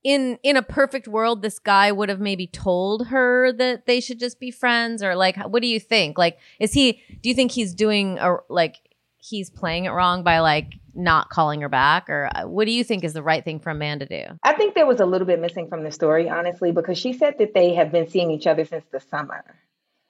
in 0.06 0.38
in 0.44 0.56
a 0.56 0.62
perfect 0.62 1.08
world 1.08 1.42
this 1.42 1.58
guy 1.58 1.90
would 1.90 2.08
have 2.08 2.20
maybe 2.20 2.46
told 2.46 3.08
her 3.08 3.50
that 3.50 3.86
they 3.86 3.98
should 3.98 4.20
just 4.20 4.38
be 4.38 4.52
friends 4.52 5.02
or 5.02 5.16
like 5.16 5.36
what 5.48 5.62
do 5.62 5.66
you 5.66 5.80
think? 5.80 6.16
Like 6.16 6.38
is 6.60 6.72
he 6.72 7.02
do 7.22 7.28
you 7.28 7.34
think 7.34 7.50
he's 7.50 7.74
doing 7.74 8.16
a 8.20 8.36
like 8.48 8.76
he's 9.18 9.50
playing 9.50 9.86
it 9.86 9.90
wrong 9.90 10.22
by 10.22 10.38
like 10.38 10.74
not 10.94 11.28
calling 11.28 11.60
her 11.60 11.68
back 11.68 12.08
or 12.08 12.30
uh, 12.36 12.46
what 12.46 12.66
do 12.66 12.70
you 12.70 12.84
think 12.84 13.02
is 13.02 13.14
the 13.14 13.22
right 13.22 13.44
thing 13.44 13.58
for 13.58 13.70
a 13.70 13.74
man 13.74 13.98
to 13.98 14.06
do? 14.06 14.22
I 14.44 14.52
think 14.52 14.76
there 14.76 14.86
was 14.86 15.00
a 15.00 15.06
little 15.06 15.26
bit 15.26 15.40
missing 15.40 15.68
from 15.68 15.82
the 15.82 15.90
story, 15.90 16.30
honestly, 16.30 16.70
because 16.70 16.96
she 16.96 17.12
said 17.12 17.38
that 17.38 17.52
they 17.52 17.74
have 17.74 17.90
been 17.90 18.08
seeing 18.08 18.30
each 18.30 18.46
other 18.46 18.64
since 18.64 18.84
the 18.92 19.00
summer. 19.00 19.44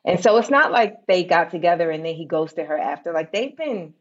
And 0.05 0.23
so 0.23 0.37
it's 0.37 0.51
not 0.51 0.73
like 0.73 1.07
they 1.09 1.25
got 1.25 1.51
together 1.51 1.91
and 1.91 2.05
then 2.05 2.15
he 2.15 2.27
ghosted 2.27 2.67
her 2.67 2.79
after. 2.79 3.15
Like 3.15 3.33
they've 3.33 3.57
been 3.57 3.95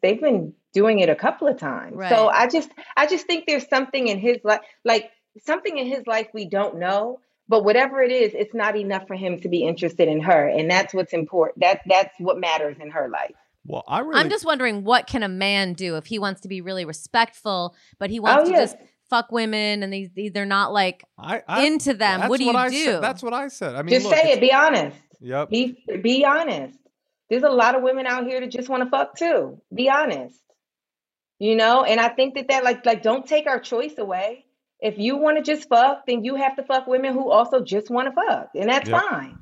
they've 0.00 0.20
been 0.20 0.54
doing 0.72 1.00
it 1.00 1.08
a 1.08 1.16
couple 1.16 1.48
of 1.48 1.58
times. 1.58 1.96
Right. 1.96 2.14
So 2.14 2.28
I 2.28 2.46
just 2.46 2.70
I 2.96 3.08
just 3.08 3.26
think 3.26 3.46
there's 3.48 3.68
something 3.68 4.06
in 4.06 4.20
his 4.20 4.38
life 4.44 4.60
like 4.84 5.10
something 5.40 5.76
in 5.78 5.86
his 5.86 6.06
life 6.06 6.28
we 6.32 6.44
don't 6.48 6.78
know, 6.78 7.20
but 7.48 7.64
whatever 7.64 8.02
it 8.02 8.12
is, 8.12 8.32
it's 8.34 8.54
not 8.54 8.76
enough 8.76 9.06
for 9.06 9.14
him 9.14 9.40
to 9.40 9.48
be 9.48 9.64
interested 9.64 10.08
in 10.08 10.20
her, 10.20 10.46
and 10.48 10.70
that's 10.70 10.94
what's 10.94 11.12
important. 11.12 11.60
That 11.60 11.80
that's 11.86 12.14
what 12.18 12.38
matters 12.38 12.76
in 12.80 12.90
her 12.90 13.08
life. 13.08 13.34
Well, 13.64 13.84
I 13.86 14.00
really 14.00 14.20
I'm 14.20 14.28
just 14.30 14.44
wondering 14.44 14.82
what 14.84 15.06
can 15.06 15.22
a 15.22 15.28
man 15.28 15.74
do 15.74 15.96
if 15.96 16.06
he 16.06 16.18
wants 16.18 16.40
to 16.42 16.48
be 16.48 16.60
really 16.60 16.84
respectful 16.84 17.76
but 18.00 18.10
he 18.10 18.18
wants 18.18 18.42
Oh, 18.42 18.44
to 18.46 18.50
yes. 18.50 18.72
just 18.72 18.82
fuck 19.08 19.30
women 19.30 19.84
and 19.84 19.92
they, 19.92 20.10
they 20.16 20.30
they're 20.30 20.44
not 20.46 20.72
like 20.72 21.04
I, 21.16 21.42
I 21.46 21.66
into 21.66 21.90
them. 21.94 22.20
that's 22.20 22.28
What 22.28 22.38
do 22.38 22.44
you 22.44 22.50
I 22.52 22.70
do? 22.70 22.84
Said. 22.84 23.02
That's 23.02 23.22
what 23.22 23.32
I 23.34 23.46
said. 23.48 23.76
I 23.76 23.82
mean, 23.82 23.90
just 23.94 24.06
look, 24.06 24.16
say 24.16 24.32
it. 24.32 24.40
Be 24.40 24.52
honest. 24.52 24.96
Yep. 25.20 25.50
Be 25.50 25.78
be 26.02 26.24
honest. 26.24 26.76
There's 27.30 27.44
a 27.44 27.50
lot 27.50 27.76
of 27.76 27.82
women 27.82 28.04
out 28.06 28.26
here 28.26 28.40
that 28.40 28.48
just 28.50 28.68
want 28.68 28.82
to 28.82 28.90
fuck 28.90 29.16
too. 29.16 29.60
Be 29.72 29.88
honest. 29.88 30.40
You 31.38 31.54
know, 31.54 31.84
and 31.84 32.00
I 32.00 32.08
think 32.08 32.34
that 32.34 32.48
that 32.48 32.64
like 32.64 32.84
like 32.84 33.02
don't 33.02 33.24
take 33.26 33.46
our 33.46 33.60
choice 33.60 33.96
away. 33.96 34.44
If 34.82 34.98
you 34.98 35.16
want 35.16 35.38
to 35.38 35.44
just 35.44 35.68
fuck, 35.68 36.06
then 36.06 36.24
you 36.24 36.34
have 36.34 36.56
to 36.56 36.62
fuck 36.64 36.88
women 36.88 37.12
who 37.14 37.30
also 37.30 37.60
just 37.62 37.88
want 37.88 38.08
to 38.08 38.12
fuck, 38.20 38.48
and 38.56 38.68
that's 38.68 38.88
Yep. 38.90 39.00
fine. 39.00 39.38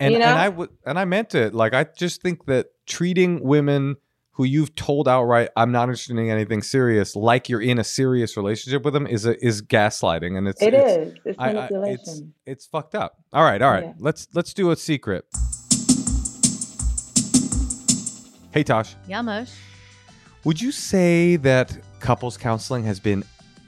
and 0.00 0.12
you 0.12 0.18
know? 0.18 0.24
and 0.26 0.38
I 0.60 0.66
and 0.90 0.98
I 0.98 1.04
meant 1.04 1.34
it. 1.36 1.54
Like 1.54 1.72
I 1.72 1.84
just 1.96 2.20
think 2.20 2.46
that 2.46 2.66
treating 2.86 3.44
women 3.44 3.94
who 4.32 4.42
you've 4.44 4.74
told 4.74 5.06
outright 5.06 5.50
I'm 5.56 5.70
not 5.70 5.84
interested 5.84 6.16
in 6.18 6.28
anything 6.28 6.62
serious, 6.62 7.14
like 7.14 7.48
you're 7.48 7.60
in 7.62 7.78
a 7.78 7.84
serious 7.84 8.36
relationship 8.36 8.82
with 8.84 8.94
them, 8.94 9.06
is 9.06 9.24
a, 9.26 9.36
is 9.44 9.62
gaslighting, 9.62 10.36
and 10.36 10.48
it's 10.48 10.60
It 10.60 10.74
it's, 10.74 10.92
is. 11.12 11.18
It's 11.26 11.38
I- 11.38 11.50
I- 11.50 11.52
manipulation. 11.52 11.98
it's 11.98 12.22
it's 12.46 12.66
fucked 12.66 12.96
up. 12.96 13.18
All 13.32 13.44
right, 13.44 13.62
all 13.62 13.70
right. 13.70 13.84
Yeah. 13.84 13.92
Let's 14.00 14.26
let's 14.34 14.52
do 14.52 14.72
a 14.72 14.76
secret. 14.76 15.26
Hey 18.52 18.64
Tosh, 18.64 18.96
Yamosh. 19.08 19.54
Would 20.44 20.60
you 20.60 20.72
say 20.72 21.36
that 21.36 21.78
couples 22.00 22.36
counseling 22.36 22.82
has 22.84 22.98
been 22.98 23.22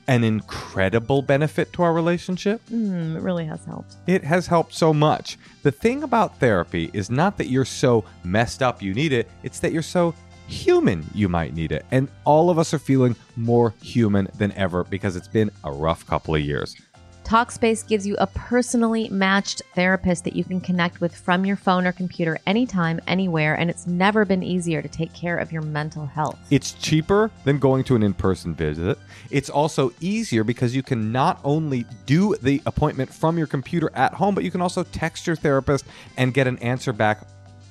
an 0.06 0.24
incredible 0.24 1.22
benefit 1.22 1.72
to 1.74 1.82
our 1.82 1.92
relationship? 1.92 2.60
Mm, 2.70 3.16
it 3.16 3.22
really 3.22 3.46
has 3.46 3.64
helped. 3.64 3.96
It 4.06 4.24
has 4.24 4.46
helped 4.46 4.74
so 4.74 4.92
much. 4.92 5.38
The 5.62 5.70
thing 5.70 6.02
about 6.02 6.38
therapy 6.38 6.90
is 6.92 7.10
not 7.10 7.38
that 7.38 7.48
you're 7.48 7.64
so 7.64 8.04
messed 8.22 8.62
up 8.62 8.82
you 8.82 8.94
need 8.94 9.12
it, 9.12 9.28
it's 9.42 9.60
that 9.60 9.72
you're 9.72 9.82
so 9.82 10.14
human 10.46 11.04
you 11.14 11.28
might 11.28 11.54
need 11.54 11.72
it. 11.72 11.86
And 11.90 12.08
all 12.24 12.50
of 12.50 12.58
us 12.58 12.74
are 12.74 12.78
feeling 12.78 13.16
more 13.36 13.74
human 13.82 14.28
than 14.36 14.52
ever 14.52 14.84
because 14.84 15.16
it's 15.16 15.28
been 15.28 15.50
a 15.64 15.72
rough 15.72 16.06
couple 16.06 16.34
of 16.34 16.42
years. 16.42 16.76
Talkspace 17.24 17.88
gives 17.88 18.06
you 18.06 18.16
a 18.18 18.26
personally 18.26 19.08
matched 19.08 19.62
therapist 19.74 20.24
that 20.24 20.36
you 20.36 20.44
can 20.44 20.60
connect 20.60 21.00
with 21.00 21.16
from 21.16 21.46
your 21.46 21.56
phone 21.56 21.86
or 21.86 21.92
computer 21.92 22.38
anytime, 22.46 23.00
anywhere, 23.06 23.54
and 23.54 23.70
it's 23.70 23.86
never 23.86 24.26
been 24.26 24.42
easier 24.42 24.82
to 24.82 24.88
take 24.88 25.10
care 25.14 25.38
of 25.38 25.50
your 25.50 25.62
mental 25.62 26.04
health. 26.04 26.38
It's 26.50 26.72
cheaper 26.72 27.30
than 27.44 27.58
going 27.58 27.82
to 27.84 27.96
an 27.96 28.02
in 28.02 28.12
person 28.12 28.54
visit. 28.54 28.98
It's 29.30 29.48
also 29.48 29.94
easier 30.02 30.44
because 30.44 30.76
you 30.76 30.82
can 30.82 31.12
not 31.12 31.40
only 31.44 31.86
do 32.04 32.36
the 32.42 32.60
appointment 32.66 33.12
from 33.12 33.38
your 33.38 33.46
computer 33.46 33.90
at 33.94 34.12
home, 34.12 34.34
but 34.34 34.44
you 34.44 34.50
can 34.50 34.60
also 34.60 34.82
text 34.82 35.26
your 35.26 35.36
therapist 35.36 35.86
and 36.18 36.34
get 36.34 36.46
an 36.46 36.58
answer 36.58 36.92
back 36.92 37.26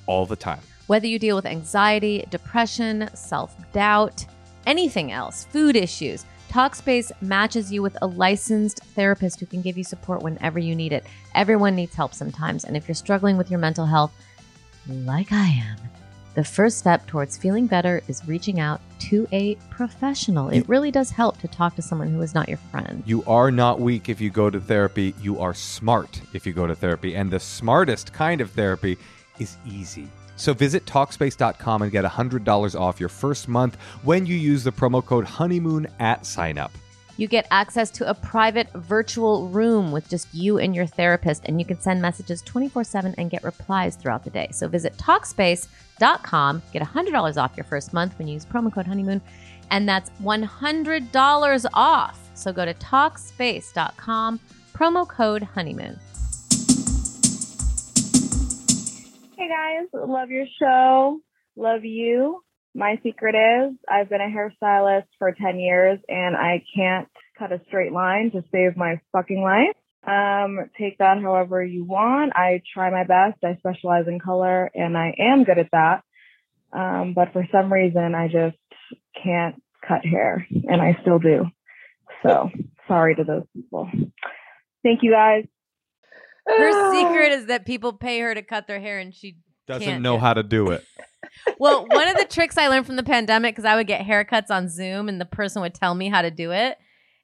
all 0.06 0.26
the 0.26 0.36
time. 0.36 0.60
Whether 0.88 1.06
you 1.06 1.20
deal 1.20 1.36
with 1.36 1.46
anxiety, 1.46 2.26
depression, 2.28 3.08
self 3.14 3.54
doubt, 3.72 4.26
anything 4.66 5.12
else, 5.12 5.44
food 5.44 5.76
issues, 5.76 6.24
Talkspace 6.54 7.10
matches 7.20 7.72
you 7.72 7.82
with 7.82 7.96
a 8.00 8.06
licensed 8.06 8.78
therapist 8.94 9.40
who 9.40 9.46
can 9.46 9.60
give 9.60 9.76
you 9.76 9.82
support 9.82 10.22
whenever 10.22 10.60
you 10.60 10.76
need 10.76 10.92
it. 10.92 11.04
Everyone 11.34 11.74
needs 11.74 11.96
help 11.96 12.14
sometimes, 12.14 12.62
and 12.62 12.76
if 12.76 12.86
you're 12.86 12.94
struggling 12.94 13.36
with 13.36 13.50
your 13.50 13.58
mental 13.58 13.86
health, 13.86 14.12
like 14.88 15.32
I 15.32 15.46
am, 15.46 15.78
the 16.36 16.44
first 16.44 16.78
step 16.78 17.08
towards 17.08 17.36
feeling 17.36 17.66
better 17.66 18.04
is 18.06 18.24
reaching 18.28 18.60
out 18.60 18.80
to 19.00 19.26
a 19.32 19.56
professional. 19.68 20.48
It 20.48 20.68
really 20.68 20.92
does 20.92 21.10
help 21.10 21.40
to 21.40 21.48
talk 21.48 21.74
to 21.74 21.82
someone 21.82 22.06
who 22.06 22.22
is 22.22 22.36
not 22.36 22.48
your 22.48 22.58
friend. 22.58 23.02
You 23.04 23.24
are 23.24 23.50
not 23.50 23.80
weak 23.80 24.08
if 24.08 24.20
you 24.20 24.30
go 24.30 24.48
to 24.48 24.60
therapy. 24.60 25.12
You 25.20 25.40
are 25.40 25.54
smart 25.54 26.20
if 26.34 26.46
you 26.46 26.52
go 26.52 26.68
to 26.68 26.74
therapy. 26.76 27.16
And 27.16 27.32
the 27.32 27.40
smartest 27.40 28.12
kind 28.12 28.40
of 28.40 28.52
therapy 28.52 28.96
is 29.40 29.56
easy. 29.66 30.06
So 30.36 30.54
visit 30.54 30.84
Talkspace.com 30.86 31.82
and 31.82 31.92
get 31.92 32.04
$100 32.04 32.80
off 32.80 33.00
your 33.00 33.08
first 33.08 33.48
month 33.48 33.76
when 34.02 34.26
you 34.26 34.36
use 34.36 34.64
the 34.64 34.72
promo 34.72 35.04
code 35.04 35.24
honeymoon 35.24 35.86
at 36.00 36.22
signup. 36.22 36.70
You 37.16 37.28
get 37.28 37.46
access 37.50 37.90
to 37.92 38.10
a 38.10 38.14
private 38.14 38.72
virtual 38.72 39.48
room 39.48 39.92
with 39.92 40.08
just 40.08 40.34
you 40.34 40.58
and 40.58 40.74
your 40.74 40.86
therapist, 40.86 41.42
and 41.44 41.60
you 41.60 41.64
can 41.64 41.80
send 41.80 42.02
messages 42.02 42.42
24 42.42 42.82
7 42.82 43.14
and 43.18 43.30
get 43.30 43.44
replies 43.44 43.94
throughout 43.94 44.24
the 44.24 44.30
day. 44.30 44.48
So 44.50 44.66
visit 44.66 44.96
Talkspace.com, 44.96 46.62
get 46.72 46.82
$100 46.82 47.36
off 47.36 47.56
your 47.56 47.64
first 47.64 47.92
month 47.92 48.18
when 48.18 48.26
you 48.26 48.34
use 48.34 48.44
promo 48.44 48.72
code 48.72 48.86
honeymoon, 48.86 49.20
and 49.70 49.88
that's 49.88 50.10
$100 50.22 51.66
off. 51.72 52.18
So 52.34 52.52
go 52.52 52.64
to 52.64 52.74
Talkspace.com, 52.74 54.40
promo 54.74 55.08
code 55.08 55.44
honeymoon. 55.44 55.98
Hey 59.44 59.50
guys, 59.50 59.88
love 60.08 60.30
your 60.30 60.46
show. 60.58 61.20
Love 61.54 61.84
you. 61.84 62.42
My 62.74 62.98
secret 63.02 63.34
is 63.34 63.76
I've 63.86 64.08
been 64.08 64.22
a 64.22 64.34
hairstylist 64.34 65.04
for 65.18 65.32
10 65.32 65.58
years 65.58 65.98
and 66.08 66.34
I 66.34 66.64
can't 66.74 67.08
cut 67.38 67.52
a 67.52 67.60
straight 67.66 67.92
line 67.92 68.30
to 68.30 68.42
save 68.50 68.74
my 68.74 69.02
fucking 69.12 69.42
life. 69.42 69.76
Um, 70.06 70.70
take 70.78 70.96
that 70.96 71.20
however 71.20 71.62
you 71.62 71.84
want. 71.84 72.32
I 72.34 72.62
try 72.72 72.88
my 72.88 73.04
best. 73.04 73.44
I 73.44 73.56
specialize 73.58 74.06
in 74.08 74.18
color 74.18 74.70
and 74.74 74.96
I 74.96 75.14
am 75.18 75.44
good 75.44 75.58
at 75.58 75.68
that. 75.72 76.04
Um, 76.72 77.12
but 77.12 77.34
for 77.34 77.46
some 77.52 77.70
reason, 77.70 78.14
I 78.14 78.28
just 78.28 78.56
can't 79.22 79.62
cut 79.86 80.06
hair 80.06 80.46
and 80.50 80.80
I 80.80 80.96
still 81.02 81.18
do. 81.18 81.44
So 82.22 82.48
sorry 82.88 83.14
to 83.16 83.24
those 83.24 83.44
people. 83.54 83.90
Thank 84.82 85.00
you 85.02 85.10
guys. 85.10 85.44
Her 86.46 86.92
secret 86.94 87.32
is 87.38 87.46
that 87.46 87.64
people 87.66 87.92
pay 87.92 88.20
her 88.20 88.34
to 88.34 88.42
cut 88.42 88.66
their 88.66 88.80
hair 88.80 88.98
and 88.98 89.14
she 89.14 89.36
Doesn't 89.66 89.84
can't 89.86 90.02
know 90.02 90.16
do- 90.16 90.20
how 90.20 90.34
to 90.34 90.42
do 90.42 90.70
it. 90.70 90.84
Well, 91.58 91.86
one 91.88 92.06
of 92.06 92.16
the 92.18 92.26
tricks 92.26 92.58
I 92.58 92.68
learned 92.68 92.84
from 92.86 92.96
the 92.96 93.02
pandemic 93.02 93.54
because 93.54 93.64
I 93.64 93.74
would 93.76 93.86
get 93.86 94.02
haircuts 94.06 94.50
on 94.50 94.68
Zoom 94.68 95.08
and 95.08 95.18
the 95.20 95.24
person 95.24 95.62
would 95.62 95.74
tell 95.74 95.94
me 95.94 96.08
how 96.08 96.20
to 96.22 96.30
do 96.30 96.50
it 96.52 96.76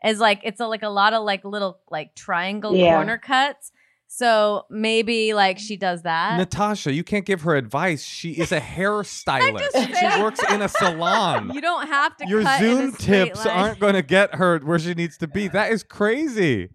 is 0.05 0.19
like 0.19 0.41
it's 0.43 0.59
a, 0.59 0.67
like 0.67 0.83
a 0.83 0.89
lot 0.89 1.13
of 1.13 1.23
like 1.23 1.45
little 1.45 1.79
like 1.91 2.15
triangle 2.15 2.75
Yeah. 2.75 2.95
corner 2.97 3.19
cuts. 3.19 3.71
So 4.09 4.65
maybe 4.71 5.35
like 5.35 5.59
she 5.59 5.77
does 5.77 6.03
that. 6.03 6.39
Natasha, 6.39 6.93
you 6.93 7.05
can't 7.05 7.25
give 7.27 7.43
her 7.43 7.55
advice. 7.57 8.03
She 8.03 8.33
is 8.33 8.53
a 8.53 8.61
hairstylist. 9.11 9.71
She 10.17 10.23
works 10.23 10.41
in 10.51 10.63
a 10.63 10.69
salon. 10.69 11.51
you 11.55 11.61
don't 11.61 11.87
have 11.87 12.17
to. 12.17 12.27
Your 12.27 12.43
cut 12.43 12.63
in 12.63 12.67
a 12.67 12.77
Zoom 12.77 12.93
tips 12.95 13.45
line. 13.45 13.55
aren't 13.57 13.79
going 13.81 13.95
to 13.95 14.03
get 14.03 14.35
her 14.37 14.59
where 14.61 14.79
she 14.79 14.95
needs 14.95 15.19
to 15.19 15.29
be. 15.29 15.47
That 15.49 15.73
is 15.73 15.83
crazy. 15.83 16.71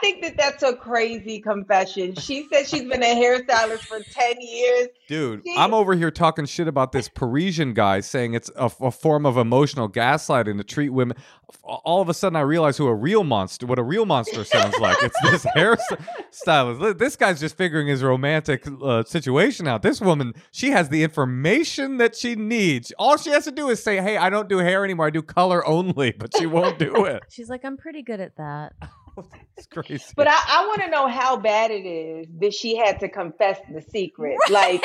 I 0.00 0.02
think 0.02 0.22
that 0.22 0.36
that's 0.38 0.62
a 0.62 0.74
crazy 0.74 1.40
confession. 1.40 2.14
She 2.14 2.46
said 2.50 2.66
she's 2.66 2.84
been 2.88 3.02
a 3.02 3.14
hairstylist 3.14 3.80
for 3.80 4.00
10 4.00 4.36
years. 4.40 4.88
Dude, 5.08 5.42
She- 5.44 5.54
I'm 5.58 5.74
over 5.74 5.94
here 5.94 6.10
talking 6.10 6.46
shit 6.46 6.66
about 6.68 6.92
this 6.92 7.08
Parisian 7.08 7.74
guy 7.74 8.00
saying 8.00 8.32
it's 8.32 8.50
a, 8.56 8.70
a 8.80 8.90
form 8.90 9.26
of 9.26 9.36
emotional 9.36 9.90
gaslighting 9.90 10.56
to 10.56 10.64
treat 10.64 10.88
women. 10.88 11.18
All 11.64 12.00
of 12.00 12.08
a 12.08 12.14
sudden, 12.14 12.36
I 12.36 12.40
realize 12.40 12.78
who 12.78 12.86
a 12.86 12.94
real 12.94 13.24
monster, 13.24 13.66
what 13.66 13.78
a 13.78 13.82
real 13.82 14.06
monster 14.06 14.42
sounds 14.44 14.78
like. 14.78 14.96
It's 15.02 15.20
this 15.22 15.44
hairstylist. 15.56 16.98
This 16.98 17.16
guy's 17.16 17.40
just 17.40 17.56
figuring 17.56 17.88
his 17.88 18.02
romantic 18.02 18.64
uh, 18.82 19.02
situation 19.04 19.66
out. 19.68 19.82
This 19.82 20.00
woman, 20.00 20.32
she 20.52 20.70
has 20.70 20.88
the 20.88 21.02
information 21.02 21.98
that 21.98 22.16
she 22.16 22.36
needs. 22.36 22.92
All 22.98 23.16
she 23.16 23.30
has 23.30 23.44
to 23.44 23.50
do 23.50 23.68
is 23.68 23.82
say, 23.82 24.00
"Hey, 24.00 24.16
I 24.16 24.30
don't 24.30 24.48
do 24.48 24.58
hair 24.58 24.84
anymore. 24.84 25.06
I 25.06 25.10
do 25.10 25.22
color 25.22 25.66
only," 25.66 26.12
but 26.12 26.36
she 26.36 26.46
won't 26.46 26.78
do 26.78 27.04
it. 27.04 27.22
She's 27.28 27.48
like, 27.50 27.64
I'm 27.64 27.76
pretty 27.76 28.02
good 28.02 28.20
at 28.20 28.36
that. 28.36 28.72
It's 29.56 29.66
crazy. 29.66 30.04
But 30.16 30.26
I, 30.26 30.38
I 30.48 30.66
want 30.66 30.80
to 30.82 30.88
know 30.88 31.06
how 31.06 31.36
bad 31.36 31.70
it 31.70 31.86
is 31.86 32.26
that 32.40 32.54
she 32.54 32.76
had 32.76 32.98
to 33.00 33.10
confess 33.10 33.58
the 33.70 33.82
secret. 33.82 34.38
Like, 34.48 34.82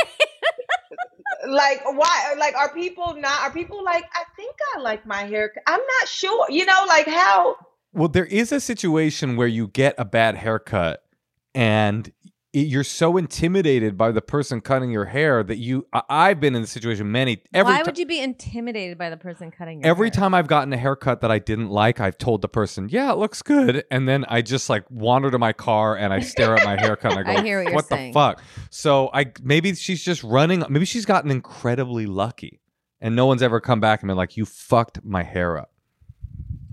like 1.48 1.82
why? 1.86 2.36
Like, 2.38 2.56
are 2.56 2.74
people 2.74 3.16
not? 3.16 3.40
Are 3.42 3.52
people 3.52 3.82
like? 3.84 4.04
I 4.14 4.24
think 4.36 4.54
I 4.76 4.82
like 4.82 5.06
my 5.06 5.24
hair. 5.24 5.54
I'm 5.66 5.80
not 5.80 6.08
sure. 6.10 6.46
You 6.50 6.66
know, 6.66 6.86
like 6.90 7.08
how? 7.08 7.56
Well, 7.94 8.10
there 8.10 8.26
is 8.26 8.52
a 8.52 8.60
situation 8.60 9.38
where 9.38 9.48
you 9.48 9.70
get 9.70 9.96
a 9.98 10.04
bad 10.04 10.36
haircut 10.36 11.06
and 11.54 12.08
it, 12.08 12.25
you're 12.62 12.84
so 12.84 13.18
intimidated 13.18 13.98
by 13.98 14.12
the 14.12 14.22
person 14.22 14.62
cutting 14.62 14.90
your 14.92 15.06
hair 15.06 15.44
that 15.44 15.58
you 15.58 15.86
I, 15.94 16.02
I've 16.10 16.40
been 16.40 16.56
in 16.56 16.62
the 16.62 16.68
situation 16.68 17.12
many 17.12 17.42
every 17.54 17.72
Why 17.74 17.80
ti- 17.80 17.84
would 17.88 17.98
you 17.98 18.06
be 18.06 18.20
intimidated 18.20 18.98
by 18.98 19.10
the 19.10 19.18
person 19.18 19.52
cutting 19.52 19.82
your 19.82 19.90
every 19.90 20.08
hair? 20.08 20.12
time 20.14 20.34
I've 20.34 20.48
gotten 20.48 20.72
a 20.74 20.78
haircut 20.78 21.22
that 21.22 21.32
I 21.32 21.40
didn't 21.40 21.70
like, 21.70 22.00
I've 22.00 22.18
told 22.18 22.42
the 22.42 22.48
person, 22.50 22.88
"Yeah, 22.90 23.12
it 23.12 23.18
looks 23.18 23.42
good," 23.42 23.84
and 23.92 24.08
then 24.08 24.26
I 24.28 24.42
just 24.42 24.70
like 24.70 24.84
wander 24.90 25.30
to 25.32 25.38
my 25.38 25.54
car 25.54 25.98
and 25.98 26.14
I 26.14 26.20
stare 26.20 26.56
at 26.56 26.64
my 26.66 26.80
haircut 26.80 27.18
and 27.18 27.20
I 27.20 27.24
go, 27.34 27.40
I 27.40 27.44
hear 27.44 27.64
what 27.64 27.72
you're 27.74 27.82
saying. 27.84 28.12
the 28.12 28.20
fuck?" 28.20 28.42
So 28.70 29.10
I 29.14 29.32
maybe 29.44 29.74
she's 29.76 30.04
just 30.04 30.24
running. 30.24 30.64
Maybe 30.70 30.86
she's 30.86 31.06
gotten 31.06 31.32
incredibly 31.32 32.06
lucky, 32.06 32.62
and 33.02 33.16
no 33.16 33.26
one's 33.26 33.42
ever 33.44 33.60
come 33.60 33.80
back 33.80 34.02
and 34.02 34.08
been 34.08 34.18
like, 34.18 34.38
"You 34.38 34.46
fucked 34.46 35.04
my 35.04 35.24
hair 35.24 35.58
up." 35.58 35.72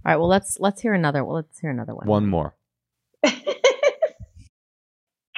All 0.04 0.12
right, 0.12 0.16
well 0.16 0.28
let's 0.28 0.58
let's 0.60 0.80
hear 0.80 0.94
another. 0.94 1.24
Well, 1.24 1.36
let's 1.36 1.58
hear 1.58 1.70
another 1.70 1.94
one. 1.94 2.06
One 2.06 2.26
more. 2.26 2.54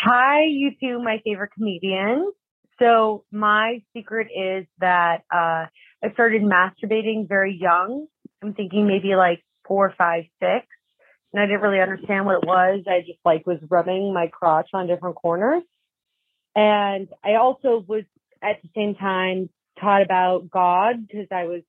Hi, 0.06 0.44
you 0.44 0.72
two, 0.78 1.02
my 1.02 1.22
favorite 1.24 1.52
comedians. 1.54 2.34
So 2.78 3.24
my 3.32 3.82
secret 3.96 4.26
is 4.36 4.66
that 4.78 5.22
uh, 5.32 5.64
I 6.04 6.12
started 6.12 6.42
masturbating 6.42 7.26
very 7.26 7.56
young. 7.58 8.06
I'm 8.42 8.52
thinking 8.52 8.86
maybe 8.86 9.16
like 9.16 9.42
four, 9.66 9.94
five, 9.96 10.24
six, 10.40 10.66
and 11.32 11.42
I 11.42 11.46
didn't 11.46 11.62
really 11.62 11.80
understand 11.80 12.26
what 12.26 12.42
it 12.42 12.46
was. 12.46 12.82
I 12.86 13.00
just 13.00 13.18
like 13.24 13.46
was 13.46 13.60
rubbing 13.70 14.12
my 14.12 14.26
crotch 14.26 14.68
on 14.74 14.88
different 14.88 15.16
corners, 15.16 15.62
and 16.54 17.08
I 17.24 17.36
also 17.36 17.82
was 17.88 18.04
at 18.42 18.60
the 18.62 18.68
same 18.76 18.96
time 18.96 19.48
taught 19.80 20.02
about 20.02 20.50
God 20.50 21.06
because 21.08 21.28
I 21.32 21.44
was 21.44 21.62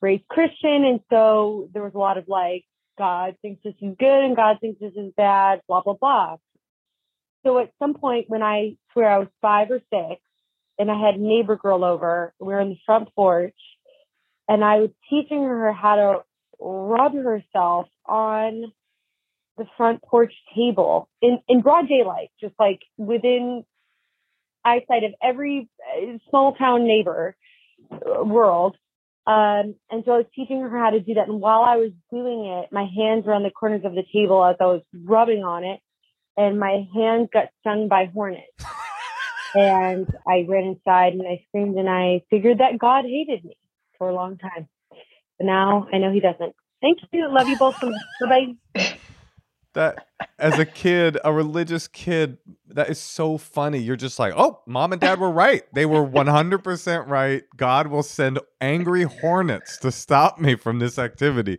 raised 0.00 0.26
Christian, 0.26 0.84
and 0.84 0.98
so 1.08 1.68
there 1.72 1.84
was 1.84 1.94
a 1.94 1.98
lot 1.98 2.18
of 2.18 2.24
like 2.26 2.64
God 2.98 3.36
thinks 3.42 3.62
this 3.62 3.74
is 3.80 3.94
good 3.96 4.24
and 4.24 4.34
God 4.34 4.56
thinks 4.60 4.80
this 4.80 4.94
is 4.96 5.12
bad, 5.16 5.60
blah 5.68 5.82
blah 5.82 5.94
blah. 5.94 6.36
So 7.44 7.58
at 7.58 7.72
some 7.78 7.94
point 7.94 8.26
when 8.28 8.42
I 8.42 8.76
swear 8.92 9.10
I 9.10 9.18
was 9.18 9.28
five 9.40 9.70
or 9.70 9.80
six 9.92 10.20
and 10.78 10.90
I 10.90 11.00
had 11.00 11.14
a 11.16 11.22
neighbor 11.22 11.56
girl 11.56 11.84
over, 11.84 12.34
we 12.38 12.48
were 12.48 12.60
on 12.60 12.70
the 12.70 12.78
front 12.84 13.14
porch 13.14 13.54
and 14.48 14.64
I 14.64 14.80
was 14.80 14.90
teaching 15.08 15.42
her 15.44 15.72
how 15.72 15.96
to 15.96 16.18
rub 16.58 17.14
herself 17.14 17.86
on 18.04 18.72
the 19.56 19.66
front 19.76 20.02
porch 20.02 20.32
table 20.54 21.08
in, 21.22 21.38
in 21.48 21.60
broad 21.60 21.88
daylight, 21.88 22.30
just 22.40 22.54
like 22.58 22.80
within 22.96 23.64
eyesight 24.64 25.04
of 25.04 25.12
every 25.22 25.68
uh, 25.96 26.18
small 26.28 26.54
town 26.54 26.86
neighbor 26.86 27.36
uh, 27.92 28.24
world. 28.24 28.76
Um, 29.26 29.76
and 29.90 30.02
so 30.04 30.12
I 30.12 30.16
was 30.18 30.26
teaching 30.34 30.60
her 30.60 30.78
how 30.78 30.90
to 30.90 31.00
do 31.00 31.14
that. 31.14 31.28
And 31.28 31.40
while 31.40 31.62
I 31.62 31.76
was 31.76 31.92
doing 32.10 32.46
it, 32.46 32.72
my 32.72 32.86
hands 32.96 33.26
were 33.26 33.34
on 33.34 33.42
the 33.42 33.50
corners 33.50 33.82
of 33.84 33.94
the 33.94 34.04
table 34.12 34.44
as 34.44 34.56
I 34.60 34.64
was 34.64 34.82
rubbing 34.92 35.44
on 35.44 35.64
it 35.64 35.80
and 36.40 36.58
my 36.58 36.86
hand 36.94 37.28
got 37.32 37.48
stung 37.60 37.88
by 37.88 38.10
hornets. 38.12 38.46
and 39.54 40.06
I 40.26 40.46
ran 40.48 40.64
inside 40.64 41.12
and 41.12 41.22
I 41.22 41.44
screamed 41.48 41.76
and 41.76 41.88
I 41.88 42.22
figured 42.30 42.58
that 42.58 42.78
God 42.78 43.04
hated 43.04 43.44
me. 43.44 43.56
for 43.98 44.08
a 44.08 44.14
long 44.14 44.38
time. 44.38 44.68
But 45.38 45.46
now 45.46 45.86
I 45.92 45.98
know 45.98 46.12
he 46.12 46.20
doesn't. 46.20 46.54
Thank 46.80 46.98
you. 47.12 47.28
Love 47.30 47.48
you 47.48 47.56
both. 47.58 47.74
so 47.80 47.92
Bye 48.20 48.54
bye. 48.74 48.96
That 49.74 50.06
as 50.38 50.58
a 50.58 50.64
kid, 50.64 51.18
a 51.22 51.32
religious 51.32 51.86
kid, 51.86 52.38
that 52.68 52.88
is 52.88 52.98
so 52.98 53.36
funny. 53.36 53.78
You're 53.78 53.96
just 53.96 54.18
like, 54.18 54.32
oh, 54.36 54.62
mom 54.66 54.92
and 54.92 55.00
dad 55.00 55.20
were 55.20 55.30
right. 55.30 55.62
They 55.74 55.84
were 55.86 56.04
100% 56.04 57.06
right. 57.08 57.42
God 57.56 57.88
will 57.88 58.02
send 58.02 58.38
angry 58.60 59.02
hornets 59.02 59.76
to 59.78 59.92
stop 59.92 60.38
me 60.38 60.56
from 60.56 60.78
this 60.78 60.98
activity. 60.98 61.58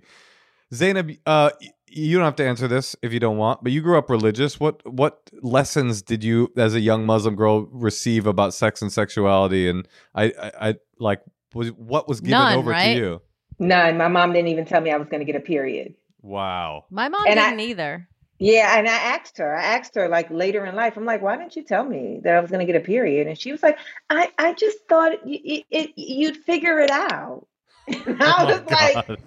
Zainab, 0.73 1.11
uh, 1.25 1.51
you 1.91 2.17
don't 2.17 2.25
have 2.25 2.35
to 2.37 2.47
answer 2.47 2.67
this 2.67 2.95
if 3.01 3.13
you 3.13 3.19
don't 3.19 3.37
want, 3.37 3.63
but 3.63 3.71
you 3.71 3.81
grew 3.81 3.97
up 3.97 4.09
religious. 4.09 4.59
What 4.59 4.81
what 4.91 5.29
lessons 5.41 6.01
did 6.01 6.23
you, 6.23 6.51
as 6.57 6.75
a 6.75 6.79
young 6.79 7.05
Muslim 7.05 7.35
girl, 7.35 7.67
receive 7.71 8.27
about 8.27 8.53
sex 8.53 8.81
and 8.81 8.91
sexuality? 8.91 9.69
And 9.69 9.87
I, 10.15 10.25
I, 10.25 10.69
I 10.69 10.75
like, 10.99 11.21
was 11.53 11.69
what 11.73 12.07
was 12.07 12.21
given 12.21 12.31
None, 12.31 12.53
over 12.53 12.71
right? 12.71 12.83
to 12.83 12.89
you? 12.89 13.21
None. 13.59 13.97
My 13.97 14.07
mom 14.07 14.33
didn't 14.33 14.49
even 14.49 14.65
tell 14.65 14.81
me 14.81 14.91
I 14.91 14.97
was 14.97 15.07
going 15.09 15.19
to 15.21 15.25
get 15.25 15.35
a 15.35 15.43
period. 15.43 15.95
Wow. 16.21 16.85
My 16.89 17.09
mom 17.09 17.23
And 17.25 17.35
didn't 17.35 17.59
either. 17.59 18.07
Yeah, 18.39 18.77
and 18.77 18.87
I 18.89 18.95
asked 18.95 19.37
her. 19.37 19.55
I 19.55 19.63
asked 19.63 19.95
her 19.95 20.07
like 20.09 20.29
later 20.31 20.65
in 20.65 20.75
life. 20.75 20.97
I'm 20.97 21.05
like, 21.05 21.21
why 21.21 21.37
didn't 21.37 21.55
you 21.55 21.63
tell 21.63 21.83
me 21.83 22.19
that 22.23 22.35
I 22.35 22.39
was 22.39 22.49
going 22.49 22.65
to 22.65 22.71
get 22.71 22.81
a 22.81 22.85
period? 22.85 23.27
And 23.27 23.37
she 23.37 23.51
was 23.51 23.61
like, 23.61 23.77
I, 24.09 24.31
I 24.37 24.53
just 24.53 24.79
thought 24.89 25.11
y 25.25 25.39
it, 25.45 25.65
it, 25.69 25.91
you'd 25.95 26.37
figure 26.37 26.79
it 26.79 26.89
out. 26.91 27.47
And 28.05 28.21
I 28.23 28.33
Oh 28.37 28.43
my 28.43 28.59
was 28.59 28.63
like, 28.69 29.05
God. 29.07 29.19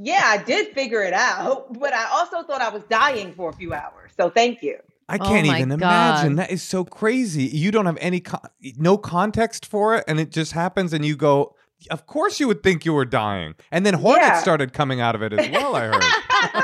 Yeah, 0.00 0.22
I 0.24 0.38
did 0.42 0.74
figure 0.74 1.02
it 1.02 1.12
out, 1.14 1.78
but 1.78 1.92
I 1.92 2.04
also 2.10 2.42
thought 2.42 2.60
I 2.60 2.68
was 2.68 2.82
dying 2.84 3.32
for 3.34 3.50
a 3.50 3.52
few 3.52 3.72
hours. 3.74 4.12
So 4.16 4.30
thank 4.30 4.62
you. 4.62 4.78
I 5.08 5.16
Oh 5.20 5.24
can't 5.24 5.46
my 5.46 5.56
even 5.58 5.72
imagine. 5.72 6.36
That 6.36 6.50
is 6.50 6.62
so 6.62 6.84
crazy. 6.84 7.44
You 7.44 7.70
don't 7.70 7.84
have 7.86 7.98
any 8.00 8.20
con- 8.20 8.48
no 8.78 8.96
context 8.96 9.66
for 9.66 9.96
it, 9.96 10.04
and 10.08 10.18
it 10.18 10.30
just 10.30 10.52
happens, 10.52 10.92
and 10.92 11.04
you 11.04 11.16
go. 11.16 11.54
Of 11.90 12.06
course, 12.06 12.40
you 12.40 12.46
would 12.46 12.62
think 12.62 12.86
you 12.86 12.94
were 12.94 13.04
dying, 13.04 13.54
and 13.70 13.84
then 13.84 13.92
hornets 13.92 14.26
Yeah. 14.26 14.40
started 14.40 14.72
coming 14.72 15.02
out 15.02 15.14
of 15.14 15.20
it 15.22 15.34
as 15.34 15.50
well. 15.50 15.76
I 15.76 15.86
heard. 15.88 16.00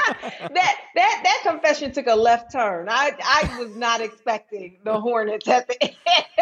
that 0.54 0.76
that 0.94 1.20
that 1.24 1.38
confession 1.42 1.92
took 1.92 2.06
a 2.06 2.14
left 2.14 2.52
turn. 2.52 2.88
I 2.88 3.10
I 3.22 3.58
was 3.58 3.76
not 3.76 4.00
expecting 4.00 4.78
the 4.84 4.98
hornets 4.98 5.46
at 5.48 5.68
the 5.68 5.82
end. 5.82 5.94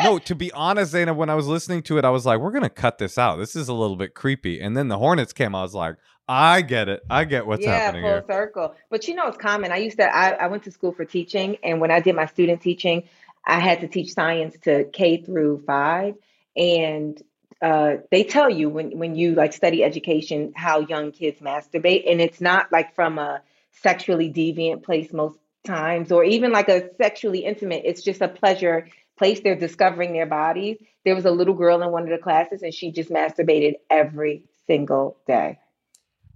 no, 0.05 0.19
to 0.21 0.35
be 0.37 0.53
honest, 0.53 0.93
Zainab, 0.93 1.17
when 1.17 1.31
I 1.31 1.35
was 1.35 1.49
listening 1.49 1.83
to 1.85 1.99
it, 1.99 2.05
I 2.05 2.11
was 2.11 2.25
like, 2.25 2.39
"We're 2.39 2.53
gonna 2.53 2.71
cut 2.71 2.99
this 2.99 3.19
out. 3.19 3.37
This 3.39 3.57
is 3.57 3.67
a 3.69 3.75
little 3.75 3.97
bit 3.97 4.15
creepy." 4.15 4.61
And 4.61 4.77
then 4.77 4.87
the 4.87 4.99
hornets 4.99 5.33
came. 5.33 5.57
I 5.57 5.63
was 5.63 5.75
like, 5.75 5.97
"I 6.29 6.61
get 6.63 6.89
it. 6.89 7.03
I 7.09 7.25
get 7.25 7.47
what's 7.47 7.65
yeah, 7.65 7.79
happening 7.79 8.05
Yeah, 8.05 8.21
full 8.21 8.27
here." 8.29 8.37
circle. 8.37 8.75
But 8.91 9.09
you 9.09 9.15
know, 9.15 9.27
it's 9.29 9.39
common. 9.39 9.73
I 9.73 9.79
used 9.79 9.99
to. 9.99 10.05
I, 10.05 10.31
I 10.33 10.47
went 10.49 10.65
to 10.65 10.71
school 10.71 10.93
for 10.93 11.05
teaching, 11.05 11.57
and 11.63 11.81
when 11.81 11.91
I 11.91 12.01
did 12.01 12.15
my 12.15 12.27
student 12.27 12.61
teaching, 12.61 13.09
I 13.45 13.61
had 13.61 13.81
to 13.81 13.89
teach 13.89 14.13
science 14.13 14.57
to 14.63 14.85
K 14.85 15.23
through 15.23 15.63
five, 15.67 16.15
and 16.57 17.21
uh, 17.63 17.97
they 18.11 18.25
tell 18.25 18.51
you 18.51 18.69
when 18.69 18.99
when 18.99 19.15
you 19.15 19.35
like 19.35 19.53
study 19.53 19.83
education 19.83 20.53
how 20.55 20.81
young 20.81 21.13
kids 21.13 21.41
masturbate, 21.41 22.11
and 22.11 22.21
it's 22.21 22.41
not 22.41 22.71
like 22.71 22.95
from 22.95 23.19
a 23.19 23.41
sexually 23.71 24.31
deviant 24.31 24.83
place 24.83 25.13
most 25.13 25.39
times, 25.65 26.13
or 26.13 26.25
even 26.25 26.53
like 26.53 26.69
a 26.69 26.95
sexually 26.97 27.41
intimate. 27.41 27.83
It's 27.85 28.03
just 28.03 28.21
a 28.21 28.29
pleasure 28.29 28.89
place. 29.17 29.41
They're 29.41 29.57
discovering 29.57 30.13
their 30.13 30.27
bodies. 30.27 30.79
There 31.05 31.15
was 31.15 31.25
a 31.25 31.31
little 31.31 31.55
girl 31.55 31.83
in 31.83 31.91
one 31.91 32.03
of 32.05 32.11
the 32.11 32.19
classes, 32.19 32.63
and 32.63 32.73
she 32.73 32.93
just 32.93 33.11
masturbated 33.11 33.75
every 33.91 34.45
single 34.67 35.17
day. 35.27 35.59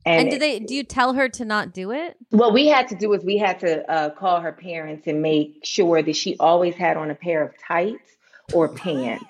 And 0.04 0.30
do 0.30 0.38
they 0.38 0.58
do 0.58 0.74
you 0.74 0.82
tell 0.82 1.12
her 1.14 1.28
to 1.28 1.44
not 1.44 1.72
do 1.72 1.92
it? 1.92 2.16
What 2.30 2.52
we 2.52 2.66
had 2.66 2.88
to 2.88 2.94
do 2.96 3.12
is 3.12 3.24
we 3.24 3.36
had 3.38 3.60
to 3.60 3.88
uh, 3.90 4.10
call 4.10 4.40
her 4.40 4.52
parents 4.52 5.06
and 5.06 5.22
make 5.22 5.60
sure 5.64 6.02
that 6.02 6.16
she 6.16 6.36
always 6.38 6.74
had 6.74 6.96
on 6.96 7.10
a 7.10 7.14
pair 7.14 7.42
of 7.42 7.52
tights 7.66 8.10
or 8.52 8.68
pants. 8.68 9.24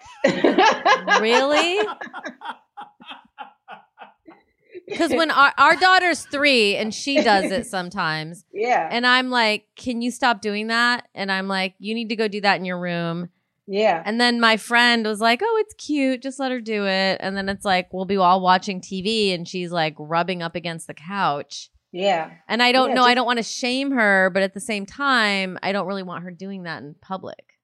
Really? 1.20 1.78
Because 4.86 5.10
when 5.12 5.30
our, 5.30 5.52
our 5.58 5.76
daughter's 5.76 6.22
three 6.26 6.76
and 6.76 6.92
she 6.94 7.22
does 7.22 7.50
it 7.50 7.66
sometimes, 7.66 8.44
Yeah. 8.52 8.88
and 8.90 9.06
I'm 9.06 9.30
like, 9.30 9.66
"Can 9.76 10.02
you 10.02 10.10
stop 10.10 10.40
doing 10.40 10.66
that?" 10.68 11.08
And 11.14 11.30
I'm 11.30 11.48
like, 11.48 11.74
"You 11.78 11.94
need 11.94 12.08
to 12.10 12.16
go 12.16 12.28
do 12.28 12.40
that 12.42 12.56
in 12.58 12.64
your 12.64 12.78
room." 12.78 13.30
Yeah. 13.66 14.02
And 14.04 14.20
then 14.20 14.40
my 14.40 14.56
friend 14.56 15.06
was 15.06 15.20
like, 15.20 15.40
"Oh, 15.42 15.56
it's 15.64 15.74
cute. 15.74 16.22
Just 16.22 16.38
let 16.38 16.50
her 16.50 16.60
do 16.60 16.86
it." 16.86 17.18
And 17.20 17.36
then 17.36 17.48
it's 17.48 17.64
like 17.64 17.92
we'll 17.92 18.04
be 18.04 18.16
all 18.16 18.40
watching 18.40 18.80
TV, 18.80 19.34
and 19.34 19.46
she's 19.46 19.70
like 19.70 19.94
rubbing 19.98 20.42
up 20.42 20.54
against 20.54 20.86
the 20.86 20.94
couch. 20.94 21.70
Yeah. 21.92 22.30
And 22.48 22.62
I 22.62 22.72
don't 22.72 22.90
Yeah, 22.90 22.94
know. 22.94 23.04
I 23.04 23.14
don't 23.14 23.26
want 23.26 23.38
to 23.38 23.42
shame 23.42 23.90
her, 23.92 24.30
but 24.32 24.42
at 24.42 24.54
the 24.54 24.60
same 24.60 24.86
time, 24.86 25.58
I 25.62 25.72
don't 25.72 25.86
really 25.86 26.02
want 26.02 26.24
her 26.24 26.30
doing 26.30 26.62
that 26.62 26.82
in 26.82 26.94
public. 27.02 27.58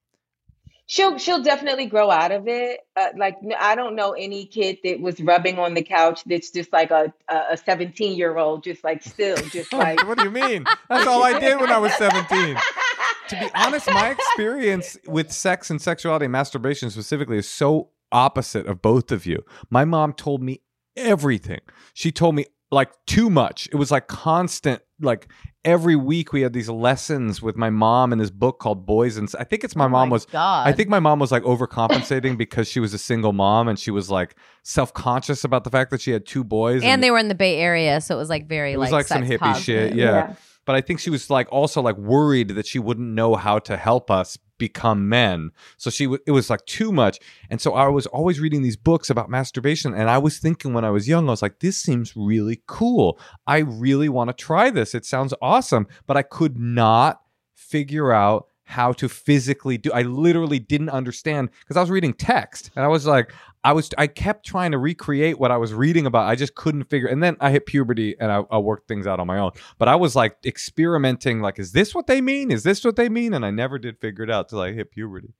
She'll 0.87 1.19
she'll 1.19 1.43
definitely 1.43 1.85
grow 1.87 2.11
out 2.11 2.33
of 2.33 2.49
it. 2.49 2.81
Uh, 2.97 3.09
like 3.17 3.37
I 3.59 3.75
don't 3.75 3.95
know 3.95 4.13
any 4.13 4.47
kid 4.47 4.79
that 4.85 5.01
was 5.01 5.21
rubbing 5.21 5.59
on 5.59 5.75
the 5.75 5.83
couch 5.83 6.23
that's 6.25 6.51
just 6.51 6.73
like 6.73 6.91
a 6.91 7.13
a 7.29 7.59
17 7.59 8.17
year 8.17 8.39
old 8.39 8.65
just 8.65 8.83
like 8.85 9.03
still 9.03 9.37
just 9.37 9.71
like 9.75 10.07
what 10.07 10.17
do 10.17 10.25
you 10.25 10.31
mean? 10.31 10.65
That's 10.89 11.07
all 11.07 11.23
I 11.23 11.39
did 11.39 11.61
when 11.61 11.71
I 11.71 11.77
was 11.79 11.93
17. 11.95 12.57
to 13.29 13.39
be 13.39 13.49
honest, 13.55 13.87
my 13.89 14.11
experience 14.11 14.97
with 15.07 15.33
sex 15.33 15.71
and 15.71 15.81
sexuality 15.81 16.27
and 16.27 16.33
masturbation 16.33 16.91
specifically 16.91 17.39
is 17.39 17.49
so 17.49 17.91
opposite 18.13 18.67
of 18.67 18.83
both 18.83 19.13
of 19.13 19.27
you. 19.27 19.45
My 19.71 19.85
mom 19.85 20.13
told 20.13 20.43
me 20.43 20.63
everything. 20.97 21.61
She 21.95 22.11
told 22.13 22.35
me 22.35 22.47
like 22.71 22.91
too 23.07 23.31
much. 23.31 23.69
It 23.73 23.77
was 23.77 23.91
like 23.91 24.09
constant 24.09 24.83
like 25.01 25.29
every 25.65 25.97
week 25.97 26.33
we 26.33 26.43
had 26.43 26.53
these 26.53 26.69
lessons 26.69 27.41
with 27.41 27.57
my 27.57 27.71
mom 27.71 28.13
in 28.13 28.19
this 28.19 28.31
book 28.31 28.59
called 28.59 28.85
Boys 28.85 29.17
and 29.17 29.33
I 29.39 29.45
think 29.45 29.65
it's 29.65 29.77
my 29.77 29.85
Oh 29.85 29.91
mom 29.91 30.11
was 30.11 30.27
God. 30.27 30.67
I 30.67 30.73
think 30.73 30.89
my 30.89 30.99
mom 30.99 31.19
was 31.19 31.31
like 31.31 31.45
overcompensating 31.45 32.37
because 32.37 32.69
she 32.69 32.81
was 32.81 32.93
a 32.95 32.99
single 32.99 33.33
mom 33.33 33.69
and 33.69 33.79
she 33.79 33.91
was 33.91 34.11
like 34.11 34.35
self-conscious 34.65 35.45
about 35.45 35.65
the 35.65 35.71
fact 35.71 35.91
that 35.93 36.01
she 36.01 36.11
had 36.11 36.27
two 36.27 36.45
boys 36.45 36.83
and 36.83 37.03
they 37.03 37.11
were 37.11 37.19
in 37.19 37.29
the 37.29 37.35
Bay 37.35 37.57
Area, 37.59 38.01
so 38.01 38.15
it 38.15 38.19
was 38.19 38.29
like 38.29 38.49
very 38.49 38.73
it 38.73 38.79
was 38.79 38.91
like, 38.91 39.01
like, 39.01 39.07
some 39.07 39.23
hippie 39.23 39.39
positive. 39.39 39.91
shit, 39.91 39.95
yeah. 39.95 40.35
But 40.69 40.77
I 40.77 40.83
think 40.83 41.01
she 41.01 41.09
was 41.09 41.31
like 41.31 41.51
also 41.51 41.81
like 41.81 41.97
worried 41.97 42.51
that 42.51 42.67
she 42.67 42.79
wouldn't 42.79 43.15
know 43.15 43.37
how 43.37 43.59
to 43.61 43.79
help 43.79 44.11
us 44.11 44.37
become 44.59 45.09
men. 45.09 45.51
So 45.79 45.89
she 45.89 46.05
w- 46.05 46.23
it 46.27 46.33
was 46.33 46.51
like 46.51 46.63
too 46.67 46.93
much. 46.93 47.19
And 47.49 47.59
so 47.59 47.73
I 47.73 47.89
was 47.89 48.07
always 48.09 48.39
reading 48.39 48.61
these 48.61 48.77
books 48.77 49.09
about 49.09 49.31
masturbation 49.31 49.95
and 49.95 50.11
I 50.11 50.19
was 50.19 50.37
thinking 50.37 50.75
when 50.75 50.85
I 50.85 50.91
was 50.91 51.09
young 51.09 51.27
I 51.27 51.31
was 51.31 51.41
like 51.41 51.61
this 51.61 51.81
seems 51.81 52.15
really 52.15 52.61
cool. 52.67 53.19
I 53.47 53.61
really 53.61 54.11
want 54.11 54.29
to 54.29 54.35
try 54.35 54.69
this. 54.69 54.95
It 54.95 55.07
sounds 55.07 55.33
awesome, 55.41 55.87
but 56.07 56.19
I 56.19 56.23
could 56.23 56.59
not 56.59 57.23
figure 57.55 58.13
out 58.13 58.48
how 58.69 58.93
to 58.93 59.09
physically 59.09 59.79
do 59.79 59.91
I 59.93 60.03
literally 60.03 60.59
didn't 60.59 60.91
understand 60.91 61.49
because 61.61 61.79
I 61.79 61.81
was 61.81 61.89
reading 61.89 62.13
text 62.13 62.71
and 62.77 62.85
I 62.85 62.89
was 62.89 63.07
like 63.07 63.33
I 63.65 63.73
was 63.73 63.89
I 63.97 64.07
kept 64.07 64.45
trying 64.45 64.73
to 64.73 64.79
recreate 64.79 65.39
what 65.39 65.51
I 65.51 65.57
was 65.57 65.73
reading 65.73 66.05
about. 66.05 66.29
I 66.29 66.35
just 66.35 66.55
couldn't 66.55 66.85
figure. 66.85 67.09
And 67.09 67.23
then 67.23 67.39
I 67.41 67.51
hit 67.51 67.65
puberty 67.65 68.15
and 68.21 68.31
I, 68.31 68.43
I 68.51 68.59
worked 68.59 68.87
things 68.87 69.07
out 69.07 69.21
on 69.21 69.27
my 69.27 69.39
own. 69.39 69.53
But 69.79 69.89
I 69.89 69.97
was 69.97 70.15
like 70.15 70.37
experimenting. 70.45 71.41
Like, 71.41 71.59
is 71.59 71.73
this 71.73 71.95
what 71.95 72.07
they 72.07 72.21
mean? 72.21 72.51
Is 72.51 72.63
this 72.63 72.85
what 72.85 72.97
they 72.97 73.09
mean? 73.09 73.33
And 73.33 73.45
I 73.45 73.51
never 73.51 73.79
did 73.79 73.99
figure 73.99 74.23
it 74.23 74.31
out 74.31 74.51
till 74.51 74.61
I 74.61 74.73
hit 74.73 74.91
puberty. 74.91 75.33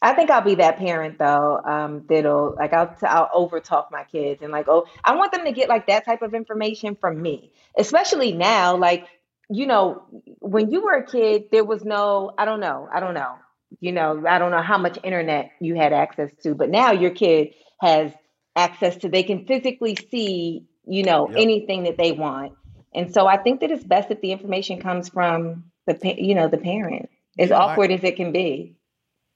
I 0.00 0.14
think 0.14 0.30
I'll 0.30 0.40
be 0.40 0.54
that 0.56 0.78
parent 0.78 1.18
though. 1.18 1.60
Um, 1.64 2.04
that'll 2.08 2.54
like 2.56 2.72
I'll 2.72 2.96
I'll 3.02 3.30
over 3.34 3.58
talk 3.58 3.88
my 3.90 4.04
kids 4.04 4.40
and 4.42 4.52
like 4.52 4.68
oh 4.68 4.86
I 5.04 5.16
want 5.16 5.32
them 5.32 5.44
to 5.44 5.52
get 5.52 5.68
like 5.68 5.88
that 5.88 6.04
type 6.04 6.22
of 6.22 6.32
information 6.32 6.96
from 6.96 7.20
me, 7.20 7.52
especially 7.76 8.32
now. 8.32 8.76
Like 8.76 9.06
you 9.54 9.66
know 9.66 10.02
when 10.40 10.70
you 10.70 10.82
were 10.82 10.94
a 10.94 11.06
kid, 11.06 11.44
there 11.52 11.64
was 11.64 11.84
no 11.84 12.32
I 12.38 12.44
don't 12.44 12.60
know 12.60 12.88
I 12.92 13.00
don't 13.00 13.14
know 13.14 13.34
you 13.80 13.92
know 13.92 14.22
I 14.28 14.38
don't 14.38 14.50
know 14.50 14.62
how 14.62 14.78
much 14.78 14.98
internet 15.02 15.50
you 15.60 15.74
had 15.74 15.92
access 15.92 16.30
to, 16.42 16.54
but 16.54 16.70
now 16.70 16.92
your 16.92 17.10
kid 17.10 17.54
has 17.80 18.12
access 18.56 18.96
to 18.98 19.08
they 19.08 19.22
can 19.22 19.46
physically 19.46 19.96
see 20.10 20.66
you 20.86 21.02
know 21.04 21.28
Yep. 21.28 21.38
anything 21.38 21.84
that 21.84 21.96
they 21.96 22.12
want, 22.12 22.52
and 22.94 23.12
so 23.12 23.26
I 23.26 23.36
think 23.36 23.60
that 23.60 23.70
it's 23.70 23.84
best 23.84 24.10
if 24.10 24.20
the 24.20 24.32
information 24.32 24.80
comes 24.80 25.08
from 25.08 25.64
the 25.86 25.96
you 26.18 26.34
know 26.34 26.48
the 26.48 26.58
parent, 26.58 27.08
as 27.38 27.48
You 27.48 27.54
know, 27.54 27.56
I- 27.56 27.72
awkward 27.72 27.92
as 27.92 28.02
it 28.04 28.16
can 28.16 28.32
be. 28.32 28.76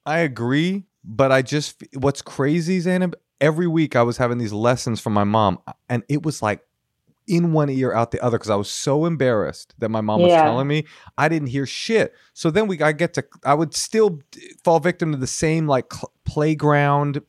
I 0.04 0.18
agree, 0.20 0.84
but 1.04 1.32
I 1.32 1.42
just 1.42 1.82
what's 1.94 2.22
crazy, 2.22 2.80
Zainab. 2.80 3.16
Every 3.40 3.66
week 3.66 3.96
I 3.96 4.02
was 4.02 4.16
having 4.16 4.38
these 4.38 4.52
lessons 4.52 5.00
from 5.00 5.12
my 5.12 5.24
mom, 5.24 5.58
and 5.88 6.02
it 6.08 6.24
was 6.24 6.42
like 6.42 6.60
in 7.28 7.52
one 7.52 7.68
ear 7.68 7.92
out 7.92 8.10
the 8.12 8.20
other 8.20 8.38
because 8.38 8.50
I 8.50 8.56
was 8.56 8.70
so 8.70 9.04
embarrassed 9.04 9.74
that 9.78 9.88
my 9.90 10.00
mom 10.00 10.22
was 10.22 10.30
Yeah. 10.32 10.42
telling 10.42 10.66
me 10.68 10.84
I 11.18 11.28
didn't 11.28 11.48
hear 11.48 11.66
shit. 11.66 12.12
So 12.34 12.50
then 12.50 12.66
we 12.68 12.80
I 12.80 12.92
get 12.92 13.14
to 13.14 13.24
I 13.44 13.54
would 13.54 13.74
still 13.74 14.20
fall 14.64 14.78
victim 14.80 15.12
to 15.12 15.18
the 15.18 15.26
same 15.26 15.66
like 15.66 15.92
cl- 15.92 16.12
playground 16.24 17.22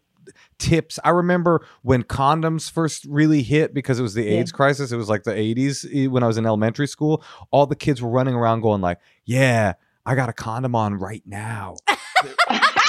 tips. 0.60 1.00
I 1.04 1.10
remember 1.10 1.66
when 1.84 2.04
condoms 2.04 2.70
first 2.70 3.06
really 3.06 3.44
hit 3.44 3.74
because 3.74 4.00
it 4.00 4.04
was 4.04 4.14
the 4.14 4.24
Yeah. 4.24 4.40
AIDS 4.40 4.52
crisis. 4.52 4.92
It 4.92 4.98
was 4.98 5.10
like 5.10 5.24
the 5.24 5.32
80s 5.34 5.86
eh, 5.94 6.08
when 6.08 6.24
I 6.24 6.28
was 6.28 6.38
in 6.38 6.46
elementary 6.46 6.88
school. 6.88 7.24
All 7.52 7.66
the 7.66 7.76
kids 7.76 8.02
were 8.02 8.10
running 8.10 8.36
around 8.36 8.62
going 8.62 8.82
like, 8.82 9.00
"Yeah, 9.26 9.74
I 10.06 10.16
got 10.16 10.30
a 10.30 10.34
condom 10.34 10.76
on 10.76 10.96
right 10.96 11.24
now." 11.26 11.76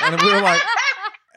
and 0.03 0.21
we 0.23 0.33
were 0.33 0.41
like 0.41 0.61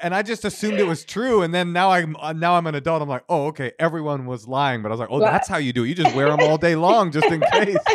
and 0.01 0.13
I 0.15 0.21
just 0.23 0.43
assumed 0.45 0.79
it 0.79 0.87
was 0.87 1.03
true. 1.05 1.41
And 1.43 1.53
then 1.53 1.73
now 1.73 1.91
I'm 1.91 2.15
uh, 2.17 2.33
now 2.33 2.55
I'm 2.55 2.67
an 2.67 2.75
adult. 2.75 3.01
I'm 3.01 3.09
like, 3.09 3.23
oh, 3.29 3.47
okay, 3.47 3.71
everyone 3.79 4.25
was 4.25 4.47
lying. 4.47 4.81
But 4.81 4.89
I 4.89 4.91
was 4.91 4.99
like, 4.99 5.09
oh, 5.11 5.19
Well, 5.19 5.31
that's 5.31 5.47
how 5.47 5.57
you 5.57 5.73
do 5.73 5.83
it. 5.83 5.89
You 5.89 5.95
just 5.95 6.15
wear 6.15 6.29
them 6.29 6.39
all 6.41 6.57
day 6.57 6.75
long, 6.75 7.11
just 7.11 7.27
in 7.27 7.41
case. 7.51 7.77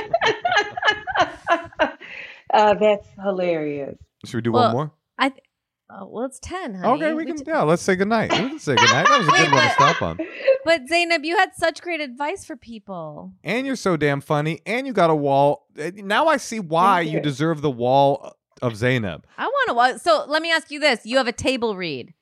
uh, 2.53 2.75
that's 2.75 3.07
hilarious. 3.23 3.97
Should 4.25 4.37
we 4.37 4.43
do 4.43 4.53
Well, 4.53 4.65
one 4.65 4.73
more? 4.73 4.93
I 5.19 5.29
th- 5.31 5.43
Oh, 5.89 6.09
well, 6.11 6.25
it's 6.25 6.41
ten, 6.41 6.75
honey. 6.75 7.01
Okay, 7.05 7.15
we 7.15 7.25
can. 7.25 7.37
t- 7.37 7.45
Yeah, 7.47 7.63
let's 7.63 7.81
say 7.81 7.95
goodnight. 7.95 8.33
We 8.33 8.39
can 8.39 8.59
say 8.59 8.75
goodnight. 8.75 9.07
That 9.07 9.19
was 9.21 9.29
a 9.29 9.31
good 9.37 9.53
one 9.53 9.63
to 9.63 9.69
but- 9.69 9.73
stop 9.75 10.03
on. 10.03 10.19
But 10.65 10.89
Zainab, 10.89 11.25
you 11.25 11.37
had 11.37 11.55
such 11.55 11.81
great 11.81 12.01
advice 12.01 12.45
for 12.45 12.57
people. 12.57 13.33
And 13.45 13.65
you're 13.69 13.77
so 13.77 13.97
damn 13.97 14.21
funny. 14.21 14.63
And 14.67 14.85
you 14.85 14.93
got 14.93 15.11
a 15.11 15.15
wall. 15.15 15.69
Eh, 15.79 15.93
Now 15.95 16.27
I 16.27 16.39
see 16.39 16.59
why 16.59 17.03
you 17.03 17.13
you. 17.13 17.21
deserve 17.21 17.63
the 17.63 17.71
wall 17.71 18.33
of 18.63 18.77
Zainab. 18.77 19.27
I 19.37 19.47
want 19.47 19.95
to. 19.95 19.99
So 19.99 20.25
let 20.29 20.43
me 20.43 20.51
ask 20.53 20.71
you 20.71 20.81
this: 20.81 21.01
You 21.05 21.17
have 21.19 21.29
a 21.29 21.33
table 21.33 21.77
read. 21.77 22.15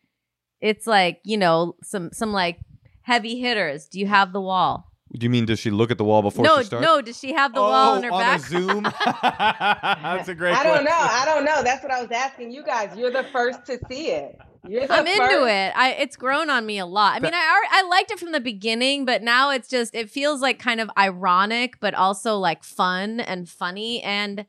It's 0.60 0.86
like 0.86 1.20
you 1.24 1.36
know 1.36 1.76
some 1.82 2.10
some 2.12 2.32
like 2.32 2.58
heavy 3.02 3.38
hitters. 3.40 3.86
Do 3.86 3.98
you 4.00 4.06
have 4.06 4.32
the 4.32 4.40
wall? 4.40 4.90
Do 5.16 5.24
you 5.24 5.30
mean 5.30 5.44
does 5.44 5.60
she 5.60 5.70
look 5.70 5.92
at 5.92 5.98
the 5.98 6.04
wall 6.04 6.22
before 6.22 6.44
no, 6.44 6.58
she 6.58 6.64
starts? 6.64 6.82
no. 6.84 7.00
Does 7.00 7.18
she 7.18 7.32
have 7.34 7.54
the 7.54 7.60
wall 7.60 7.94
Oh, 7.94 7.96
in 7.98 8.02
her 8.04 8.10
on 8.10 8.20
back? 8.20 8.40
a 8.40 8.42
Zoom. 8.42 8.82
That's 9.22 10.28
a 10.28 10.34
great. 10.34 10.54
I 10.56 10.64
don't 10.64 10.84
know. 10.84 10.90
I 10.92 11.24
don't 11.24 11.44
know. 11.44 11.62
That's 11.62 11.82
what 11.82 11.92
I 11.92 12.02
was 12.02 12.10
asking 12.10 12.50
you 12.50 12.64
guys. 12.64 12.96
You're 12.96 13.12
the 13.12 13.24
first 13.32 13.64
to 13.66 13.78
see 13.88 14.08
it. 14.08 14.36
You're 14.66 14.86
the 14.86 14.92
I'm 14.94 15.06
into 15.06 15.46
it. 15.46 15.72
I 15.76 15.92
it's 16.00 16.16
grown 16.16 16.50
on 16.50 16.66
me 16.66 16.78
a 16.78 16.86
lot. 16.86 17.14
I 17.16 17.20
mean, 17.20 17.34
I 17.34 17.64
I 17.70 17.82
liked 17.88 18.10
it 18.10 18.18
from 18.18 18.32
the 18.32 18.40
beginning, 18.40 19.04
but 19.04 19.22
now 19.22 19.50
it's 19.50 19.68
just 19.68 19.94
it 19.94 20.10
feels 20.10 20.40
like 20.40 20.58
kind 20.58 20.80
of 20.80 20.90
ironic, 20.98 21.78
but 21.80 21.94
also 21.94 22.36
like 22.38 22.64
fun 22.64 23.20
and 23.20 23.48
funny. 23.48 24.02
And 24.02 24.46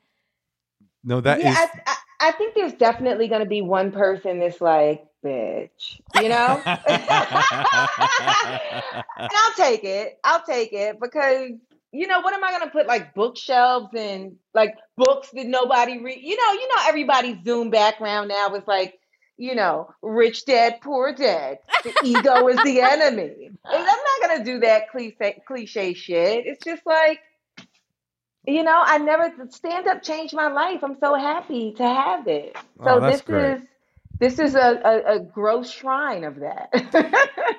No, 1.06 1.20
that 1.20 1.38
is. 1.38 1.44
yeah, 1.44 1.54
I, 1.56 1.68
I, 1.86 1.96
I 2.28 2.32
think 2.32 2.54
there's 2.54 2.74
definitely 2.74 3.28
going 3.28 3.42
to 3.42 3.48
be 3.48 3.62
one 3.62 3.92
person 3.92 4.40
that's 4.40 4.60
like, 4.60 5.06
bitch, 5.24 6.00
you 6.20 6.28
know? 6.28 6.60
and 6.66 7.04
I'll 9.16 9.54
take 9.56 9.84
it. 9.84 10.18
I'll 10.24 10.42
take 10.42 10.72
it 10.72 10.98
because, 11.00 11.52
you 11.92 12.08
know, 12.08 12.20
what 12.20 12.34
am 12.34 12.42
I 12.42 12.50
going 12.50 12.62
to 12.62 12.70
put 12.70 12.88
like 12.88 13.14
bookshelves 13.14 13.94
and 13.96 14.34
like 14.52 14.74
books 14.96 15.30
that 15.32 15.46
nobody 15.46 16.02
read? 16.02 16.18
You 16.20 16.36
know, 16.36 16.52
you 16.52 16.68
know, 16.68 16.82
everybody's 16.88 17.44
Zoom 17.44 17.70
background 17.70 18.28
now 18.28 18.52
is 18.56 18.66
like, 18.66 18.98
you 19.36 19.54
know, 19.54 19.90
rich 20.02 20.44
dad, 20.44 20.80
poor 20.82 21.14
dad. 21.14 21.58
The 21.84 21.94
ego 22.02 22.48
is 22.48 22.56
the 22.64 22.80
enemy. 22.82 23.46
And 23.46 23.58
I'm 23.64 23.84
not 23.84 24.28
going 24.28 24.38
to 24.38 24.44
do 24.44 24.60
that 24.60 24.90
cliche, 24.90 25.40
cliche 25.46 25.94
shit. 25.94 26.46
It's 26.46 26.64
just 26.64 26.84
like, 26.84 27.20
you 28.46 28.62
know, 28.62 28.80
I 28.84 28.98
never 28.98 29.32
stand 29.50 29.86
up 29.86 30.02
changed 30.02 30.34
my 30.34 30.48
life. 30.48 30.82
I'm 30.82 30.96
so 31.00 31.14
happy 31.14 31.72
to 31.72 31.82
have 31.82 32.26
it. 32.28 32.56
So 32.82 32.96
Oh, 32.96 33.00
this 33.00 33.20
great. 33.22 33.54
is 33.56 33.62
this 34.18 34.38
is 34.38 34.54
a, 34.54 34.80
a, 34.82 35.16
a 35.16 35.20
gross 35.20 35.70
shrine 35.70 36.24
of 36.24 36.36
that. 36.36 36.70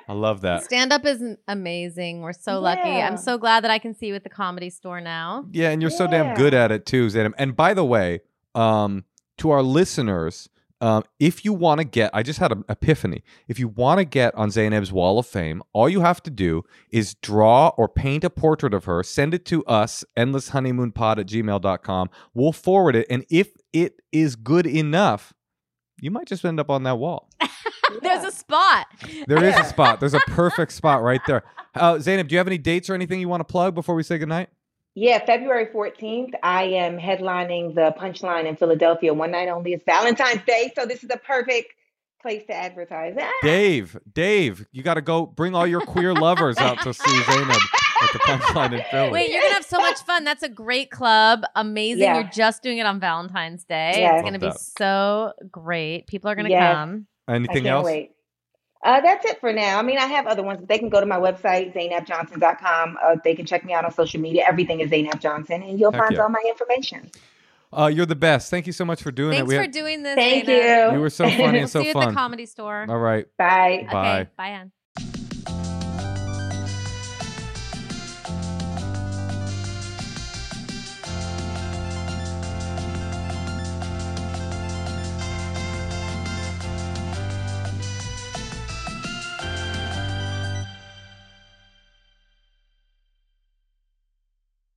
I 0.08 0.12
love 0.12 0.40
that. 0.40 0.64
stand 0.64 0.92
up 0.92 1.04
is 1.04 1.22
amazing. 1.46 2.22
We're 2.22 2.32
so 2.32 2.58
lucky. 2.58 2.82
I'm 2.90 3.16
so 3.16 3.38
glad 3.38 3.62
that 3.64 3.70
I 3.70 3.78
can 3.78 3.94
see 3.94 4.06
you 4.06 4.14
at 4.16 4.24
the 4.24 4.30
comedy 4.30 4.70
store 4.70 5.00
now. 5.00 5.44
Yeah, 5.52 5.70
and 5.70 5.80
you're 5.80 5.90
so 5.90 6.06
damn 6.08 6.34
good 6.36 6.54
at 6.54 6.72
it 6.72 6.84
too, 6.86 7.10
Zainab. 7.10 7.34
And 7.38 7.54
by 7.54 7.74
the 7.74 7.84
way, 7.84 8.20
um, 8.54 9.04
to 9.36 9.50
our 9.50 9.62
listeners, 9.62 10.48
um, 10.80 11.02
if 11.18 11.44
you 11.44 11.52
want 11.52 11.78
to 11.78 11.84
get, 11.84 12.10
I 12.14 12.22
just 12.22 12.38
had 12.38 12.52
an 12.52 12.64
epiphany. 12.68 13.22
If 13.48 13.58
you 13.58 13.68
want 13.68 13.98
to 13.98 14.04
get 14.04 14.34
on 14.34 14.50
Zainab's 14.50 14.92
Wall 14.92 15.18
of 15.18 15.26
Fame, 15.26 15.62
all 15.72 15.88
you 15.88 16.00
have 16.00 16.22
to 16.24 16.30
do 16.30 16.62
is 16.90 17.14
draw 17.14 17.68
or 17.76 17.88
paint 17.88 18.24
a 18.24 18.30
portrait 18.30 18.74
of 18.74 18.84
her, 18.84 19.02
send 19.02 19.34
it 19.34 19.44
to 19.46 19.64
us, 19.64 20.04
endlesshoneymoonpod 20.16 21.18
at 21.18 21.26
gmail.com. 21.26 22.10
We'll 22.34 22.52
forward 22.52 22.94
it. 22.94 23.06
And 23.10 23.24
if 23.28 23.50
it 23.72 24.00
is 24.12 24.36
good 24.36 24.66
enough, 24.66 25.32
you 26.00 26.10
might 26.10 26.28
just 26.28 26.44
end 26.44 26.60
up 26.60 26.70
on 26.70 26.84
that 26.84 26.98
wall. 26.98 27.28
There's 28.02 28.24
a 28.24 28.30
spot. 28.30 28.86
There 29.26 29.42
is 29.42 29.56
a 29.56 29.64
spot. 29.68 29.98
There's 29.98 30.14
a 30.14 30.20
perfect 30.20 30.72
spot 30.72 31.02
right 31.02 31.20
there. 31.26 31.42
Uh, 31.74 31.98
Zainab, 31.98 32.28
do 32.28 32.34
you 32.34 32.38
have 32.38 32.46
any 32.46 32.58
dates 32.58 32.88
or 32.88 32.94
anything 32.94 33.20
you 33.20 33.28
want 33.28 33.40
to 33.40 33.50
plug 33.50 33.74
before 33.74 33.94
we 33.94 34.02
say 34.02 34.18
goodnight? 34.18 34.50
Yeah, 34.94 35.24
February 35.24 35.66
14th, 35.66 36.32
I 36.42 36.64
am 36.64 36.98
headlining 36.98 37.74
the 37.74 37.94
Punchline 37.98 38.46
in 38.46 38.56
Philadelphia. 38.56 39.14
One 39.14 39.30
night 39.30 39.48
only. 39.48 39.72
It's 39.72 39.84
Valentine's 39.84 40.42
Day, 40.46 40.72
so 40.78 40.86
this 40.86 41.02
is 41.02 41.08
the 41.08 41.18
perfect 41.18 41.72
place 42.20 42.44
to 42.46 42.54
advertise. 42.54 43.14
Ah, 43.20 43.30
Dave, 43.42 43.96
Dave, 44.12 44.66
you 44.72 44.82
got 44.82 44.94
to 44.94 45.00
go 45.02 45.24
bring 45.26 45.54
all 45.54 45.66
your 45.66 45.80
queer 45.80 46.12
lovers 46.14 46.58
out 46.58 46.80
to 46.82 46.92
see 46.92 47.22
Zainab 47.22 47.60
at 48.02 48.12
the 48.12 48.18
punchline 48.20 48.72
in 48.76 48.84
Philly. 48.90 49.10
Wait, 49.10 49.30
you're 49.30 49.40
gonna 49.42 49.54
have 49.54 49.64
so 49.64 49.78
much 49.78 49.98
fun. 50.00 50.24
That's 50.24 50.42
a 50.42 50.48
great 50.48 50.90
club. 50.90 51.42
Amazing. 51.54 52.02
Yeah. 52.02 52.14
You're 52.20 52.30
just 52.30 52.62
doing 52.62 52.78
it 52.78 52.86
on 52.86 52.98
Valentine's 53.00 53.64
Day. 53.64 53.92
Yes. 53.98 54.14
It's 54.16 54.22
gonna 54.24 54.38
be 54.38 54.52
so 54.56 55.32
great. 55.50 56.06
People 56.06 56.30
are 56.30 56.34
gonna 56.36 56.48
Yes. 56.48 56.74
come. 56.74 57.06
I 57.26 57.34
Anything 57.34 57.64
can't 57.64 57.66
else? 57.66 57.84
wait. 57.86 58.10
Uh, 58.82 59.00
that's 59.00 59.24
it 59.26 59.40
for 59.40 59.52
now. 59.52 59.78
I 59.78 59.82
mean, 59.82 59.98
I 59.98 60.06
have 60.06 60.26
other 60.26 60.42
ones. 60.42 60.64
They 60.68 60.78
can 60.78 60.88
go 60.88 61.00
to 61.00 61.06
my 61.06 61.18
website, 61.18 61.74
zainabjohnson.com. 61.74 62.96
Uh, 63.02 63.16
they 63.24 63.34
can 63.34 63.44
check 63.44 63.64
me 63.64 63.72
out 63.72 63.84
on 63.84 63.92
social 63.92 64.20
media. 64.20 64.44
Everything 64.46 64.80
is 64.80 64.90
Zainab 64.90 65.20
Johnson, 65.20 65.62
and 65.62 65.80
you'll 65.80 65.90
Heck 65.92 66.02
find 66.02 66.14
yeah. 66.14 66.22
all 66.22 66.28
my 66.28 66.42
information. 66.46 67.10
Uh, 67.72 67.86
you're 67.92 68.06
the 68.06 68.14
best. 68.16 68.50
Thank 68.50 68.66
you 68.66 68.72
so 68.72 68.84
much 68.84 69.02
for 69.02 69.10
doing 69.10 69.32
Thanks 69.32 69.42
it. 69.42 69.48
We 69.48 69.54
for 69.56 69.60
had- 69.62 69.72
doing 69.72 70.02
this. 70.02 70.14
Thank 70.14 70.46
Zainab. 70.46 70.92
you. 70.92 70.96
you 70.96 71.02
were 71.02 71.10
so 71.10 71.24
funny 71.28 71.36
We'll 71.42 71.54
and 71.62 71.70
so 71.70 71.80
see 71.82 71.88
you 71.88 72.00
at 72.00 72.08
the 72.08 72.14
comedy 72.14 72.46
store. 72.46 72.86
All 72.88 72.98
right. 72.98 73.26
Bye. 73.36 73.86
Bye. 73.90 74.20
Okay, 74.20 74.30
bye, 74.36 74.48
Ann. 74.48 74.72